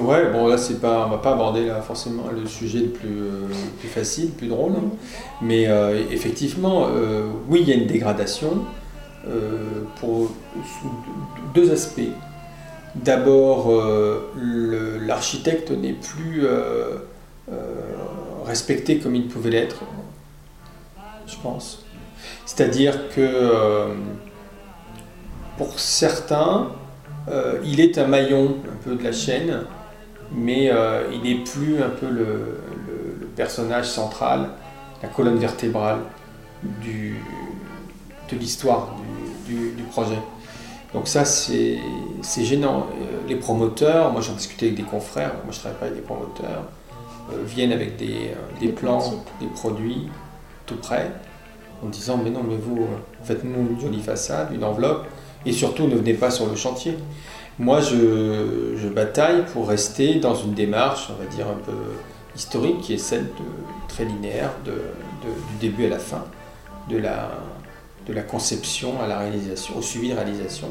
Ouais, 0.04 0.30
bon 0.32 0.48
là 0.48 0.58
c'est 0.58 0.82
pas, 0.82 1.06
on 1.08 1.12
va 1.12 1.18
pas 1.20 1.32
aborder 1.32 1.66
là 1.66 1.82
forcément 1.82 2.24
le 2.30 2.45
sujet 2.45 2.80
le 2.80 2.90
plus, 2.90 3.22
euh, 3.22 3.48
plus 3.80 3.88
facile, 3.88 4.26
le 4.26 4.32
plus 4.32 4.48
drôle, 4.48 4.74
mais 5.41 5.68
euh, 5.68 6.04
effectivement, 6.12 6.88
euh, 6.90 7.30
oui 7.48 7.62
il 7.62 7.70
y 7.70 7.72
a 7.72 7.76
une 7.76 7.88
dégradation 7.88 8.66
pour 9.99 10.32
deux 11.54 11.72
aspects. 11.72 11.99
D'abord, 12.95 13.70
l'architecte 14.38 15.72
n'est 15.72 15.91
plus 15.91 16.48
respecté 18.45 18.99
comme 18.99 19.16
il 19.16 19.28
pouvait 19.28 19.49
l'être, 19.49 19.84
je 21.26 21.36
pense. 21.44 21.84
C'est-à-dire 22.45 23.10
que 23.10 23.90
pour 25.58 25.78
certains, 25.78 26.70
euh, 27.30 27.60
il 27.66 27.80
est 27.80 27.98
un 27.98 28.08
maillon 28.08 28.56
un 28.72 28.84
peu 28.84 28.95
de 28.95 29.04
la 29.04 29.12
chaîne, 29.12 29.64
mais 30.32 30.70
euh, 30.72 31.04
il 31.12 31.22
n'est 31.24 31.44
plus 31.44 31.82
un 31.82 31.90
peu 31.90 32.10
le, 32.10 32.60
personnage 33.36 33.86
central, 33.86 34.49
la 35.04 35.10
colonne 35.10 35.38
vertébrale 35.38 35.99
du, 36.82 37.22
de 38.32 38.36
l'histoire 38.36 38.95
du, 39.45 39.84
projet. 39.91 40.18
Donc 40.94 41.08
ça, 41.08 41.24
c'est 41.24 41.78
gênant. 42.24 42.88
Euh, 43.02 43.18
les 43.28 43.36
promoteurs, 43.36 44.12
moi 44.12 44.22
j'en 44.22 44.34
discutais 44.34 44.68
avec 44.68 44.78
des 44.78 44.84
confrères, 44.84 45.34
moi 45.44 45.52
je 45.52 45.60
travaille 45.60 45.78
pas 45.78 45.86
avec 45.86 45.98
des 45.98 46.04
promoteurs, 46.04 46.64
viennent 47.45 47.74
avec 47.74 47.98
des, 47.98 48.32
des 48.60 48.70
plans, 48.70 49.24
des 49.40 49.48
produits 49.48 50.08
tout 50.66 50.78
prêts, 50.78 51.12
en 51.84 51.90
disant 51.90 52.20
mais 52.24 52.32
non 52.32 52.41
mais 52.41 52.56
vous 52.56 52.88
faites-nous 53.24 53.70
une 53.70 53.80
jolie 53.80 54.02
façade, 54.02 54.52
une 54.54 54.64
enveloppe, 54.64 55.06
et 55.48 55.53
surtout 55.53 55.88
ne 55.88 55.95
venez 55.95 56.14
pas 56.14 56.30
sur 56.30 56.45
le 56.45 56.56
chantier. 56.56 56.98
Moi, 57.57 57.80
je, 57.80 58.88
bataille 58.90 59.45
pour 59.53 59.68
rester 59.68 60.15
dans 60.15 60.36
une 60.36 60.53
démarche, 60.53 61.10
on 61.10 61.24
va 61.24 61.30
dire, 61.30 61.48
un 61.48 61.60
peu 61.65 61.78
historique, 62.36 62.82
qui 62.82 62.94
est 62.94 62.98
celle 62.98 63.28
très 63.88 64.06
linéaire, 64.06 64.52
de, 64.65 64.72
du 64.72 65.69
début 65.69 65.86
à 65.86 65.90
la 65.90 65.99
fin, 65.99 66.26
de 66.90 66.98
la, 66.98 67.30
de 68.07 68.14
la 68.14 68.24
conception 68.24 69.02
à 69.02 69.07
la 69.07 69.19
réalisation, 69.19 69.78
au 69.78 69.82
suivi 69.82 70.10
de 70.10 70.15
réalisation, 70.15 70.69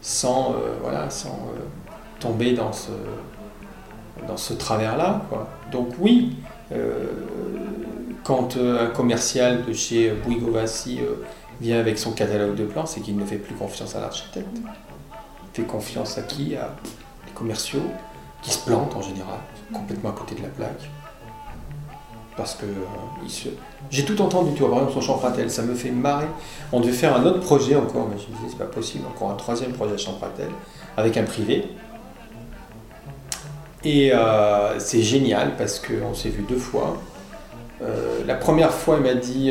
sans, 0.00 0.52
euh, 0.52 0.76
voilà, 0.82 1.10
sans 1.10 1.28
euh, 1.28 1.60
tomber 2.20 2.52
dans 2.52 2.72
ce, 2.72 2.90
dans 4.26 4.36
ce 4.36 4.54
travers-là. 4.54 5.22
Donc 5.70 5.88
oui, 6.00 6.36
euh, 6.72 7.06
quand 8.24 8.56
un 8.56 8.86
commercial 8.86 9.64
de 9.66 9.72
chez 9.72 10.10
Bouygues 10.10 10.48
vient 11.60 11.78
avec 11.78 11.98
son 11.98 12.12
catalogue 12.12 12.54
de 12.54 12.64
plans, 12.64 12.86
c'est 12.86 13.00
qu'il 13.00 13.16
ne 13.16 13.24
fait 13.24 13.36
plus 13.36 13.54
confiance 13.54 13.96
à 13.96 14.00
l'architecte. 14.00 14.48
Il 14.56 15.62
fait 15.62 15.62
confiance 15.62 16.18
à 16.18 16.22
qui? 16.22 16.50
Les 16.50 17.32
commerciaux, 17.34 17.82
qui 18.42 18.50
se 18.50 18.64
plantent 18.64 18.94
en 18.94 19.02
général, 19.02 19.38
complètement 19.72 20.10
à 20.10 20.12
côté 20.12 20.34
de 20.34 20.42
la 20.42 20.48
plaque. 20.48 20.88
Parce 22.36 22.54
que 22.54 22.66
euh, 22.66 23.50
j'ai 23.90 24.04
tout 24.04 24.22
entendu, 24.22 24.52
tu 24.52 24.60
vois, 24.60 24.70
par 24.70 24.78
exemple 24.78 24.94
son 24.94 25.00
Champratel, 25.00 25.50
ça 25.50 25.62
me 25.62 25.74
fait 25.74 25.90
marrer. 25.90 26.28
On 26.70 26.78
devait 26.78 26.92
faire 26.92 27.16
un 27.16 27.24
autre 27.24 27.40
projet 27.40 27.74
encore, 27.74 28.06
mais 28.08 28.16
je 28.16 28.30
me 28.30 28.36
disais, 28.36 28.50
c'est 28.50 28.58
pas 28.58 28.64
possible, 28.66 29.04
encore 29.08 29.32
un 29.32 29.34
troisième 29.34 29.72
projet 29.72 29.94
à 29.94 29.98
Champratel, 29.98 30.50
avec 30.96 31.16
un 31.16 31.24
privé. 31.24 31.64
Et 33.82 34.12
euh, 34.12 34.78
c'est 34.78 35.02
génial 35.02 35.56
parce 35.56 35.80
qu'on 35.80 36.14
s'est 36.14 36.28
vu 36.28 36.42
deux 36.42 36.58
fois. 36.58 36.96
Euh, 37.82 38.24
la 38.24 38.36
première 38.36 38.72
fois, 38.72 38.98
il 38.98 39.02
m'a 39.02 39.14
dit 39.14 39.50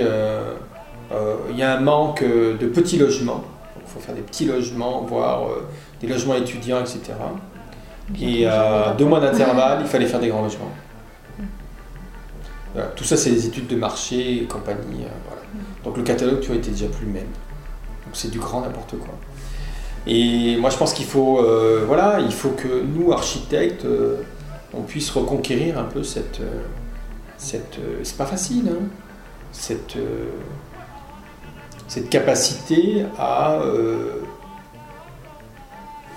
il 1.51 1.57
y 1.57 1.63
a 1.63 1.77
un 1.77 1.79
manque 1.79 2.21
euh, 2.21 2.57
de 2.57 2.67
petits 2.67 2.97
logements. 2.97 3.43
Il 3.77 3.87
faut 3.87 3.99
faire 3.99 4.15
des 4.15 4.21
petits 4.21 4.45
logements, 4.45 5.01
voire 5.01 5.47
euh, 5.47 5.67
des 6.01 6.07
logements 6.07 6.35
étudiants, 6.35 6.79
etc. 6.79 7.13
Et 8.21 8.45
à 8.45 8.95
deux 8.97 9.05
mois 9.05 9.19
d'intervalle, 9.19 9.79
il 9.81 9.87
fallait 9.87 10.05
faire 10.05 10.19
des 10.19 10.29
grands 10.29 10.43
logements. 10.43 10.71
Tout 12.95 13.03
ça, 13.03 13.17
c'est 13.17 13.31
des 13.31 13.47
études 13.47 13.67
de 13.67 13.75
marché 13.75 14.43
et 14.43 14.43
compagnie. 14.43 15.05
Donc 15.83 15.97
le 15.97 16.03
catalogue, 16.03 16.39
tu 16.39 16.47
vois, 16.47 16.57
était 16.57 16.69
déjà 16.69 16.85
plus 16.85 17.05
le 17.05 17.11
même. 17.11 17.23
Donc 17.23 18.13
c'est 18.13 18.29
du 18.29 18.39
grand 18.39 18.61
n'importe 18.61 18.97
quoi. 18.99 19.13
Et 20.05 20.55
moi, 20.57 20.69
je 20.69 20.77
pense 20.77 20.93
qu'il 20.93 21.07
faut, 21.07 21.43
voilà, 21.85 22.19
il 22.21 22.31
faut 22.31 22.51
que 22.51 22.83
nous, 22.83 23.11
architectes, 23.11 23.85
on 24.73 24.83
puisse 24.83 25.09
reconquérir 25.09 25.77
un 25.79 25.85
peu 25.85 26.03
cette, 26.03 26.39
cette, 27.37 27.79
c'est 28.03 28.17
pas 28.17 28.27
facile, 28.27 28.69
hein, 28.69 28.85
cette 29.51 29.97
cette 31.87 32.09
capacité 32.09 33.05
à, 33.17 33.53
euh, 33.61 34.21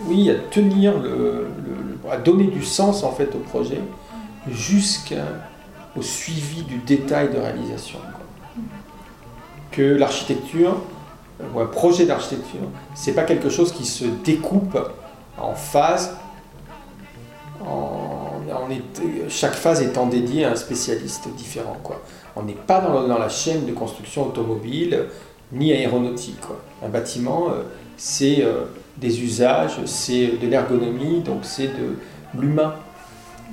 oui, 0.07 0.31
à 0.31 0.35
tenir, 0.35 0.99
le, 0.99 1.47
à 2.11 2.17
donner 2.17 2.45
du 2.45 2.65
sens 2.65 3.05
en 3.05 3.13
fait 3.13 3.35
au 3.35 3.39
projet 3.39 3.81
jusqu'au 4.51 6.03
suivi 6.03 6.63
du 6.63 6.79
détail 6.79 7.31
de 7.31 7.39
réalisation. 7.39 7.99
Que 9.71 9.83
l'architecture, 9.83 10.77
ou 11.55 11.61
un 11.61 11.67
projet 11.67 12.07
d'architecture, 12.07 12.61
c'est 12.95 13.13
pas 13.13 13.23
quelque 13.23 13.49
chose 13.49 13.73
qui 13.73 13.87
se 13.87 14.05
découpe 14.05 14.79
en 15.39 15.55
phases, 15.55 16.17
chaque 19.29 19.55
phase 19.55 19.83
étant 19.83 20.07
dédiée 20.07 20.45
à 20.45 20.53
un 20.53 20.57
spécialiste 20.57 21.29
différent. 21.37 21.77
Quoi. 21.83 22.01
On 22.37 22.43
n'est 22.43 22.53
pas 22.53 22.81
dans, 22.81 23.07
dans, 23.07 23.19
la 23.19 23.29
chaîne 23.29 23.67
de 23.67 23.73
construction 23.73 24.27
automobile 24.27 25.07
ni 25.53 25.73
aéronautique. 25.73 26.39
Un 26.85 26.89
bâtiment, 26.89 27.49
euh, 27.51 27.63
c'est 27.97 28.43
euh, 28.43 28.65
des 28.97 29.23
usages, 29.23 29.85
c'est 29.85 30.39
de 30.41 30.47
l'ergonomie, 30.47 31.21
donc 31.21 31.41
c'est 31.43 31.69
de 31.69 31.97
l'humain. 32.39 32.75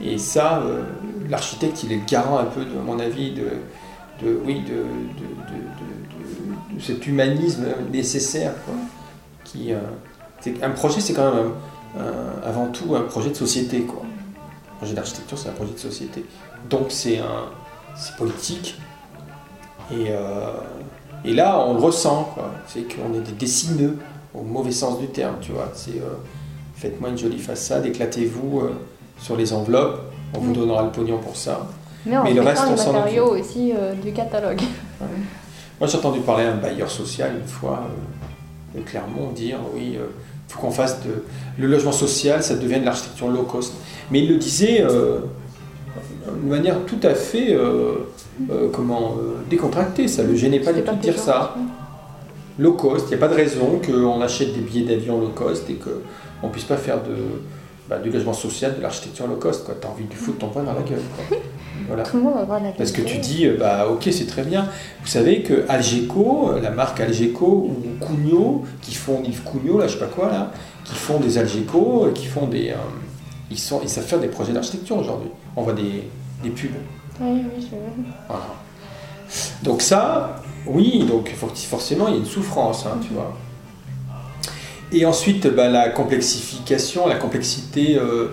Et 0.01 0.17
ça, 0.17 0.59
euh, 0.59 0.83
l'architecte, 1.29 1.83
il 1.83 1.91
est 1.91 1.95
le 1.97 2.05
garant 2.05 2.37
un 2.37 2.45
peu, 2.45 2.63
de, 2.63 2.79
mon 2.79 2.99
avis, 2.99 3.31
de, 3.31 3.49
de 4.23 4.39
oui, 4.45 4.61
de, 4.61 4.73
de, 6.75 6.79
cet 6.79 7.07
humanisme 7.07 7.65
nécessaire. 7.91 8.53
Qui, 9.43 9.71
un 10.61 10.69
projet, 10.71 10.99
c'est 10.99 11.13
quand 11.13 11.33
même 11.33 11.51
avant 12.45 12.67
tout 12.67 12.95
un 12.95 13.01
projet 13.01 13.29
de 13.29 13.35
société. 13.35 13.81
Quoi. 13.81 14.03
Un 14.03 14.77
projet 14.77 14.93
d'architecture, 14.93 15.39
c'est 15.39 15.49
un 15.49 15.53
projet 15.53 15.73
de 15.73 15.79
société. 15.79 16.23
Donc 16.69 16.87
c'est 16.89 17.19
politique. 18.17 18.77
Et 19.91 20.11
et 21.25 21.33
là, 21.33 21.63
on 21.65 21.73
le 21.73 21.79
ressent, 21.79 22.35
C'est 22.67 22.81
qu'on 22.81 23.13
est 23.13 23.21
des 23.21 23.31
dessineux, 23.33 23.97
au 24.33 24.41
mauvais 24.41 24.71
sens 24.71 24.99
du 24.99 25.07
terme, 25.07 25.35
tu 25.41 25.51
vois. 25.51 25.71
C'est 25.73 25.97
euh, 25.97 26.15
faites-moi 26.75 27.09
une 27.09 27.17
jolie 27.17 27.39
façade, 27.39 27.85
éclatez-vous 27.85 28.61
euh, 28.61 28.73
sur 29.19 29.35
les 29.35 29.53
enveloppes, 29.53 30.01
on 30.35 30.39
vous 30.39 30.51
mm. 30.51 30.55
donnera 30.55 30.83
le 30.83 30.91
pognon 30.91 31.17
pour 31.17 31.35
ça. 31.35 31.67
Mais, 32.05 32.33
le 32.33 32.41
reste, 32.41 32.63
on 32.71 32.77
s'en 32.77 32.93
matériaux 32.93 33.35
aussi 33.35 33.73
euh, 33.75 33.93
du 33.93 34.13
catalogue. 34.13 34.61
Moi, 35.79 35.87
j'ai 35.87 35.97
entendu 35.97 36.21
parler 36.21 36.45
à 36.45 36.53
un 36.53 36.55
bailleur 36.55 36.89
social 36.89 37.33
une 37.39 37.47
fois, 37.47 37.83
de 38.73 38.81
Clermont, 38.81 39.31
dire 39.31 39.57
oui, 39.73 39.95
il 39.95 40.53
faut 40.53 40.59
qu'on 40.59 40.71
fasse 40.71 41.01
de. 41.03 41.23
Le 41.57 41.67
logement 41.67 41.91
social, 41.91 42.41
ça 42.41 42.55
devient 42.55 42.79
de 42.79 42.85
l'architecture 42.85 43.27
low 43.27 43.43
cost. 43.43 43.73
Mais 44.09 44.21
il 44.21 44.29
le 44.29 44.37
disait 44.37 44.85
de 46.31 46.49
manière 46.49 46.85
tout 46.85 46.99
à 47.03 47.13
fait 47.13 47.53
euh, 47.53 48.69
comment, 48.71 49.15
euh, 49.17 49.41
décontractée. 49.49 50.07
Ça 50.07 50.23
ne 50.23 50.29
le 50.29 50.35
gênait 50.35 50.59
pas 50.59 50.73
du 50.73 50.81
tout 50.81 50.95
de 50.95 51.01
dire 51.01 51.17
ça. 51.17 51.55
low 52.59 52.73
cost. 52.73 53.07
Il 53.07 53.09
n'y 53.09 53.15
a 53.15 53.27
pas 53.27 53.33
de 53.33 53.35
raison 53.35 53.79
qu'on 53.85 54.21
achète 54.21 54.53
des 54.53 54.61
billets 54.61 54.85
d'avion 54.85 55.19
low 55.19 55.29
cost 55.29 55.69
et 55.69 55.75
qu'on 55.75 56.47
ne 56.47 56.51
puisse 56.51 56.65
pas 56.65 56.77
faire 56.77 56.97
de, 57.03 57.15
bah, 57.89 57.99
du 57.99 58.09
logement 58.09 58.33
social, 58.33 58.75
de 58.77 58.81
l'architecture 58.81 59.27
low 59.27 59.35
cost. 59.35 59.69
Tu 59.79 59.87
as 59.87 59.89
envie 59.89 60.05
de 60.05 60.13
foutre 60.13 60.39
ton 60.39 60.47
poing 60.47 60.63
dans 60.63 60.73
la 60.73 60.81
gueule. 60.81 61.01
Voilà. 61.87 62.03
Tout 62.03 62.17
le 62.17 62.23
monde 62.23 62.33
va 62.47 62.59
la 62.59 62.71
Parce 62.71 62.91
que 62.91 63.01
tu 63.01 63.17
dis, 63.19 63.45
euh, 63.45 63.55
bah 63.59 63.87
ok, 63.87 64.09
c'est 64.11 64.25
très 64.25 64.43
bien. 64.43 64.67
Vous 65.01 65.07
savez 65.07 65.43
que 65.43 65.63
Algeco, 65.69 66.51
euh, 66.51 66.59
la 66.59 66.71
marque 66.71 66.99
Algeco 66.99 67.69
ou 67.69 68.03
Cugno, 68.03 68.63
qui 68.81 68.95
font 68.95 69.21
Yves 69.23 69.43
Cugno, 69.43 69.77
là, 69.77 69.87
je 69.87 69.93
sais 69.93 69.99
pas 69.99 70.07
quoi, 70.07 70.29
là, 70.29 70.51
qui 70.83 70.95
font 70.95 71.19
des 71.19 71.37
Algeco, 71.37 72.09
qui 72.13 72.25
font 72.25 72.47
des. 72.47 72.73
ils, 73.51 73.59
sont, 73.59 73.79
ils 73.83 73.89
savent 73.89 74.05
faire 74.05 74.19
des 74.19 74.27
projets 74.27 74.53
d'architecture 74.53 74.97
aujourd'hui. 74.97 75.29
On 75.57 75.63
voit 75.63 75.73
des, 75.73 76.07
des 76.43 76.51
pubs. 76.51 76.69
Oui, 77.19 77.43
oui, 77.43 77.67
je 77.69 77.75
Voilà. 78.27 78.45
Donc 79.63 79.81
ça, 79.81 80.41
oui, 80.67 81.03
donc 81.03 81.33
forcément, 81.35 82.07
il 82.07 82.13
y 82.13 82.17
a 82.17 82.19
une 82.19 82.25
souffrance, 82.25 82.85
hein, 82.85 82.99
tu 83.01 83.13
vois. 83.13 83.35
Et 84.91 85.05
ensuite, 85.05 85.47
bah, 85.47 85.67
la 85.67 85.89
complexification, 85.89 87.07
la 87.07 87.15
complexité 87.15 87.97
euh, 87.97 88.29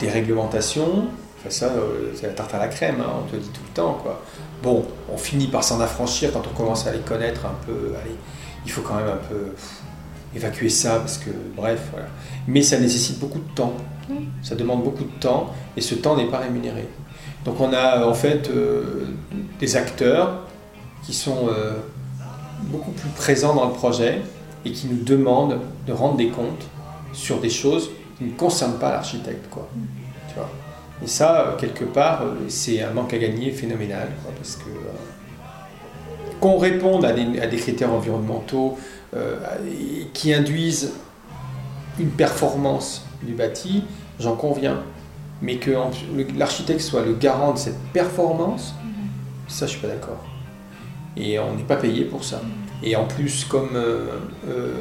des 0.00 0.08
réglementations, 0.08 1.08
enfin, 1.38 1.50
ça, 1.50 1.66
euh, 1.66 2.12
c'est 2.14 2.26
la 2.26 2.32
tarte 2.32 2.54
à 2.54 2.58
la 2.58 2.68
crème, 2.68 2.96
hein, 3.00 3.10
on 3.22 3.30
te 3.30 3.36
le 3.36 3.42
dit 3.42 3.50
tout 3.50 3.60
le 3.68 3.74
temps. 3.74 3.98
Quoi. 4.02 4.22
Bon, 4.62 4.84
on 5.12 5.18
finit 5.18 5.48
par 5.48 5.62
s'en 5.62 5.80
affranchir 5.80 6.32
quand 6.32 6.42
on 6.46 6.56
commence 6.56 6.86
à 6.86 6.92
les 6.92 7.00
connaître 7.00 7.44
un 7.44 7.54
peu. 7.66 7.92
Allez, 8.02 8.16
il 8.64 8.70
faut 8.72 8.80
quand 8.80 8.96
même 8.96 9.08
un 9.08 9.28
peu 9.28 9.52
évacuer 10.34 10.68
ça, 10.68 10.96
parce 10.96 11.18
que, 11.18 11.30
bref, 11.56 11.80
voilà. 11.92 12.06
Mais 12.46 12.62
ça 12.62 12.78
nécessite 12.78 13.18
beaucoup 13.18 13.38
de 13.38 13.54
temps. 13.54 13.74
Ça 14.42 14.54
demande 14.54 14.84
beaucoup 14.84 15.04
de 15.04 15.20
temps, 15.20 15.50
et 15.76 15.80
ce 15.80 15.94
temps 15.94 16.16
n'est 16.16 16.28
pas 16.28 16.38
rémunéré. 16.38 16.86
Donc 17.44 17.60
on 17.60 17.72
a 17.72 18.04
en 18.06 18.14
fait 18.14 18.50
euh, 18.50 19.06
des 19.60 19.76
acteurs 19.76 20.40
qui 21.04 21.14
sont 21.14 21.48
euh, 21.48 21.74
beaucoup 22.62 22.90
plus 22.90 23.08
présents 23.10 23.54
dans 23.54 23.66
le 23.66 23.72
projet 23.72 24.20
et 24.64 24.72
qui 24.72 24.88
nous 24.88 25.02
demandent 25.02 25.60
de 25.86 25.92
rendre 25.92 26.16
des 26.16 26.28
comptes 26.28 26.66
sur 27.12 27.40
des 27.40 27.50
choses 27.50 27.90
qui 28.18 28.24
ne 28.24 28.32
concernent 28.32 28.78
pas 28.78 28.90
l'architecte. 28.90 29.48
Quoi. 29.50 29.68
Tu 30.28 30.34
vois 30.34 30.50
et 31.04 31.06
ça, 31.06 31.40
euh, 31.40 31.56
quelque 31.56 31.84
part, 31.84 32.22
c'est 32.48 32.82
un 32.82 32.90
manque 32.90 33.12
à 33.12 33.18
gagner 33.18 33.50
phénoménal. 33.50 34.08
parce 34.36 34.56
que 34.56 34.70
qu'on 36.40 36.58
réponde 36.58 37.04
à 37.04 37.12
des, 37.12 37.40
à 37.40 37.46
des, 37.46 37.56
critères 37.56 37.92
environnementaux 37.92 38.76
qui 40.12 40.34
induisent 40.34 40.92
une 41.98 42.10
performance 42.10 43.06
du 43.22 43.32
bâti, 43.32 43.84
j'en 44.18 44.36
conviens 44.36 44.82
mais 45.42 45.56
que 45.56 45.70
l'architecte 46.36 46.80
soit 46.80 47.02
le 47.02 47.12
garant 47.12 47.52
de 47.52 47.58
cette 47.58 47.78
performance, 47.92 48.74
ça 49.48 49.66
je 49.66 49.72
suis 49.72 49.80
pas 49.80 49.88
d'accord. 49.88 50.24
Et 51.16 51.38
on 51.38 51.54
n'est 51.54 51.62
pas 51.62 51.76
payé 51.76 52.04
pour 52.04 52.24
ça. 52.24 52.40
Et 52.82 52.96
en 52.96 53.04
plus, 53.04 53.44
comme 53.44 53.70
euh, 53.74 54.06
euh, 54.48 54.74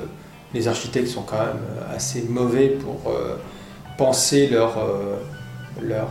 les 0.53 0.67
architectes 0.67 1.07
sont 1.07 1.21
quand 1.21 1.39
même 1.39 1.61
assez 1.93 2.23
mauvais 2.23 2.69
pour 2.69 3.11
euh, 3.11 3.37
penser 3.97 4.47
leur, 4.47 4.77
leur 5.81 6.07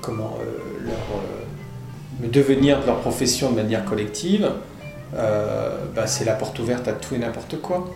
comment 0.00 0.36
leur 0.84 2.30
devenir 2.30 2.80
de 2.80 2.86
leur 2.86 3.00
profession 3.00 3.50
de 3.50 3.56
manière 3.56 3.84
collective, 3.84 4.50
bah, 5.14 6.06
c'est 6.06 6.24
la 6.24 6.34
porte 6.34 6.58
ouverte 6.58 6.88
à 6.88 6.92
tout 6.92 7.14
et 7.14 7.18
n'importe 7.18 7.60
quoi. 7.60 7.88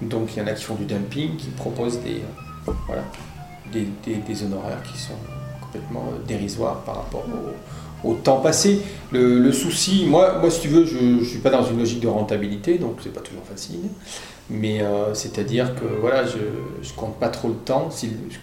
Donc 0.00 0.34
il 0.34 0.40
y 0.40 0.42
en 0.42 0.46
a 0.46 0.52
qui 0.52 0.64
font 0.64 0.74
du 0.74 0.84
dumping, 0.84 1.36
qui 1.36 1.48
proposent 1.48 2.00
des 2.00 2.22
voilà 2.86 3.02
des, 3.72 4.42
honoraires 4.44 4.82
qui 4.82 4.98
sont 4.98 5.14
complètement 5.60 6.04
euh, 6.08 6.26
dérisoires 6.26 6.82
par 6.82 6.96
rapport 6.96 7.24
au, 8.04 8.14
temps 8.14 8.40
passé. 8.40 8.82
Le, 9.12 9.52
souci, 9.52 10.06
moi, 10.06 10.38
moi, 10.38 10.50
si 10.50 10.60
tu 10.60 10.68
veux, 10.68 10.84
je 10.84 10.98
ne 10.98 11.24
suis 11.24 11.38
pas 11.38 11.50
dans 11.50 11.64
une 11.64 11.78
logique 11.78 12.00
de 12.00 12.08
rentabilité, 12.08 12.78
donc 12.78 12.96
c'est 13.02 13.12
pas 13.12 13.20
toujours 13.20 13.44
facile. 13.44 13.80
Mais 14.50 14.82
euh, 14.82 15.14
c'est-à-dire 15.14 15.74
que 15.76 15.84
voilà, 16.00 16.26
je, 16.26 16.38
je 16.82 16.92
compte 16.94 17.18
pas 17.18 17.28
trop 17.28 17.48
le 17.48 17.54
temps, 17.54 17.90
si, 17.90 18.10
je, 18.28 18.36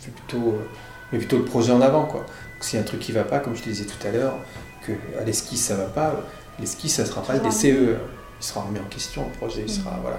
fais 0.00 0.10
plutôt, 0.10 0.48
euh, 0.48 0.64
mais 1.12 1.18
plutôt 1.18 1.38
le 1.38 1.44
projet 1.44 1.72
en 1.72 1.80
avant. 1.80 2.04
Quoi. 2.04 2.24
Y 2.72 2.76
a 2.76 2.80
un 2.80 2.84
truc 2.84 3.00
qui 3.00 3.12
va 3.12 3.24
pas, 3.24 3.38
comme 3.38 3.54
je 3.54 3.62
te 3.62 3.68
disais 3.68 3.84
tout 3.84 4.06
à 4.06 4.10
l'heure, 4.10 4.34
que 4.86 4.92
à 5.20 5.24
l'esquisse 5.24 5.66
ça 5.66 5.76
va 5.76 5.84
pas, 5.84 6.16
l'esquisse 6.62 6.94
ça 6.94 7.04
sera 7.04 7.22
pas 7.22 7.34
le 7.34 7.40
DCE. 7.40 7.98
Il 8.40 8.44
sera 8.44 8.62
remis 8.62 8.80
en 8.80 8.88
question, 8.88 9.24
le 9.24 9.38
projet, 9.38 9.64
il 9.66 9.70
sera. 9.70 9.90
Mmh. 9.90 10.00
Voilà 10.02 10.18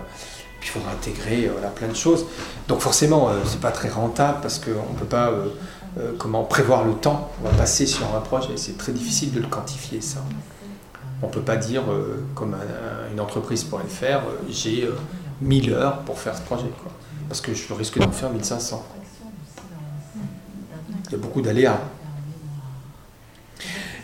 il 0.63 0.69
faudra 0.69 0.91
intégrer 0.91 1.47
euh, 1.47 1.69
plein 1.75 1.87
de 1.87 1.95
choses. 1.95 2.25
Donc 2.67 2.79
forcément, 2.79 3.29
euh, 3.29 3.33
c'est 3.45 3.59
pas 3.59 3.71
très 3.71 3.89
rentable 3.89 4.39
parce 4.41 4.59
qu'on 4.59 4.93
ne 4.93 4.97
peut 4.97 5.05
pas 5.05 5.29
euh, 5.29 6.13
comment 6.17 6.43
prévoir 6.43 6.85
le 6.85 6.93
temps 6.93 7.29
qu'on 7.37 7.49
va 7.49 7.55
passer 7.55 7.85
sur 7.85 8.15
un 8.15 8.21
projet. 8.21 8.55
C'est 8.55 8.77
très 8.77 8.91
difficile 8.91 9.31
de 9.33 9.39
le 9.39 9.47
quantifier 9.47 10.01
ça. 10.01 10.23
On 11.21 11.27
ne 11.27 11.31
peut 11.31 11.41
pas 11.41 11.55
dire, 11.55 11.83
comme 12.35 12.53
une 13.13 13.21
entreprise 13.21 13.63
pourrait 13.63 13.83
le 13.83 13.89
faire, 13.89 14.23
j'ai 14.49 14.89
1000 15.41 15.71
heures 15.71 15.99
pour 15.99 16.19
faire 16.19 16.35
ce 16.35 16.41
projet. 16.41 16.65
Parce 17.29 17.39
que 17.39 17.53
je 17.53 17.73
risque 17.73 17.97
d'en 17.97 18.11
faire 18.11 18.29
1500. 18.29 18.85
Il 21.05 21.11
y 21.13 21.15
a 21.15 21.17
beaucoup 21.17 21.41
d'aléas. 21.41 21.79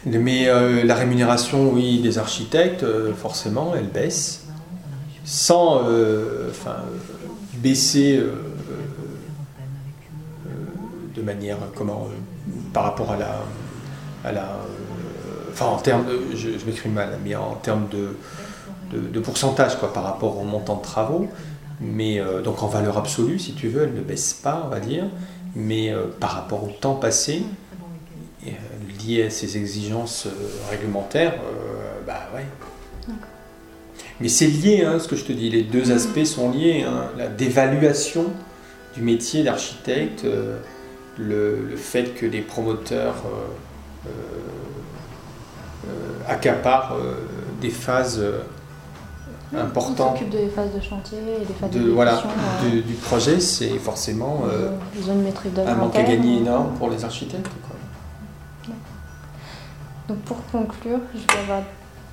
Mais 0.06 0.48
la 0.84 0.96
rémunération, 0.96 1.70
oui, 1.72 2.00
des 2.02 2.18
architectes, 2.18 2.86
forcément, 3.16 3.74
elle 3.76 3.88
baisse. 3.88 4.50
Sans 5.30 5.84
euh, 5.84 6.50
baisser 7.62 8.18
euh, 8.18 8.34
euh, 10.48 10.50
de 11.16 11.22
manière 11.22 11.58
comment 11.76 12.08
par 12.74 12.86
rapport 12.86 13.12
à 13.12 14.32
la, 14.32 14.58
enfin 15.52 15.68
en 15.68 15.78
termes 15.78 16.06
de, 16.08 16.36
je, 16.36 16.50
m'écris 16.66 16.90
mal 16.90 17.20
mais 17.24 17.36
en 17.36 17.54
termes 17.54 17.88
de, 17.90 18.18
de, 18.98 19.20
pourcentage 19.20 19.78
quoi 19.78 19.94
par 19.94 20.04
rapport 20.04 20.40
au 20.40 20.46
montant 20.46 20.78
de 20.78 20.82
travaux. 20.82 21.28
Mais 21.80 22.20
donc 22.44 22.64
en 22.64 22.68
valeur 22.68 22.98
absolue 22.98 23.38
si 23.38 23.54
tu 23.54 23.68
veux 23.68 23.84
elle 23.84 23.94
ne 23.94 24.02
baisse 24.02 24.34
pas 24.34 24.64
on 24.66 24.70
va 24.70 24.80
dire. 24.80 25.04
Mais 25.56 25.94
par 26.20 26.32
rapport 26.32 26.64
au 26.64 26.72
temps 26.72 26.96
passé 26.96 27.44
lié 29.06 29.24
à 29.24 29.30
ces 29.30 29.58
exigences 29.58 30.28
réglementaires 30.70 31.36
bah 32.06 32.30
ouais 32.36 32.46
mais 34.20 34.28
c'est 34.28 34.48
lié, 34.48 34.84
hein, 34.84 35.00
ce 35.00 35.08
que 35.08 35.16
je 35.16 35.24
te 35.24 35.32
dis, 35.32 35.50
les 35.50 35.64
deux 35.64 35.86
mm. 35.86 35.92
aspects 35.92 36.26
sont 36.26 36.52
liés. 36.52 36.84
Hein. 36.84 37.06
la 37.18 37.28
dévaluation 37.28 38.26
du 38.96 39.02
métier 39.02 39.44
d'architecte, 39.44 40.26
euh, 40.26 40.58
le, 41.18 41.76
fait 41.76 42.16
que 42.16 42.26
les 42.26 42.42
promoteurs 42.42 43.16
euh, 43.26 44.10
euh, 45.88 45.92
accaparent 46.28 46.96
des 47.62 47.70
phases 47.70 48.22
importantes. 49.56 50.18
s'occupe 50.18 50.30
des 50.30 50.48
phases 50.48 50.74
de 50.76 50.82
chantier 50.82 51.18
et 51.42 51.46
des 51.46 51.54
phases 51.54 51.72
de, 51.72 51.80
de 51.80 51.90
voilà, 51.90 52.22
du, 52.72 52.94
projet, 52.94 53.40
c'est 53.40 53.78
forcément 53.80 54.44
un 55.66 55.76
manque 55.76 55.96
à 55.96 56.04
gagner 56.04 56.38
énorme 56.38 56.74
pour 56.78 56.90
les 56.90 57.04
architectes. 57.04 57.48
Donc 60.10 60.18
pour 60.22 60.38
conclure, 60.52 61.00
je 61.14 61.20
vais 61.20 61.44
avoir 61.44 61.62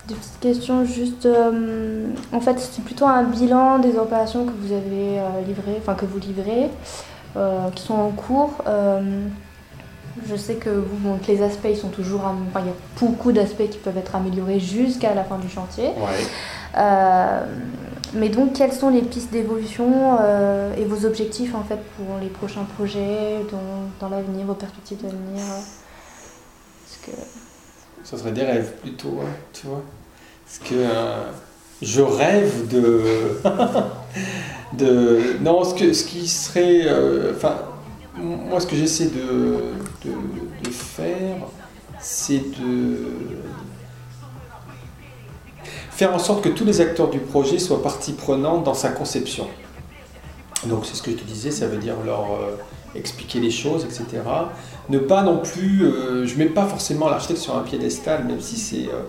des 0.06 0.14
petites 0.14 0.39
questions 0.39 0.85
juste. 0.85 1.24
Euh, 1.24 2.09
en 2.31 2.40
fait, 2.40 2.59
c'est 2.60 2.85
plutôt 2.85 3.06
un 3.06 3.23
bilan 3.23 3.78
des 3.78 3.97
opérations 3.97 4.44
que 4.44 4.52
vous 4.52 4.73
avez 4.73 5.18
euh, 5.18 5.40
livrées, 5.47 5.77
enfin 5.78 5.94
que 5.94 6.05
vous 6.05 6.18
livrez, 6.18 6.68
euh, 7.36 7.70
qui 7.74 7.82
sont 7.82 7.94
en 7.94 8.10
cours. 8.10 8.62
je 10.28 10.36
sais 10.36 10.56
que 10.56 10.68
vous, 10.68 10.97
bon, 10.98 11.18
les 11.27 11.43
aspects, 11.43 11.68
ils 11.70 11.77
sont 11.77 11.89
toujours. 11.89 12.20
Enfin, 12.20 12.60
il 12.60 12.66
y 12.66 12.70
a 12.70 12.74
beaucoup 13.01 13.32
d'aspects 13.32 13.68
qui 13.70 13.78
peuvent 13.78 13.97
être 13.97 14.14
améliorés 14.14 14.60
jusqu'à 14.60 15.14
la 15.14 15.24
fin 15.24 15.39
du 15.39 15.48
chantier. 15.48 15.90
mais 18.14 18.28
donc, 18.28 18.52
quelles 18.52 18.74
sont 18.74 18.90
les 18.90 19.02
pistes 19.02 19.32
d'évolution 19.32 20.18
et 20.77 20.85
vos 20.85 21.06
objectifs 21.06 21.55
en 21.55 21.62
fait 21.62 21.81
pour 21.97 22.18
les 22.20 22.28
prochains 22.28 22.66
projets, 22.77 23.39
dans, 23.51 24.06
dans 24.06 24.14
l'avenir, 24.14 24.44
vos 24.44 24.52
perspectives 24.55 25.01
d'avenir? 25.02 25.43
Que 27.06 27.45
ça 28.07 28.16
serait 28.16 28.31
des 28.31 28.45
rêves 28.45 28.73
plutôt, 28.83 29.19
hein, 29.20 29.31
tu 29.53 29.66
vois. 29.66 29.83
Parce 30.45 30.70
que 30.70 30.77
euh, 30.77 31.24
je 31.83 32.01
rêve 32.01 32.69
de. 32.69 33.03
de 34.78 35.39
non, 35.41 35.65
ce, 35.65 35.74
que, 35.74 35.93
ce 35.93 36.05
qui 36.05 36.28
serait. 36.28 36.83
Euh, 36.87 37.33
enfin, 37.35 37.57
moi, 38.15 38.61
ce 38.61 38.66
que 38.69 38.77
j'essaie 38.77 39.07
de, 39.07 39.59
de, 40.05 40.70
faire, 40.70 41.37
c'est 41.99 42.39
de 42.61 42.97
faire 45.91 46.15
en 46.15 46.20
sorte 46.20 46.45
que 46.45 46.49
tous 46.49 46.65
les 46.65 46.81
acteurs 46.81 47.11
du 47.11 47.19
projet 47.19 47.59
soient 47.59 47.83
partie 47.83 48.12
prenante 48.12 48.62
dans 48.62 48.74
sa 48.74 48.91
conception. 48.91 49.49
Donc, 50.65 50.87
c'est 50.87 50.95
ce 50.95 51.03
que 51.03 51.11
je 51.11 51.16
te 51.16 51.24
disais, 51.24 51.51
ça 51.51 51.66
veut 51.66 51.78
dire 51.78 51.97
leur 52.05 52.33
euh, 52.33 52.57
expliquer 52.95 53.41
les 53.41 53.51
choses, 53.51 53.85
etc 53.85 54.23
ne 54.88 54.98
pas 54.98 55.22
non 55.22 55.38
plus, 55.38 55.84
euh, 55.84 56.26
je 56.26 56.36
mets 56.36 56.46
pas 56.46 56.66
forcément 56.66 57.08
l'architecte 57.08 57.40
sur 57.40 57.56
un 57.56 57.62
piédestal, 57.62 58.24
même 58.24 58.40
si 58.40 58.56
c'est 58.56 58.88
euh, 58.88 59.02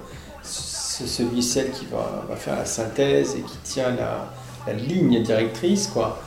celui, 0.43 1.43
celle 1.43 1.71
qui 1.71 1.85
va, 1.85 2.35
faire 2.35 2.55
la 2.55 2.65
synthèse 2.65 3.35
et 3.35 3.41
qui 3.41 3.57
tient 3.63 3.91
la, 3.91 4.29
ligne 4.73 5.23
directrice, 5.23 5.87
quoi. 5.87 6.21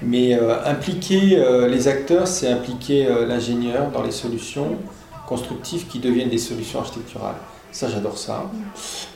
Mais 0.00 0.34
euh, 0.34 0.64
impliquer 0.64 1.44
les 1.68 1.88
acteurs, 1.88 2.26
c'est 2.26 2.48
impliquer 2.48 3.06
l'ingénieur 3.26 3.90
dans 3.90 4.02
les 4.02 4.10
solutions 4.10 4.78
constructives 5.26 5.86
qui 5.88 5.98
deviennent 5.98 6.30
des 6.30 6.38
solutions 6.38 6.80
architecturales. 6.80 7.36
Ça, 7.70 7.88
j'adore 7.88 8.16
ça. 8.16 8.50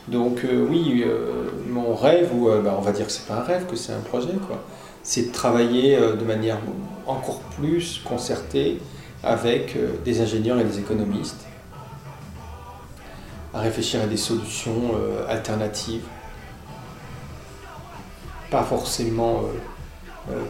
Donc, 0.09 0.45
euh, 0.45 0.67
oui, 0.69 1.05
euh, 1.07 1.51
mon 1.71 1.95
rêve, 1.95 2.31
ou 2.35 2.49
bah, 2.63 2.75
on 2.79 2.81
va 2.83 2.93
dire 2.93 3.07
que 3.07 3.13
c'est 3.13 3.27
pas 3.27 3.37
un 3.37 3.43
rêve, 3.43 3.67
que 3.67 3.77
c'est 3.77 3.93
un 3.93 4.01
projet, 4.01 4.35
quoi. 4.47 4.63
C'est 5.03 5.29
de 5.29 5.33
travailler 5.33 5.97
de 5.97 6.25
manière 6.25 6.59
encore 7.07 7.41
plus 7.59 8.01
concertée 8.05 8.81
avec 9.23 9.77
des 10.05 10.21
ingénieurs 10.21 10.59
et 10.59 10.65
des 10.65 10.79
économistes, 10.79 11.47
à 13.55 13.61
réfléchir 13.61 14.03
à 14.03 14.07
des 14.07 14.17
solutions 14.17 14.93
alternatives. 15.29 16.05
Pas 18.51 18.63
forcément, 18.63 19.43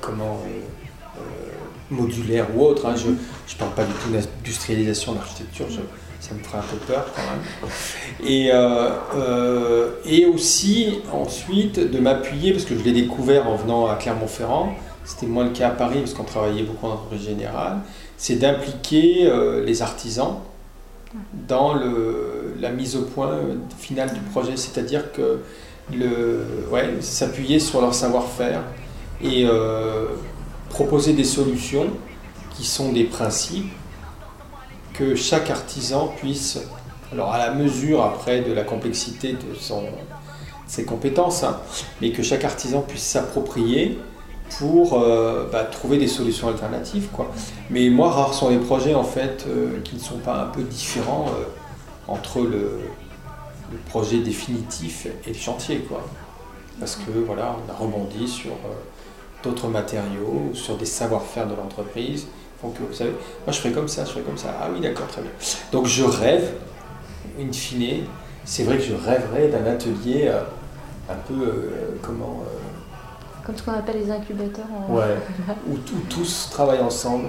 comment 0.00 0.42
modulaire 1.90 2.46
ou 2.54 2.62
autre. 2.62 2.86
Hein. 2.86 2.94
Je 2.96 3.08
ne 3.08 3.58
parle 3.58 3.72
pas 3.72 3.84
du 3.84 3.92
tout 3.92 4.10
d'industrialisation 4.10 5.12
de 5.12 5.18
l'architecture, 5.18 5.66
ça 6.20 6.34
me 6.34 6.42
ferait 6.42 6.58
un 6.58 6.62
peu 6.62 6.76
peur 6.76 7.06
quand 7.14 7.22
même. 7.22 7.70
Et, 8.28 8.50
euh, 8.52 8.90
euh, 9.14 9.90
et 10.04 10.26
aussi, 10.26 11.00
ensuite, 11.12 11.78
de 11.78 11.98
m'appuyer, 11.98 12.52
parce 12.52 12.64
que 12.64 12.76
je 12.76 12.82
l'ai 12.82 12.92
découvert 12.92 13.48
en 13.48 13.56
venant 13.56 13.86
à 13.86 13.96
Clermont-Ferrand, 13.96 14.74
c'était 15.04 15.26
moins 15.26 15.44
le 15.44 15.50
cas 15.50 15.68
à 15.68 15.70
Paris, 15.70 16.00
parce 16.00 16.14
qu'on 16.14 16.24
travaillait 16.24 16.64
beaucoup 16.64 16.86
en 16.86 16.92
entreprise 16.92 17.22
générale, 17.22 17.78
c'est 18.16 18.36
d'impliquer 18.36 19.26
euh, 19.26 19.64
les 19.64 19.82
artisans 19.82 20.36
dans 21.48 21.74
le, 21.74 22.54
la 22.60 22.70
mise 22.70 22.96
au 22.96 23.02
point 23.02 23.38
finale 23.78 24.12
du 24.12 24.20
projet, 24.20 24.56
c'est-à-dire 24.56 25.12
que 25.12 25.40
le, 25.92 26.44
ouais, 26.70 26.96
s'appuyer 27.00 27.60
sur 27.60 27.80
leur 27.80 27.94
savoir-faire 27.94 28.62
et 29.22 29.46
proposer 30.68 31.14
des 31.14 31.24
solutions 31.24 31.86
qui 32.50 32.66
sont 32.66 32.92
des 32.92 33.04
principes 33.04 33.70
que 34.96 35.14
chaque 35.14 35.50
artisan 35.50 36.08
puisse, 36.08 36.58
alors 37.12 37.32
à 37.32 37.38
la 37.38 37.52
mesure 37.52 38.02
après 38.02 38.40
de 38.40 38.52
la 38.52 38.64
complexité 38.64 39.32
de, 39.32 39.54
son, 39.58 39.84
ses 40.66 40.84
compétences, 40.84 41.44
hein, 41.44 41.60
mais 42.00 42.10
que 42.10 42.22
chaque 42.22 42.44
artisan 42.44 42.80
puisse 42.80 43.02
s'approprier 43.02 43.98
pour 44.58 45.00
euh, 45.00 45.48
bah, 45.50 45.64
trouver 45.64 45.98
des 45.98 46.08
solutions 46.08 46.48
alternatives. 46.48 47.08
Quoi. 47.12 47.30
Mais 47.70 47.88
moi, 47.90 48.10
rares 48.10 48.34
sont 48.34 48.48
les 48.48 48.58
projets 48.58 48.94
en 48.94 49.04
fait 49.04 49.44
euh, 49.48 49.80
qui 49.82 49.96
ne 49.96 50.00
sont 50.00 50.18
pas 50.18 50.42
un 50.42 50.46
peu 50.46 50.62
différents 50.62 51.26
euh, 51.28 51.44
entre 52.08 52.40
le, 52.40 52.80
projet 53.88 54.18
définitif 54.18 55.06
et 55.26 55.28
le 55.28 55.34
chantier. 55.34 55.78
Quoi. 55.78 56.00
Parce 56.78 56.96
que 56.96 57.10
voilà, 57.26 57.56
on 57.56 57.70
a 57.70 57.74
rebondi 57.74 58.28
sur 58.28 58.52
d'autres 59.42 59.66
matériaux, 59.66 60.50
sur 60.54 60.76
des 60.76 60.86
savoir-faire 60.86 61.48
de 61.48 61.54
l'entreprise. 61.54 62.26
Donc, 62.62 62.76
vous 62.78 62.94
savez, 62.94 63.10
moi 63.10 63.52
je 63.52 63.58
ferai 63.58 63.72
comme 63.72 63.88
ça, 63.88 64.04
je 64.04 64.10
ferai 64.12 64.22
comme 64.22 64.38
ça. 64.38 64.54
Ah 64.62 64.68
oui, 64.72 64.80
d'accord, 64.80 65.08
très 65.08 65.20
bien. 65.20 65.32
Donc 65.72 65.86
je 65.86 66.04
rêve, 66.04 66.54
in 67.40 67.52
fine, 67.52 68.04
c'est 68.44 68.62
vrai 68.62 68.78
que 68.78 68.84
je 68.84 68.94
rêverais 68.94 69.48
d'un 69.48 69.66
atelier 69.66 70.30
un 71.10 71.16
peu, 71.26 71.70
comment... 72.02 72.44
Euh, 73.46 73.52
comme 73.52 73.56
ce 73.56 73.62
qu'on 73.62 73.72
appelle 73.72 73.98
les 74.02 74.10
incubateurs. 74.10 74.66
Ouais, 74.88 75.16
où, 75.70 75.76
tous 76.08 76.48
travaillent 76.50 76.80
ensemble 76.80 77.28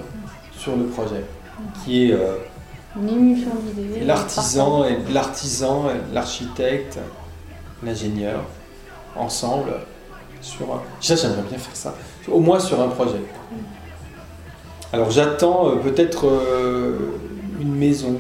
sur 0.51 0.75
le 0.75 0.85
projet, 0.85 1.23
qui 1.83 2.11
est... 2.11 2.17
L'artisan, 4.05 4.85
l'artisan, 5.11 5.85
l'architecte, 6.13 6.97
l'ingénieur, 7.83 8.43
ensemble, 9.15 9.71
sur 10.41 10.73
un... 10.73 10.81
j'aimerais 10.99 11.43
bien 11.49 11.57
faire 11.57 11.75
ça, 11.75 11.95
au 12.27 12.39
moins 12.39 12.59
sur 12.59 12.81
un 12.81 12.87
projet. 12.87 13.21
Alors 14.93 15.11
j'attends 15.11 15.69
euh, 15.69 15.75
peut-être 15.75 16.27
euh, 16.27 16.97
une 17.59 17.75
maison, 17.75 18.15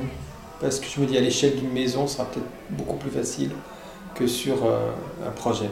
parce 0.59 0.79
que 0.79 0.87
je 0.87 0.99
me 0.99 1.05
dis 1.05 1.17
à 1.17 1.21
l'échelle 1.21 1.55
d'une 1.55 1.71
maison, 1.71 2.07
ça 2.07 2.17
sera 2.17 2.25
peut-être 2.25 2.47
beaucoup 2.71 2.97
plus 2.97 3.09
facile 3.09 3.51
que 4.15 4.27
sur 4.27 4.65
euh, 4.65 4.91
un 5.25 5.31
projet. 5.31 5.69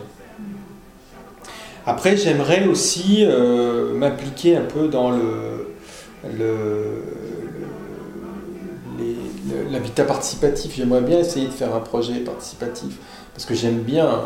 Après, 1.85 2.17
j'aimerais 2.17 2.67
aussi 2.67 3.25
m'impliquer 3.93 4.55
un 4.55 4.63
peu 4.63 4.87
dans 4.87 5.11
le, 5.11 5.67
l'habitat 9.71 10.03
participatif. 10.03 10.75
J'aimerais 10.75 11.01
bien 11.01 11.19
essayer 11.19 11.45
de 11.45 11.51
faire 11.51 11.75
un 11.75 11.79
projet 11.79 12.19
participatif, 12.21 12.97
parce 13.33 13.45
que 13.45 13.53
j'aime 13.53 13.79
bien 13.79 14.21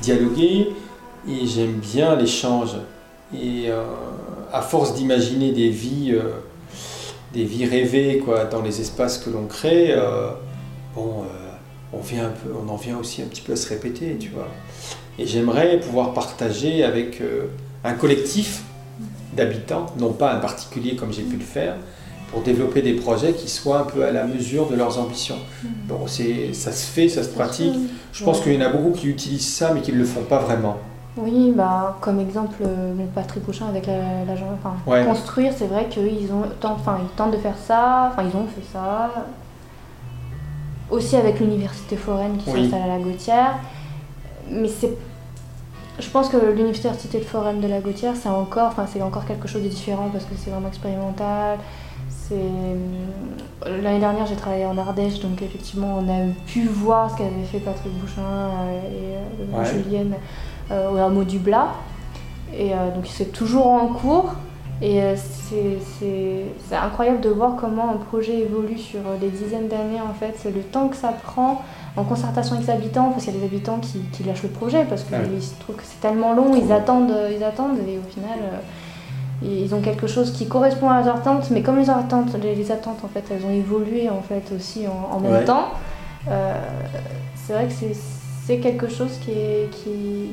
dialoguer, 0.00 0.68
et 1.28 1.46
j'aime 1.46 1.74
bien 1.74 2.16
l'échange. 2.16 2.76
Et 3.34 3.66
euh, 3.68 3.82
à 4.52 4.62
force 4.62 4.94
d'imaginer 4.94 5.52
des 5.52 5.68
vies, 5.68 6.12
euh, 6.12 6.40
des 7.32 7.44
vies 7.44 7.66
rêvées 7.66 8.18
quoi, 8.24 8.44
dans 8.44 8.62
les 8.62 8.80
espaces 8.80 9.18
que 9.18 9.30
l'on 9.30 9.46
crée, 9.46 9.92
euh, 9.92 10.30
bon, 10.94 11.24
on, 11.92 12.00
vient 12.00 12.26
un 12.26 12.30
peu, 12.30 12.50
on 12.52 12.68
en 12.68 12.76
vient 12.76 12.98
aussi 12.98 13.22
un 13.22 13.26
petit 13.26 13.42
peu 13.42 13.52
à 13.52 13.56
se 13.56 13.68
répéter, 13.68 14.16
tu 14.18 14.30
vois. 14.30 14.48
Et 15.20 15.26
j'aimerais 15.26 15.78
pouvoir 15.78 16.14
partager 16.14 16.82
avec 16.82 17.22
un 17.84 17.92
collectif 17.92 18.62
d'habitants, 19.36 19.86
non 19.98 20.12
pas 20.12 20.32
un 20.32 20.38
particulier 20.38 20.96
comme 20.96 21.12
j'ai 21.12 21.22
pu 21.22 21.36
le 21.36 21.44
faire, 21.44 21.74
pour 22.30 22.42
développer 22.42 22.80
des 22.80 22.94
projets 22.94 23.32
qui 23.32 23.48
soient 23.48 23.80
un 23.80 23.84
peu 23.84 24.04
à 24.04 24.12
la 24.12 24.24
mesure 24.24 24.68
de 24.68 24.76
leurs 24.76 24.98
ambitions. 24.98 25.38
Mmh. 25.62 25.68
Bon, 25.88 26.06
ça 26.06 26.72
se 26.72 26.86
fait, 26.86 27.08
ça 27.08 27.22
se 27.22 27.28
pratique. 27.28 27.74
Je 28.12 28.24
pense 28.24 28.40
qu'il 28.40 28.54
y 28.54 28.56
en 28.56 28.66
a 28.66 28.68
beaucoup 28.68 28.92
qui 28.92 29.08
utilisent 29.08 29.52
ça, 29.52 29.72
mais 29.74 29.80
qui 29.80 29.92
ne 29.92 29.98
le 29.98 30.04
font 30.04 30.22
pas 30.22 30.38
vraiment. 30.38 30.78
Oui, 31.16 31.52
bah, 31.54 31.98
comme 32.00 32.20
exemple, 32.20 32.62
euh, 32.64 32.94
Patrick 33.14 33.44
Couchin 33.44 33.66
avec 33.68 33.86
l'agent. 33.86 34.46
enfin, 34.54 35.04
construire, 35.04 35.52
c'est 35.56 35.66
vrai 35.66 35.88
qu'ils 35.90 36.32
ont, 36.32 36.44
enfin, 36.62 36.98
ils 37.02 37.16
tentent 37.16 37.32
de 37.32 37.36
faire 37.36 37.56
ça, 37.66 38.10
enfin, 38.12 38.22
ils 38.22 38.36
ont 38.36 38.46
fait 38.46 38.64
ça. 38.72 39.10
Aussi 40.88 41.16
avec 41.16 41.40
l'université 41.40 41.96
foraine 41.96 42.36
qui 42.38 42.50
s'installe 42.50 42.82
à 42.82 42.86
la 42.86 42.98
Gautière. 42.98 43.58
Mais 44.50 44.68
c'est. 44.68 44.96
Je 45.98 46.08
pense 46.08 46.28
que 46.28 46.36
l'université 46.36 47.18
de 47.18 47.24
foraine 47.24 47.60
de 47.60 47.68
la 47.68 47.80
Gautière, 47.80 48.14
c'est 48.16 48.28
encore, 48.28 48.68
enfin, 48.68 48.86
c'est 48.86 49.02
encore 49.02 49.26
quelque 49.26 49.48
chose 49.48 49.62
de 49.62 49.68
différent 49.68 50.08
parce 50.12 50.24
que 50.24 50.34
c'est 50.36 50.50
vraiment 50.50 50.68
expérimental. 50.68 51.58
L'année 53.66 53.98
dernière, 53.98 54.26
j'ai 54.26 54.36
travaillé 54.36 54.64
en 54.64 54.78
Ardèche, 54.78 55.20
donc 55.20 55.42
effectivement, 55.42 55.98
on 55.98 56.08
a 56.08 56.32
pu 56.46 56.62
voir 56.66 57.10
ce 57.10 57.16
qu'avait 57.16 57.44
fait 57.50 57.58
Patrick 57.58 57.92
Bouchin 57.92 58.22
euh, 58.22 58.80
et 59.50 59.54
euh, 59.56 59.64
Julienne 59.64 60.14
euh, 60.70 60.90
au 60.92 60.96
hameau 60.96 61.24
du 61.24 61.38
Blas. 61.38 61.74
Et 62.56 62.72
euh, 62.72 62.94
donc 62.94 63.06
c'est 63.06 63.32
toujours 63.32 63.66
en 63.66 63.88
cours. 63.88 64.34
Et 64.82 65.02
euh, 65.02 65.14
c'est 65.16 66.76
incroyable 66.76 67.20
de 67.20 67.28
voir 67.28 67.56
comment 67.56 67.90
un 67.90 67.96
projet 67.96 68.38
évolue 68.38 68.78
sur 68.78 69.00
des 69.20 69.28
dizaines 69.28 69.68
d'années 69.68 70.00
en 70.00 70.14
fait. 70.14 70.34
C'est 70.38 70.54
le 70.54 70.62
temps 70.62 70.88
que 70.88 70.96
ça 70.96 71.08
prend 71.08 71.62
en 71.96 72.04
concertation 72.04 72.54
avec 72.54 72.66
les 72.66 72.72
habitants, 72.72 73.10
parce 73.10 73.24
qu'il 73.24 73.34
y 73.34 73.36
a 73.36 73.40
des 73.40 73.46
habitants 73.46 73.78
qui, 73.78 74.00
qui 74.12 74.22
lâchent 74.22 74.44
le 74.44 74.48
projet 74.48 74.86
parce 74.88 75.02
qu'ils 75.02 75.42
se 75.42 75.54
trouvent 75.60 75.76
que 75.76 75.82
c'est 75.84 76.00
tellement 76.00 76.32
long, 76.32 76.54
ils 76.54 76.72
attendent, 76.72 77.14
ils 77.36 77.44
attendent 77.44 77.78
et 77.78 77.98
au 77.98 78.10
final 78.10 78.38
ils 79.42 79.74
ont 79.74 79.80
quelque 79.80 80.06
chose 80.06 80.32
qui 80.32 80.46
correspond 80.46 80.90
à 80.90 81.02
leurs 81.02 81.16
attentes, 81.16 81.50
mais 81.50 81.62
comme 81.62 81.78
les 81.78 81.88
attentes, 81.88 82.36
les, 82.42 82.70
attentes 82.70 83.02
en 83.02 83.08
fait, 83.08 83.24
elles 83.30 83.44
ont 83.44 83.50
évolué 83.50 84.08
en 84.10 84.20
fait 84.20 84.52
aussi 84.54 84.84
en, 84.86 85.18
même 85.18 85.44
temps. 85.44 85.70
c'est 86.26 87.52
vrai 87.52 87.66
que 87.66 87.72
c'est 88.46 88.58
quelque 88.58 88.88
chose 88.88 89.18
qui 89.24 89.32
est, 89.32 89.70
qui, 89.70 90.30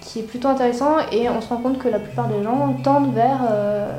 qui 0.00 0.20
est 0.20 0.22
plutôt 0.22 0.48
intéressant 0.48 0.96
et 1.12 1.28
on 1.28 1.40
se 1.40 1.48
rend 1.48 1.58
compte 1.58 1.78
que 1.78 1.88
la 1.88 1.98
plupart 1.98 2.28
des 2.28 2.42
gens 2.42 2.76
tendent 2.82 3.14
vers 3.14 3.40
euh, 3.50 3.90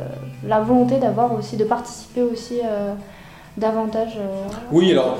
la 0.47 0.59
volonté 0.59 0.97
d'avoir 0.97 1.33
aussi, 1.33 1.57
de 1.57 1.63
participer 1.63 2.23
aussi 2.23 2.59
euh, 2.63 2.93
davantage 3.57 4.13
euh, 4.17 4.47
oui, 4.71 4.91
alors, 4.91 5.17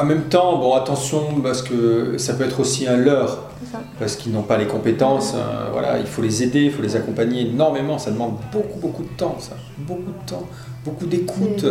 en 0.00 0.04
même 0.04 0.24
temps, 0.24 0.58
bon, 0.58 0.74
attention, 0.74 1.40
parce 1.42 1.62
que 1.62 2.16
ça 2.18 2.34
peut 2.34 2.44
être 2.44 2.60
aussi 2.60 2.86
un 2.86 2.96
leurre, 2.96 3.50
parce 3.98 4.16
qu'ils 4.16 4.32
n'ont 4.32 4.42
pas 4.42 4.56
les 4.56 4.66
compétences, 4.66 5.34
voilà, 5.72 5.98
il 5.98 6.06
faut 6.06 6.22
les 6.22 6.42
aider, 6.42 6.64
il 6.64 6.72
faut 6.72 6.82
les 6.82 6.96
accompagner 6.96 7.42
énormément, 7.48 7.98
ça 7.98 8.10
demande 8.10 8.34
beaucoup, 8.52 8.78
beaucoup 8.78 9.02
de 9.02 9.16
temps, 9.16 9.36
ça, 9.38 9.56
beaucoup 9.78 10.12
de 10.12 10.30
temps, 10.30 10.46
beaucoup 10.84 11.06
d'écoute, 11.06 11.64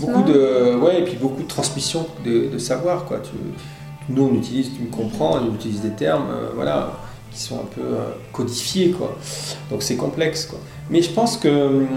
beaucoup 0.00 0.22
de, 0.22 0.76
ouais, 0.76 1.00
et 1.00 1.04
puis 1.04 1.16
beaucoup 1.16 1.42
de 1.42 1.48
transmission 1.48 2.06
de, 2.24 2.58
savoir, 2.58 3.04
quoi. 3.04 3.18
Tu, 3.18 3.30
nous, 4.10 4.28
on 4.30 4.34
utilise, 4.34 4.74
tu 4.74 4.82
me 4.82 4.90
comprends, 4.90 5.38
on 5.38 5.54
utilise 5.54 5.80
des 5.80 5.90
termes, 5.90 6.28
voilà 6.54 6.90
qui 7.34 7.40
sont 7.40 7.56
un 7.56 7.66
peu 7.74 7.80
euh, 7.80 8.10
codifiés, 8.32 8.90
quoi. 8.90 9.18
Donc 9.70 9.82
c'est 9.82 9.96
complexe, 9.96 10.46
quoi. 10.46 10.58
Mais 10.90 11.02
je 11.02 11.10
pense 11.10 11.36
que 11.36 11.48
hum, 11.48 11.88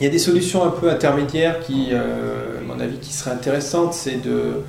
il 0.00 0.04
y 0.04 0.06
a 0.06 0.10
des 0.10 0.18
solutions 0.18 0.64
un 0.64 0.70
peu 0.70 0.90
intermédiaires 0.90 1.60
qui, 1.60 1.88
euh, 1.92 2.60
à 2.60 2.62
mon 2.62 2.78
avis, 2.80 2.98
qui 2.98 3.12
seraient 3.12 3.30
intéressantes, 3.30 3.94
c'est 3.94 4.22
de, 4.22 4.62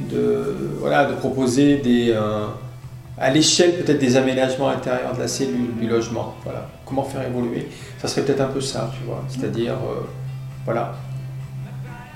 de, 0.00 0.54
voilà, 0.80 1.06
de 1.06 1.14
proposer 1.14 1.78
des, 1.78 2.10
euh, 2.10 2.46
à 3.18 3.30
l'échelle 3.30 3.76
peut-être 3.76 3.98
des 3.98 4.16
aménagements 4.16 4.68
intérieurs 4.68 5.14
de 5.14 5.20
la 5.20 5.28
cellule, 5.28 5.74
du 5.80 5.86
logement. 5.88 6.34
Voilà. 6.44 6.68
Comment 6.84 7.04
faire 7.04 7.26
évoluer? 7.26 7.68
Ça 8.00 8.08
serait 8.08 8.22
peut-être 8.22 8.40
un 8.40 8.48
peu 8.48 8.60
ça, 8.60 8.90
tu 8.98 9.06
vois. 9.06 9.22
C'est-à-dire, 9.28 9.76
voilà, 10.64 10.94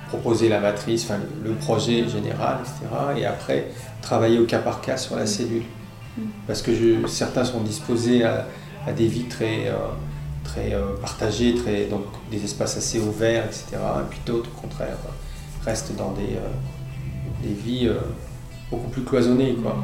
proposer 0.08 0.48
la 0.48 0.60
matrice, 0.60 1.04
enfin, 1.04 1.20
le 1.44 1.52
projet 1.52 2.08
général, 2.08 2.58
etc. 2.60 2.94
Et 3.16 3.24
après, 3.24 3.68
travailler 4.02 4.38
au 4.38 4.44
cas 4.44 4.58
par 4.58 4.80
cas 4.80 4.96
sur 4.96 5.16
la 5.16 5.26
cellule 5.26 5.62
parce 6.47 6.62
que 6.62 6.72
certains 7.06 7.44
sont 7.44 7.60
disposés 7.60 8.24
à, 8.24 8.47
des 8.97 9.06
vies 9.06 9.24
très, 9.24 9.66
euh, 9.66 9.74
très 10.44 10.72
euh, 10.72 10.97
partagées, 11.01 11.55
très, 11.55 11.86
donc 11.86 12.05
des 12.30 12.44
espaces 12.44 12.76
assez 12.76 13.01
ouverts, 13.01 13.44
etc. 13.47 13.64
Et 13.72 14.09
puis 14.09 14.20
d'autres, 14.24 14.51
au 14.56 14.60
contraire, 14.60 14.97
restent 15.64 15.97
dans 15.97 16.12
des, 16.12 16.38
des 17.43 17.55
vies 17.55 17.90
beaucoup 18.70 18.88
plus 18.88 19.02
cloisonnées. 19.02 19.56
Quoi. 19.60 19.76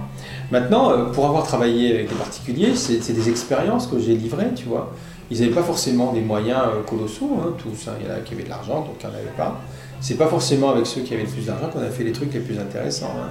Maintenant, 0.53 1.11
pour 1.13 1.27
avoir 1.27 1.45
travaillé 1.45 1.95
avec 1.95 2.09
des 2.09 2.15
particuliers, 2.15 2.77
c'est 2.77 3.13
des 3.13 3.29
expériences 3.29 3.89
que 3.89 3.99
j'ai 3.99 4.15
livrées, 4.15 4.55
tu 4.55 4.67
vois. 4.67 4.93
Ils 5.31 5.41
n'avaient 5.41 5.55
pas 5.55 5.63
forcément 5.63 6.13
des 6.13 6.21
moyens 6.21 6.63
colossaux, 6.87 7.39
hein, 7.41 7.55
tous. 7.59 7.89
Hein. 7.89 7.95
Il 8.01 8.07
y 8.07 8.11
en 8.11 8.15
a 8.15 8.21
qui 8.21 8.35
avaient 8.35 8.45
de 8.45 8.51
l'argent, 8.51 8.83
donc 8.83 8.97
il 9.01 9.09
n'y 9.09 9.13
en 9.13 9.19
avait 9.19 9.37
pas. 9.37 9.61
C'est 10.01 10.17
pas 10.17 10.27
forcément 10.27 10.71
avec 10.71 10.87
ceux 10.87 11.01
qui 11.01 11.15
avaient 11.15 11.23
le 11.23 11.29
plus 11.29 11.47
d'argent 11.47 11.69
qu'on 11.69 11.81
a 11.81 11.89
fait 11.91 12.05
les 12.05 12.13
trucs 12.13 12.35
les 12.35 12.41
plus 12.41 12.59
intéressants. 12.59 13.15
Hein. 13.17 13.31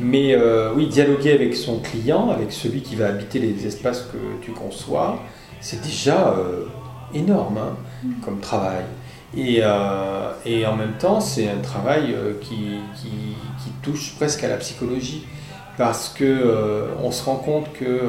Mais 0.00 0.36
oui, 0.74 0.88
dialoguer 0.88 1.32
avec 1.32 1.54
son 1.54 1.78
client, 1.78 2.30
avec 2.30 2.52
celui 2.52 2.82
qui 2.82 2.96
va 2.96 3.06
habiter 3.06 3.38
les 3.38 3.66
espaces 3.66 4.02
que 4.02 4.44
tu 4.44 4.52
conçois, 4.52 5.22
c'est 5.60 5.82
déjà 5.82 6.34
énorme 7.14 7.60
mm. 8.02 8.12
comme 8.24 8.40
travail. 8.40 8.84
Euh, 9.36 10.32
et, 10.44 10.66
en 10.66 10.76
même 10.76 10.94
temps, 10.98 11.20
c'est 11.20 11.48
un 11.48 11.58
travail 11.58 12.12
euh, 12.12 12.34
qui, 12.40 12.78
touche 13.82 14.14
presque 14.16 14.42
à 14.44 14.48
la 14.48 14.56
psychologie, 14.56 15.26
parce 15.76 16.08
que 16.08 16.24
euh, 16.24 16.86
on 17.02 17.10
se 17.10 17.22
rend 17.22 17.36
compte 17.36 17.70
que 17.74 18.00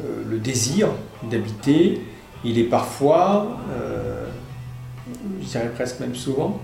le 0.00 0.38
désir 0.38 0.88
d'habiter, 1.22 2.02
il 2.44 2.58
est 2.58 2.64
parfois, 2.64 3.56
je 5.40 5.46
dirais 5.46 5.70
presque 5.74 6.00
même 6.00 6.14
souvent, 6.14 6.60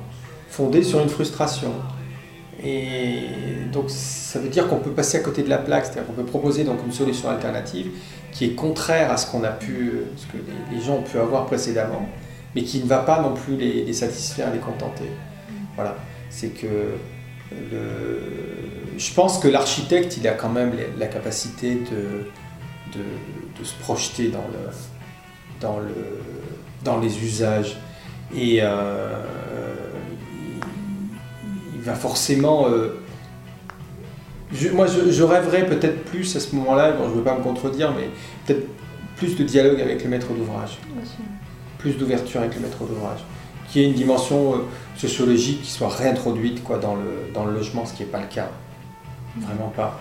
fondé 0.50 0.82
sur 0.82 1.00
une 1.00 1.08
frustration. 1.08 1.72
Et 2.64 3.22
donc 3.72 3.90
ça 3.90 4.38
veut 4.38 4.48
dire 4.48 4.68
qu'on 4.68 4.78
peut 4.78 4.92
passer 4.92 5.18
à 5.18 5.20
côté 5.20 5.42
de 5.42 5.48
la 5.48 5.58
plaque, 5.58 5.86
c'est-à-dire 5.86 6.06
qu'on 6.06 6.12
peut 6.12 6.24
proposer 6.24 6.64
donc 6.64 6.78
une 6.84 6.92
solution 6.92 7.28
alternative 7.28 7.90
qui 8.30 8.44
est 8.44 8.54
contraire 8.54 9.10
à 9.10 9.16
ce 9.16 9.30
qu'on 9.30 9.42
a 9.44 9.50
pu, 9.50 9.92
ce 10.16 10.26
que 10.26 10.38
les 10.72 10.80
gens 10.80 10.96
ont 10.96 11.02
pu 11.02 11.18
avoir 11.18 11.46
précédemment, 11.46 12.08
mais 12.54 12.62
qui 12.62 12.80
ne 12.80 12.86
va 12.86 12.98
pas 12.98 13.20
non 13.20 13.34
plus 13.34 13.56
les, 13.56 13.92
satisfaire, 13.92 14.52
les 14.52 14.60
contenter. 14.60 15.10
Voilà, 15.74 15.96
c'est 16.30 16.50
que 16.50 16.66
je 18.96 19.14
pense 19.14 19.38
que 19.38 19.48
l'architecte, 19.48 20.16
il 20.16 20.26
a 20.28 20.32
quand 20.32 20.48
même 20.48 20.72
la 20.98 21.06
capacité 21.06 21.74
de, 21.74 22.30
de, 22.98 23.64
se 23.64 23.74
projeter 23.74 24.28
dans, 24.28 24.38
le, 24.38 24.70
dans, 25.60 25.78
le, 25.78 25.94
dans 26.84 26.98
les 26.98 27.24
usages. 27.24 27.76
Et 28.34 28.58
euh, 28.60 29.24
va 31.82 31.94
forcément... 31.94 32.68
Euh, 32.68 32.98
moi, 34.74 34.86
je, 34.86 35.22
rêverais 35.22 35.64
peut-être 35.64 36.04
plus 36.04 36.36
à 36.36 36.40
ce 36.40 36.54
moment-là, 36.56 36.92
bon, 36.92 37.04
je 37.04 37.10
ne 37.10 37.14
veux 37.14 37.22
pas 37.22 37.36
me 37.36 37.42
contredire, 37.42 37.92
mais 37.92 38.10
peut-être 38.46 38.66
plus 39.16 39.36
de 39.36 39.44
dialogue 39.44 39.80
avec 39.80 40.04
le 40.04 40.10
maître 40.10 40.28
d'ouvrage 40.32 40.78
plus 41.82 41.98
d'ouverture 41.98 42.40
avec 42.40 42.54
le 42.54 42.60
maître 42.60 42.78
d'ouvrage, 42.84 43.18
qui 43.68 43.80
ait 43.80 43.84
une 43.84 43.92
dimension 43.92 44.54
euh, 44.54 44.58
sociologique 44.96 45.62
qui 45.62 45.70
soit 45.70 45.88
réintroduite 45.88 46.62
quoi, 46.62 46.78
dans, 46.78 46.94
le, 46.94 47.32
dans 47.34 47.44
le 47.44 47.52
logement, 47.52 47.84
ce 47.84 47.92
qui 47.92 48.04
n'est 48.04 48.08
pas 48.08 48.20
le 48.20 48.28
cas. 48.28 48.48
Vraiment 49.36 49.72
pas. 49.74 50.00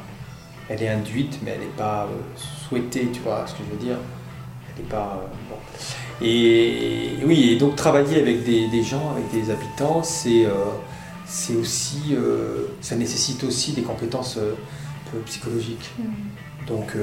Elle 0.69 0.83
est 0.83 0.89
induite, 0.89 1.39
mais 1.43 1.51
elle 1.51 1.61
n'est 1.61 1.77
pas 1.77 2.03
euh, 2.03 2.39
souhaitée, 2.69 3.09
tu 3.11 3.19
vois 3.21 3.45
ce 3.47 3.53
que 3.53 3.63
je 3.67 3.75
veux 3.75 3.83
dire. 3.83 3.97
Elle 4.69 4.83
n'est 4.83 4.89
pas. 4.89 5.23
Euh, 5.23 6.23
et, 6.23 7.25
oui, 7.25 7.49
et 7.51 7.55
donc 7.57 7.75
travailler 7.75 8.21
avec 8.21 8.43
des, 8.43 8.83
gens, 8.83 9.11
avec 9.11 9.31
des 9.31 9.49
habitants, 9.49 10.03
c'est 10.03 10.45
c'est 11.31 11.55
aussi. 11.55 12.15
ça 12.81 12.95
nécessite 12.95 13.43
aussi 13.43 13.71
des 13.71 13.83
compétences 13.83 14.37
psychologiques. 15.25 15.91
Mm. 15.97 16.65
Donc 16.67 16.95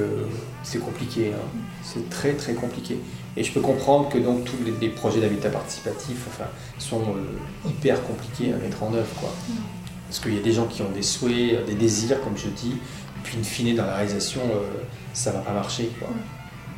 c'est 0.63 0.79
compliqué, 0.79 1.33
hein. 1.33 1.59
c'est 1.83 2.09
très 2.09 2.33
très 2.33 2.53
compliqué. 2.53 2.97
Et 3.37 3.43
je 3.43 3.53
peux 3.53 3.61
comprendre 3.61 4.09
que 4.09 4.17
donc 4.17 4.43
tous 4.43 4.57
les, 4.81 4.89
projets 4.89 5.21
d'habitat 5.21 5.49
participatif 5.49 6.25
enfin, 6.27 6.49
sont 6.77 7.01
euh, 7.01 7.69
hyper 7.69 8.03
compliqués 8.03 8.53
à 8.53 8.57
mettre 8.57 8.83
en 8.83 8.93
œuvre. 8.93 9.13
Quoi. 9.19 9.29
Mm. 9.29 9.53
Parce 10.07 10.19
qu'il 10.19 10.33
y 10.33 10.39
a 10.39 10.41
des 10.41 10.51
gens 10.51 10.65
qui 10.65 10.81
ont 10.81 10.91
des 10.91 11.03
souhaits, 11.03 11.65
des 11.65 11.75
désirs, 11.75 12.21
comme 12.21 12.37
je 12.37 12.49
dis, 12.49 12.71
et 12.71 13.21
puis 13.23 13.37
in 13.39 13.43
fine, 13.43 13.75
dans 13.75 13.85
la 13.85 13.95
réalisation, 13.95 14.41
euh, 14.41 14.83
ça 15.13 15.31
ne 15.31 15.37
va 15.37 15.41
pas 15.43 15.53
marcher. 15.53 15.89
Quoi. 15.99 16.09
Mm. 16.09 16.13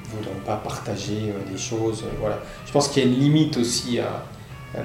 Ils 0.03 0.11
ne 0.11 0.18
voudront 0.18 0.45
pas 0.45 0.57
partager 0.57 1.32
euh, 1.32 1.52
des 1.52 1.57
choses. 1.57 2.03
voilà. 2.19 2.40
Je 2.65 2.72
pense 2.72 2.90
qu'il 2.90 3.02
y 3.02 3.06
a 3.06 3.10
une 3.10 3.18
limite 3.18 3.57
aussi 3.57 3.99
à, 3.99 4.23
la... 4.76 4.84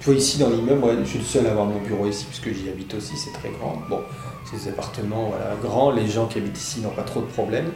Tu 0.00 0.06
vois, 0.06 0.14
ici 0.14 0.38
dans 0.38 0.48
l'immeuble, 0.48 0.86
je 1.04 1.10
suis 1.10 1.18
le 1.18 1.24
seul 1.24 1.46
à 1.46 1.50
avoir 1.50 1.66
mon 1.66 1.78
bureau 1.78 2.06
ici, 2.06 2.24
puisque 2.24 2.50
j'y 2.54 2.70
habite 2.70 2.94
aussi, 2.94 3.18
c'est 3.18 3.32
très 3.32 3.50
grand. 3.50 3.82
Bon, 3.90 4.00
ces 4.50 4.70
appartements 4.70 5.26
voilà, 5.28 5.54
grands, 5.62 5.90
les 5.90 6.06
gens 6.06 6.26
qui 6.26 6.38
habitent 6.38 6.58
ici 6.58 6.80
n'ont 6.80 6.88
pas 6.88 7.02
trop 7.02 7.20
de 7.20 7.26
problèmes. 7.26 7.70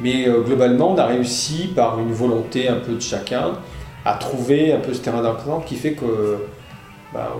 Mais 0.00 0.26
euh, 0.26 0.40
globalement, 0.40 0.92
on 0.92 0.96
a 0.96 1.04
réussi 1.04 1.70
par 1.76 2.00
une 2.00 2.10
volonté 2.10 2.68
un 2.68 2.76
peu 2.76 2.94
de 2.94 3.00
chacun 3.00 3.58
à 4.06 4.14
trouver 4.14 4.72
un 4.72 4.78
peu 4.78 4.94
ce 4.94 5.00
terrain 5.00 5.20
d'entente 5.20 5.66
qui 5.66 5.76
fait 5.76 5.92
que 5.92 6.38
bah, 7.12 7.36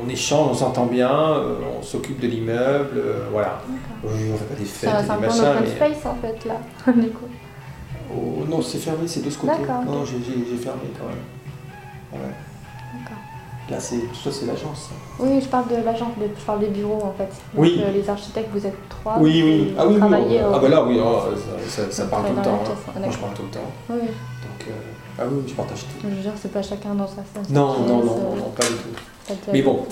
on, 0.00 0.08
échange, 0.08 0.50
on 0.52 0.54
s'entend 0.54 0.86
bien, 0.86 1.10
euh, 1.10 1.56
on 1.76 1.82
s'occupe 1.82 2.20
de 2.20 2.28
l'immeuble, 2.28 2.98
euh, 2.98 3.26
voilà. 3.32 3.62
on 4.04 4.08
fait 4.08 4.44
pas 4.44 4.54
des 4.54 4.64
fêtes, 4.64 4.90
des 4.90 5.26
machins. 5.26 5.30
C'est 5.32 5.46
un 5.46 5.54
peu 5.54 5.64
mais... 5.64 5.74
space 5.74 6.06
en 6.06 6.14
fait 6.14 6.44
là, 6.44 6.60
du 6.92 7.10
coup. 7.10 7.26
Oh, 8.14 8.44
non, 8.48 8.62
c'est 8.62 8.78
fermé, 8.78 9.08
c'est 9.08 9.24
de 9.24 9.30
ce 9.30 9.38
côté. 9.38 9.54
Non, 9.86 10.04
j'ai 10.04 10.56
fermé 10.56 10.82
quand 10.96 12.20
même. 12.20 12.32
Là, 13.70 13.78
c'est, 13.78 14.00
ça, 14.12 14.30
c'est 14.32 14.46
l'agence. 14.46 14.90
Oui, 15.18 15.40
je 15.40 15.46
parle 15.46 15.68
de 15.68 15.76
l'agence, 15.84 16.12
je 16.18 16.44
parle 16.44 16.60
des 16.60 16.68
bureaux 16.68 17.02
en 17.02 17.14
fait. 17.16 17.30
oui. 17.54 17.80
Euh, 17.82 17.92
les 17.92 18.08
architectes, 18.08 18.50
vous 18.52 18.66
êtes 18.66 18.76
trois. 18.88 19.18
Oui, 19.20 19.42
oui. 19.44 19.74
Ah 19.78 19.86
oui, 19.86 19.94
oui. 19.94 20.38
Ah 20.42 20.58
bah 20.58 20.68
là, 20.68 20.84
oui, 20.84 20.98
oh, 21.00 21.20
ça, 21.68 21.90
ça, 21.90 22.06
parle 22.06 22.26
tout 22.26 22.36
le 22.36 22.42
temps. 22.42 22.60
Hein. 22.64 22.98
Moi, 22.98 23.08
je 23.10 23.18
parle 23.18 23.34
tout 23.34 23.42
le 23.42 23.48
temps. 23.48 23.72
Oui. 23.90 23.98
Donc, 23.98 24.68
euh, 24.68 24.72
ah 25.18 25.22
oui, 25.30 25.42
je 25.46 25.54
partage 25.54 25.80
tout. 25.80 25.86
Je 26.02 26.08
veux 26.08 26.22
dire, 26.22 26.32
c'est 26.40 26.52
pas 26.52 26.62
chacun 26.62 26.94
dans 26.94 27.06
sa 27.06 27.16
salle. 27.16 27.44
Non, 27.50 27.78
non, 27.80 27.98
non, 27.98 28.04
non, 28.04 28.36
non, 28.36 28.50
pas 28.50 28.64
du 28.64 28.74
tout. 28.74 29.34
Mais 29.52 29.62
bon. 29.62 29.86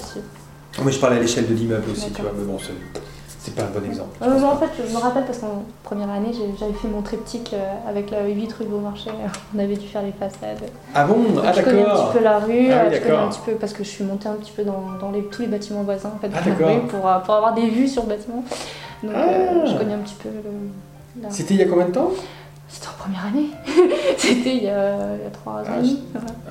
Mais 0.85 0.93
je 0.93 1.01
parle 1.01 1.15
à 1.15 1.21
l'échelle 1.21 1.49
de 1.49 1.55
l'immeuble 1.55 1.91
aussi, 1.91 2.11
tu 2.11 2.23
vois. 2.23 2.33
Mais 2.37 2.45
bon, 2.45 2.59
c'est 2.59 2.73
c'est 3.41 3.55
pas 3.55 3.63
un 3.63 3.71
bon 3.71 3.83
exemple. 3.87 4.11
Euh, 4.21 4.43
en 4.43 4.57
fait, 4.57 4.69
je 4.87 4.93
me 4.93 4.99
rappelle 4.99 5.25
parce 5.25 5.39
qu'en 5.39 5.65
première 5.83 6.11
année, 6.11 6.31
j'avais 6.59 6.75
fait 6.75 6.89
mon 6.89 7.01
triptyque 7.01 7.55
euh, 7.55 7.89
avec 7.89 8.11
la 8.11 8.27
8 8.27 8.53
rue 8.53 8.67
Beaumarchais. 8.67 9.11
On 9.57 9.59
avait 9.59 9.77
dû 9.77 9.87
faire 9.87 10.03
les 10.03 10.13
façades. 10.13 10.69
Ah 10.95 11.07
bon? 11.07 11.25
Ah 11.39 11.53
d'accord. 11.53 11.55
Je 11.57 11.63
connais 11.63 11.83
un 11.83 11.95
petit 11.95 12.19
peu 12.19 12.23
la 12.23 12.39
rue, 12.39 12.71
ah, 12.71 12.93
je 12.93 12.99
connais 12.99 13.17
un 13.17 13.29
petit 13.29 13.41
peu 13.47 13.53
parce 13.53 13.73
que 13.73 13.83
je 13.83 13.89
suis 13.89 14.05
montée 14.05 14.29
un 14.29 14.35
petit 14.35 14.53
peu 14.53 14.63
dans, 14.63 14.85
dans 15.01 15.11
les, 15.11 15.23
tous 15.25 15.41
les 15.41 15.49
bâtiments 15.49 15.85
voisins 15.85 16.13
en 16.15 16.19
fait, 16.19 16.31
ah, 16.35 16.41
rue 16.45 16.81
pour, 16.87 17.09
euh, 17.09 17.19
pour, 17.21 17.35
avoir 17.35 17.55
des 17.55 17.67
vues 17.71 17.89
sur 17.89 18.03
le 18.03 18.11
bâtiment. 18.11 18.45
Donc 19.03 19.13
ah. 19.15 19.65
je 19.65 19.79
connais 19.79 19.95
un 19.95 19.99
petit 19.99 20.17
peu. 20.23 20.29
C'était 21.31 21.55
il 21.55 21.61
y 21.61 21.63
a 21.63 21.67
combien 21.67 21.87
de 21.87 21.93
temps? 21.93 22.11
C'était 22.69 22.89
en 22.89 23.03
première 23.03 23.25
année. 23.25 23.49
C'était 24.19 24.55
il, 24.55 24.65
y 24.65 24.69
a, 24.69 25.17
il 25.17 25.23
y 25.23 25.27
a 25.27 25.31
trois 25.33 25.63
ah, 25.67 25.79
ans. 25.79 25.83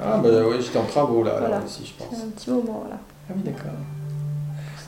Ah, 0.03 0.17
bah 0.17 0.29
oui, 0.49 0.55
j'étais 0.59 0.79
en 0.79 0.85
travaux 0.85 1.23
là, 1.23 1.35
voilà. 1.39 1.61
aussi, 1.63 1.85
je 1.85 2.03
pense. 2.03 2.19
un 2.19 2.29
petit 2.29 2.49
moment, 2.49 2.81
voilà. 2.81 2.97
Ah 3.29 3.33
oui, 3.35 3.43
d'accord. 3.43 3.71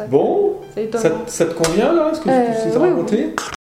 Bon, 0.09 0.53
ça, 0.93 1.09
ça, 1.27 1.45
te 1.45 1.53
convient 1.53 1.93
là 1.93 2.11
ce 2.13 2.21
que 2.21 2.29
euh, 2.29 2.71
tu 2.71 2.77
as 2.77 2.79
raconté? 2.79 3.35